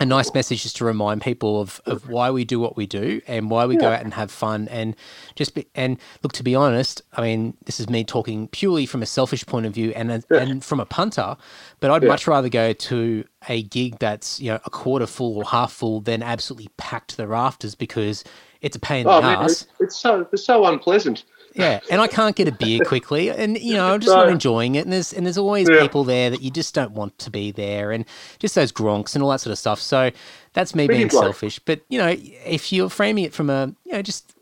a 0.00 0.04
nice 0.04 0.32
message 0.34 0.62
just 0.62 0.76
to 0.76 0.84
remind 0.84 1.22
people 1.22 1.60
of, 1.60 1.80
of 1.86 2.08
why 2.08 2.30
we 2.30 2.44
do 2.44 2.58
what 2.58 2.76
we 2.76 2.86
do 2.86 3.20
and 3.26 3.50
why 3.50 3.64
we 3.64 3.74
yeah. 3.74 3.80
go 3.80 3.88
out 3.88 4.02
and 4.02 4.14
have 4.14 4.30
fun 4.30 4.68
and 4.68 4.96
just 5.36 5.54
be, 5.54 5.66
and 5.74 5.98
look 6.22 6.32
to 6.32 6.42
be 6.42 6.54
honest 6.54 7.02
I 7.12 7.22
mean 7.22 7.56
this 7.66 7.80
is 7.80 7.88
me 7.88 8.04
talking 8.04 8.48
purely 8.48 8.86
from 8.86 9.02
a 9.02 9.06
selfish 9.06 9.46
point 9.46 9.66
of 9.66 9.72
view 9.72 9.92
and 9.94 10.10
a, 10.10 10.22
yeah. 10.30 10.38
and 10.38 10.64
from 10.64 10.80
a 10.80 10.86
punter 10.86 11.36
but 11.80 11.90
I'd 11.90 12.02
yeah. 12.02 12.08
much 12.08 12.26
rather 12.26 12.48
go 12.48 12.72
to 12.72 13.24
a 13.48 13.62
gig 13.62 13.98
that's 13.98 14.40
you 14.40 14.50
know 14.50 14.60
a 14.64 14.70
quarter 14.70 15.06
full 15.06 15.36
or 15.38 15.44
half 15.44 15.72
full 15.72 16.00
than 16.00 16.22
absolutely 16.22 16.70
packed 16.76 17.10
to 17.10 17.16
the 17.16 17.28
rafters 17.28 17.74
because 17.74 18.24
it's 18.64 18.76
a 18.76 18.80
pain 18.80 19.02
in 19.02 19.08
oh, 19.08 19.16
the 19.16 19.22
man, 19.22 19.38
ass. 19.42 19.50
It's, 19.50 19.66
it's 19.80 19.96
so 19.96 20.26
it's 20.32 20.44
so 20.44 20.64
unpleasant. 20.64 21.24
Yeah, 21.54 21.80
and 21.90 22.00
I 22.00 22.08
can't 22.08 22.34
get 22.34 22.48
a 22.48 22.52
beer 22.52 22.80
quickly, 22.86 23.30
and 23.30 23.56
you 23.58 23.74
know 23.74 23.92
I'm 23.92 24.00
just 24.00 24.14
not 24.14 24.28
enjoying 24.28 24.74
it. 24.74 24.84
And 24.84 24.92
there's 24.92 25.12
and 25.12 25.24
there's 25.24 25.38
always 25.38 25.68
yeah. 25.70 25.80
people 25.80 26.04
there 26.04 26.30
that 26.30 26.42
you 26.42 26.50
just 26.50 26.74
don't 26.74 26.92
want 26.92 27.16
to 27.20 27.30
be 27.30 27.52
there, 27.52 27.92
and 27.92 28.04
just 28.38 28.54
those 28.54 28.72
gronks 28.72 29.14
and 29.14 29.22
all 29.22 29.30
that 29.30 29.40
sort 29.40 29.52
of 29.52 29.58
stuff. 29.58 29.80
So 29.80 30.10
that's 30.52 30.74
me 30.74 30.88
being 30.88 31.10
selfish. 31.10 31.60
But 31.60 31.80
you 31.88 31.98
know, 31.98 32.14
if 32.18 32.72
you're 32.72 32.90
framing 32.90 33.24
it 33.24 33.32
from 33.32 33.50
a 33.50 33.72
you 33.84 33.92
know 33.92 34.02
just 34.02 34.34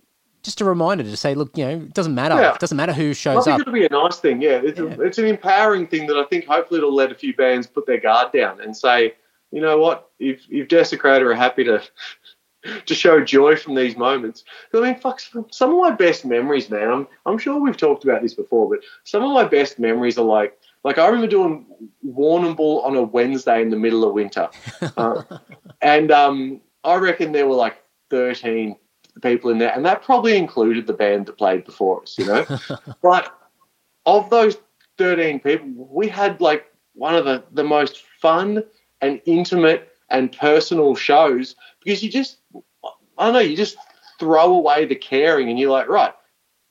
just 0.42 0.60
a 0.60 0.64
reminder 0.64 1.04
to 1.04 1.16
say, 1.16 1.34
look, 1.34 1.56
you 1.56 1.64
know, 1.64 1.70
it 1.70 1.94
doesn't 1.94 2.14
matter. 2.14 2.34
Yeah. 2.34 2.54
It 2.54 2.60
doesn't 2.60 2.76
matter 2.76 2.92
who 2.92 3.14
shows 3.14 3.46
up. 3.46 3.54
I 3.54 3.56
think 3.58 3.60
it'll 3.60 3.72
be 3.72 3.86
a 3.86 3.90
nice 3.90 4.18
thing. 4.18 4.42
Yeah, 4.42 4.60
it's, 4.62 4.78
yeah. 4.78 4.86
A, 4.86 5.00
it's 5.02 5.18
an 5.18 5.26
empowering 5.26 5.86
thing 5.86 6.06
that 6.08 6.16
I 6.16 6.24
think 6.24 6.46
hopefully 6.46 6.78
it'll 6.78 6.94
let 6.94 7.12
a 7.12 7.14
few 7.14 7.34
bands 7.34 7.66
put 7.66 7.86
their 7.86 8.00
guard 8.00 8.32
down 8.32 8.60
and 8.60 8.76
say, 8.76 9.14
you 9.52 9.60
know 9.60 9.78
what, 9.78 10.08
if 10.18 10.40
if 10.48 10.68
Desecrator 10.68 11.30
are 11.30 11.34
happy 11.34 11.62
to 11.64 11.82
to 12.86 12.94
show 12.94 13.22
joy 13.22 13.56
from 13.56 13.74
these 13.74 13.96
moments. 13.96 14.44
I 14.74 14.80
mean, 14.80 14.96
fuck, 14.96 15.20
some 15.20 15.70
of 15.70 15.80
my 15.80 15.90
best 15.90 16.24
memories, 16.24 16.70
man. 16.70 16.90
I'm, 16.90 17.08
I'm 17.26 17.38
sure 17.38 17.60
we've 17.60 17.76
talked 17.76 18.04
about 18.04 18.22
this 18.22 18.34
before, 18.34 18.68
but 18.68 18.80
some 19.04 19.22
of 19.22 19.32
my 19.32 19.44
best 19.44 19.78
memories 19.78 20.18
are 20.18 20.24
like, 20.24 20.58
like 20.84 20.98
I 20.98 21.06
remember 21.06 21.28
doing 21.28 21.66
Warrnambool 22.06 22.84
on 22.84 22.96
a 22.96 23.02
Wednesday 23.02 23.62
in 23.62 23.70
the 23.70 23.76
middle 23.76 24.04
of 24.04 24.14
winter, 24.14 24.48
uh, 24.96 25.22
and 25.80 26.10
um, 26.10 26.60
I 26.84 26.96
reckon 26.96 27.32
there 27.32 27.46
were 27.46 27.54
like 27.54 27.76
13 28.10 28.76
people 29.22 29.50
in 29.50 29.58
there, 29.58 29.72
and 29.72 29.84
that 29.86 30.02
probably 30.02 30.36
included 30.36 30.86
the 30.86 30.92
band 30.92 31.26
that 31.26 31.38
played 31.38 31.64
before 31.64 32.02
us, 32.02 32.16
you 32.18 32.26
know. 32.26 32.44
but 33.02 33.32
of 34.06 34.28
those 34.30 34.56
13 34.98 35.40
people, 35.40 35.68
we 35.90 36.08
had 36.08 36.40
like 36.40 36.66
one 36.94 37.14
of 37.14 37.24
the, 37.24 37.44
the 37.52 37.64
most 37.64 38.02
fun 38.20 38.62
and 39.00 39.20
intimate 39.24 39.88
and 40.10 40.36
personal 40.36 40.94
shows 40.94 41.56
because 41.82 42.02
you 42.02 42.10
just 42.10 42.38
I 43.22 43.26
don't 43.26 43.34
know, 43.34 43.38
you 43.38 43.56
just 43.56 43.76
throw 44.18 44.52
away 44.52 44.84
the 44.84 44.96
caring 44.96 45.48
and 45.48 45.56
you're 45.56 45.70
like, 45.70 45.88
right, 45.88 46.12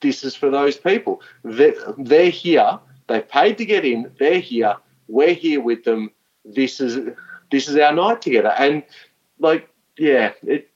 this 0.02 0.26
is 0.26 0.36
for 0.36 0.50
those 0.50 0.76
people. 0.76 1.22
They're, 1.46 1.76
they're 1.98 2.30
here. 2.30 2.78
They've 3.08 3.26
paid 3.26 3.58
to 3.60 3.66
get 3.66 3.86
in. 3.86 4.12
They're 4.20 4.42
here. 4.42 4.76
We're 5.08 5.34
here 5.34 5.62
with 5.62 5.86
them. 5.86 6.12
This 6.44 6.82
is 6.82 7.16
this 7.52 7.70
is 7.70 7.78
our 7.78 7.94
night 7.94 8.22
together. 8.22 8.50
And 8.58 8.84
like, 9.40 9.70
yeah, 9.98 10.34
it, 10.44 10.70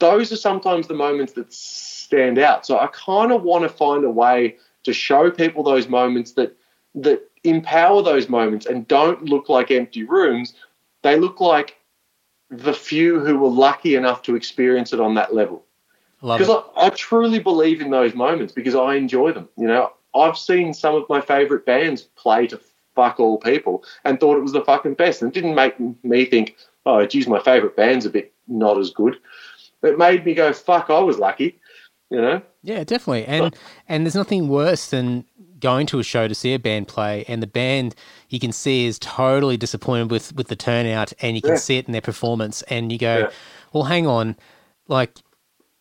those 0.00 0.32
are 0.32 0.36
sometimes 0.36 0.88
the 0.88 0.94
moments 0.94 1.34
that 1.34 1.52
stand 1.52 2.40
out. 2.40 2.66
So 2.66 2.80
I 2.80 2.88
kind 2.88 3.30
of 3.30 3.44
want 3.44 3.62
to 3.62 3.68
find 3.68 4.04
a 4.04 4.10
way 4.10 4.56
to 4.82 4.92
show 4.92 5.30
people 5.30 5.62
those 5.62 5.88
moments 5.88 6.32
that 6.32 6.56
that 6.96 7.22
empower 7.44 8.02
those 8.02 8.28
moments 8.28 8.66
and 8.66 8.88
don't 8.88 9.22
look 9.22 9.48
like 9.48 9.70
empty 9.70 10.02
rooms. 10.02 10.54
They 11.02 11.16
look 11.16 11.40
like 11.40 11.77
the 12.50 12.72
few 12.72 13.20
who 13.20 13.38
were 13.38 13.48
lucky 13.48 13.94
enough 13.94 14.22
to 14.22 14.34
experience 14.34 14.92
it 14.92 15.00
on 15.00 15.14
that 15.14 15.34
level. 15.34 15.64
Because 16.20 16.50
I, 16.50 16.86
I, 16.86 16.90
truly 16.90 17.38
believe 17.38 17.80
in 17.80 17.90
those 17.90 18.14
moments 18.14 18.52
because 18.52 18.74
I 18.74 18.96
enjoy 18.96 19.32
them. 19.32 19.48
You 19.56 19.68
know, 19.68 19.92
I've 20.14 20.36
seen 20.36 20.74
some 20.74 20.96
of 20.96 21.08
my 21.08 21.20
favorite 21.20 21.64
bands 21.64 22.02
play 22.16 22.48
to 22.48 22.60
fuck 22.96 23.20
all 23.20 23.38
people 23.38 23.84
and 24.04 24.18
thought 24.18 24.36
it 24.36 24.42
was 24.42 24.52
the 24.52 24.64
fucking 24.64 24.94
best. 24.94 25.22
And 25.22 25.30
it 25.30 25.34
didn't 25.34 25.54
make 25.54 25.78
me 26.04 26.24
think, 26.24 26.56
oh, 26.86 27.06
geez, 27.06 27.28
my 27.28 27.40
favorite 27.40 27.76
band's 27.76 28.04
a 28.04 28.10
bit 28.10 28.32
not 28.48 28.78
as 28.78 28.90
good. 28.90 29.16
It 29.84 29.98
made 29.98 30.24
me 30.24 30.34
go, 30.34 30.52
fuck, 30.52 30.90
I 30.90 30.98
was 30.98 31.18
lucky. 31.18 31.60
You 32.10 32.20
know? 32.20 32.42
Yeah, 32.62 32.82
definitely. 32.82 33.26
And 33.26 33.54
and 33.88 34.04
there's 34.04 34.14
nothing 34.14 34.48
worse 34.48 34.90
than 34.90 35.24
going 35.60 35.86
to 35.86 35.98
a 35.98 36.02
show 36.02 36.28
to 36.28 36.34
see 36.34 36.54
a 36.54 36.58
band 36.58 36.88
play 36.88 37.24
and 37.28 37.42
the 37.42 37.46
band 37.46 37.94
you 38.28 38.38
can 38.38 38.52
see 38.52 38.86
is 38.86 38.98
totally 38.98 39.56
disappointed 39.56 40.10
with 40.10 40.34
with 40.34 40.48
the 40.48 40.56
turnout 40.56 41.12
and 41.20 41.36
you 41.36 41.42
can 41.42 41.52
yeah. 41.52 41.56
see 41.56 41.78
it 41.78 41.86
in 41.86 41.92
their 41.92 42.00
performance 42.00 42.62
and 42.62 42.92
you 42.92 42.98
go 42.98 43.18
yeah. 43.18 43.30
well 43.72 43.84
hang 43.84 44.06
on 44.06 44.36
like 44.86 45.18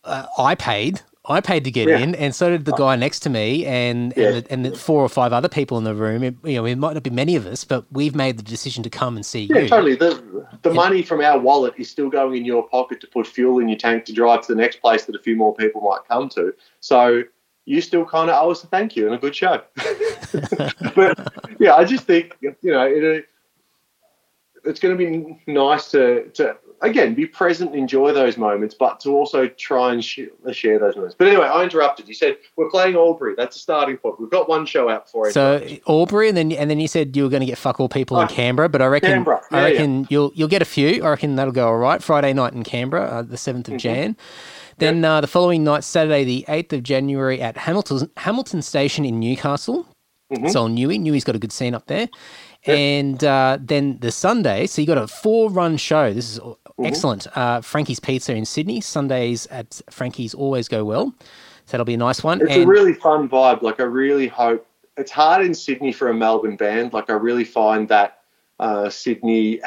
uh, 0.04 0.26
i 0.38 0.56
paid 0.56 1.02
I 1.30 1.42
paid 1.42 1.66
to 1.66 1.72
get 1.72 1.90
yeah. 1.90 1.98
in, 2.00 2.16
and 2.16 2.34
so 2.34 2.50
did 2.50 2.64
the 2.64 2.72
guy 2.72 2.96
next 2.96 3.20
to 3.22 3.30
me, 3.30 3.66
and 3.66 4.18
and, 4.18 4.36
the, 4.38 4.52
and, 4.52 4.66
the, 4.66 4.78
four 4.78 5.04
or 5.04 5.10
five 5.10 5.34
other 5.34 5.50
people 5.50 5.78
in 5.78 5.84
the 5.84 5.94
room. 5.94 6.24
It, 6.24 6.36
you 6.46 6.56
know, 6.56 6.66
it 6.66 6.78
might 6.78 6.94
not 6.94 7.04
be 7.04 7.10
many 7.10 7.36
of 7.36 7.46
us, 7.46 7.66
but 7.66 7.86
we've 7.92 8.16
made 8.16 8.38
the 8.38 8.44
decision 8.44 8.82
to 8.84 8.90
come 8.90 9.18
and 9.18 9.26
see 9.26 9.44
yeah, 9.44 9.60
you. 9.60 9.68
totally. 9.68 9.96
The 9.96 10.48
the 10.62 10.74
money 10.74 11.02
from 11.02 11.20
our 11.20 11.38
wallet 11.38 11.74
is 11.78 11.90
still 11.90 12.10
going 12.10 12.38
in 12.38 12.46
your 12.46 12.68
pocket 12.70 13.02
to 13.02 13.08
put 13.08 13.28
fuel 13.28 13.60
in 13.60 13.68
your 13.68 13.78
tank 13.78 14.06
to 14.06 14.14
drive 14.14 14.42
to 14.48 14.54
the 14.54 14.60
next 14.60 14.78
place 14.78 15.04
that 15.06 15.16
a 15.16 15.20
few 15.20 15.36
more 15.36 15.54
people 15.54 15.82
might 15.82 16.08
come 16.08 16.30
to. 16.30 16.54
So 16.80 17.24
you 17.68 17.82
still 17.82 18.06
kind 18.06 18.30
of 18.32 18.42
owe 18.42 18.50
us 18.52 18.64
a 18.64 18.68
thank 18.68 18.96
you 18.96 19.06
and 19.06 19.14
a 19.14 19.18
good 19.18 19.36
show. 19.36 19.62
but 20.96 21.34
yeah, 21.60 21.76
I 21.76 21.84
just 21.84 22.06
think 22.06 22.36
you 22.42 22.56
know 22.64 22.88
it, 22.88 23.28
it's 24.64 24.80
going 24.80 24.98
to 24.98 25.06
be 25.06 25.38
nice 25.52 25.92
to 25.92 26.30
to 26.30 26.56
again 26.82 27.14
be 27.14 27.26
present, 27.26 27.72
and 27.72 27.80
enjoy 27.80 28.14
those 28.14 28.38
moments, 28.38 28.74
but 28.74 29.00
to 29.02 29.10
also 29.10 29.48
try 29.50 29.92
and 29.92 30.04
sh- 30.06 30.30
share 30.54 30.80
those 30.80 30.96
moments. 30.96 31.16
But 31.18 31.28
anyway, 31.28 31.48
I 31.48 31.62
interrupted. 31.64 32.08
You 32.08 32.14
said 32.14 32.38
we're 32.56 32.70
playing 32.70 32.96
Albury. 32.96 33.34
That's 33.36 33.58
a 33.58 33.60
starting 33.60 33.98
point. 33.98 34.18
We've 34.18 34.30
got 34.30 34.48
one 34.48 34.66
show 34.66 34.88
out 34.90 35.10
for 35.12 35.28
it. 35.28 35.34
So 35.34 35.66
Albury, 35.90 36.30
and 36.30 36.38
then 36.38 36.54
and 36.54 36.70
then 36.72 36.80
you 36.80 36.88
said 36.88 37.18
you 37.18 37.24
were 37.24 37.30
going 37.30 37.42
to 37.42 37.46
get 37.48 37.58
fuck 37.58 37.82
all 37.82 37.90
people 37.90 38.18
in 38.22 38.28
Oh, 38.30 38.34
Canberra, 38.34 38.70
but 38.70 38.82
I 38.82 38.86
reckon 38.86 39.10
Canberra. 39.12 39.42
I 39.52 39.58
Yeah, 39.58 39.64
reckon 39.74 40.08
you'll 40.10 40.32
you'll 40.36 40.48
get 40.48 40.62
a 40.62 40.66
few. 40.66 41.04
I 41.04 41.10
reckon 41.10 41.36
that'll 41.36 41.52
go 41.54 41.68
all 41.68 41.78
right. 41.78 42.02
Friday 42.02 42.32
night 42.32 42.54
in 42.54 42.64
Canberra, 42.64 43.04
uh, 43.06 43.22
the 43.24 43.36
7th 43.36 43.64
Mm-hmm. 43.64 43.74
of 43.76 43.82
Jan. 43.82 44.18
Then 44.78 45.04
uh, 45.04 45.22
the 45.22 45.28
following 45.28 45.64
night, 45.64 45.84
Saturday, 45.84 46.24
the 46.24 46.46
eighth 46.50 46.72
of 46.74 46.84
January, 46.84 47.42
at 47.42 47.58
Hamilton 47.58 48.10
Hamilton 48.18 48.62
Station 48.62 49.06
in 49.06 49.20
Newcastle. 49.20 49.88
Mm-hmm. 50.32 50.50
So 50.50 50.68
Newey, 50.68 51.00
Newey's 51.00 51.24
got 51.24 51.36
a 51.36 51.40
good 51.40 51.52
scene 51.52 51.74
up 51.74 51.88
there. 51.88 52.10
And 52.66 53.24
uh, 53.24 53.58
then 53.62 53.98
the 54.00 54.12
Sunday, 54.12 54.68
so 54.68 54.82
you 54.82 54.88
got 54.88 54.98
a 54.98 55.08
four 55.08 55.50
run 55.50 55.78
show. 55.78 56.14
This 56.14 56.38
is 56.38 56.42
Mm-hmm. 56.80 56.86
excellent. 56.86 57.28
Uh, 57.36 57.60
Frankie's 57.62 58.00
Pizza 58.00 58.36
in 58.36 58.46
Sydney. 58.46 58.82
Sundays 58.82 59.48
at 59.48 59.82
Frankie's 59.90 60.36
always 60.36 60.68
go 60.68 60.86
well. 60.86 61.12
So 61.66 61.72
that'll 61.72 61.86
be 61.86 61.96
a 61.96 61.98
nice 61.98 62.24
one. 62.24 62.40
It's 62.40 62.52
a 62.56 62.66
really 62.68 62.94
fun 62.94 63.28
vibe. 63.28 63.64
Like 63.64 63.80
I 63.80 63.84
really 63.84 64.28
hope 64.28 64.66
it's 64.96 65.10
hard 65.12 65.44
in 65.44 65.56
Sydney 65.56 65.92
for 65.92 66.08
a 66.10 66.14
Melbourne 66.14 66.56
band. 66.56 66.94
Like 66.94 67.10
I 67.10 67.14
really 67.14 67.46
find 67.46 67.90
that 67.90 68.20
uh, 68.60 68.92
Sydney 68.92 69.60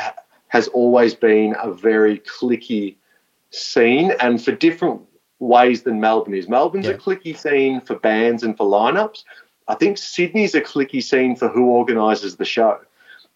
has 0.48 0.68
always 0.68 1.14
been 1.16 1.56
a 1.60 1.72
very 1.72 2.20
clicky 2.20 2.94
scene, 3.51 4.12
and 4.20 4.43
for 4.43 4.52
different 4.52 5.02
ways 5.39 5.82
than 5.82 6.01
Melbourne 6.01 6.35
is. 6.35 6.48
Melbourne's 6.48 6.86
Yeah. 6.86 6.93
a 6.93 6.98
clicky 6.98 7.36
scene 7.36 7.81
for 7.81 7.94
bands 7.97 8.43
and 8.43 8.56
for 8.56 8.66
lineups. 8.66 9.24
I 9.68 9.74
think 9.74 9.98
Sydney's 9.98 10.55
a 10.55 10.60
clicky 10.60 11.02
scene 11.02 11.35
for 11.36 11.48
who 11.48 11.66
organises 11.66 12.36
the 12.36 12.44
show. 12.44 12.78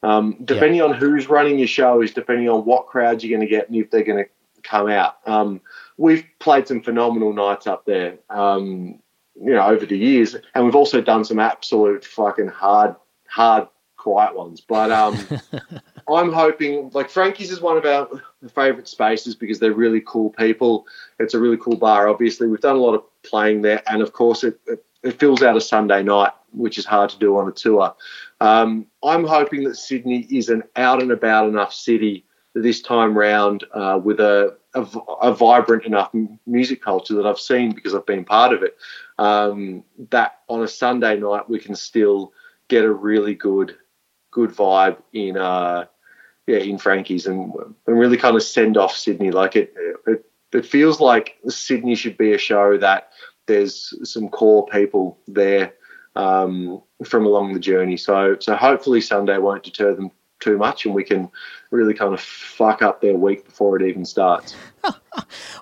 Um, 0.02 0.36
depending 0.44 0.82
on 0.82 0.92
who's 0.92 1.30
running 1.30 1.58
your 1.58 1.66
show 1.68 2.02
is 2.02 2.12
depending 2.12 2.48
on 2.50 2.66
what 2.66 2.86
crowds 2.86 3.24
you're 3.24 3.36
going 3.36 3.48
to 3.48 3.50
get 3.50 3.68
and 3.68 3.76
if 3.76 3.90
they're 3.90 4.02
going 4.02 4.22
to 4.24 4.30
come 4.62 4.88
out. 4.90 5.16
Um, 5.26 5.62
we've 5.96 6.26
played 6.40 6.68
some 6.68 6.82
phenomenal 6.82 7.32
nights 7.32 7.66
up 7.66 7.86
there, 7.86 8.16
um, 8.28 8.98
you 9.40 9.52
know, 9.54 9.66
over 9.66 9.86
the 9.86 9.96
years, 9.96 10.36
and 10.54 10.64
we've 10.64 10.74
also 10.74 11.00
done 11.00 11.24
some 11.24 11.38
absolute 11.38 12.04
fucking 12.04 12.48
hard, 12.48 12.96
hard, 13.28 13.68
quiet 13.96 14.36
ones. 14.36 14.60
But 14.60 14.90
um, 14.90 15.16
I'm 16.08 16.32
hoping, 16.32 16.90
like 16.92 17.10
Frankie's 17.10 17.50
is 17.50 17.60
one 17.60 17.76
of 17.76 17.84
our 17.84 18.08
favourite 18.54 18.88
spaces 18.88 19.34
because 19.34 19.58
they're 19.58 19.72
really 19.72 20.02
cool 20.06 20.30
people. 20.30 20.86
It's 21.18 21.34
a 21.34 21.38
really 21.38 21.56
cool 21.56 21.76
bar. 21.76 22.08
Obviously, 22.08 22.46
we've 22.46 22.60
done 22.60 22.76
a 22.76 22.80
lot 22.80 22.94
of 22.94 23.04
playing 23.22 23.62
there, 23.62 23.82
and 23.86 24.02
of 24.02 24.12
course, 24.12 24.44
it, 24.44 24.60
it, 24.66 24.84
it 25.02 25.18
fills 25.18 25.42
out 25.42 25.56
a 25.56 25.60
Sunday 25.60 26.02
night, 26.02 26.32
which 26.52 26.78
is 26.78 26.86
hard 26.86 27.10
to 27.10 27.18
do 27.18 27.36
on 27.36 27.48
a 27.48 27.52
tour. 27.52 27.94
Um, 28.40 28.86
I'm 29.02 29.24
hoping 29.24 29.64
that 29.64 29.76
Sydney 29.76 30.26
is 30.30 30.48
an 30.48 30.64
out 30.76 31.02
and 31.02 31.10
about 31.10 31.48
enough 31.48 31.72
city 31.72 32.24
this 32.54 32.80
time 32.80 33.16
round 33.16 33.64
uh, 33.72 34.00
with 34.02 34.20
a, 34.20 34.56
a, 34.74 34.82
a 35.22 35.34
vibrant 35.34 35.84
enough 35.84 36.14
music 36.46 36.80
culture 36.80 37.14
that 37.14 37.26
I've 37.26 37.40
seen 37.40 37.74
because 37.74 37.94
I've 37.94 38.06
been 38.06 38.24
part 38.24 38.52
of 38.52 38.62
it. 38.62 38.76
Um, 39.18 39.84
that 40.10 40.40
on 40.48 40.62
a 40.62 40.68
Sunday 40.68 41.18
night 41.18 41.48
we 41.48 41.58
can 41.58 41.74
still 41.74 42.32
get 42.68 42.84
a 42.84 42.92
really 42.92 43.34
good 43.34 43.76
good 44.30 44.50
vibe 44.50 44.96
in 45.12 45.36
uh, 45.36 45.84
yeah 46.46 46.58
in 46.58 46.78
Frankie's 46.78 47.26
and, 47.26 47.52
and 47.86 47.98
really 47.98 48.16
kind 48.16 48.36
of 48.36 48.42
send 48.42 48.76
off 48.76 48.96
Sydney. 48.96 49.30
Like 49.30 49.56
it, 49.56 49.74
it 50.06 50.24
it 50.52 50.66
feels 50.66 51.00
like 51.00 51.36
Sydney 51.48 51.94
should 51.94 52.16
be 52.16 52.32
a 52.32 52.38
show 52.38 52.76
that 52.78 53.10
there's 53.46 53.92
some 54.08 54.28
core 54.28 54.66
people 54.66 55.18
there 55.26 55.74
um, 56.16 56.80
from 57.04 57.26
along 57.26 57.52
the 57.54 57.60
journey. 57.60 57.96
So 57.96 58.36
so 58.40 58.54
hopefully 58.56 59.00
Sunday 59.00 59.38
won't 59.38 59.64
deter 59.64 59.94
them 59.94 60.10
too 60.40 60.58
much, 60.58 60.84
and 60.84 60.94
we 60.94 61.04
can 61.04 61.30
really 61.70 61.94
kind 61.94 62.12
of 62.14 62.20
fuck 62.20 62.82
up 62.82 63.00
their 63.00 63.14
week 63.14 63.44
before 63.44 63.76
it 63.76 63.86
even 63.86 64.04
starts. 64.04 64.54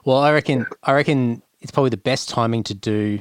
Well, 0.05 0.17
I 0.17 0.33
reckon 0.33 0.67
I 0.83 0.95
reckon 0.95 1.43
it's 1.61 1.71
probably 1.71 1.91
the 1.91 1.97
best 1.97 2.29
timing 2.29 2.65
to 2.65 2.75
do 2.75 3.21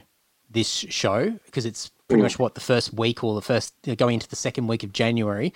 this 0.50 0.68
show 0.68 1.30
because 1.46 1.66
it's 1.66 1.92
Mm. 2.12 2.16
pretty 2.16 2.24
much 2.24 2.40
what 2.40 2.56
the 2.56 2.62
first 2.62 2.94
week 2.94 3.24
or 3.24 3.36
the 3.36 3.42
first 3.42 3.74
going 3.98 4.16
into 4.16 4.28
the 4.28 4.36
second 4.36 4.68
week 4.68 4.84
of 4.84 4.92
January. 4.94 5.54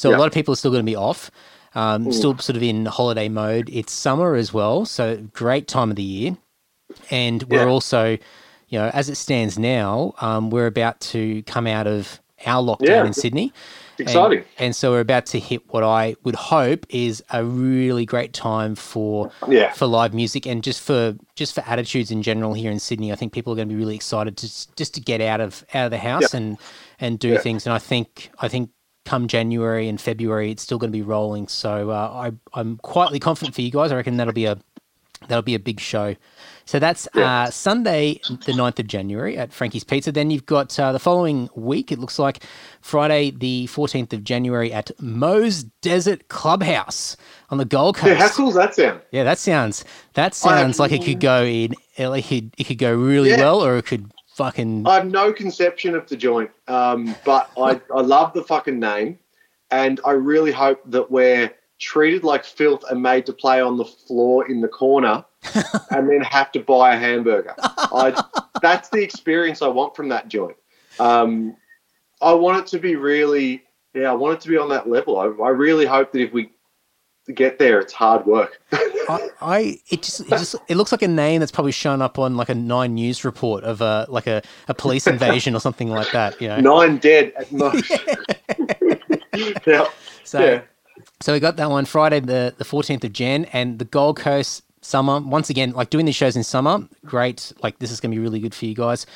So 0.00 0.08
Yeah. 0.08 0.16
a 0.16 0.18
lot 0.18 0.26
of 0.28 0.32
people 0.32 0.52
are 0.52 0.56
still 0.56 0.70
going 0.70 0.82
to 0.86 0.90
be 0.90 0.96
off, 0.96 1.30
um, 1.74 2.10
still 2.10 2.38
sort 2.38 2.56
of 2.56 2.62
in 2.62 2.86
holiday 2.86 3.28
mode. 3.28 3.68
It's 3.70 3.92
summer 3.92 4.34
as 4.34 4.50
well, 4.50 4.86
so 4.86 5.18
great 5.34 5.68
time 5.68 5.90
of 5.90 5.96
the 5.96 6.02
year, 6.02 6.38
and 7.10 7.42
we're 7.50 7.64
Yeah. 7.66 7.68
also, 7.68 8.16
you 8.70 8.78
know, 8.78 8.90
as 8.94 9.10
it 9.10 9.16
stands 9.16 9.58
now, 9.58 10.14
um, 10.22 10.48
we're 10.48 10.66
about 10.66 11.00
to 11.12 11.42
come 11.42 11.66
out 11.66 11.86
of 11.86 12.18
our 12.46 12.62
lockdown 12.62 12.86
Yeah. 12.88 13.04
in 13.04 13.12
Sydney. 13.12 13.52
Exciting. 13.98 14.38
And, 14.38 14.46
and 14.68 14.76
so 14.76 14.92
we're 14.92 15.00
about 15.00 15.26
to 15.26 15.38
hit 15.38 15.60
what 15.68 15.84
I 15.84 16.16
would 16.24 16.34
hope 16.34 16.86
is 16.88 17.22
a 17.30 17.44
really 17.44 18.06
great 18.06 18.32
time 18.32 18.74
for 18.74 19.30
Yeah. 19.46 19.70
for 19.74 19.84
live 19.86 20.14
music 20.14 20.46
and 20.46 20.62
just 20.62 20.80
for 20.80 21.14
just 21.36 21.54
for 21.54 21.62
attitudes 21.66 22.10
in 22.10 22.22
general 22.22 22.54
here 22.54 22.70
in 22.70 22.80
Sydney. 22.80 23.12
I 23.12 23.16
think 23.16 23.34
people 23.34 23.52
are 23.52 23.56
going 23.56 23.68
to 23.68 23.74
be 23.74 23.78
really 23.78 23.96
excited 23.96 24.38
to 24.38 24.46
just 24.76 24.94
to 24.94 25.00
get 25.02 25.20
out 25.20 25.42
of 25.42 25.62
out 25.74 25.84
of 25.84 25.90
the 25.90 25.98
house 25.98 26.32
and 26.32 26.56
and 26.98 27.18
do 27.18 27.32
Yeah. 27.32 27.40
things. 27.40 27.66
And 27.66 27.74
I 27.74 27.78
think 27.78 28.30
I 28.40 28.48
think 28.48 28.70
come 29.10 29.26
January 29.28 29.88
and 29.88 30.00
February, 30.00 30.50
it's 30.52 30.62
still 30.62 30.78
going 30.78 30.92
to 30.92 30.96
be 30.98 31.02
rolling. 31.02 31.48
So 31.48 31.90
uh, 31.90 31.94
I 32.26 32.58
I'm 32.60 32.76
quietly 32.78 33.18
confident 33.18 33.54
for 33.54 33.62
you 33.62 33.70
guys. 33.70 33.90
I 33.92 33.96
reckon 33.96 34.16
that'll 34.18 34.32
be 34.32 34.46
a 34.46 34.56
that'll 35.28 35.42
be 35.42 35.54
a 35.54 35.58
big 35.70 35.80
show. 35.80 36.16
So 36.64 36.78
that's 36.78 37.08
Yeah. 37.14 37.42
uh, 37.42 37.50
Sunday, 37.50 38.20
the 38.46 38.52
9th 38.52 38.78
of 38.78 38.86
January 38.86 39.36
at 39.36 39.52
Frankie's 39.52 39.84
Pizza. 39.84 40.12
Then 40.12 40.30
you've 40.30 40.46
got 40.46 40.78
uh, 40.78 40.92
the 40.92 40.98
following 41.00 41.48
week, 41.56 41.90
it 41.92 41.98
looks 41.98 42.18
like 42.18 42.42
Friday, 42.80 43.30
the 43.32 43.66
14th 43.66 44.12
of 44.12 44.22
January 44.24 44.72
at 44.72 44.90
Moe's 45.00 45.64
Desert 45.82 46.28
Clubhouse 46.28 47.16
on 47.50 47.58
the 47.58 47.64
Gold 47.64 47.96
Coast. 47.96 48.12
Yeah, 48.12 48.18
how 48.18 48.28
cool 48.28 48.46
does 48.46 48.54
that 48.54 48.74
sound? 48.74 49.00
Yeah, 49.10 49.24
that 49.24 49.38
sounds 49.38 49.84
that 50.14 50.34
sounds 50.34 50.78
like 50.78 50.92
it 50.92 51.04
could 51.04 51.20
go 51.20 51.42
in. 51.44 51.74
It, 51.96 52.24
could- 52.28 52.54
it 52.56 52.64
could 52.64 52.78
go 52.78 52.94
really 52.94 53.30
Yeah. 53.30 53.38
well, 53.44 53.62
or 53.64 53.76
it 53.76 53.86
could 53.86 54.10
fucking. 54.40 54.86
I 54.86 54.94
have 54.94 55.06
no 55.06 55.32
conception 55.32 55.94
of 55.94 56.08
the 56.08 56.16
joint, 56.16 56.50
um, 56.66 57.14
but 57.24 57.50
I, 57.58 57.80
I 57.94 58.00
love 58.00 58.32
the 58.32 58.42
fucking 58.42 58.80
name, 58.80 59.18
and 59.70 60.00
I 60.04 60.12
really 60.12 60.52
hope 60.52 60.80
that 60.86 61.10
we're 61.10 61.52
treated 61.78 62.24
like 62.24 62.44
filth 62.44 62.84
and 62.90 63.02
made 63.02 63.26
to 63.26 63.32
play 63.32 63.60
on 63.60 63.76
the 63.76 63.84
floor 63.84 64.50
in 64.50 64.60
the 64.60 64.68
corner, 64.68 65.24
and 65.90 66.08
then 66.08 66.22
have 66.22 66.50
to 66.52 66.60
buy 66.60 66.94
a 66.94 66.98
hamburger. 66.98 67.54
I, 67.58 68.22
that's 68.62 68.88
the 68.88 69.02
experience 69.02 69.62
I 69.62 69.68
want 69.68 69.94
from 69.94 70.08
that 70.08 70.28
joint. 70.28 70.56
Um, 70.98 71.56
I 72.22 72.32
want 72.32 72.58
it 72.58 72.66
to 72.68 72.78
be 72.78 72.96
really, 72.96 73.62
yeah, 73.94 74.10
I 74.10 74.14
want 74.14 74.34
it 74.34 74.40
to 74.42 74.48
be 74.48 74.56
on 74.56 74.70
that 74.70 74.88
level. 74.88 75.18
I, 75.18 75.24
I 75.24 75.50
really 75.50 75.86
hope 75.86 76.12
that 76.12 76.20
if 76.20 76.32
we 76.32 76.50
get 77.32 77.58
there, 77.58 77.80
it's 77.80 77.92
hard 77.92 78.26
work. 78.26 78.60
I, 78.72 79.28
I 79.40 79.80
it 79.88 80.02
just 80.02 80.20
it 80.20 80.28
just 80.28 80.56
it 80.68 80.76
looks 80.76 80.92
like 80.92 81.02
a 81.02 81.08
name 81.08 81.40
that's 81.40 81.52
probably 81.52 81.72
shown 81.72 82.02
up 82.02 82.18
on 82.18 82.36
like 82.36 82.48
a 82.48 82.54
Nine 82.54 82.94
News 82.94 83.24
report 83.24 83.64
of 83.64 83.80
a 83.80 84.06
like 84.08 84.26
a, 84.26 84.42
a 84.68 84.74
police 84.74 85.06
invasion 85.08 85.54
or 85.54 85.60
something 85.60 85.88
like 85.88 86.10
that. 86.12 86.40
You 86.40 86.48
know. 86.48 86.60
Nine 86.60 86.98
dead 86.98 87.32
at 87.36 87.50
Moe's. 87.52 87.88
yeah. 89.66 89.88
So 90.24 90.40
yeah. 90.40 90.62
so 91.20 91.32
we 91.32 91.40
got 91.40 91.56
that 91.56 91.70
one 91.70 91.84
Friday 91.84 92.20
the 92.20 92.54
the 92.56 92.64
fourteenth 92.64 93.04
of 93.04 93.12
Jan 93.12 93.46
and 93.46 93.78
the 93.78 93.84
Gold 93.84 94.18
Coast 94.18 94.62
summer 94.82 95.20
once 95.20 95.50
again 95.50 95.72
like 95.72 95.90
doing 95.90 96.06
these 96.06 96.16
shows 96.16 96.36
in 96.36 96.42
summer 96.42 96.88
great 97.04 97.52
like 97.62 97.78
this 97.80 97.90
is 97.90 98.00
going 98.00 98.10
to 98.10 98.14
be 98.14 98.22
really 98.22 98.40
good 98.40 98.54
for 98.54 98.66
you 98.66 98.74
guys. 98.74 99.06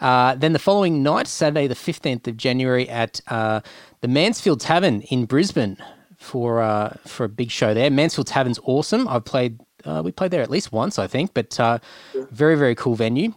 Uh, 0.00 0.34
then 0.34 0.52
the 0.52 0.58
following 0.58 1.02
night, 1.02 1.26
Saturday 1.26 1.66
the 1.66 1.74
fifteenth 1.74 2.28
of 2.28 2.36
January 2.36 2.88
at 2.88 3.20
uh, 3.28 3.60
the 4.00 4.08
Mansfield 4.08 4.60
Tavern 4.60 5.02
in 5.02 5.24
Brisbane 5.24 5.78
for 6.26 6.60
uh, 6.60 6.94
for 7.06 7.24
a 7.24 7.28
big 7.28 7.50
show 7.50 7.72
there. 7.72 7.90
Mansfield 7.90 8.26
Tavern's 8.26 8.58
awesome. 8.64 9.06
I've 9.08 9.24
played 9.24 9.60
uh, 9.84 10.02
we 10.04 10.10
played 10.12 10.32
there 10.32 10.42
at 10.42 10.50
least 10.50 10.72
once 10.72 10.98
I 10.98 11.06
think, 11.06 11.32
but 11.32 11.58
uh, 11.60 11.78
very 12.30 12.56
very 12.56 12.74
cool 12.74 12.94
venue 12.96 13.32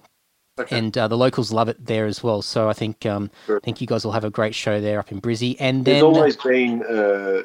Okay. 0.59 0.77
and 0.77 0.97
uh, 0.97 1.07
the 1.07 1.15
locals 1.17 1.53
love 1.53 1.69
it 1.69 1.85
there 1.85 2.05
as 2.05 2.21
well. 2.21 2.41
So 2.41 2.67
I 2.67 2.73
think 2.73 3.05
um, 3.05 3.31
I 3.47 3.59
think 3.63 3.79
you 3.79 3.87
guys 3.87 4.03
will 4.03 4.11
have 4.11 4.25
a 4.25 4.29
great 4.29 4.53
show 4.53 4.81
there 4.81 4.99
up 4.99 5.09
in 5.11 5.21
Brizzy. 5.21 5.55
And 5.59 5.85
There's 5.85 6.03
always 6.03 6.35
been 6.35 6.83
a, 6.89 7.43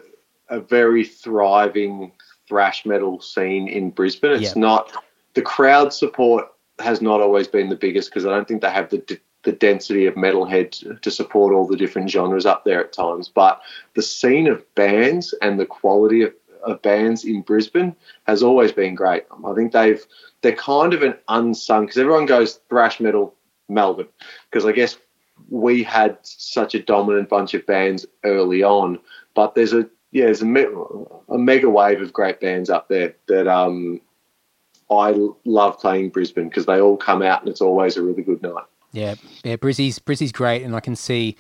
a 0.48 0.58
very 0.58 1.04
thriving 1.04 2.10
thrash 2.48 2.84
metal 2.84 3.20
scene 3.20 3.68
in 3.68 3.90
Brisbane. 3.90 4.32
It's 4.32 4.56
Yeah. 4.56 4.60
not 4.62 4.92
the 5.34 5.42
crowd 5.42 5.92
support 5.92 6.46
has 6.80 7.00
not 7.00 7.20
always 7.20 7.46
been 7.46 7.68
the 7.68 7.76
biggest 7.76 8.10
because 8.10 8.26
I 8.26 8.30
don't 8.30 8.48
think 8.48 8.62
they 8.62 8.70
have 8.70 8.90
the 8.90 8.98
d- 8.98 9.18
the 9.44 9.52
density 9.52 10.06
of 10.06 10.14
metalhead 10.14 11.00
to 11.00 11.10
support 11.10 11.54
all 11.54 11.66
the 11.66 11.76
different 11.76 12.10
genres 12.10 12.46
up 12.46 12.64
there 12.64 12.80
at 12.80 12.92
times. 12.92 13.28
But 13.28 13.60
the 13.94 14.02
scene 14.02 14.46
of 14.46 14.64
bands 14.74 15.34
and 15.42 15.58
the 15.58 15.66
quality 15.66 16.22
of, 16.22 16.32
of 16.64 16.82
bands 16.82 17.24
in 17.24 17.42
Brisbane 17.42 17.94
has 18.26 18.42
always 18.42 18.72
been 18.72 18.94
great. 18.94 19.24
I 19.44 19.52
think 19.54 19.72
they've 19.72 20.04
they're 20.42 20.56
kind 20.56 20.92
of 20.92 21.02
an 21.02 21.14
unsung 21.28 21.86
because 21.86 21.98
everyone 21.98 22.26
goes 22.26 22.60
thrash 22.68 23.00
metal 23.00 23.34
Melbourne 23.68 24.08
because 24.50 24.66
I 24.66 24.72
guess 24.72 24.96
we 25.48 25.82
had 25.82 26.18
such 26.22 26.74
a 26.74 26.82
dominant 26.82 27.28
bunch 27.28 27.54
of 27.54 27.66
bands 27.66 28.06
early 28.24 28.62
on, 28.62 28.98
but 29.34 29.54
there's 29.54 29.72
a 29.72 29.88
yeah, 30.12 30.26
there's 30.26 30.42
a, 30.42 30.46
me- 30.46 30.66
a 31.28 31.38
mega 31.38 31.68
wave 31.68 32.00
of 32.00 32.12
great 32.12 32.40
bands 32.40 32.70
up 32.70 32.88
there 32.88 33.16
that 33.26 33.48
um, 33.48 34.00
I 34.90 35.14
love 35.44 35.80
playing 35.80 36.10
Brisbane 36.10 36.48
because 36.48 36.66
they 36.66 36.80
all 36.80 36.96
come 36.96 37.20
out 37.20 37.40
and 37.40 37.48
it's 37.48 37.60
always 37.60 37.96
a 37.96 38.02
really 38.02 38.22
good 38.22 38.40
night. 38.40 38.64
Yeah, 38.94 39.16
yeah, 39.44 39.56
Brizzy's 39.56 39.98
Brizzy's 39.98 40.32
great, 40.32 40.62
and 40.62 40.74
I 40.74 40.80
can 40.80 40.96
see, 40.96 41.36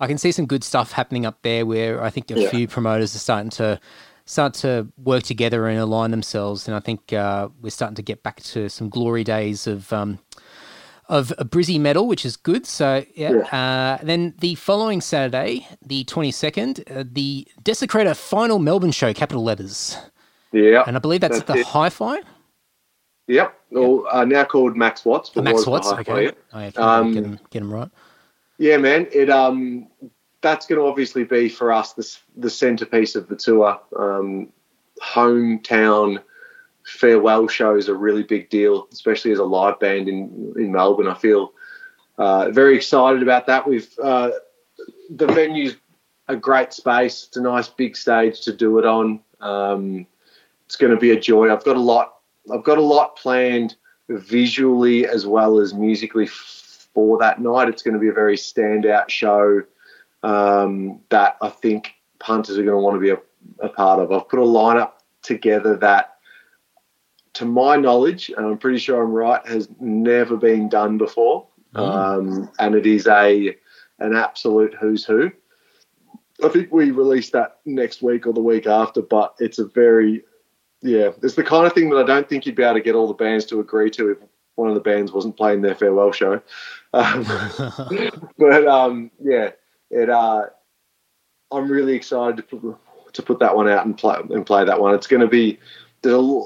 I 0.00 0.06
can 0.06 0.18
see 0.18 0.32
some 0.32 0.46
good 0.46 0.64
stuff 0.64 0.92
happening 0.92 1.26
up 1.26 1.42
there. 1.42 1.64
Where 1.64 2.02
I 2.02 2.10
think 2.10 2.30
a 2.30 2.40
Yeah. 2.40 2.50
few 2.50 2.66
promoters 2.66 3.14
are 3.14 3.20
starting 3.20 3.50
to 3.50 3.78
start 4.24 4.54
to 4.54 4.88
work 4.96 5.22
together 5.22 5.68
and 5.68 5.78
align 5.78 6.10
themselves. 6.10 6.66
And 6.66 6.76
I 6.76 6.80
think 6.80 7.12
uh, 7.12 7.48
we're 7.60 7.70
starting 7.70 7.94
to 7.96 8.02
get 8.02 8.22
back 8.22 8.42
to 8.42 8.68
some 8.68 8.88
glory 8.88 9.22
days 9.22 9.66
of 9.66 9.92
um, 9.92 10.18
of 11.08 11.32
a 11.38 11.44
Brizzy 11.44 11.78
metal, 11.78 12.08
which 12.08 12.24
is 12.24 12.36
good. 12.36 12.66
So 12.66 13.04
yeah. 13.14 13.32
yeah. 13.52 13.98
Uh, 14.00 14.04
then 14.04 14.34
the 14.40 14.54
following 14.56 15.00
Saturday, 15.00 15.68
the 15.84 16.02
twenty 16.04 16.32
second, 16.32 16.82
uh, 16.90 17.04
the 17.06 17.46
Desecrator 17.62 18.16
final 18.16 18.58
Melbourne 18.58 18.90
show, 18.90 19.12
capital 19.12 19.44
letters. 19.44 19.96
Yeah, 20.52 20.84
and 20.86 20.96
I 20.96 21.00
believe 21.00 21.20
that's, 21.20 21.38
that's 21.40 21.50
at 21.50 21.56
the 21.56 21.64
Hi-Fi. 21.64 22.20
Yep, 23.28 23.55
well, 23.70 24.06
uh, 24.10 24.24
now 24.24 24.44
called 24.44 24.76
Max 24.76 25.04
Watts. 25.04 25.30
But 25.30 25.44
Max 25.44 25.66
Watts, 25.66 25.88
okay. 25.88 26.32
Oh, 26.52 26.60
yeah, 26.60 26.70
um, 26.76 27.12
get, 27.12 27.24
him, 27.24 27.40
get 27.50 27.62
him 27.62 27.72
right. 27.72 27.90
Yeah, 28.58 28.76
man. 28.78 29.08
It 29.12 29.28
um, 29.30 29.88
that's 30.40 30.66
going 30.66 30.80
to 30.80 30.86
obviously 30.86 31.24
be 31.24 31.48
for 31.48 31.72
us 31.72 31.92
the 31.92 32.18
the 32.36 32.50
centerpiece 32.50 33.14
of 33.16 33.28
the 33.28 33.36
tour. 33.36 33.80
Um, 33.98 34.48
hometown 35.02 36.22
farewell 36.84 37.48
show 37.48 37.76
is 37.76 37.88
a 37.88 37.94
really 37.94 38.22
big 38.22 38.48
deal, 38.48 38.88
especially 38.92 39.32
as 39.32 39.38
a 39.38 39.44
live 39.44 39.78
band 39.80 40.08
in 40.08 40.54
in 40.56 40.72
Melbourne. 40.72 41.08
I 41.08 41.14
feel 41.14 41.52
uh, 42.18 42.50
very 42.50 42.76
excited 42.76 43.22
about 43.22 43.46
that. 43.46 43.66
We've 43.66 43.88
uh, 44.02 44.30
the 45.10 45.26
venue's 45.26 45.76
a 46.28 46.36
great 46.36 46.72
space. 46.72 47.26
It's 47.28 47.36
a 47.36 47.42
nice 47.42 47.68
big 47.68 47.96
stage 47.96 48.40
to 48.42 48.52
do 48.52 48.78
it 48.78 48.84
on. 48.84 49.20
Um, 49.40 50.06
it's 50.64 50.76
going 50.76 50.92
to 50.92 50.98
be 50.98 51.12
a 51.12 51.20
joy. 51.20 51.52
I've 51.52 51.64
got 51.64 51.76
a 51.76 51.80
lot. 51.80 52.15
I've 52.52 52.64
got 52.64 52.78
a 52.78 52.82
lot 52.82 53.16
planned 53.16 53.76
visually 54.08 55.06
as 55.06 55.26
well 55.26 55.58
as 55.58 55.74
musically 55.74 56.26
for 56.26 57.18
that 57.18 57.40
night. 57.40 57.68
It's 57.68 57.82
going 57.82 57.94
to 57.94 58.00
be 58.00 58.08
a 58.08 58.12
very 58.12 58.36
standout 58.36 59.08
show 59.08 59.62
um, 60.22 61.00
that 61.10 61.36
I 61.42 61.48
think 61.48 61.94
punters 62.18 62.58
are 62.58 62.62
going 62.62 62.76
to 62.76 62.82
want 62.82 62.96
to 62.96 63.00
be 63.00 63.10
a, 63.10 63.64
a 63.64 63.68
part 63.68 64.00
of. 64.00 64.12
I've 64.12 64.28
put 64.28 64.38
a 64.38 64.42
lineup 64.42 64.92
together 65.22 65.76
that 65.76 66.16
to 67.34 67.44
my 67.44 67.76
knowledge, 67.76 68.30
and 68.34 68.46
I'm 68.46 68.58
pretty 68.58 68.78
sure 68.78 69.02
I'm 69.02 69.12
right, 69.12 69.46
has 69.46 69.68
never 69.78 70.36
been 70.36 70.68
done 70.68 70.96
before. 70.96 71.46
Mm. 71.74 71.80
Um, 71.80 72.50
and 72.58 72.74
it 72.74 72.86
is 72.86 73.06
a 73.06 73.56
an 73.98 74.14
absolute 74.16 74.74
who's 74.74 75.04
who. 75.04 75.30
I 76.42 76.48
think 76.48 76.70
we 76.70 76.90
release 76.90 77.30
that 77.30 77.58
next 77.64 78.02
week 78.02 78.26
or 78.26 78.32
the 78.32 78.40
week 78.40 78.66
after, 78.66 79.02
but 79.02 79.34
it's 79.38 79.58
a 79.58 79.66
very 79.66 80.22
yeah, 80.82 81.10
it's 81.22 81.34
the 81.34 81.44
kind 81.44 81.66
of 81.66 81.72
thing 81.72 81.90
that 81.90 81.98
I 81.98 82.06
don't 82.06 82.28
think 82.28 82.46
you'd 82.46 82.54
be 82.54 82.62
able 82.62 82.74
to 82.74 82.80
get 82.80 82.94
all 82.94 83.08
the 83.08 83.14
bands 83.14 83.44
to 83.46 83.60
agree 83.60 83.90
to 83.92 84.10
if 84.10 84.18
one 84.56 84.68
of 84.68 84.74
the 84.74 84.80
bands 84.80 85.12
wasn't 85.12 85.36
playing 85.36 85.62
their 85.62 85.74
farewell 85.74 86.12
show. 86.12 86.40
Um, 86.92 87.26
but 88.38 88.66
um, 88.66 89.10
yeah, 89.22 89.50
it. 89.90 90.10
Uh, 90.10 90.46
I'm 91.52 91.70
really 91.70 91.94
excited 91.94 92.36
to 92.36 92.42
put, 92.42 92.78
to 93.12 93.22
put 93.22 93.38
that 93.38 93.54
one 93.54 93.68
out 93.68 93.86
and 93.86 93.96
play 93.96 94.16
and 94.30 94.44
play 94.44 94.64
that 94.64 94.80
one. 94.80 94.94
It's 94.94 95.06
going 95.06 95.20
to 95.20 95.28
be 95.28 95.58
there's 96.02 96.16
a, 96.16 96.42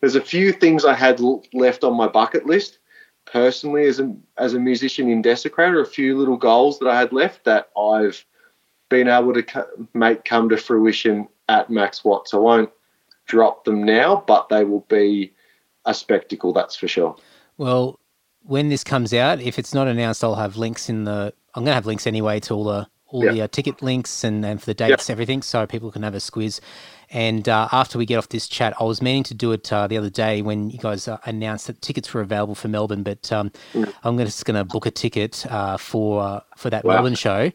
there's 0.00 0.14
a 0.14 0.20
few 0.20 0.52
things 0.52 0.84
I 0.84 0.94
had 0.94 1.20
left 1.52 1.84
on 1.84 1.96
my 1.96 2.06
bucket 2.06 2.46
list 2.46 2.78
personally 3.24 3.86
as 3.86 4.00
a 4.00 4.14
as 4.38 4.54
a 4.54 4.60
musician 4.60 5.10
in 5.10 5.22
Desecrator. 5.22 5.82
A 5.82 5.86
few 5.86 6.16
little 6.16 6.36
goals 6.36 6.78
that 6.78 6.88
I 6.88 6.98
had 6.98 7.12
left 7.12 7.44
that 7.44 7.70
I've 7.76 8.24
been 8.88 9.08
able 9.08 9.34
to 9.34 9.66
make 9.94 10.24
come 10.24 10.48
to 10.48 10.56
fruition 10.56 11.28
at 11.48 11.70
Max 11.70 12.04
Watts. 12.04 12.32
I 12.32 12.38
won't 12.38 12.70
drop 13.28 13.64
them 13.64 13.84
now, 13.84 14.24
but 14.26 14.48
they 14.48 14.64
will 14.64 14.84
be 14.88 15.32
a 15.84 15.94
spectacle. 15.94 16.52
That's 16.52 16.74
for 16.74 16.88
sure. 16.88 17.16
Well, 17.56 18.00
when 18.42 18.68
this 18.68 18.82
comes 18.82 19.14
out, 19.14 19.40
if 19.40 19.58
it's 19.58 19.72
not 19.72 19.86
announced, 19.86 20.24
I'll 20.24 20.34
have 20.34 20.56
links 20.56 20.88
in 20.88 21.04
the. 21.04 21.32
I'm 21.54 21.62
going 21.62 21.70
to 21.70 21.74
have 21.74 21.86
links 21.86 22.06
anyway 22.06 22.40
to 22.40 22.54
all 22.54 22.64
the 22.64 22.88
all 23.10 23.24
yep. 23.24 23.32
the 23.32 23.42
uh, 23.42 23.48
ticket 23.48 23.80
links 23.80 24.22
and, 24.22 24.44
and 24.44 24.60
for 24.60 24.66
the 24.66 24.74
dates, 24.74 25.08
yep. 25.08 25.14
everything, 25.14 25.40
so 25.40 25.66
people 25.66 25.90
can 25.90 26.02
have 26.02 26.14
a 26.14 26.18
squiz. 26.18 26.60
And 27.10 27.48
uh, 27.48 27.68
after 27.72 27.96
we 27.96 28.04
get 28.04 28.18
off 28.18 28.28
this 28.28 28.46
chat, 28.46 28.74
I 28.78 28.84
was 28.84 29.00
meaning 29.00 29.22
to 29.24 29.34
do 29.34 29.52
it 29.52 29.72
uh, 29.72 29.86
the 29.86 29.96
other 29.96 30.10
day 30.10 30.42
when 30.42 30.68
you 30.68 30.78
guys 30.78 31.08
uh, 31.08 31.16
announced 31.24 31.68
that 31.68 31.80
tickets 31.80 32.12
were 32.12 32.20
available 32.20 32.54
for 32.54 32.68
Melbourne, 32.68 33.02
but 33.02 33.32
um, 33.32 33.50
mm. 33.72 33.90
I'm 34.04 34.18
just 34.18 34.44
going 34.44 34.56
to 34.56 34.64
book 34.64 34.84
a 34.84 34.90
ticket 34.90 35.46
uh, 35.50 35.78
for 35.78 36.22
uh, 36.22 36.40
for 36.56 36.68
that 36.68 36.84
wow. 36.84 36.94
Melbourne 36.94 37.14
show. 37.14 37.50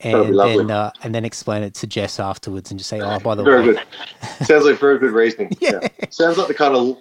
And 0.00 0.38
then, 0.38 0.70
uh, 0.70 0.90
and 1.02 1.14
then 1.14 1.24
explain 1.24 1.62
it 1.62 1.72
to 1.74 1.86
Jess 1.86 2.20
afterwards, 2.20 2.70
and 2.70 2.78
just 2.78 2.90
say, 2.90 3.00
"Oh, 3.00 3.18
by 3.18 3.34
the 3.34 3.42
very 3.42 3.68
way, 3.68 3.74
good. 3.74 4.46
Sounds 4.46 4.66
like 4.66 4.78
very 4.78 4.98
good 4.98 5.12
reasoning. 5.12 5.56
yeah. 5.60 5.80
yeah. 5.82 5.88
sounds 6.10 6.36
like 6.36 6.48
the 6.48 6.54
kind 6.54 6.74
of 6.74 6.98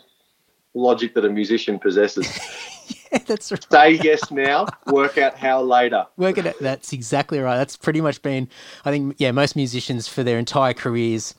logic 0.76 1.14
that 1.16 1.26
a 1.26 1.30
musician 1.30 1.80
possesses. 1.80 2.40
yeah, 3.12 3.20
that's 3.26 3.52
right. 3.52 3.66
Say 3.72 3.92
yes 4.04 4.30
now, 4.32 4.68
work 4.88 5.18
out 5.18 5.38
how 5.38 5.62
later. 5.62 6.06
Work 6.18 6.38
it 6.38 6.46
out. 6.46 6.56
That's 6.60 6.94
exactly 6.94 7.40
right. 7.40 7.58
That's 7.58 7.78
pretty 7.78 8.02
much 8.02 8.22
been, 8.22 8.48
I 8.84 8.92
think, 8.92 9.16
yeah, 9.18 9.32
most 9.32 9.56
musicians 9.56 10.08
for 10.08 10.24
their 10.24 10.38
entire 10.38 10.74
careers, 10.74 11.34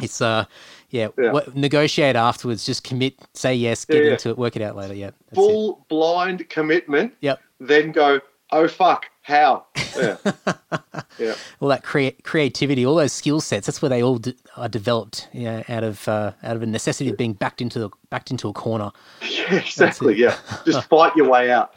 it's, 0.00 0.20
uh, 0.20 0.44
yeah, 0.90 1.08
yeah. 1.18 1.32
What, 1.32 1.54
negotiate 1.54 2.16
afterwards, 2.16 2.64
just 2.64 2.84
commit, 2.84 3.14
say 3.34 3.54
yes, 3.54 3.84
get 3.84 4.04
yeah, 4.04 4.12
into 4.12 4.30
it, 4.30 4.38
work 4.38 4.56
it 4.56 4.62
out 4.62 4.76
later. 4.76 4.94
Yeah. 4.94 5.10
Full 5.34 5.72
it. 5.72 5.88
blind 5.88 6.48
commitment. 6.48 7.14
Yep. 7.20 7.40
Then 7.60 7.92
go, 7.92 8.20
oh, 8.52 8.68
fuck, 8.68 9.06
how? 9.28 9.66
Yeah. 9.94 10.16
yeah. 11.18 11.34
All 11.60 11.68
that 11.68 11.84
crea- 11.84 12.16
creativity, 12.22 12.86
all 12.86 12.94
those 12.94 13.12
skill 13.12 13.42
sets, 13.42 13.66
that's 13.66 13.82
where 13.82 13.90
they 13.90 14.02
all 14.02 14.16
de- 14.18 14.34
are 14.56 14.68
developed 14.68 15.28
yeah, 15.32 15.62
out 15.68 15.84
of 15.84 16.08
uh, 16.08 16.32
out 16.42 16.56
of 16.56 16.62
a 16.62 16.66
necessity 16.66 17.10
of 17.10 17.18
being 17.18 17.34
backed 17.34 17.60
into 17.60 17.78
the, 17.78 17.90
backed 18.08 18.30
into 18.30 18.48
a 18.48 18.52
corner. 18.52 18.90
Yeah, 19.28 19.54
exactly. 19.54 20.16
Yeah. 20.16 20.36
Just 20.64 20.88
fight 20.88 21.14
your 21.14 21.28
way 21.28 21.50
out. 21.50 21.74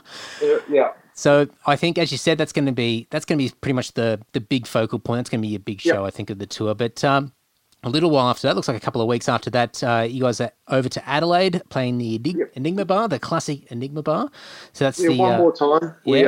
yeah. 0.68 0.92
So 1.14 1.48
I 1.66 1.76
think, 1.76 1.98
as 1.98 2.12
you 2.12 2.18
said, 2.18 2.38
that's 2.38 2.52
going 2.52 2.66
to 2.66 2.72
be 2.72 3.06
that's 3.10 3.24
going 3.24 3.38
to 3.38 3.44
be 3.44 3.52
pretty 3.60 3.74
much 3.74 3.92
the 3.92 4.20
the 4.32 4.40
big 4.40 4.66
focal 4.66 4.98
point. 4.98 5.18
That's 5.18 5.30
going 5.30 5.42
to 5.42 5.48
be 5.48 5.54
a 5.54 5.60
big 5.60 5.80
show, 5.80 6.04
yep. 6.04 6.08
I 6.08 6.10
think, 6.10 6.30
of 6.30 6.38
the 6.38 6.46
tour. 6.46 6.74
But 6.74 7.02
um, 7.04 7.32
a 7.84 7.90
little 7.90 8.10
while 8.10 8.28
after 8.28 8.46
that, 8.46 8.54
looks 8.54 8.68
like 8.68 8.76
a 8.76 8.80
couple 8.80 9.00
of 9.00 9.08
weeks 9.08 9.28
after 9.28 9.50
that, 9.50 9.82
uh, 9.82 10.06
you 10.08 10.22
guys 10.22 10.40
are 10.40 10.52
over 10.68 10.88
to 10.88 11.08
Adelaide 11.08 11.62
playing 11.68 11.98
the 11.98 12.20
yep. 12.22 12.52
Enigma 12.54 12.84
Bar, 12.84 13.08
the 13.08 13.18
classic 13.18 13.70
Enigma 13.70 14.02
Bar. 14.02 14.30
So 14.72 14.84
that's 14.84 15.00
yeah, 15.00 15.08
the 15.08 15.16
one 15.16 15.34
uh, 15.34 15.38
more 15.38 15.52
time. 15.52 15.94
Yeah. 16.04 16.12
We 16.12 16.26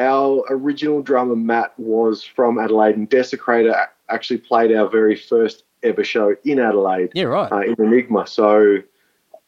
our 0.00 0.44
original 0.48 1.02
drummer 1.02 1.36
Matt 1.36 1.78
was 1.78 2.24
from 2.24 2.58
Adelaide, 2.58 2.96
and 2.96 3.08
Desecrator 3.08 3.86
actually 4.08 4.38
played 4.38 4.74
our 4.74 4.88
very 4.88 5.16
first 5.16 5.64
ever 5.82 6.04
show 6.04 6.34
in 6.44 6.58
Adelaide. 6.58 7.10
Yeah, 7.14 7.24
right. 7.24 7.52
Uh, 7.52 7.60
in 7.60 7.74
Enigma, 7.78 8.26
so 8.26 8.78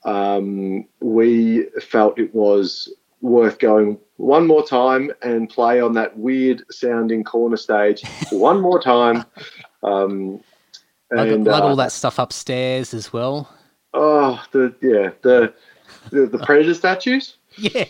um, 0.04 0.86
we 1.00 1.64
felt 1.80 2.18
it 2.18 2.34
was 2.34 2.92
worth 3.20 3.58
going 3.58 3.98
one 4.16 4.46
more 4.46 4.66
time 4.66 5.10
and 5.22 5.48
play 5.48 5.80
on 5.80 5.94
that 5.94 6.18
weird 6.18 6.62
sounding 6.70 7.24
corner 7.24 7.56
stage 7.56 8.02
one 8.32 8.60
more 8.60 8.80
time. 8.80 9.24
Um, 9.82 10.40
and 11.10 11.46
uh, 11.46 11.62
all 11.62 11.76
that 11.76 11.92
stuff 11.92 12.18
upstairs 12.18 12.94
as 12.94 13.12
well. 13.12 13.52
Oh, 13.94 14.42
the 14.52 14.74
yeah 14.80 15.10
the 15.22 15.52
the, 16.10 16.26
the 16.26 16.38
predator 16.44 16.74
statues. 16.74 17.36
Yeah. 17.56 17.84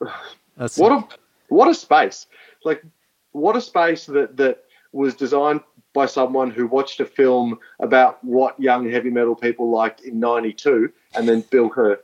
That's 0.56 0.78
what 0.78 0.92
a 0.92 1.04
what 1.48 1.68
a 1.68 1.74
space! 1.74 2.26
Like 2.64 2.82
what 3.32 3.56
a 3.56 3.60
space 3.60 4.06
that 4.06 4.36
that 4.36 4.64
was 4.92 5.14
designed 5.14 5.60
by 5.92 6.06
someone 6.06 6.50
who 6.50 6.66
watched 6.66 7.00
a 7.00 7.04
film 7.04 7.58
about 7.80 8.22
what 8.22 8.58
young 8.60 8.90
heavy 8.90 9.10
metal 9.10 9.34
people 9.34 9.70
liked 9.70 10.00
in 10.02 10.20
'92, 10.20 10.92
and 11.14 11.28
then 11.28 11.42
built 11.50 11.76
a 11.76 11.98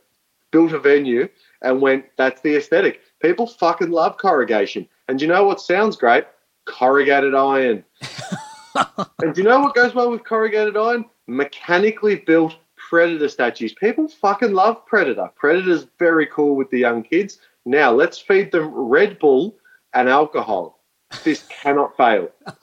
built 0.51 0.73
a 0.73 0.79
venue 0.79 1.29
and 1.63 1.81
went, 1.81 2.07
"That's 2.17 2.41
the 2.41 2.57
aesthetic." 2.57 3.01
People 3.21 3.47
fucking 3.47 3.91
love 3.91 4.17
corrugation, 4.19 4.89
and 5.09 5.21
you 5.21 5.29
know 5.29 5.45
what 5.45 5.61
sounds 5.61 5.97
great? 5.97 6.25
Corrugated 6.65 7.35
iron. 7.35 7.85
and 9.23 9.35
do 9.35 9.43
you 9.43 9.49
know 9.49 9.61
what 9.61 9.75
goes 9.75 9.95
well 9.95 10.11
with 10.11 10.25
corrugated 10.25 10.77
iron? 10.77 11.05
Mechanically 11.27 12.17
built 12.17 12.57
Predator 12.77 13.29
statues. 13.29 13.73
People 13.73 14.09
fucking 14.09 14.53
love 14.53 14.85
Predator. 14.87 15.31
Predator's 15.35 15.87
very 15.99 16.27
cool 16.27 16.57
with 16.57 16.71
the 16.71 16.79
young 16.79 17.03
kids. 17.03 17.39
Now 17.65 17.93
let's 17.93 18.19
feed 18.19 18.53
them 18.53 18.69
Red 18.69 19.19
Bull 19.19 19.57
and 19.93 20.09
alcohol. 20.09 20.81
This 21.25 21.47
cannot 21.49 21.97
fail. 21.97 22.31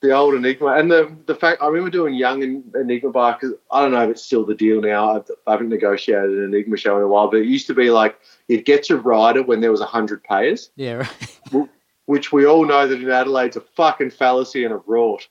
the 0.00 0.12
old 0.12 0.34
Enigma 0.34 0.68
and 0.68 0.90
the 0.90 1.14
the 1.26 1.34
fact 1.34 1.60
I 1.60 1.66
remember 1.66 1.90
doing 1.90 2.14
Young 2.14 2.42
Enigma 2.74 3.10
bar 3.10 3.36
because 3.38 3.56
I 3.70 3.82
don't 3.82 3.92
know 3.92 4.04
if 4.04 4.10
it's 4.10 4.22
still 4.22 4.46
the 4.46 4.54
deal 4.54 4.80
now. 4.80 5.16
I've, 5.16 5.30
I 5.46 5.52
haven't 5.52 5.68
negotiated 5.68 6.30
an 6.30 6.44
Enigma 6.44 6.76
show 6.76 6.96
in 6.96 7.02
a 7.02 7.08
while, 7.08 7.30
but 7.30 7.40
it 7.40 7.46
used 7.46 7.66
to 7.66 7.74
be 7.74 7.90
like 7.90 8.18
you'd 8.48 8.64
get 8.64 8.88
your 8.88 8.98
rider 8.98 9.42
when 9.42 9.60
there 9.60 9.70
was 9.70 9.80
a 9.80 9.86
hundred 9.86 10.22
payers. 10.24 10.70
Yeah, 10.76 11.06
right. 11.52 11.68
which 12.06 12.32
we 12.32 12.46
all 12.46 12.64
know 12.64 12.88
that 12.88 13.00
in 13.00 13.10
Adelaide's 13.10 13.56
a 13.56 13.60
fucking 13.60 14.10
fallacy 14.10 14.64
and 14.64 14.74
a 14.74 14.78
rort. 14.78 15.26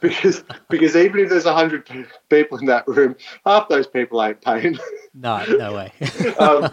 Because 0.00 0.44
because 0.68 0.96
even 0.96 1.20
if 1.20 1.30
there's 1.30 1.46
a 1.46 1.54
hundred 1.54 1.88
people 2.28 2.58
in 2.58 2.66
that 2.66 2.86
room, 2.86 3.16
half 3.44 3.68
those 3.68 3.86
people 3.86 4.22
ain't 4.22 4.40
paying. 4.40 4.78
No, 5.14 5.44
no 5.46 5.74
way. 5.74 5.92
um, 6.38 6.70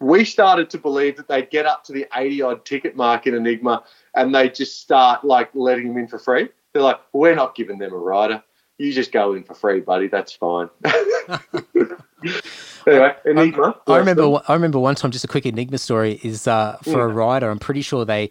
we 0.00 0.24
started 0.24 0.70
to 0.70 0.78
believe 0.78 1.16
that 1.16 1.28
they'd 1.28 1.50
get 1.50 1.66
up 1.66 1.84
to 1.84 1.92
the 1.92 2.06
80 2.14 2.42
odd 2.42 2.64
ticket 2.64 2.96
mark 2.96 3.26
in 3.26 3.34
Enigma 3.34 3.82
and 4.14 4.34
they 4.34 4.48
just 4.48 4.80
start 4.80 5.24
like 5.24 5.50
letting 5.54 5.88
them 5.88 5.96
in 5.96 6.08
for 6.08 6.18
free. 6.18 6.48
They're 6.72 6.82
like, 6.82 7.00
we're 7.12 7.34
not 7.34 7.54
giving 7.54 7.78
them 7.78 7.92
a 7.92 7.96
rider. 7.96 8.42
You 8.78 8.92
just 8.92 9.12
go 9.12 9.34
in 9.34 9.44
for 9.44 9.54
free, 9.54 9.80
buddy. 9.80 10.08
That's 10.08 10.32
fine. 10.32 10.68
anyway, 12.86 13.14
Enigma. 13.24 13.80
I, 13.86 13.92
I 13.92 13.98
remember. 13.98 14.40
I 14.48 14.54
remember 14.54 14.80
one 14.80 14.96
time. 14.96 15.12
Just 15.12 15.24
a 15.24 15.28
quick 15.28 15.46
Enigma 15.46 15.78
story 15.78 16.18
is 16.24 16.48
uh, 16.48 16.76
for 16.82 16.90
yeah. 16.90 17.04
a 17.04 17.06
rider. 17.06 17.50
I'm 17.50 17.60
pretty 17.60 17.82
sure 17.82 18.04
they 18.04 18.30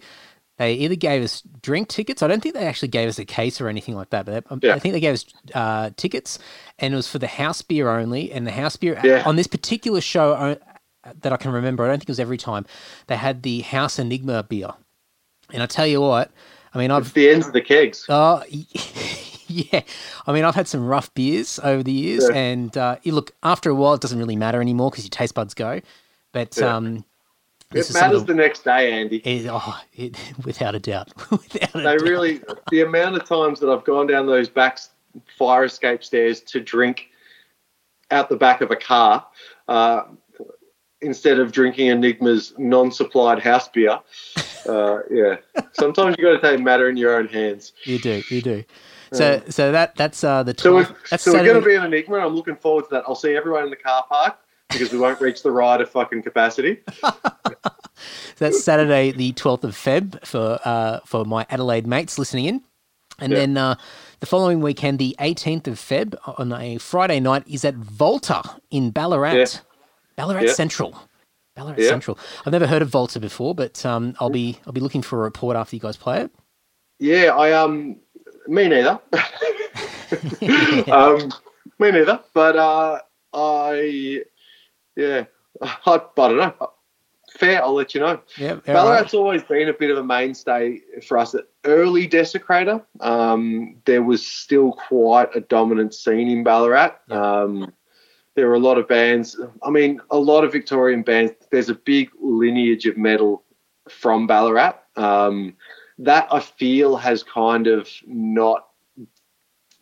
They 0.57 0.73
either 0.75 0.95
gave 0.95 1.23
us 1.23 1.41
drink 1.61 1.87
tickets. 1.87 2.21
I 2.21 2.27
don't 2.27 2.41
think 2.41 2.53
they 2.53 2.67
actually 2.67 2.89
gave 2.89 3.09
us 3.09 3.17
a 3.17 3.25
case 3.25 3.59
or 3.59 3.67
anything 3.69 3.95
like 3.95 4.11
that, 4.11 4.25
but 4.27 4.45
Yeah. 4.61 4.75
I 4.75 4.79
think 4.79 4.93
they 4.93 4.99
gave 4.99 5.15
us 5.15 5.25
uh, 5.55 5.89
tickets, 5.97 6.37
and 6.77 6.93
it 6.93 6.97
was 6.97 7.07
for 7.07 7.17
the 7.19 7.27
house 7.27 7.61
beer 7.63 7.89
only. 7.89 8.31
And 8.31 8.45
the 8.45 8.51
house 8.51 8.75
beer 8.75 8.99
Yeah. 9.03 9.23
on 9.25 9.35
this 9.35 9.47
particular 9.47 9.99
show 9.99 10.33
uh, 10.33 10.55
that 11.21 11.33
I 11.33 11.37
can 11.37 11.51
remember, 11.51 11.83
I 11.83 11.87
don't 11.87 11.97
think 11.97 12.09
it 12.09 12.11
was 12.11 12.19
every 12.19 12.37
time. 12.37 12.65
They 13.07 13.15
had 13.17 13.41
the 13.43 13.61
House 13.61 13.97
Enigma 13.97 14.43
beer, 14.43 14.69
and 15.51 15.63
I 15.63 15.65
tell 15.65 15.87
you 15.87 16.01
what, 16.01 16.31
I 16.73 16.77
mean, 16.77 16.91
I've 16.91 17.03
It's 17.05 17.11
the 17.13 17.29
ends 17.29 17.47
of 17.47 17.53
the 17.53 17.61
kegs. 17.61 18.05
Oh, 18.09 18.43
yeah. 19.47 19.81
I 20.27 20.33
mean, 20.33 20.43
I've 20.45 20.55
had 20.55 20.67
some 20.67 20.85
rough 20.87 21.13
beers 21.13 21.59
over 21.63 21.83
the 21.83 21.91
years, 21.91 22.27
Yeah. 22.29 22.35
and 22.37 22.77
uh, 22.77 22.97
you 23.03 23.13
look 23.13 23.31
after 23.43 23.69
a 23.69 23.75
while, 23.75 23.93
it 23.95 24.01
doesn't 24.01 24.17
really 24.19 24.35
matter 24.35 24.61
anymore 24.61 24.91
because 24.91 25.03
your 25.05 25.09
taste 25.09 25.33
buds 25.35 25.53
go. 25.53 25.81
But 26.31 26.59
um, 26.61 27.05
this 27.73 27.89
It 27.89 27.93
matters 27.99 28.21
of 28.21 28.27
the 28.27 28.33
next 28.33 28.63
day, 28.63 28.91
Andy. 28.93 29.17
it, 29.17 29.47
oh, 29.49 29.81
it, 29.95 30.17
without 30.45 30.75
a 30.75 30.79
doubt, 30.79 31.09
without 31.31 31.73
a 31.75 31.77
They 31.77 31.83
doubt. 31.83 32.01
really, 32.01 32.41
the 32.71 32.81
amount 32.81 33.15
of 33.15 33.25
times 33.25 33.59
that 33.59 33.69
I've 33.69 33.83
gone 33.83 34.07
down 34.07 34.25
those 34.27 34.49
back 34.49 34.79
fire 35.37 35.65
escape 35.65 36.03
stairs 36.03 36.41
to 36.41 36.59
drink 36.59 37.07
out 38.11 38.29
the 38.29 38.35
back 38.35 38.61
of 38.61 38.71
a 38.71 38.75
car 38.75 39.25
uh, 39.67 40.03
instead 41.01 41.39
of 41.39 41.51
drinking 41.51 41.87
Enigma's 41.87 42.53
non-supplied 42.57 43.39
house 43.39 43.67
beer. 43.69 43.99
Uh, 44.65 44.99
yeah, 45.11 45.35
sometimes 45.73 46.15
you 46.17 46.23
got 46.23 46.39
to 46.41 46.49
take 46.51 46.63
matter 46.63 46.87
in 46.87 46.95
your 46.95 47.17
own 47.17 47.27
hands. 47.27 47.73
you 47.83 47.99
do, 47.99 48.23
you 48.29 48.41
do. 48.41 48.63
So, 49.11 49.41
so 49.49 49.73
that 49.73 49.93
that's 49.97 50.23
uh, 50.23 50.41
the 50.43 50.55
So, 50.57 50.73
we're, 50.75 50.85
12th. 50.85 51.09
That's 51.09 51.23
so 51.23 51.33
we're 51.33 51.43
going 51.43 51.59
to 51.61 51.67
be 51.67 51.75
an 51.75 51.83
Enigma. 51.83 52.19
I'm 52.19 52.33
looking 52.33 52.55
forward 52.55 52.83
to 52.85 52.89
that. 52.91 53.03
I'll 53.05 53.13
see 53.13 53.35
everyone 53.35 53.65
in 53.65 53.69
the 53.69 53.75
car 53.75 54.05
park 54.07 54.37
because 54.73 54.91
we 54.91 54.97
won't 54.99 55.21
reach 55.21 55.43
the 55.43 55.51
ride 55.51 55.79
of 55.81 55.89
fucking 55.89 56.23
capacity. 56.23 56.79
That's 58.37 58.63
Saturday, 58.63 59.11
the 59.11 59.31
twelfth 59.33 59.63
of 59.63 59.71
Feb 59.75 60.25
for 60.25 60.59
uh, 60.65 60.99
for 61.05 61.23
my 61.25 61.45
Adelaide 61.49 61.87
mates 61.87 62.19
listening 62.19 62.45
in, 62.45 62.63
and 63.19 63.31
Yeah. 63.31 63.39
then 63.39 63.57
uh, 63.57 63.75
the 64.19 64.25
following 64.25 64.59
weekend, 64.61 64.99
the 64.99 65.15
eighteenth 65.19 65.67
of 65.67 65.75
Feb, 65.75 66.15
on 66.39 66.51
a 66.51 66.77
Friday 66.79 67.19
night, 67.19 67.43
is 67.47 67.63
at 67.63 67.75
Volta 67.75 68.41
in 68.71 68.91
Ballarat, 68.91 69.33
Yeah. 69.33 69.45
Ballarat 70.17 70.41
Yeah. 70.43 70.53
Central. 70.53 70.99
Ballarat. 71.55 71.83
Central. 71.87 72.17
I've 72.45 72.51
never 72.51 72.65
heard 72.65 72.81
of 72.81 72.89
Volta 72.89 73.19
before, 73.19 73.53
but 73.53 73.85
um, 73.85 74.15
I'll 74.19 74.31
be 74.31 74.59
I'll 74.65 74.73
be 74.73 74.81
looking 74.81 75.03
for 75.03 75.19
a 75.19 75.23
report 75.23 75.55
after 75.55 75.75
you 75.75 75.79
guys 75.79 75.95
play 75.95 76.21
it. 76.21 76.31
Yeah, 76.99 77.35
I 77.35 77.51
um, 77.51 77.97
me 78.47 78.67
neither. 78.67 78.99
um, 80.91 81.31
me 81.79 81.91
neither. 81.91 82.19
But 82.33 82.55
uh, 82.55 82.99
I, 83.33 84.23
yeah, 84.95 85.25
I, 85.61 85.71
I 85.85 85.99
don't 86.15 86.37
know. 86.37 86.69
Fair, 87.37 87.63
I'll 87.63 87.73
let 87.73 87.95
you 87.95 88.01
know. 88.01 88.21
Yeah, 88.37 88.51
all 88.51 88.55
right. 88.55 88.65
Ballarat's 88.65 89.13
always 89.13 89.43
been 89.43 89.67
a 89.69 89.73
bit 89.73 89.89
of 89.89 89.97
a 89.97 90.03
mainstay 90.03 90.81
for 91.07 91.17
us. 91.17 91.35
Early 91.65 92.07
Desecrator, 92.07 92.83
um, 92.99 93.77
there 93.85 94.03
was 94.03 94.25
still 94.25 94.73
quite 94.73 95.35
a 95.35 95.41
dominant 95.41 95.95
scene 95.95 96.29
in 96.29 96.43
Ballarat. 96.43 96.91
Um, 97.09 97.73
there 98.35 98.47
were 98.47 98.55
a 98.55 98.59
lot 98.59 98.77
of 98.77 98.87
bands. 98.87 99.39
I 99.63 99.69
mean, 99.69 99.99
a 100.11 100.17
lot 100.17 100.43
of 100.43 100.51
Victorian 100.51 101.01
bands. 101.01 101.33
There's 101.51 101.69
a 101.69 101.75
big 101.75 102.09
lineage 102.21 102.85
of 102.85 102.97
metal 102.97 103.43
from 103.89 104.27
Ballarat. 104.27 104.79
Um, 104.95 105.55
that 105.99 106.27
I 106.31 106.39
feel 106.39 106.95
has 106.97 107.23
kind 107.23 107.67
of 107.67 107.89
not 108.05 108.67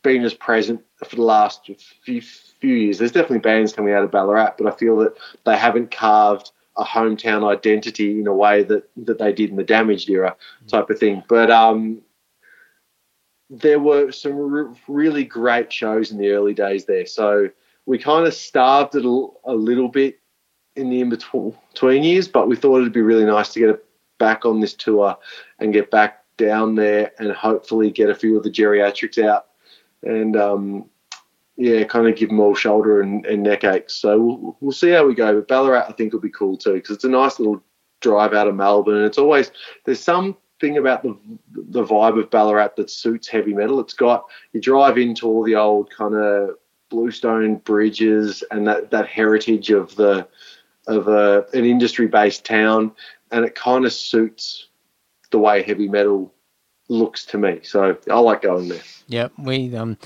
been 0.03 0.23
as 0.23 0.33
present 0.33 0.81
for 1.05 1.15
the 1.15 1.21
last 1.21 1.69
few, 2.03 2.21
few 2.21 2.75
years. 2.75 2.97
There's 2.97 3.11
definitely 3.11 3.39
bands 3.39 3.73
coming 3.73 3.93
out 3.93 4.03
of 4.03 4.11
Ballarat, 4.11 4.55
but 4.57 4.67
I 4.67 4.75
feel 4.75 4.97
that 4.97 5.17
they 5.45 5.57
haven't 5.57 5.91
carved 5.91 6.51
a 6.77 6.83
hometown 6.83 7.49
identity 7.49 8.19
in 8.19 8.27
a 8.27 8.33
way 8.33 8.63
that, 8.63 8.89
that 8.97 9.19
they 9.19 9.33
did 9.33 9.49
in 9.49 9.57
the 9.57 9.63
damaged 9.63 10.09
era 10.09 10.35
type 10.67 10.89
of 10.89 10.97
thing. 10.97 11.23
But 11.27 11.51
um, 11.51 12.01
there 13.49 13.79
were 13.79 14.11
some 14.11 14.37
re- 14.37 14.75
really 14.87 15.23
great 15.23 15.71
shows 15.71 16.11
in 16.11 16.17
the 16.17 16.31
early 16.31 16.53
days 16.53 16.85
there. 16.85 17.05
So 17.05 17.49
we 17.85 17.97
kind 17.97 18.25
of 18.25 18.33
starved 18.33 18.95
it 18.95 19.05
a, 19.05 19.27
a 19.45 19.53
little 19.53 19.89
bit 19.89 20.19
in 20.75 20.89
the 20.89 21.01
in 21.01 21.09
between 21.09 22.03
years, 22.03 22.27
but 22.27 22.47
we 22.47 22.55
thought 22.55 22.79
it'd 22.79 22.93
be 22.93 23.01
really 23.01 23.25
nice 23.25 23.51
to 23.53 23.59
get 23.59 23.85
back 24.17 24.45
on 24.45 24.61
this 24.61 24.73
tour 24.73 25.17
and 25.59 25.73
get 25.73 25.91
back 25.91 26.23
down 26.37 26.75
there 26.75 27.11
and 27.19 27.31
hopefully 27.33 27.91
get 27.91 28.09
a 28.09 28.15
few 28.15 28.37
of 28.37 28.43
the 28.43 28.49
geriatrics 28.49 29.21
out 29.21 29.47
and 30.03 30.35
um, 30.35 30.89
yeah, 31.57 31.83
kind 31.83 32.07
of 32.07 32.15
give 32.15 32.29
them 32.29 32.39
all 32.39 32.55
shoulder 32.55 33.01
and, 33.01 33.25
and 33.25 33.43
neck 33.43 33.63
aches. 33.63 33.95
So 33.95 34.19
we'll, 34.19 34.57
we'll 34.59 34.71
see 34.71 34.89
how 34.91 35.05
we 35.05 35.13
go. 35.13 35.35
But 35.35 35.47
Ballarat, 35.47 35.85
I 35.87 35.93
think, 35.93 36.13
will 36.13 36.19
be 36.19 36.29
cool 36.29 36.57
too 36.57 36.73
because 36.73 36.95
it's 36.95 37.03
a 37.03 37.09
nice 37.09 37.39
little 37.39 37.61
drive 37.99 38.33
out 38.33 38.47
of 38.47 38.55
Melbourne. 38.55 38.97
And 38.97 39.05
it's 39.05 39.17
always 39.17 39.51
there's 39.85 39.99
something 39.99 40.77
about 40.77 41.03
the 41.03 41.17
the 41.53 41.83
vibe 41.83 42.19
of 42.19 42.31
Ballarat 42.31 42.75
that 42.77 42.89
suits 42.89 43.27
heavy 43.27 43.53
metal. 43.53 43.79
It's 43.79 43.93
got 43.93 44.25
you 44.53 44.61
drive 44.61 44.97
into 44.97 45.27
all 45.27 45.43
the 45.43 45.55
old 45.55 45.89
kind 45.89 46.15
of 46.15 46.55
bluestone 46.89 47.55
bridges 47.55 48.43
and 48.51 48.67
that 48.67 48.91
that 48.91 49.07
heritage 49.07 49.69
of 49.69 49.95
the 49.95 50.27
of 50.87 51.07
a, 51.07 51.45
an 51.53 51.65
industry 51.65 52.07
based 52.07 52.43
town, 52.43 52.91
and 53.31 53.45
it 53.45 53.55
kind 53.55 53.85
of 53.85 53.93
suits 53.93 54.67
the 55.29 55.39
way 55.39 55.61
heavy 55.63 55.87
metal 55.87 56.33
looks 56.91 57.25
to 57.25 57.37
me. 57.37 57.59
So 57.63 57.97
I 58.09 58.19
like 58.19 58.41
going 58.41 58.67
there. 58.67 58.81
Yeah, 59.07 59.29
we 59.37 59.75
um, 59.75 59.97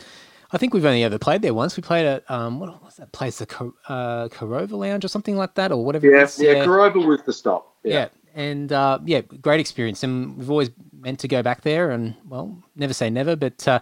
I 0.51 0.57
think 0.57 0.73
we've 0.73 0.85
only 0.85 1.03
ever 1.03 1.17
played 1.17 1.41
there 1.41 1.53
once. 1.53 1.75
We 1.75 1.81
played 1.81 2.05
at 2.05 2.29
um, 2.31 2.59
what 2.59 2.83
was 2.83 2.95
that 2.95 3.11
place, 3.11 3.39
the 3.39 3.45
Co- 3.45 3.73
uh, 3.89 4.27
Corova 4.29 4.71
Lounge 4.71 5.03
or 5.03 5.07
something 5.09 5.35
like 5.35 5.55
that, 5.55 5.71
or 5.71 5.83
whatever. 5.83 6.05
Yeah, 6.07 6.27
yeah, 6.37 6.65
Corova 6.65 7.05
was 7.05 7.21
the 7.23 7.33
stop. 7.33 7.75
yeah, 7.83 7.93
Yeah. 7.93 8.07
and 8.35 8.71
uh, 8.71 8.99
yeah, 9.03 9.21
great 9.21 9.59
experience, 9.59 10.03
and 10.03 10.37
we've 10.37 10.49
always 10.51 10.69
meant 10.93 11.19
to 11.19 11.27
go 11.27 11.41
back 11.43 11.61
there, 11.61 11.91
and 11.91 12.15
well, 12.29 12.55
never 12.75 12.93
say 12.93 13.09
never, 13.09 13.35
but 13.35 13.67
uh, 13.67 13.79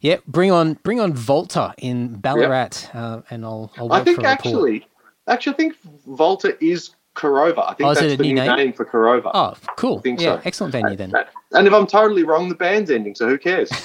yeah, 0.00 0.16
bring 0.26 0.50
on 0.50 0.74
bring 0.82 1.00
on 1.00 1.12
Volta 1.14 1.74
in 1.78 2.16
Ballarat, 2.16 2.90
uh, 2.92 3.22
and 3.30 3.44
I'll 3.44 3.72
I'll 3.78 3.92
I 3.92 4.02
think 4.04 4.24
actually, 4.24 4.86
actually, 5.28 5.52
I 5.54 5.56
think 5.56 5.76
Volta 6.06 6.56
is 6.62 6.90
Corova. 7.20 7.64
I 7.70 7.74
think 7.74 7.86
Oh, 7.88 7.94
that's 7.94 8.00
the 8.16 8.22
new 8.22 8.34
name? 8.34 8.56
name? 8.56 8.72
for 8.72 8.84
Corova. 8.86 9.30
Oh, 9.34 9.54
cool! 9.76 10.00
think 10.00 10.20
yeah, 10.20 10.36
so. 10.36 10.42
excellent 10.44 10.72
venue 10.72 10.96
then. 10.96 11.12
And 11.52 11.66
if 11.66 11.72
I'm 11.74 11.86
totally 11.86 12.22
wrong, 12.24 12.48
the 12.48 12.54
band's 12.54 12.90
ending, 12.90 13.14
so 13.14 13.28
who 13.28 13.36
cares? 13.38 13.70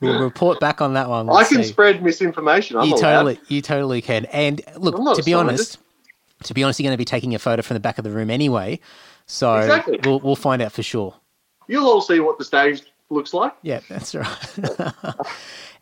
We'll 0.00 0.22
report 0.22 0.60
back 0.60 0.80
on 0.80 0.94
that 0.94 1.08
one. 1.10 1.28
I 1.28 1.32
We'll 1.32 1.44
can 1.44 1.62
see. 1.62 1.64
spread 1.64 2.02
misinformation. 2.02 2.76
I'm 2.78 2.84
you 2.88 2.94
allowed. 2.94 3.00
totally, 3.00 3.40
you 3.48 3.60
totally 3.60 4.00
can. 4.00 4.24
And 4.26 4.62
look, 4.76 4.94
to 5.16 5.22
be 5.22 5.34
honest, 5.34 5.78
to 6.44 6.54
be 6.54 6.64
honest, 6.64 6.80
you're 6.80 6.86
going 6.86 6.94
to 6.94 6.98
be 6.98 7.04
taking 7.04 7.34
a 7.34 7.38
photo 7.38 7.60
from 7.60 7.74
the 7.74 7.80
back 7.80 7.98
of 7.98 8.04
the 8.04 8.10
room 8.10 8.30
anyway, 8.30 8.80
so 9.26 9.56
Exactly. 9.56 10.00
we'll 10.04 10.20
we'll 10.20 10.36
find 10.36 10.62
out 10.62 10.72
for 10.72 10.82
sure. 10.82 11.14
You'll 11.68 11.86
all 11.86 12.00
see 12.00 12.18
what 12.20 12.38
the 12.38 12.44
stage 12.44 12.82
looks 13.10 13.34
like. 13.34 13.52
Yeah, 13.62 13.80
that's 13.90 14.14
right. 14.14 14.48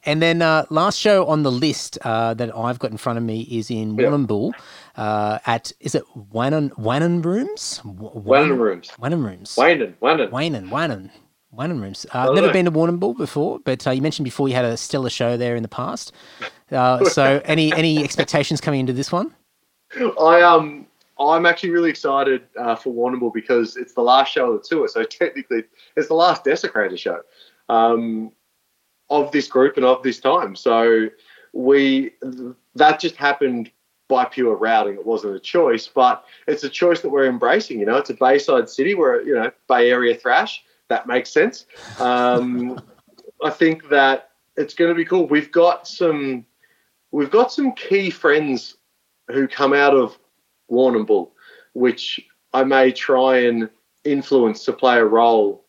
and 0.09 0.23
then 0.23 0.41
uh, 0.43 0.65
last 0.71 0.99
show 0.99 1.27
on 1.27 1.43
the 1.43 1.53
list 1.53 1.99
uh, 2.03 2.33
that 2.35 2.55
I've 2.57 2.79
got 2.79 2.91
in 2.91 2.97
front 2.97 3.19
of 3.19 3.25
me 3.25 3.43
is 3.43 3.71
in 3.71 3.95
Yeah. 3.99 4.07
Warrnambool 4.09 4.53
uh, 4.97 5.39
at 5.47 5.71
is 5.81 5.95
it 5.95 6.03
Wannon 6.33 6.71
Wannon 6.79 7.23
Rooms? 7.25 7.81
W- 7.85 8.11
Wannon 8.15 8.59
Rooms. 8.59 8.91
Wannon 8.99 9.23
Rooms. 9.25 9.55
Wanon, 9.57 9.95
Wanon. 10.01 10.31
Wannon, 10.31 10.69
Wannon, 10.71 11.11
Wannon 11.55 11.81
Rooms. 11.83 12.07
Uh, 12.07 12.09
Oh, 12.15 12.29
I've 12.31 12.35
never 12.35 12.47
no. 12.49 12.53
been 12.55 12.65
to 12.65 12.71
Warrnambool 12.73 13.17
before, 13.19 13.59
but 13.65 13.87
uh, 13.87 13.91
you 13.91 14.01
mentioned 14.03 14.25
before 14.25 14.49
you 14.49 14.55
had 14.55 14.65
a 14.65 14.77
stellar 14.77 15.11
show 15.11 15.37
there 15.37 15.57
in 15.57 15.63
the 15.63 15.69
past. 15.69 16.13
Uh, 16.73 17.05
so, 17.17 17.41
any 17.45 17.73
any 17.75 18.03
expectations 18.03 18.61
coming 18.63 18.81
into 18.81 18.95
this 18.95 19.13
one? 19.13 19.35
I 20.21 20.41
um 20.43 20.87
I'm 21.21 21.45
actually 21.47 21.71
really 21.71 21.91
excited 21.91 22.43
uh, 22.59 22.77
for 22.77 22.93
Warrnambool 22.95 23.35
because 23.35 23.77
it's 23.77 23.93
the 23.93 24.03
last 24.03 24.33
show 24.33 24.53
of 24.53 24.63
the 24.63 24.69
tour. 24.69 24.89
So 24.89 25.03
technically, 25.05 25.65
it's 25.97 26.09
the 26.09 26.15
last 26.15 26.45
Desecrator 26.45 26.97
show 26.99 27.21
um, 27.69 28.31
of 29.11 29.33
this 29.33 29.49
group 29.49 29.77
and 29.77 29.87
of 29.87 30.03
this 30.03 30.21
time. 30.21 30.55
So 30.55 31.09
we 31.53 32.13
that 32.75 33.01
just 33.01 33.17
happened 33.17 33.71
by 34.09 34.25
pure 34.25 34.57
routing. 34.57 34.95
It 34.95 35.07
wasn't 35.07 35.37
a 35.37 35.41
choice, 35.41 35.87
but 35.87 36.25
it's 36.47 36.65
a 36.65 36.69
choice 36.69 37.01
that 37.03 37.11
we're 37.11 37.27
embracing. 37.27 37.79
You 37.79 37.87
know, 37.87 37.97
it's 37.97 38.11
a 38.11 38.15
Bayside 38.15 38.69
city. 38.69 38.95
We're 38.95 39.23
you 39.23 39.35
know 39.35 39.51
Bay 39.69 39.91
Area 39.91 40.15
thrash. 40.15 40.65
That 40.89 41.07
makes 41.07 41.31
sense. 41.31 41.67
Um, 41.99 42.81
I 43.45 43.51
think 43.51 43.89
that 43.91 44.31
it's 44.57 44.75
going 44.75 44.89
to 44.89 44.95
be 44.95 45.05
cool. 45.05 45.27
We've 45.27 45.53
got 45.53 45.87
some 45.87 46.45
we've 47.11 47.31
got 47.31 47.53
some 47.53 47.73
key 47.73 48.11
friends 48.11 48.77
who 49.29 49.47
come 49.47 49.73
out 49.73 49.95
of 49.95 50.19
Warrnambool, 50.71 51.31
which 51.75 52.21
I 52.53 52.65
may 52.65 52.93
try 52.93 53.39
and 53.39 53.69
influence 54.05 54.65
to 54.65 54.73
play 54.73 54.99
a 54.99 55.05
role 55.05 55.65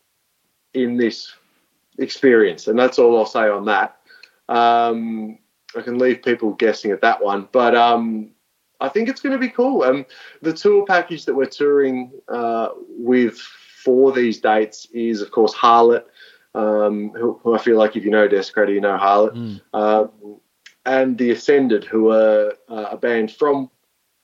in 0.74 0.98
this 0.98 1.34
experience. 2.00 2.68
And 2.68 2.78
that's 2.80 2.98
all 3.00 3.18
I'll 3.18 3.26
say 3.26 3.48
on 3.50 3.66
that. 3.66 3.98
Um, 4.48 5.38
I 5.76 5.82
can 5.82 6.00
leave 6.00 6.24
people 6.24 6.54
guessing 6.54 6.92
at 6.92 7.02
that 7.02 7.24
one, 7.24 7.48
but 7.52 7.76
um, 7.76 8.32
I 8.82 8.90
think 8.90 9.08
it's 9.10 9.22
going 9.22 9.34
to 9.34 9.40
be 9.40 9.50
cool. 9.50 9.84
Um, 9.84 10.06
the 10.42 10.54
tour 10.54 10.86
package 10.86 11.26
that 11.26 11.36
we're 11.36 11.46
touring 11.46 12.12
uh, 12.28 12.70
with 12.88 13.38
for 13.38 14.12
these 14.12 14.40
dates 14.40 14.88
is, 14.94 15.22
of 15.22 15.32
course, 15.32 15.54
Harlot, 15.54 16.06
um, 16.56 17.12
who, 17.12 17.40
who 17.44 17.54
I 17.54 17.60
feel 17.60 17.78
like 17.78 17.96
if 17.96 18.04
you 18.04 18.10
know 18.12 18.28
Desecrator, 18.28 18.74
you 18.74 18.82
know 18.82 18.98
Harlot 18.98 19.34
Mm. 19.34 19.62
um, 19.74 20.40
and 20.86 21.18
the 21.18 21.32
Ascended, 21.32 21.84
who 21.84 22.10
are 22.10 22.54
uh, 22.68 22.88
a 22.92 22.98
band 22.98 23.32
from 23.32 23.70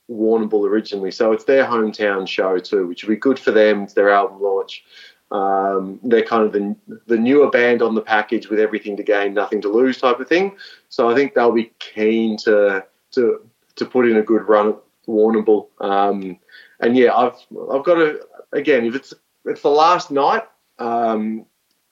Warrnambool 0.10 0.68
originally, 0.68 1.12
so 1.12 1.32
it's 1.32 1.44
their 1.44 1.66
hometown 1.66 2.28
show 2.28 2.58
too, 2.58 2.88
which 2.88 3.04
will 3.04 3.14
be 3.14 3.20
good 3.20 3.38
for 3.38 3.52
them. 3.52 3.84
It's 3.84 3.94
their 3.94 4.10
album 4.10 4.42
launch. 4.42 4.84
Um, 5.32 6.00
they're 6.04 6.24
kind 6.24 6.44
of 6.44 6.54
the, 6.54 6.76
the 7.08 7.18
newer 7.18 7.50
band 7.50 7.82
on 7.82 7.96
the 7.96 8.02
package 8.02 8.48
with 8.48 8.60
everything 8.60 8.96
to 8.98 9.04
gain, 9.04 9.34
nothing 9.34 9.62
to 9.62 9.70
lose 9.70 9.98
type 9.98 10.20
of 10.20 10.28
thing. 10.28 10.56
So 10.90 11.10
I 11.10 11.16
think 11.16 11.34
they'll 11.34 11.52
be 11.52 11.72
keen 11.80 12.38
to 12.38 12.86
to 13.12 13.42
to 13.76 13.86
put 13.86 14.08
in 14.08 14.18
a 14.18 14.22
good 14.22 14.48
run 14.48 14.70
at 14.70 14.76
Warrnambool. 15.08 15.68
Um, 15.82 16.40
and 16.80 16.96
yeah, 16.96 17.16
I've 17.16 17.36
I've 17.72 17.84
got 17.84 17.96
to 17.96 18.22
again 18.52 18.86
if 18.86 18.96
it's 18.96 19.14
it's 19.46 19.62
the 19.62 19.70
last 19.70 20.12
night. 20.12 20.44
Um, 20.80 21.46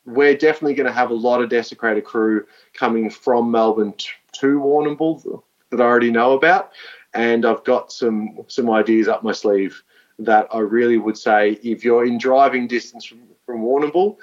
we're 0.06 0.36
definitely 0.36 0.74
going 0.74 0.88
to 0.88 0.94
have 0.94 1.12
a 1.12 1.16
lot 1.16 1.42
of 1.42 1.50
Desecrator 1.50 2.04
crew 2.04 2.46
coming 2.74 3.10
from 3.10 3.50
Melbourne 3.50 3.94
to, 3.94 4.10
to 4.34 4.60
Warrnambool 4.60 5.42
that 5.70 5.80
I 5.80 5.86
already 5.86 6.12
know 6.12 6.34
about, 6.34 6.72
and 7.14 7.46
I've 7.46 7.64
got 7.64 7.92
some 7.92 8.40
some 8.48 8.70
ideas 8.70 9.08
up 9.08 9.24
my 9.24 9.32
sleeve 9.32 9.82
that 10.20 10.48
I 10.52 10.60
really 10.60 10.98
would 10.98 11.18
say 11.18 11.60
if 11.64 11.84
you're 11.84 12.06
in 12.06 12.18
driving 12.18 12.68
distance 12.68 13.06
from, 13.06 13.20
from 13.46 13.62
Warrnambool, 13.62 14.18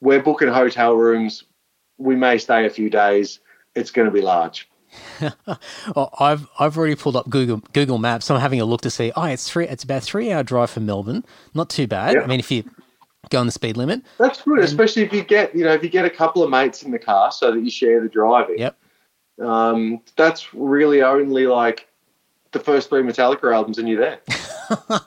we're 0.00 0.22
booking 0.22 0.48
hotel 0.48 0.94
rooms. 0.94 1.44
We 1.98 2.16
may 2.16 2.38
stay 2.38 2.66
a 2.66 2.70
few 2.70 2.90
days. 2.90 3.40
It's 3.74 3.90
going 3.90 4.06
to 4.06 4.12
be 4.12 4.20
large. 4.20 4.68
well, 5.94 6.14
I've 6.18 6.48
I've 6.58 6.78
already 6.78 6.94
pulled 6.94 7.16
up 7.16 7.28
Google 7.28 7.58
Google 7.72 7.98
Maps. 7.98 8.30
I'm 8.30 8.40
having 8.40 8.60
a 8.60 8.64
look 8.64 8.82
to 8.82 8.90
see. 8.90 9.12
Oh, 9.16 9.24
it's 9.24 9.50
three. 9.50 9.66
It's 9.66 9.84
about 9.84 10.02
three 10.02 10.32
hour 10.32 10.42
drive 10.42 10.70
from 10.70 10.86
Melbourne. 10.86 11.24
Not 11.54 11.68
too 11.68 11.86
bad. 11.86 12.14
Yep. 12.14 12.24
I 12.24 12.26
mean, 12.26 12.40
if 12.40 12.50
you 12.50 12.64
go 13.30 13.40
on 13.40 13.46
the 13.46 13.52
speed 13.52 13.76
limit, 13.76 14.02
That's 14.18 14.42
good, 14.42 14.60
especially 14.60 15.02
if 15.02 15.12
you 15.12 15.22
get 15.22 15.54
you 15.54 15.64
know 15.64 15.72
if 15.72 15.82
you 15.82 15.88
get 15.88 16.04
a 16.04 16.10
couple 16.10 16.42
of 16.42 16.50
mates 16.50 16.82
in 16.82 16.92
the 16.92 16.98
car 16.98 17.32
so 17.32 17.52
that 17.52 17.60
you 17.60 17.70
share 17.70 18.00
the 18.00 18.08
driving. 18.08 18.58
Yep. 18.58 18.78
Um, 19.42 20.00
that's 20.16 20.54
really 20.54 21.02
only 21.02 21.46
like 21.46 21.85
the 22.56 22.64
first 22.64 22.88
three 22.88 23.02
Metallica 23.02 23.52
albums, 23.54 23.78
and 23.78 23.88
you're 23.88 24.00
there, 24.00 24.20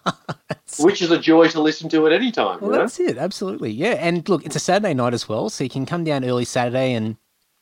which 0.79 1.01
is 1.01 1.11
a 1.11 1.17
joy 1.17 1.47
to 1.49 1.61
listen 1.61 1.89
to 1.89 2.05
at 2.07 2.13
any 2.13 2.31
time. 2.31 2.59
Well, 2.61 2.71
you 2.71 2.77
know? 2.77 2.81
that's 2.83 2.99
it. 2.99 3.17
Absolutely. 3.17 3.71
Yeah. 3.71 3.95
And 3.99 4.27
look, 4.29 4.45
it's 4.45 4.55
a 4.55 4.59
Saturday 4.59 4.93
night 4.93 5.13
as 5.13 5.27
well, 5.27 5.49
so 5.49 5.63
you 5.63 5.69
can 5.69 5.85
come 5.85 6.03
down 6.03 6.23
early 6.23 6.45
Saturday 6.45 6.93
and 6.93 7.17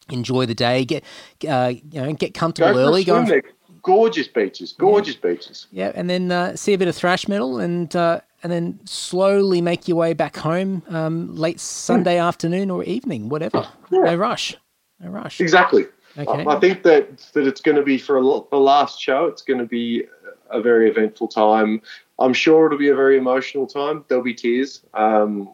enjoy 0.09 0.45
the 0.45 0.55
day. 0.55 0.85
Get 0.85 1.03
uh, 1.47 1.73
you 1.91 2.01
know 2.01 2.14
get 2.14 2.34
comfortable 2.34 2.73
for 2.73 2.80
early. 2.80 3.03
swim 3.03 3.31
and- 3.31 3.43
Gorgeous 3.84 4.27
beaches, 4.27 4.73
gorgeous 4.77 5.15
beaches. 5.15 5.68
yeah, 5.72 5.93
and 5.95 6.09
then 6.09 6.30
uh, 6.30 6.57
see 6.57 6.73
a 6.73 6.77
bit 6.77 6.88
of 6.88 6.95
thrash 6.95 7.27
metal 7.27 7.59
and. 7.59 7.95
Uh, 7.95 8.22
and 8.43 8.51
then 8.51 8.80
slowly 8.85 9.61
make 9.61 9.88
your 9.88 9.97
way 9.97 10.14
back 10.14 10.38
home 10.38 10.84
um, 10.89 11.35
late 11.35 11.59
Sunday 11.59 12.19
afternoon 12.19 12.69
or 12.69 12.84
evening, 12.84 13.30
whatever. 13.30 13.68
No 13.89 14.15
rush. 14.15 14.55
No 14.99 15.09
rush. 15.09 15.41
Exactly. 15.41 15.85
Okay. 16.18 16.45
I, 16.45 16.56
I 16.56 16.60
think 16.60 16.84
that 16.84 17.18
that 17.34 17.45
it's 17.45 17.61
going 17.61 17.77
to 17.77 17.84
be 17.84 17.98
for 17.98 18.18
a 18.18 18.22
the 18.22 18.57
last 18.57 18.99
show. 18.99 19.26
It's 19.26 19.41
going 19.41 19.60
to 19.60 19.65
be 19.65 20.06
a 20.49 20.61
very 20.61 20.89
eventful 20.89 21.27
time. 21.27 21.81
I'm 22.19 22.34
sure 22.34 22.65
it'll 22.65 22.77
be 22.77 22.89
a 22.89 22.95
very 22.95 23.18
emotional 23.18 23.68
time. 23.68 24.03
There'll 24.07 24.23
be 24.23 24.34
tears. 24.34 24.81
Um, 24.94 25.53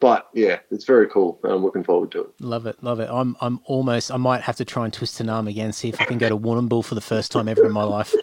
but 0.00 0.28
yeah, 0.34 0.58
it's 0.70 0.84
very 0.84 1.06
cool. 1.08 1.38
I'm 1.44 1.62
looking 1.62 1.84
forward 1.84 2.10
to 2.12 2.22
it. 2.22 2.30
Love 2.40 2.66
it, 2.66 2.82
love 2.82 2.98
it. 2.98 3.08
I'm 3.10 3.36
I'm 3.40 3.60
almost. 3.64 4.10
I 4.10 4.16
might 4.16 4.42
have 4.42 4.56
to 4.56 4.64
try 4.64 4.84
and 4.84 4.92
twist 4.92 5.20
an 5.20 5.28
arm 5.28 5.46
again, 5.46 5.72
see 5.72 5.88
if 5.88 6.00
I 6.00 6.04
can 6.04 6.18
go 6.18 6.28
to 6.28 6.36
Warrnambool 6.36 6.84
for 6.84 6.94
the 6.96 7.00
first 7.00 7.30
time 7.30 7.48
ever 7.48 7.64
in 7.64 7.72
my 7.72 7.84
life. 7.84 8.14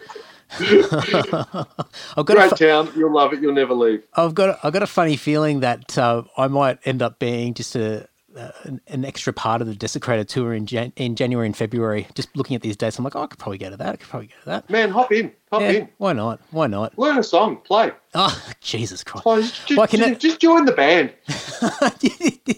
I've 0.60 2.26
got 2.26 2.26
Great 2.26 2.50
fu- 2.50 2.56
town. 2.56 2.92
You'll 2.94 3.12
love 3.14 3.32
it. 3.32 3.40
You'll 3.40 3.54
never 3.54 3.72
leave. 3.72 4.04
I've 4.14 4.34
got 4.34 4.50
a, 4.50 4.66
I've 4.66 4.72
got 4.74 4.82
a 4.82 4.86
funny 4.86 5.16
feeling 5.16 5.60
that 5.60 5.96
uh, 5.96 6.24
I 6.36 6.48
might 6.48 6.78
end 6.84 7.00
up 7.00 7.18
being 7.18 7.54
just 7.54 7.74
a 7.76 8.08
uh, 8.36 8.50
an, 8.64 8.80
an 8.88 9.04
extra 9.04 9.32
part 9.32 9.60
of 9.60 9.66
the 9.68 9.74
Desecrator 9.74 10.26
tour 10.26 10.54
in 10.54 10.66
Jan- 10.66 10.92
in 10.96 11.16
January 11.16 11.46
and 11.46 11.56
February. 11.56 12.06
Just 12.14 12.36
looking 12.36 12.56
at 12.56 12.62
these 12.62 12.76
dates, 12.76 12.98
I'm 12.98 13.04
like, 13.04 13.14
oh, 13.16 13.22
I 13.22 13.26
could 13.26 13.38
probably 13.38 13.58
go 13.58 13.70
to 13.70 13.76
that. 13.76 13.88
I 13.94 13.96
could 13.96 14.08
probably 14.08 14.26
go 14.28 14.34
to 14.40 14.46
that. 14.46 14.70
Man, 14.70 14.90
hop 14.90 15.12
in. 15.12 15.32
Hop 15.52 15.60
Yeah, 15.62 15.70
in. 15.70 15.88
why 15.98 16.12
not? 16.12 16.40
Why 16.50 16.66
not? 16.66 16.98
Learn 16.98 17.18
a 17.18 17.22
song. 17.22 17.58
Play. 17.58 17.92
Oh, 18.14 18.42
Jesus 18.60 19.04
Christ! 19.04 19.24
Just, 19.54 19.66
just, 19.68 19.78
Why 19.78 19.86
can 19.86 20.00
just, 20.00 20.10
it- 20.12 20.20
just 20.20 20.40
join 20.40 20.64
the 20.64 20.72
band. 20.72 21.12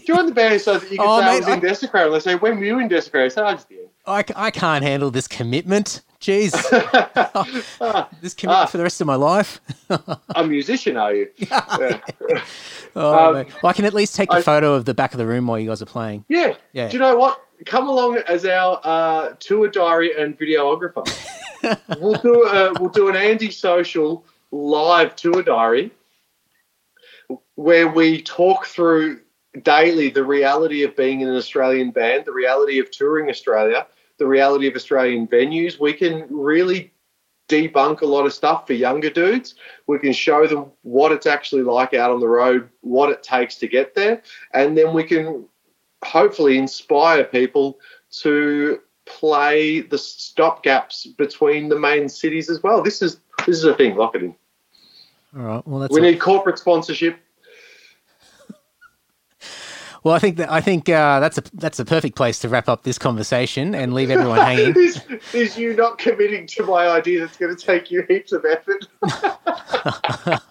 Join 0.05 0.25
the 0.25 0.31
band 0.33 0.61
so 0.61 0.77
that 0.79 0.89
you 0.89 0.97
can 0.97 1.05
Oh, 1.07 1.19
say 1.19 1.25
mate, 1.25 1.31
I 1.31 1.37
was 1.39 1.47
in 1.47 1.53
I- 1.53 1.59
Desecrator. 1.59 2.05
And 2.05 2.13
they 2.15 2.19
say, 2.19 2.35
when 2.35 2.57
were 2.57 2.63
you 2.65 2.79
in 2.79 2.87
Desecrator? 2.89 3.25
I 3.25 3.27
say, 3.27 3.41
I 3.41 3.53
was 3.53 3.65
the 3.65 3.75
end. 3.79 3.89
I, 4.05 4.23
I 4.35 4.51
can't 4.51 4.83
handle 4.83 5.11
this 5.11 5.27
commitment. 5.27 6.01
Jeez, 6.19 6.51
this 8.21 8.33
commitment 8.33 8.63
Ah. 8.63 8.65
for 8.65 8.77
the 8.77 8.83
rest 8.83 9.01
of 9.01 9.07
my 9.07 9.15
life. 9.15 9.61
A 10.35 10.43
musician, 10.45 10.97
are 10.97 11.13
you? 11.13 11.29
yeah. 11.37 11.99
Oh, 12.95 13.35
Um. 13.35 13.45
Well, 13.61 13.69
I 13.69 13.73
can 13.73 13.85
at 13.85 13.93
least 13.93 14.15
take 14.15 14.31
a 14.33 14.41
photo 14.41 14.73
of 14.73 14.85
the 14.85 14.93
back 14.93 15.13
of 15.13 15.19
the 15.19 15.25
room 15.27 15.45
while 15.47 15.59
you 15.59 15.67
guys 15.69 15.81
are 15.81 15.85
playing. 15.85 16.25
Yeah. 16.27 16.55
Yeah. 16.73 16.87
Do 16.87 16.93
you 16.93 16.99
know 16.99 17.15
what? 17.17 17.39
Come 17.65 17.87
along 17.87 18.17
as 18.27 18.45
our 18.45 18.79
uh, 18.83 19.33
tour 19.39 19.67
diary 19.67 20.11
and 20.19 20.37
videographer. 20.37 21.05
we'll 21.99 22.13
do 22.21 22.43
a, 22.47 22.73
we'll 22.79 22.89
do 22.89 23.09
an 23.09 23.15
anti-social 23.15 24.23
live 24.51 25.15
tour 25.15 25.41
diary 25.43 25.91
where 27.55 27.87
we 27.87 28.21
talk 28.21 28.65
through 28.65 29.19
daily 29.63 30.09
the 30.09 30.23
reality 30.23 30.83
of 30.83 30.95
being 30.95 31.21
in 31.21 31.27
an 31.27 31.35
Australian 31.35 31.91
band, 31.91 32.25
the 32.25 32.31
reality 32.31 32.79
of 32.79 32.91
touring 32.91 33.29
Australia, 33.29 33.87
the 34.17 34.27
reality 34.27 34.67
of 34.67 34.75
Australian 34.75 35.27
venues. 35.27 35.79
We 35.79 35.93
can 35.93 36.27
really 36.29 36.91
debunk 37.47 38.01
a 38.01 38.05
lot 38.05 38.25
of 38.25 38.33
stuff 38.33 38.67
for 38.67 38.73
younger 38.73 39.09
dudes. 39.09 39.55
We 39.87 39.99
can 39.99 40.13
show 40.13 40.47
them 40.47 40.65
what 40.81 41.11
it's 41.11 41.25
actually 41.25 41.63
like 41.63 41.93
out 41.93 42.11
on 42.11 42.19
the 42.19 42.27
road, 42.27 42.69
what 42.81 43.09
it 43.09 43.23
takes 43.23 43.55
to 43.55 43.67
get 43.67 43.95
there, 43.95 44.21
and 44.53 44.77
then 44.77 44.93
we 44.93 45.03
can 45.03 45.45
hopefully 46.03 46.57
inspire 46.57 47.23
people 47.23 47.79
to 48.09 48.79
play 49.05 49.81
the 49.81 49.97
stop 49.97 50.63
gaps 50.63 51.05
between 51.05 51.69
the 51.69 51.79
main 51.79 52.09
cities 52.09 52.49
as 52.49 52.61
well. 52.61 52.81
This 52.83 53.01
is 53.01 53.19
this 53.45 53.57
is 53.57 53.63
a 53.63 53.73
thing. 53.73 53.95
Lock 53.95 54.15
it 54.15 54.23
in. 54.23 54.35
All 55.35 55.43
right. 55.43 55.67
Well, 55.67 55.79
that's 55.79 55.93
We 55.93 56.01
need 56.01 56.19
corporate 56.19 56.59
sponsorship. 56.59 57.19
Well. 60.07 60.15
I 60.15 60.19
think 60.19 60.37
that 60.37 60.51
I 60.51 60.61
think 60.61 60.89
uh, 60.89 61.19
that's 61.19 61.37
a 61.37 61.43
that's 61.53 61.79
a 61.79 61.85
perfect 61.85 62.15
place 62.15 62.39
to 62.39 62.49
wrap 62.49 62.67
up 62.67 62.83
this 62.83 62.97
conversation 62.97 63.75
and 63.75 63.93
leave 63.93 64.09
everyone 64.09 64.39
hanging. 64.45 64.73
is, 64.75 65.01
is 65.33 65.57
you 65.57 65.75
not 65.75 65.97
committing 65.97 66.47
to 66.47 66.63
my 66.63 66.87
idea 66.87 67.19
that's 67.19 67.37
going 67.37 67.55
to 67.55 67.65
take 67.65 67.91
you 67.91 68.03
heaps 68.07 68.31
of 68.31 68.45
effort? 68.45 68.87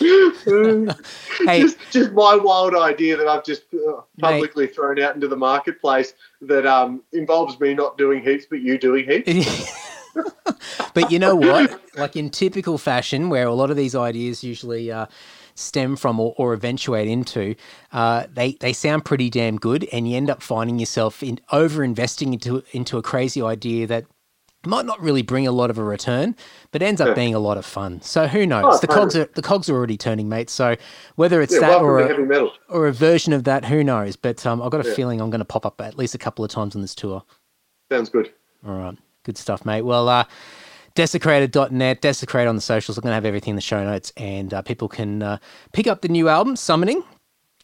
Hey. 0.00 1.62
just, 1.62 1.78
just 1.90 2.12
my 2.12 2.36
wild 2.36 2.74
idea 2.74 3.16
that 3.16 3.26
I've 3.28 3.44
just 3.44 3.62
uh, 3.74 4.00
publicly 4.18 4.66
thrown 4.66 5.00
out 5.00 5.14
into 5.14 5.28
the 5.28 5.36
marketplace 5.36 6.14
that 6.42 6.66
um, 6.66 7.02
involves 7.12 7.58
me 7.60 7.74
not 7.74 7.98
doing 7.98 8.22
heaps, 8.22 8.46
but 8.48 8.60
you 8.60 8.78
doing 8.78 9.06
heaps. 9.06 9.72
but 10.94 11.10
you 11.10 11.18
know 11.18 11.34
what? 11.34 11.80
Like 11.96 12.16
in 12.16 12.30
typical 12.30 12.78
fashion, 12.78 13.28
where 13.30 13.46
a 13.46 13.54
lot 13.54 13.70
of 13.70 13.76
these 13.76 13.94
ideas 13.94 14.42
usually 14.44 14.90
uh, 14.90 15.06
stem 15.54 15.96
from 15.96 16.18
or, 16.20 16.34
or 16.36 16.52
eventuate 16.54 17.08
into, 17.08 17.54
uh, 17.92 18.26
they 18.32 18.52
they 18.60 18.72
sound 18.72 19.04
pretty 19.04 19.30
damn 19.30 19.56
good, 19.56 19.84
and 19.92 20.08
you 20.08 20.16
end 20.16 20.30
up 20.30 20.42
finding 20.42 20.78
yourself 20.78 21.22
in 21.22 21.38
over 21.52 21.82
investing 21.84 22.32
into 22.32 22.62
into 22.72 22.98
a 22.98 23.02
crazy 23.02 23.42
idea 23.42 23.86
that 23.86 24.04
might 24.66 24.84
not 24.84 25.00
really 25.00 25.22
bring 25.22 25.46
a 25.46 25.52
lot 25.52 25.70
of 25.70 25.78
a 25.78 25.82
return, 25.84 26.36
but 26.70 26.82
ends 26.82 27.00
up 27.00 27.08
Yeah. 27.08 27.14
being 27.14 27.34
a 27.34 27.38
lot 27.38 27.56
of 27.56 27.64
fun. 27.64 28.02
So 28.02 28.26
who 28.26 28.44
knows? 28.44 28.74
Oh, 28.74 28.78
the 28.78 28.86
cogs 28.88 29.16
are 29.16 29.24
the 29.34 29.40
cogs 29.42 29.70
are 29.70 29.74
already 29.74 29.96
turning, 29.96 30.28
mate. 30.28 30.50
So 30.50 30.76
whether 31.16 31.40
it's 31.40 31.54
Yeah, 31.54 31.60
that 31.60 31.80
or 31.82 32.00
a, 32.00 32.08
heavy 32.08 32.24
metal. 32.24 32.52
or 32.68 32.86
a 32.86 32.92
version 32.92 33.32
of 33.32 33.44
that, 33.44 33.64
who 33.64 33.82
knows? 33.82 34.16
But 34.16 34.44
um, 34.44 34.60
I've 34.60 34.70
got 34.70 34.84
a 34.84 34.88
Yeah. 34.88 34.94
feeling 34.94 35.20
I'm 35.20 35.30
going 35.30 35.38
to 35.40 35.46
pop 35.46 35.64
up 35.64 35.80
at 35.80 35.96
least 35.96 36.14
a 36.14 36.18
couple 36.18 36.44
of 36.44 36.50
times 36.50 36.74
on 36.76 36.82
this 36.82 36.94
tour. 36.94 37.22
Sounds 37.90 38.10
good. 38.10 38.32
All 38.66 38.74
right. 38.74 38.98
Good 39.24 39.38
stuff, 39.38 39.64
mate. 39.64 39.82
Well, 39.82 40.08
uh, 40.10 40.24
desecrator.net, 41.00 42.02
desecrate 42.02 42.46
on 42.46 42.56
the 42.56 42.60
socials. 42.60 42.98
I'm 42.98 43.02
going 43.02 43.12
to 43.12 43.14
have 43.14 43.24
everything 43.24 43.52
in 43.52 43.56
the 43.56 43.62
show 43.62 43.82
notes, 43.82 44.12
and 44.18 44.52
uh, 44.52 44.60
people 44.60 44.86
can 44.86 45.22
uh, 45.22 45.38
pick 45.72 45.86
up 45.86 46.02
the 46.02 46.08
new 46.08 46.28
album, 46.28 46.56
Summoning. 46.56 47.02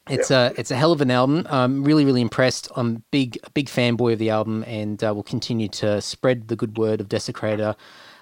It's 0.08 0.30
a 0.30 0.54
it's 0.56 0.70
a 0.70 0.76
hell 0.76 0.92
of 0.92 1.00
an 1.00 1.10
album. 1.10 1.46
I'm 1.50 1.82
really 1.82 2.04
really 2.04 2.20
impressed. 2.20 2.70
I'm 2.76 3.02
big 3.10 3.38
a 3.42 3.50
big 3.50 3.66
fanboy 3.66 4.12
of 4.14 4.18
the 4.20 4.30
album, 4.30 4.64
and 4.66 5.02
uh, 5.04 5.12
will 5.12 5.24
continue 5.24 5.68
to 5.68 6.00
spread 6.00 6.48
the 6.48 6.56
good 6.56 6.78
word 6.78 7.00
of 7.00 7.08
Desecrator 7.08 7.74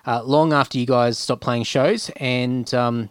uh, 0.07 0.23
long 0.25 0.53
after 0.53 0.79
you 0.79 0.87
guys 0.87 1.19
stop 1.19 1.41
playing 1.41 1.65
shows, 1.65 2.11
and 2.17 2.73
um, 2.75 3.11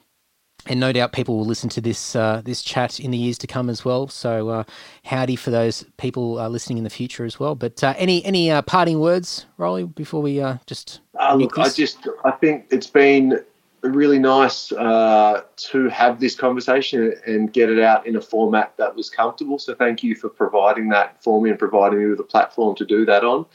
and 0.68 0.80
no 0.80 0.92
doubt 0.92 1.12
people 1.12 1.38
will 1.38 1.46
listen 1.46 1.70
to 1.70 1.82
this 1.82 2.16
uh, 2.16 2.42
this 2.44 2.62
chat 2.62 3.00
in 3.00 3.12
the 3.12 3.18
years 3.18 3.38
to 3.40 3.48
come 3.48 3.70
as 3.70 3.84
well. 3.84 4.08
So 4.08 4.50
uh, 4.50 4.64
howdy 5.04 5.36
for 5.36 5.52
those 5.52 5.86
people 5.98 6.40
uh, 6.40 6.48
listening 6.48 6.78
in 6.78 6.84
the 6.84 6.90
future 6.90 7.26
as 7.26 7.40
well. 7.40 7.56
But 7.56 7.84
uh, 7.84 7.94
any 7.98 8.24
any 8.26 8.52
uh, 8.52 8.62
parting 8.62 9.00
words, 9.00 9.46
Riley, 9.58 9.86
before 9.86 10.22
we 10.22 10.42
uh, 10.42 10.58
just 10.66 11.02
Uh, 11.20 11.36
look, 11.36 11.58
I 11.58 11.70
just 11.70 12.08
I 12.24 12.32
think 12.32 12.68
it's 12.70 12.88
been 12.88 13.44
really 13.82 14.20
nice 14.20 14.72
uh, 14.72 15.42
to 15.58 15.90
have 15.90 16.20
this 16.20 16.36
conversation 16.36 17.14
and 17.26 17.52
get 17.52 17.70
it 17.70 17.80
out 17.80 18.08
in 18.08 18.16
a 18.16 18.22
format 18.22 18.74
that 18.78 18.96
was 18.96 19.10
comfortable. 19.10 19.60
So 19.60 19.76
thank 19.76 20.02
you 20.02 20.16
for 20.16 20.30
providing 20.30 20.88
that 20.90 21.22
for 21.22 21.42
me 21.42 21.50
and 21.50 21.60
providing 21.60 22.00
me 22.00 22.06
with 22.06 22.20
a 22.20 22.24
platform 22.24 22.76
to 22.78 22.86
do 22.86 23.06
that 23.06 23.26
on. 23.26 23.46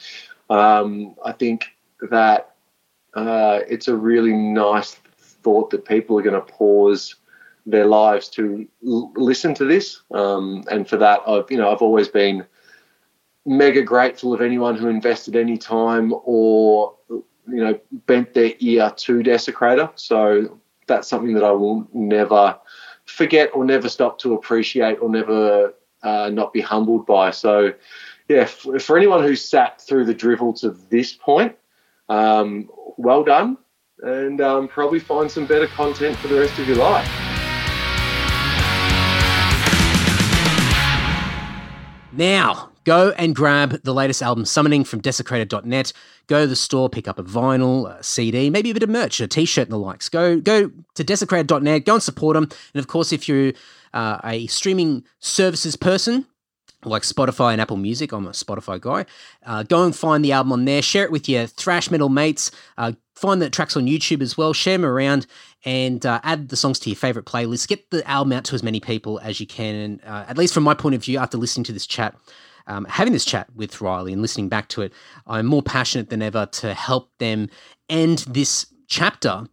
Um, 0.50 1.14
I 1.24 1.32
think 1.32 1.66
that 2.10 2.54
uh, 3.14 3.60
it's 3.68 3.88
a 3.88 3.96
really 3.96 4.34
nice 4.34 4.96
thought 5.48 5.70
that 5.70 5.84
people 5.86 6.18
are 6.18 6.22
going 6.22 6.34
to 6.34 6.52
pause 6.52 7.14
their 7.64 7.86
lives 7.86 8.28
to 8.28 8.68
l- 8.86 9.12
listen 9.16 9.54
to 9.54 9.64
this, 9.64 10.02
um, 10.12 10.62
and 10.70 10.86
for 10.86 10.98
that, 10.98 11.20
I've 11.26 11.50
you 11.50 11.56
know 11.56 11.72
I've 11.72 11.82
always 11.82 12.08
been 12.08 12.44
mega 13.46 13.82
grateful 13.82 14.34
of 14.34 14.42
anyone 14.42 14.76
who 14.76 14.88
invested 14.88 15.34
any 15.34 15.56
time 15.56 16.12
or 16.24 16.94
you 17.08 17.64
know, 17.64 17.78
bent 18.06 18.34
their 18.34 18.52
ear 18.58 18.92
to 18.96 19.22
Desecrator. 19.22 19.90
So 19.94 20.58
that's 20.86 21.08
something 21.08 21.34
that 21.34 21.44
I 21.44 21.52
will 21.52 21.88
never 21.92 22.58
forget 23.06 23.50
or 23.54 23.64
never 23.64 23.88
stop 23.88 24.18
to 24.18 24.34
appreciate 24.34 24.96
or 24.96 25.08
never 25.08 25.74
uh, 26.02 26.30
not 26.30 26.52
be 26.52 26.60
humbled 26.60 27.06
by. 27.06 27.30
So, 27.30 27.72
yeah, 28.28 28.44
for, 28.44 28.78
for 28.78 28.96
anyone 28.98 29.22
who's 29.22 29.42
sat 29.42 29.80
through 29.80 30.04
the 30.04 30.14
drivel 30.14 30.52
to 30.54 30.70
this 30.90 31.14
point, 31.14 31.56
um, 32.08 32.68
well 32.98 33.24
done, 33.24 33.56
and 34.02 34.40
um, 34.40 34.68
probably 34.68 34.98
find 34.98 35.30
some 35.30 35.46
better 35.46 35.66
content 35.66 36.16
for 36.18 36.28
the 36.28 36.38
rest 36.38 36.58
of 36.58 36.66
your 36.68 36.76
life. 36.76 37.08
Now, 42.12 42.70
go 42.84 43.10
and 43.10 43.34
grab 43.34 43.82
the 43.84 43.94
latest 43.94 44.22
album, 44.22 44.44
Summoning 44.44 44.82
from 44.84 45.00
Desecrator.net. 45.00 45.92
Go 46.26 46.40
to 46.40 46.46
the 46.46 46.56
store, 46.56 46.88
pick 46.88 47.06
up 47.06 47.18
a 47.18 47.22
vinyl, 47.22 47.96
a 47.96 48.02
CD, 48.02 48.50
maybe 48.50 48.70
a 48.70 48.74
bit 48.74 48.82
of 48.82 48.88
merch, 48.88 49.20
a 49.20 49.28
t-shirt 49.28 49.68
and 49.68 49.72
the 49.72 49.78
likes. 49.78 50.08
Go 50.08 50.40
go 50.40 50.70
to 50.94 51.04
Desecrator.net, 51.04 51.84
go 51.84 51.94
and 51.94 52.02
support 52.02 52.34
them. 52.34 52.48
And 52.74 52.80
of 52.80 52.88
course, 52.88 53.12
if 53.12 53.28
you're 53.28 53.52
uh, 53.94 54.18
a 54.24 54.46
streaming 54.48 55.04
services 55.20 55.76
person, 55.76 56.26
like 56.84 57.02
Spotify 57.02 57.52
and 57.52 57.60
Apple 57.60 57.76
Music. 57.76 58.12
I'm 58.12 58.26
a 58.26 58.30
Spotify 58.30 58.80
guy. 58.80 59.06
Uh, 59.44 59.62
go 59.62 59.84
and 59.84 59.94
find 59.94 60.24
the 60.24 60.32
album 60.32 60.52
on 60.52 60.64
there. 60.64 60.82
Share 60.82 61.04
it 61.04 61.10
with 61.10 61.28
your 61.28 61.46
thrash 61.46 61.90
metal 61.90 62.08
mates. 62.08 62.50
Uh, 62.76 62.92
find 63.14 63.42
the 63.42 63.50
tracks 63.50 63.76
on 63.76 63.86
YouTube 63.86 64.22
as 64.22 64.36
well. 64.36 64.52
Share 64.52 64.78
them 64.78 64.84
around 64.84 65.26
and 65.64 66.04
uh, 66.06 66.20
add 66.22 66.48
the 66.48 66.56
songs 66.56 66.78
to 66.80 66.90
your 66.90 66.96
favorite 66.96 67.26
playlist. 67.26 67.68
Get 67.68 67.90
the 67.90 68.08
album 68.08 68.32
out 68.32 68.44
to 68.44 68.54
as 68.54 68.62
many 68.62 68.80
people 68.80 69.18
as 69.22 69.40
you 69.40 69.46
can. 69.46 69.74
And 69.74 70.04
uh, 70.04 70.24
at 70.28 70.38
least 70.38 70.54
from 70.54 70.62
my 70.62 70.74
point 70.74 70.94
of 70.94 71.02
view, 71.02 71.18
after 71.18 71.36
listening 71.36 71.64
to 71.64 71.72
this 71.72 71.86
chat, 71.86 72.14
um, 72.68 72.84
having 72.84 73.12
this 73.12 73.24
chat 73.24 73.48
with 73.54 73.80
Riley 73.80 74.12
and 74.12 74.22
listening 74.22 74.48
back 74.48 74.68
to 74.68 74.82
it, 74.82 74.92
I'm 75.26 75.46
more 75.46 75.62
passionate 75.62 76.10
than 76.10 76.22
ever 76.22 76.46
to 76.46 76.74
help 76.74 77.10
them 77.18 77.48
end 77.88 78.18
this 78.28 78.66
chapter 78.86 79.46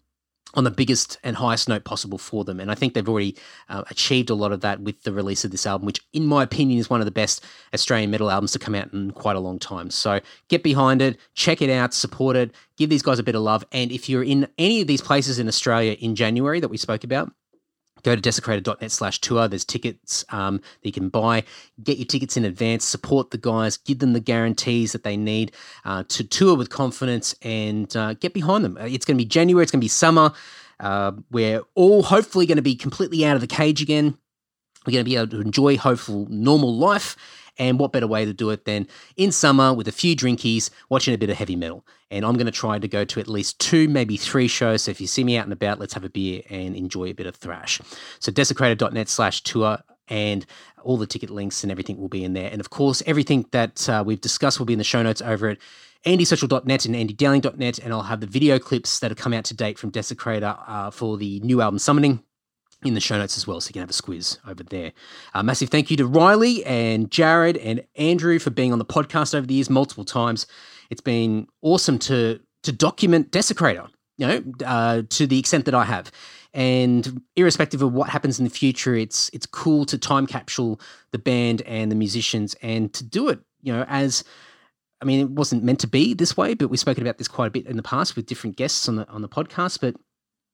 on 0.56 0.64
the 0.64 0.72
biggest 0.72 1.18
and 1.24 1.36
highest 1.36 1.68
note 1.70 1.84
possible 1.84 2.18
for 2.18 2.44
them. 2.44 2.60
And 2.60 2.72
I 2.72 2.76
think 2.76 2.94
they've 2.94 3.08
already 3.08 3.36
uh, 3.70 3.84
achieved 3.90 4.30
a 4.30 4.36
lot 4.36 4.52
of 4.52 4.62
that 4.62 4.82
with 4.82 5.02
the 5.04 5.12
release 5.12 5.44
of 5.46 5.52
this 5.52 5.66
album, 5.68 5.86
which, 5.86 6.02
in 6.14 6.26
my 6.26 6.44
opinion, 6.44 6.80
is 6.80 6.90
one 6.90 7.02
of 7.02 7.06
the 7.06 7.12
best 7.12 7.44
Australian 7.74 8.12
metal 8.12 8.32
albums 8.32 8.52
to 8.54 8.60
come 8.60 8.76
out 8.76 8.94
in 8.94 9.12
quite 9.12 9.36
a 9.36 9.40
long 9.40 9.60
time. 9.60 9.90
So 9.90 10.20
get 10.48 10.64
behind 10.64 11.02
it, 11.02 11.18
check 11.34 11.62
it 11.62 11.70
out, 11.70 11.94
support 11.94 12.36
it, 12.36 12.54
give 12.78 12.90
these 12.90 13.04
guys 13.04 13.20
a 13.20 13.24
bit 13.24 13.36
of 13.36 13.42
love. 13.42 13.66
And 13.72 13.92
if 13.92 14.10
you're 14.10 14.24
in 14.24 14.48
any 14.58 14.82
of 14.82 14.88
these 14.88 15.02
places 15.02 15.40
in 15.40 15.48
Australia 15.48 15.94
in 15.94 16.16
January 16.16 16.60
that 16.60 16.70
we 16.70 16.78
spoke 16.78 17.04
about, 17.04 17.32
go 18.06 18.16
to 18.16 18.22
desecrator.net 18.22 18.92
slash 18.92 19.20
tour. 19.20 19.48
There's 19.48 19.66
tickets 19.66 20.24
um, 20.30 20.58
that 20.58 20.86
you 20.86 20.92
can 20.92 21.10
buy. 21.10 21.44
Get 21.84 21.98
your 21.98 22.06
tickets 22.06 22.38
in 22.38 22.46
advance, 22.46 22.86
support 22.86 23.32
the 23.32 23.38
guys, 23.38 23.78
give 23.78 24.00
them 24.00 24.14
the 24.14 24.20
guarantees 24.20 24.92
that 24.92 25.04
they 25.04 25.18
need 25.18 25.52
uh, 25.84 26.04
to 26.10 26.24
tour 26.24 26.56
with 26.56 26.70
confidence 26.70 27.36
and 27.42 27.96
uh, 27.98 28.14
get 28.14 28.34
behind 28.34 28.64
them. 28.64 28.78
It's 28.80 29.06
going 29.06 29.18
to 29.18 29.24
be 29.24 29.28
January, 29.28 29.64
it's 29.64 29.72
going 29.72 29.82
to 29.82 29.86
be 29.86 29.90
summer. 29.90 30.32
Uh, 30.80 31.14
we're 31.32 31.62
all 31.74 32.04
hopefully 32.04 32.46
going 32.46 32.58
to 32.58 32.62
be 32.62 32.76
completely 32.76 33.26
out 33.26 33.36
of 33.36 33.42
the 33.42 33.48
cage 33.48 33.82
again. 33.82 34.18
We're 34.86 34.92
going 34.92 35.06
to 35.06 35.10
be 35.10 35.16
able 35.16 35.30
to 35.30 35.42
enjoy 35.42 35.78
hopeful 35.78 36.28
normal 36.30 36.76
life 36.76 37.16
and 37.58 37.80
what 37.80 37.92
better 37.92 38.08
way 38.08 38.26
to 38.26 38.34
do 38.34 38.50
it 38.50 38.66
than 38.66 38.88
in 39.18 39.32
summer 39.32 39.74
with 39.74 39.88
a 39.88 39.92
few 39.92 40.16
drinkies, 40.16 40.70
watching 40.90 41.14
a 41.14 41.18
bit 41.18 41.30
of 41.30 41.38
heavy 41.38 41.56
metal. 41.56 41.86
And 42.12 42.26
I'm 42.26 42.36
going 42.36 42.46
to 42.46 42.52
try 42.52 42.80
to 42.80 42.88
go 42.88 43.04
to 43.06 43.20
at 43.20 43.28
least 43.28 43.60
two, 43.60 43.88
maybe 43.88 44.18
three 44.18 44.48
shows. 44.48 44.84
So 44.84 44.92
if 44.92 45.02
you 45.02 45.08
see 45.08 45.24
me 45.24 45.38
out 45.38 45.46
and 45.46 45.54
about, 45.54 45.80
let's 45.80 45.94
have 45.94 46.04
a 46.04 46.10
beer 46.10 46.42
and 46.50 46.76
enjoy 46.76 47.06
a 47.06 47.14
bit 47.14 47.26
of 47.26 47.36
thrash. 47.36 47.82
So 48.20 48.32
desecrator.net 48.32 49.10
slash 49.10 49.42
tour 49.42 49.80
and 50.08 50.46
all 50.84 50.98
the 50.98 51.08
ticket 51.08 51.30
links 51.30 51.64
and 51.64 51.72
everything 51.72 52.00
will 52.00 52.10
be 52.10 52.24
in 52.24 52.34
there. 52.34 52.50
And 52.52 52.60
of 52.60 52.70
course, 52.70 53.02
everything 53.06 53.46
that 53.52 53.90
uh, 53.90 54.04
we've 54.06 54.22
discussed 54.22 54.60
will 54.60 54.66
be 54.66 54.74
in 54.74 54.80
the 54.80 54.86
show 54.86 55.02
notes 55.02 55.22
over 55.22 55.50
at 55.50 55.58
andysocial.net 56.06 56.86
and 56.86 56.96
andydowling.net. 56.96 57.80
And 57.80 57.92
I'll 57.94 58.04
have 58.04 58.20
the 58.20 58.28
video 58.28 58.60
clips 58.60 59.00
that 59.00 59.10
have 59.10 59.18
come 59.18 59.34
out 59.34 59.46
to 59.46 59.56
date 59.56 59.80
from 59.80 59.92
Desecrator 59.92 60.58
uh, 60.68 60.92
for 60.92 61.18
the 61.18 61.40
new 61.40 61.62
album 61.62 61.80
Summoning 61.80 62.24
in 62.86 62.94
the 62.94 63.02
show 63.02 63.18
notes 63.18 63.38
as 63.38 63.48
well, 63.48 63.60
so 63.62 63.70
you 63.70 63.74
can 63.74 63.82
have 63.82 63.90
a 63.90 63.94
squiz 63.94 64.38
over 64.48 64.64
there. 64.64 64.94
Uh, 65.34 65.44
massive 65.44 65.70
thank 65.70 65.92
you 65.92 65.98
to 65.98 66.06
Riley 66.06 66.66
and 66.66 67.10
Jared 67.12 67.58
and 67.58 67.84
Andrew 67.96 68.40
for 68.40 68.50
being 68.50 68.72
on 68.72 68.80
the 68.80 68.86
podcast 68.86 69.36
over 69.36 69.46
the 69.46 69.54
years 69.54 69.70
multiple 69.70 70.06
times. 70.06 70.48
It's 70.90 71.02
been 71.02 71.48
awesome 71.62 72.00
to 72.00 72.40
to 72.64 72.72
document 72.72 73.32
Desecrator, 73.32 73.88
you 74.18 74.28
know, 74.28 74.44
uh, 74.66 75.04
to 75.10 75.28
the 75.28 75.38
extent 75.38 75.66
that 75.66 75.76
I 75.76 75.86
have. 75.86 76.12
And 76.54 77.22
irrespective 77.36 77.82
of 77.82 77.94
what 77.94 78.10
happens 78.10 78.40
in 78.40 78.46
the 78.46 78.52
future, 78.52 78.96
it's 78.96 79.30
it's 79.34 79.46
cool 79.46 79.86
to 79.86 79.98
time 79.98 80.26
capsule 80.26 80.80
the 81.12 81.20
band 81.20 81.62
and 81.64 81.92
the 81.92 81.96
musicians 81.96 82.56
and 82.62 82.94
to 82.94 83.04
do 83.04 83.30
it, 83.30 83.40
you 83.62 83.74
know, 83.74 83.86
as 83.88 84.24
I 85.02 85.06
mean, 85.06 85.20
it 85.20 85.30
wasn't 85.30 85.64
meant 85.64 85.80
to 85.82 85.88
be 85.88 86.14
this 86.14 86.38
way, 86.38 86.54
but 86.54 86.70
we've 86.70 86.80
spoken 86.80 87.04
about 87.04 87.18
this 87.18 87.28
quite 87.28 87.48
a 87.48 87.52
bit 87.52 87.68
in 87.68 87.76
the 87.76 87.84
past 87.84 88.16
with 88.16 88.26
different 88.26 88.56
guests 88.56 88.88
on 88.88 88.96
the 88.96 89.08
on 89.10 89.22
the 89.22 89.30
podcast. 89.30 89.82
But 89.82 89.96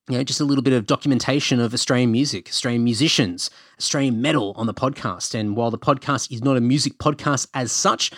you 0.10 0.18
know, 0.18 0.24
just 0.24 0.42
a 0.42 0.46
little 0.46 0.64
bit 0.64 0.74
of 0.74 0.88
documentation 0.88 1.60
of 1.60 1.74
Australian 1.74 2.12
music, 2.12 2.50
Australian 2.50 2.84
musicians, 2.84 3.50
Australian 3.80 4.22
metal 4.22 4.54
on 4.58 4.66
the 4.66 4.74
podcast. 4.74 5.36
And 5.36 5.56
while 5.56 5.72
the 5.72 5.78
podcast 5.78 6.32
is 6.32 6.44
not 6.44 6.58
a 6.58 6.62
music 6.62 6.98
podcast 6.98 7.48
as 7.54 7.72
such, 7.72 8.12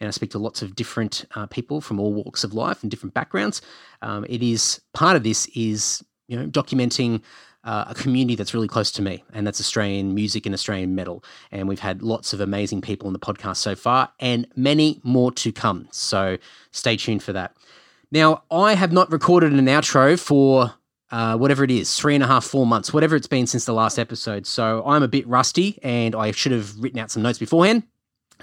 and 0.00 0.08
I 0.08 0.10
speak 0.10 0.30
to 0.30 0.38
lots 0.38 0.62
of 0.62 0.74
different 0.74 1.24
uh, 1.34 1.46
people 1.46 1.80
from 1.80 1.98
all 1.98 2.12
walks 2.12 2.44
of 2.44 2.54
life 2.54 2.82
and 2.82 2.90
different 2.90 3.14
backgrounds, 3.14 3.62
um, 4.02 4.24
it 4.28 4.42
is 4.42 4.80
part 4.92 5.16
of 5.16 5.22
this 5.22 5.46
is 5.54 6.04
you 6.28 6.36
know 6.36 6.46
documenting 6.46 7.22
uh, 7.64 7.84
a 7.88 7.94
community 7.94 8.34
that's 8.34 8.54
really 8.54 8.68
close 8.68 8.90
to 8.92 9.02
me, 9.02 9.24
and 9.32 9.46
that's 9.46 9.60
Australian 9.60 10.14
music 10.14 10.46
and 10.46 10.54
Australian 10.54 10.94
metal. 10.94 11.24
And 11.50 11.68
we've 11.68 11.80
had 11.80 12.02
lots 12.02 12.32
of 12.32 12.40
amazing 12.40 12.80
people 12.80 13.06
on 13.06 13.12
the 13.12 13.18
podcast 13.18 13.56
so 13.56 13.74
far, 13.74 14.12
and 14.20 14.46
many 14.56 15.00
more 15.04 15.32
to 15.32 15.52
come. 15.52 15.88
So 15.90 16.38
stay 16.70 16.96
tuned 16.96 17.22
for 17.22 17.32
that. 17.32 17.56
Now, 18.12 18.42
I 18.50 18.74
have 18.74 18.92
not 18.92 19.12
recorded 19.12 19.52
an 19.52 19.66
outro 19.66 20.18
for 20.18 20.74
uh, 21.10 21.36
whatever 21.36 21.64
it 21.64 21.70
is, 21.70 21.94
three 21.96 22.14
and 22.14 22.24
a 22.24 22.26
half, 22.26 22.44
four 22.44 22.66
months, 22.66 22.92
whatever 22.92 23.16
it's 23.16 23.26
been 23.26 23.46
since 23.46 23.64
the 23.64 23.72
last 23.72 23.98
episode. 23.98 24.46
So 24.46 24.82
I'm 24.86 25.02
a 25.02 25.08
bit 25.08 25.26
rusty 25.26 25.78
and 25.82 26.14
I 26.14 26.30
should 26.30 26.52
have 26.52 26.78
written 26.78 27.00
out 27.00 27.10
some 27.10 27.22
notes 27.22 27.38
beforehand. 27.38 27.84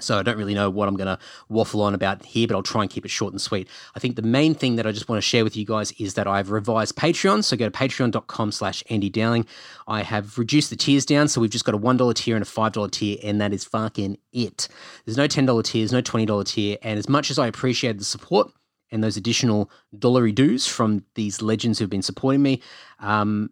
So 0.00 0.18
I 0.18 0.22
don't 0.22 0.38
really 0.38 0.54
know 0.54 0.70
what 0.70 0.88
I'm 0.88 0.96
going 0.96 1.08
to 1.08 1.18
waffle 1.48 1.82
on 1.82 1.94
about 1.94 2.24
here, 2.24 2.46
but 2.46 2.54
I'll 2.54 2.62
try 2.62 2.82
and 2.82 2.90
keep 2.90 3.04
it 3.04 3.10
short 3.10 3.32
and 3.32 3.40
sweet. 3.40 3.68
I 3.94 3.98
think 3.98 4.16
the 4.16 4.22
main 4.22 4.54
thing 4.54 4.76
that 4.76 4.86
I 4.86 4.92
just 4.92 5.08
want 5.08 5.18
to 5.18 5.26
share 5.26 5.44
with 5.44 5.56
you 5.56 5.64
guys 5.64 5.92
is 5.92 6.14
that 6.14 6.26
I've 6.26 6.50
revised 6.50 6.96
Patreon. 6.96 7.44
So 7.44 7.56
go 7.56 7.68
to 7.68 7.76
patreon.com 7.76 8.52
slash 8.52 8.82
Andy 8.90 9.10
Dowling. 9.10 9.46
I 9.86 10.02
have 10.02 10.38
reduced 10.38 10.70
the 10.70 10.76
tiers 10.76 11.04
down. 11.04 11.28
So 11.28 11.40
we've 11.40 11.50
just 11.50 11.64
got 11.64 11.74
a 11.74 11.78
$1 11.78 12.14
tier 12.14 12.36
and 12.36 12.42
a 12.42 12.46
$5 12.46 12.90
tier, 12.90 13.18
and 13.22 13.40
that 13.40 13.52
is 13.52 13.64
fucking 13.64 14.18
it. 14.32 14.68
There's 15.04 15.16
no 15.16 15.26
$10 15.26 15.64
tier, 15.64 15.80
there's 15.80 15.92
no 15.92 16.02
$20 16.02 16.46
tier. 16.46 16.76
And 16.82 16.98
as 16.98 17.08
much 17.08 17.30
as 17.30 17.38
I 17.38 17.46
appreciate 17.46 17.98
the 17.98 18.04
support, 18.04 18.52
and 18.90 19.02
those 19.02 19.16
additional 19.16 19.70
dollary 19.98 20.32
dues 20.32 20.66
from 20.66 21.04
these 21.14 21.42
legends 21.42 21.78
who've 21.78 21.90
been 21.90 22.02
supporting 22.02 22.42
me. 22.42 22.62
Um, 23.00 23.50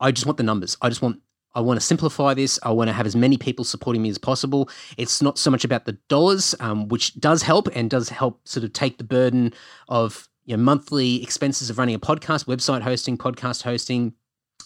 I 0.00 0.12
just 0.12 0.26
want 0.26 0.36
the 0.36 0.44
numbers. 0.44 0.76
I 0.82 0.88
just 0.88 1.02
want 1.02 1.20
I 1.54 1.60
want 1.60 1.80
to 1.80 1.86
simplify 1.86 2.34
this. 2.34 2.58
I 2.62 2.70
want 2.70 2.88
to 2.88 2.92
have 2.92 3.06
as 3.06 3.16
many 3.16 3.38
people 3.38 3.64
supporting 3.64 4.02
me 4.02 4.10
as 4.10 4.18
possible. 4.18 4.68
It's 4.98 5.22
not 5.22 5.38
so 5.38 5.50
much 5.50 5.64
about 5.64 5.86
the 5.86 5.92
dollars, 6.08 6.54
um, 6.60 6.88
which 6.88 7.18
does 7.18 7.40
help 7.40 7.68
and 7.74 7.88
does 7.88 8.10
help 8.10 8.46
sort 8.46 8.62
of 8.62 8.74
take 8.74 8.98
the 8.98 9.04
burden 9.04 9.54
of 9.88 10.28
you 10.44 10.54
know, 10.54 10.62
monthly 10.62 11.22
expenses 11.22 11.70
of 11.70 11.78
running 11.78 11.94
a 11.94 11.98
podcast, 11.98 12.44
website 12.44 12.82
hosting, 12.82 13.16
podcast 13.16 13.62
hosting, 13.62 14.12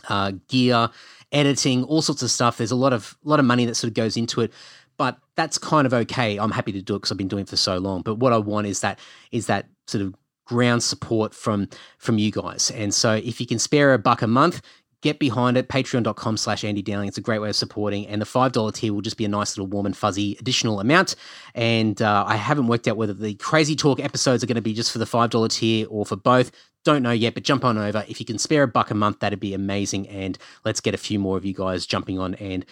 uh, 0.08 0.32
gear, 0.48 0.90
editing, 1.30 1.84
all 1.84 2.02
sorts 2.02 2.22
of 2.22 2.30
stuff. 2.30 2.58
There's 2.58 2.72
a 2.72 2.76
lot 2.76 2.92
of 2.92 3.16
lot 3.22 3.38
of 3.38 3.46
money 3.46 3.66
that 3.66 3.76
sort 3.76 3.88
of 3.88 3.94
goes 3.94 4.16
into 4.16 4.40
it 4.40 4.52
but 5.00 5.18
that's 5.34 5.56
kind 5.56 5.86
of 5.86 5.94
okay. 5.94 6.36
I'm 6.38 6.50
happy 6.50 6.72
to 6.72 6.82
do 6.82 6.94
it 6.94 6.98
because 6.98 7.10
I've 7.10 7.16
been 7.16 7.26
doing 7.26 7.44
it 7.44 7.48
for 7.48 7.56
so 7.56 7.78
long. 7.78 8.02
But 8.02 8.16
what 8.16 8.34
I 8.34 8.36
want 8.36 8.66
is 8.66 8.80
that 8.80 8.98
is 9.32 9.46
that 9.46 9.64
sort 9.86 10.04
of 10.04 10.14
ground 10.44 10.82
support 10.82 11.32
from 11.32 11.70
from 11.96 12.18
you 12.18 12.30
guys. 12.30 12.70
And 12.72 12.92
so 12.92 13.14
if 13.14 13.40
you 13.40 13.46
can 13.46 13.58
spare 13.58 13.94
a 13.94 13.98
buck 13.98 14.20
a 14.20 14.26
month, 14.26 14.60
get 15.00 15.18
behind 15.18 15.56
it. 15.56 15.70
Patreon.com 15.70 16.36
slash 16.36 16.64
Andy 16.64 16.82
Dowling. 16.82 17.08
It's 17.08 17.16
a 17.16 17.22
great 17.22 17.38
way 17.38 17.48
of 17.48 17.56
supporting. 17.56 18.06
And 18.08 18.20
the 18.20 18.26
$5 18.26 18.74
tier 18.74 18.92
will 18.92 19.00
just 19.00 19.16
be 19.16 19.24
a 19.24 19.28
nice 19.28 19.56
little 19.56 19.68
warm 19.68 19.86
and 19.86 19.96
fuzzy 19.96 20.36
additional 20.38 20.80
amount. 20.80 21.16
And 21.54 22.02
uh, 22.02 22.24
I 22.26 22.36
haven't 22.36 22.66
worked 22.66 22.86
out 22.86 22.98
whether 22.98 23.14
the 23.14 23.32
Crazy 23.36 23.74
Talk 23.74 24.00
episodes 24.00 24.44
are 24.44 24.46
going 24.46 24.56
to 24.56 24.60
be 24.60 24.74
just 24.74 24.92
for 24.92 24.98
the 24.98 25.06
$5 25.06 25.50
tier 25.50 25.86
or 25.88 26.04
for 26.04 26.16
both. 26.16 26.50
Don't 26.84 27.02
know 27.02 27.10
yet, 27.10 27.32
but 27.32 27.42
jump 27.42 27.64
on 27.64 27.78
over. 27.78 28.04
If 28.06 28.20
you 28.20 28.26
can 28.26 28.36
spare 28.36 28.64
a 28.64 28.68
buck 28.68 28.90
a 28.90 28.94
month, 28.94 29.20
that'd 29.20 29.40
be 29.40 29.54
amazing. 29.54 30.08
And 30.08 30.36
let's 30.66 30.82
get 30.82 30.92
a 30.92 30.98
few 30.98 31.18
more 31.18 31.38
of 31.38 31.46
you 31.46 31.54
guys 31.54 31.86
jumping 31.86 32.18
on 32.18 32.34
and 32.34 32.66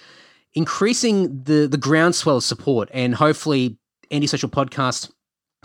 increasing 0.55 1.43
the 1.43 1.67
the 1.67 1.79
groundswell 1.79 2.37
of 2.37 2.45
support, 2.45 2.89
and 2.93 3.15
hopefully, 3.15 3.79
Antisocial 4.11 4.49
Podcast 4.49 5.11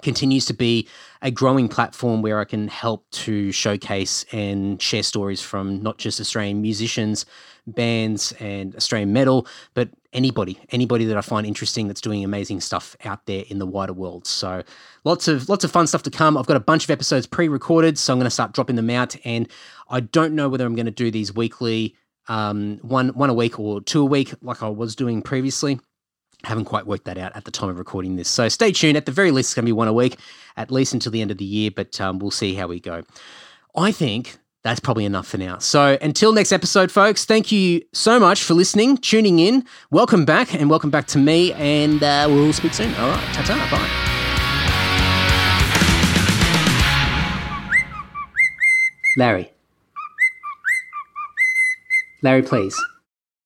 continues 0.01 0.45
to 0.45 0.53
be 0.53 0.87
a 1.21 1.31
growing 1.31 1.69
platform 1.69 2.21
where 2.21 2.39
I 2.39 2.45
can 2.45 2.67
help 2.67 3.09
to 3.11 3.51
showcase 3.51 4.25
and 4.31 4.81
share 4.81 5.03
stories 5.03 5.41
from 5.41 5.81
not 5.81 5.97
just 5.97 6.19
Australian 6.19 6.61
musicians, 6.61 7.25
bands, 7.67 8.33
and 8.39 8.75
Australian 8.75 9.13
metal, 9.13 9.47
but 9.73 9.89
anybody, 10.11 10.59
anybody 10.71 11.05
that 11.05 11.17
I 11.17 11.21
find 11.21 11.47
interesting 11.47 11.87
that's 11.87 12.01
doing 12.01 12.23
amazing 12.23 12.59
stuff 12.59 12.95
out 13.05 13.25
there 13.25 13.45
in 13.47 13.59
the 13.59 13.65
wider 13.65 13.93
world. 13.93 14.27
So 14.27 14.63
lots 15.05 15.27
of 15.27 15.47
lots 15.47 15.63
of 15.63 15.71
fun 15.71 15.87
stuff 15.87 16.03
to 16.03 16.11
come. 16.11 16.37
I've 16.37 16.47
got 16.47 16.57
a 16.57 16.61
bunch 16.61 16.83
of 16.83 16.89
episodes 16.89 17.25
pre-recorded, 17.25 17.97
so 17.97 18.13
I'm 18.13 18.19
going 18.19 18.25
to 18.25 18.31
start 18.31 18.51
dropping 18.51 18.75
them 18.75 18.89
out, 18.89 19.15
and 19.23 19.47
I 19.89 20.01
don't 20.01 20.33
know 20.33 20.49
whether 20.49 20.65
I'm 20.65 20.75
going 20.75 20.85
to 20.85 20.91
do 20.91 21.11
these 21.11 21.33
weekly 21.33 21.95
um, 22.27 22.79
one 22.81 23.09
one 23.09 23.29
a 23.29 23.33
week 23.33 23.59
or 23.59 23.81
two 23.81 24.01
a 24.01 24.05
week, 24.05 24.33
like 24.41 24.63
I 24.63 24.69
was 24.69 24.95
doing 24.95 25.21
previously. 25.21 25.79
Haven't 26.43 26.65
quite 26.65 26.85
worked 26.85 27.05
that 27.05 27.17
out 27.17 27.35
at 27.35 27.45
the 27.45 27.51
time 27.51 27.69
of 27.69 27.77
recording 27.77 28.17
this. 28.17 28.27
So 28.27 28.49
stay 28.49 28.73
tuned. 28.73 28.97
At 28.97 29.05
the 29.05 29.13
very 29.13 29.31
least, 29.31 29.47
it's 29.47 29.53
going 29.53 29.63
to 29.63 29.69
be 29.69 29.71
one 29.71 29.87
a 29.87 29.93
week, 29.93 30.17
at 30.57 30.71
least 30.71 30.93
until 30.93 31.11
the 31.11 31.21
end 31.21 31.31
of 31.31 31.37
the 31.37 31.45
year, 31.45 31.71
but 31.71 31.99
um, 32.01 32.19
we'll 32.19 32.31
see 32.31 32.53
how 32.53 32.67
we 32.67 32.81
go. 32.81 33.03
I 33.75 33.93
think 33.93 34.37
that's 34.63 34.79
probably 34.81 35.05
enough 35.05 35.27
for 35.27 35.37
now. 35.37 35.59
So 35.59 35.97
until 36.01 36.33
next 36.33 36.51
episode, 36.51 36.91
folks, 36.91 37.23
thank 37.23 37.51
you 37.51 37.81
so 37.93 38.19
much 38.19 38.43
for 38.43 38.53
listening, 38.55 38.97
tuning 38.97 39.39
in. 39.39 39.65
Welcome 39.89 40.25
back, 40.25 40.53
and 40.53 40.69
welcome 40.69 40.89
back 40.89 41.07
to 41.07 41.17
me, 41.17 41.53
and 41.53 42.03
uh, 42.03 42.27
we'll 42.29 42.51
speak 42.53 42.73
soon. 42.73 42.93
All 42.95 43.09
right, 43.09 43.33
ta 43.33 43.43
ta, 43.43 43.67
bye. 43.71 43.89
Larry. 49.15 49.52
Larry, 52.23 52.41
please. 52.41 52.92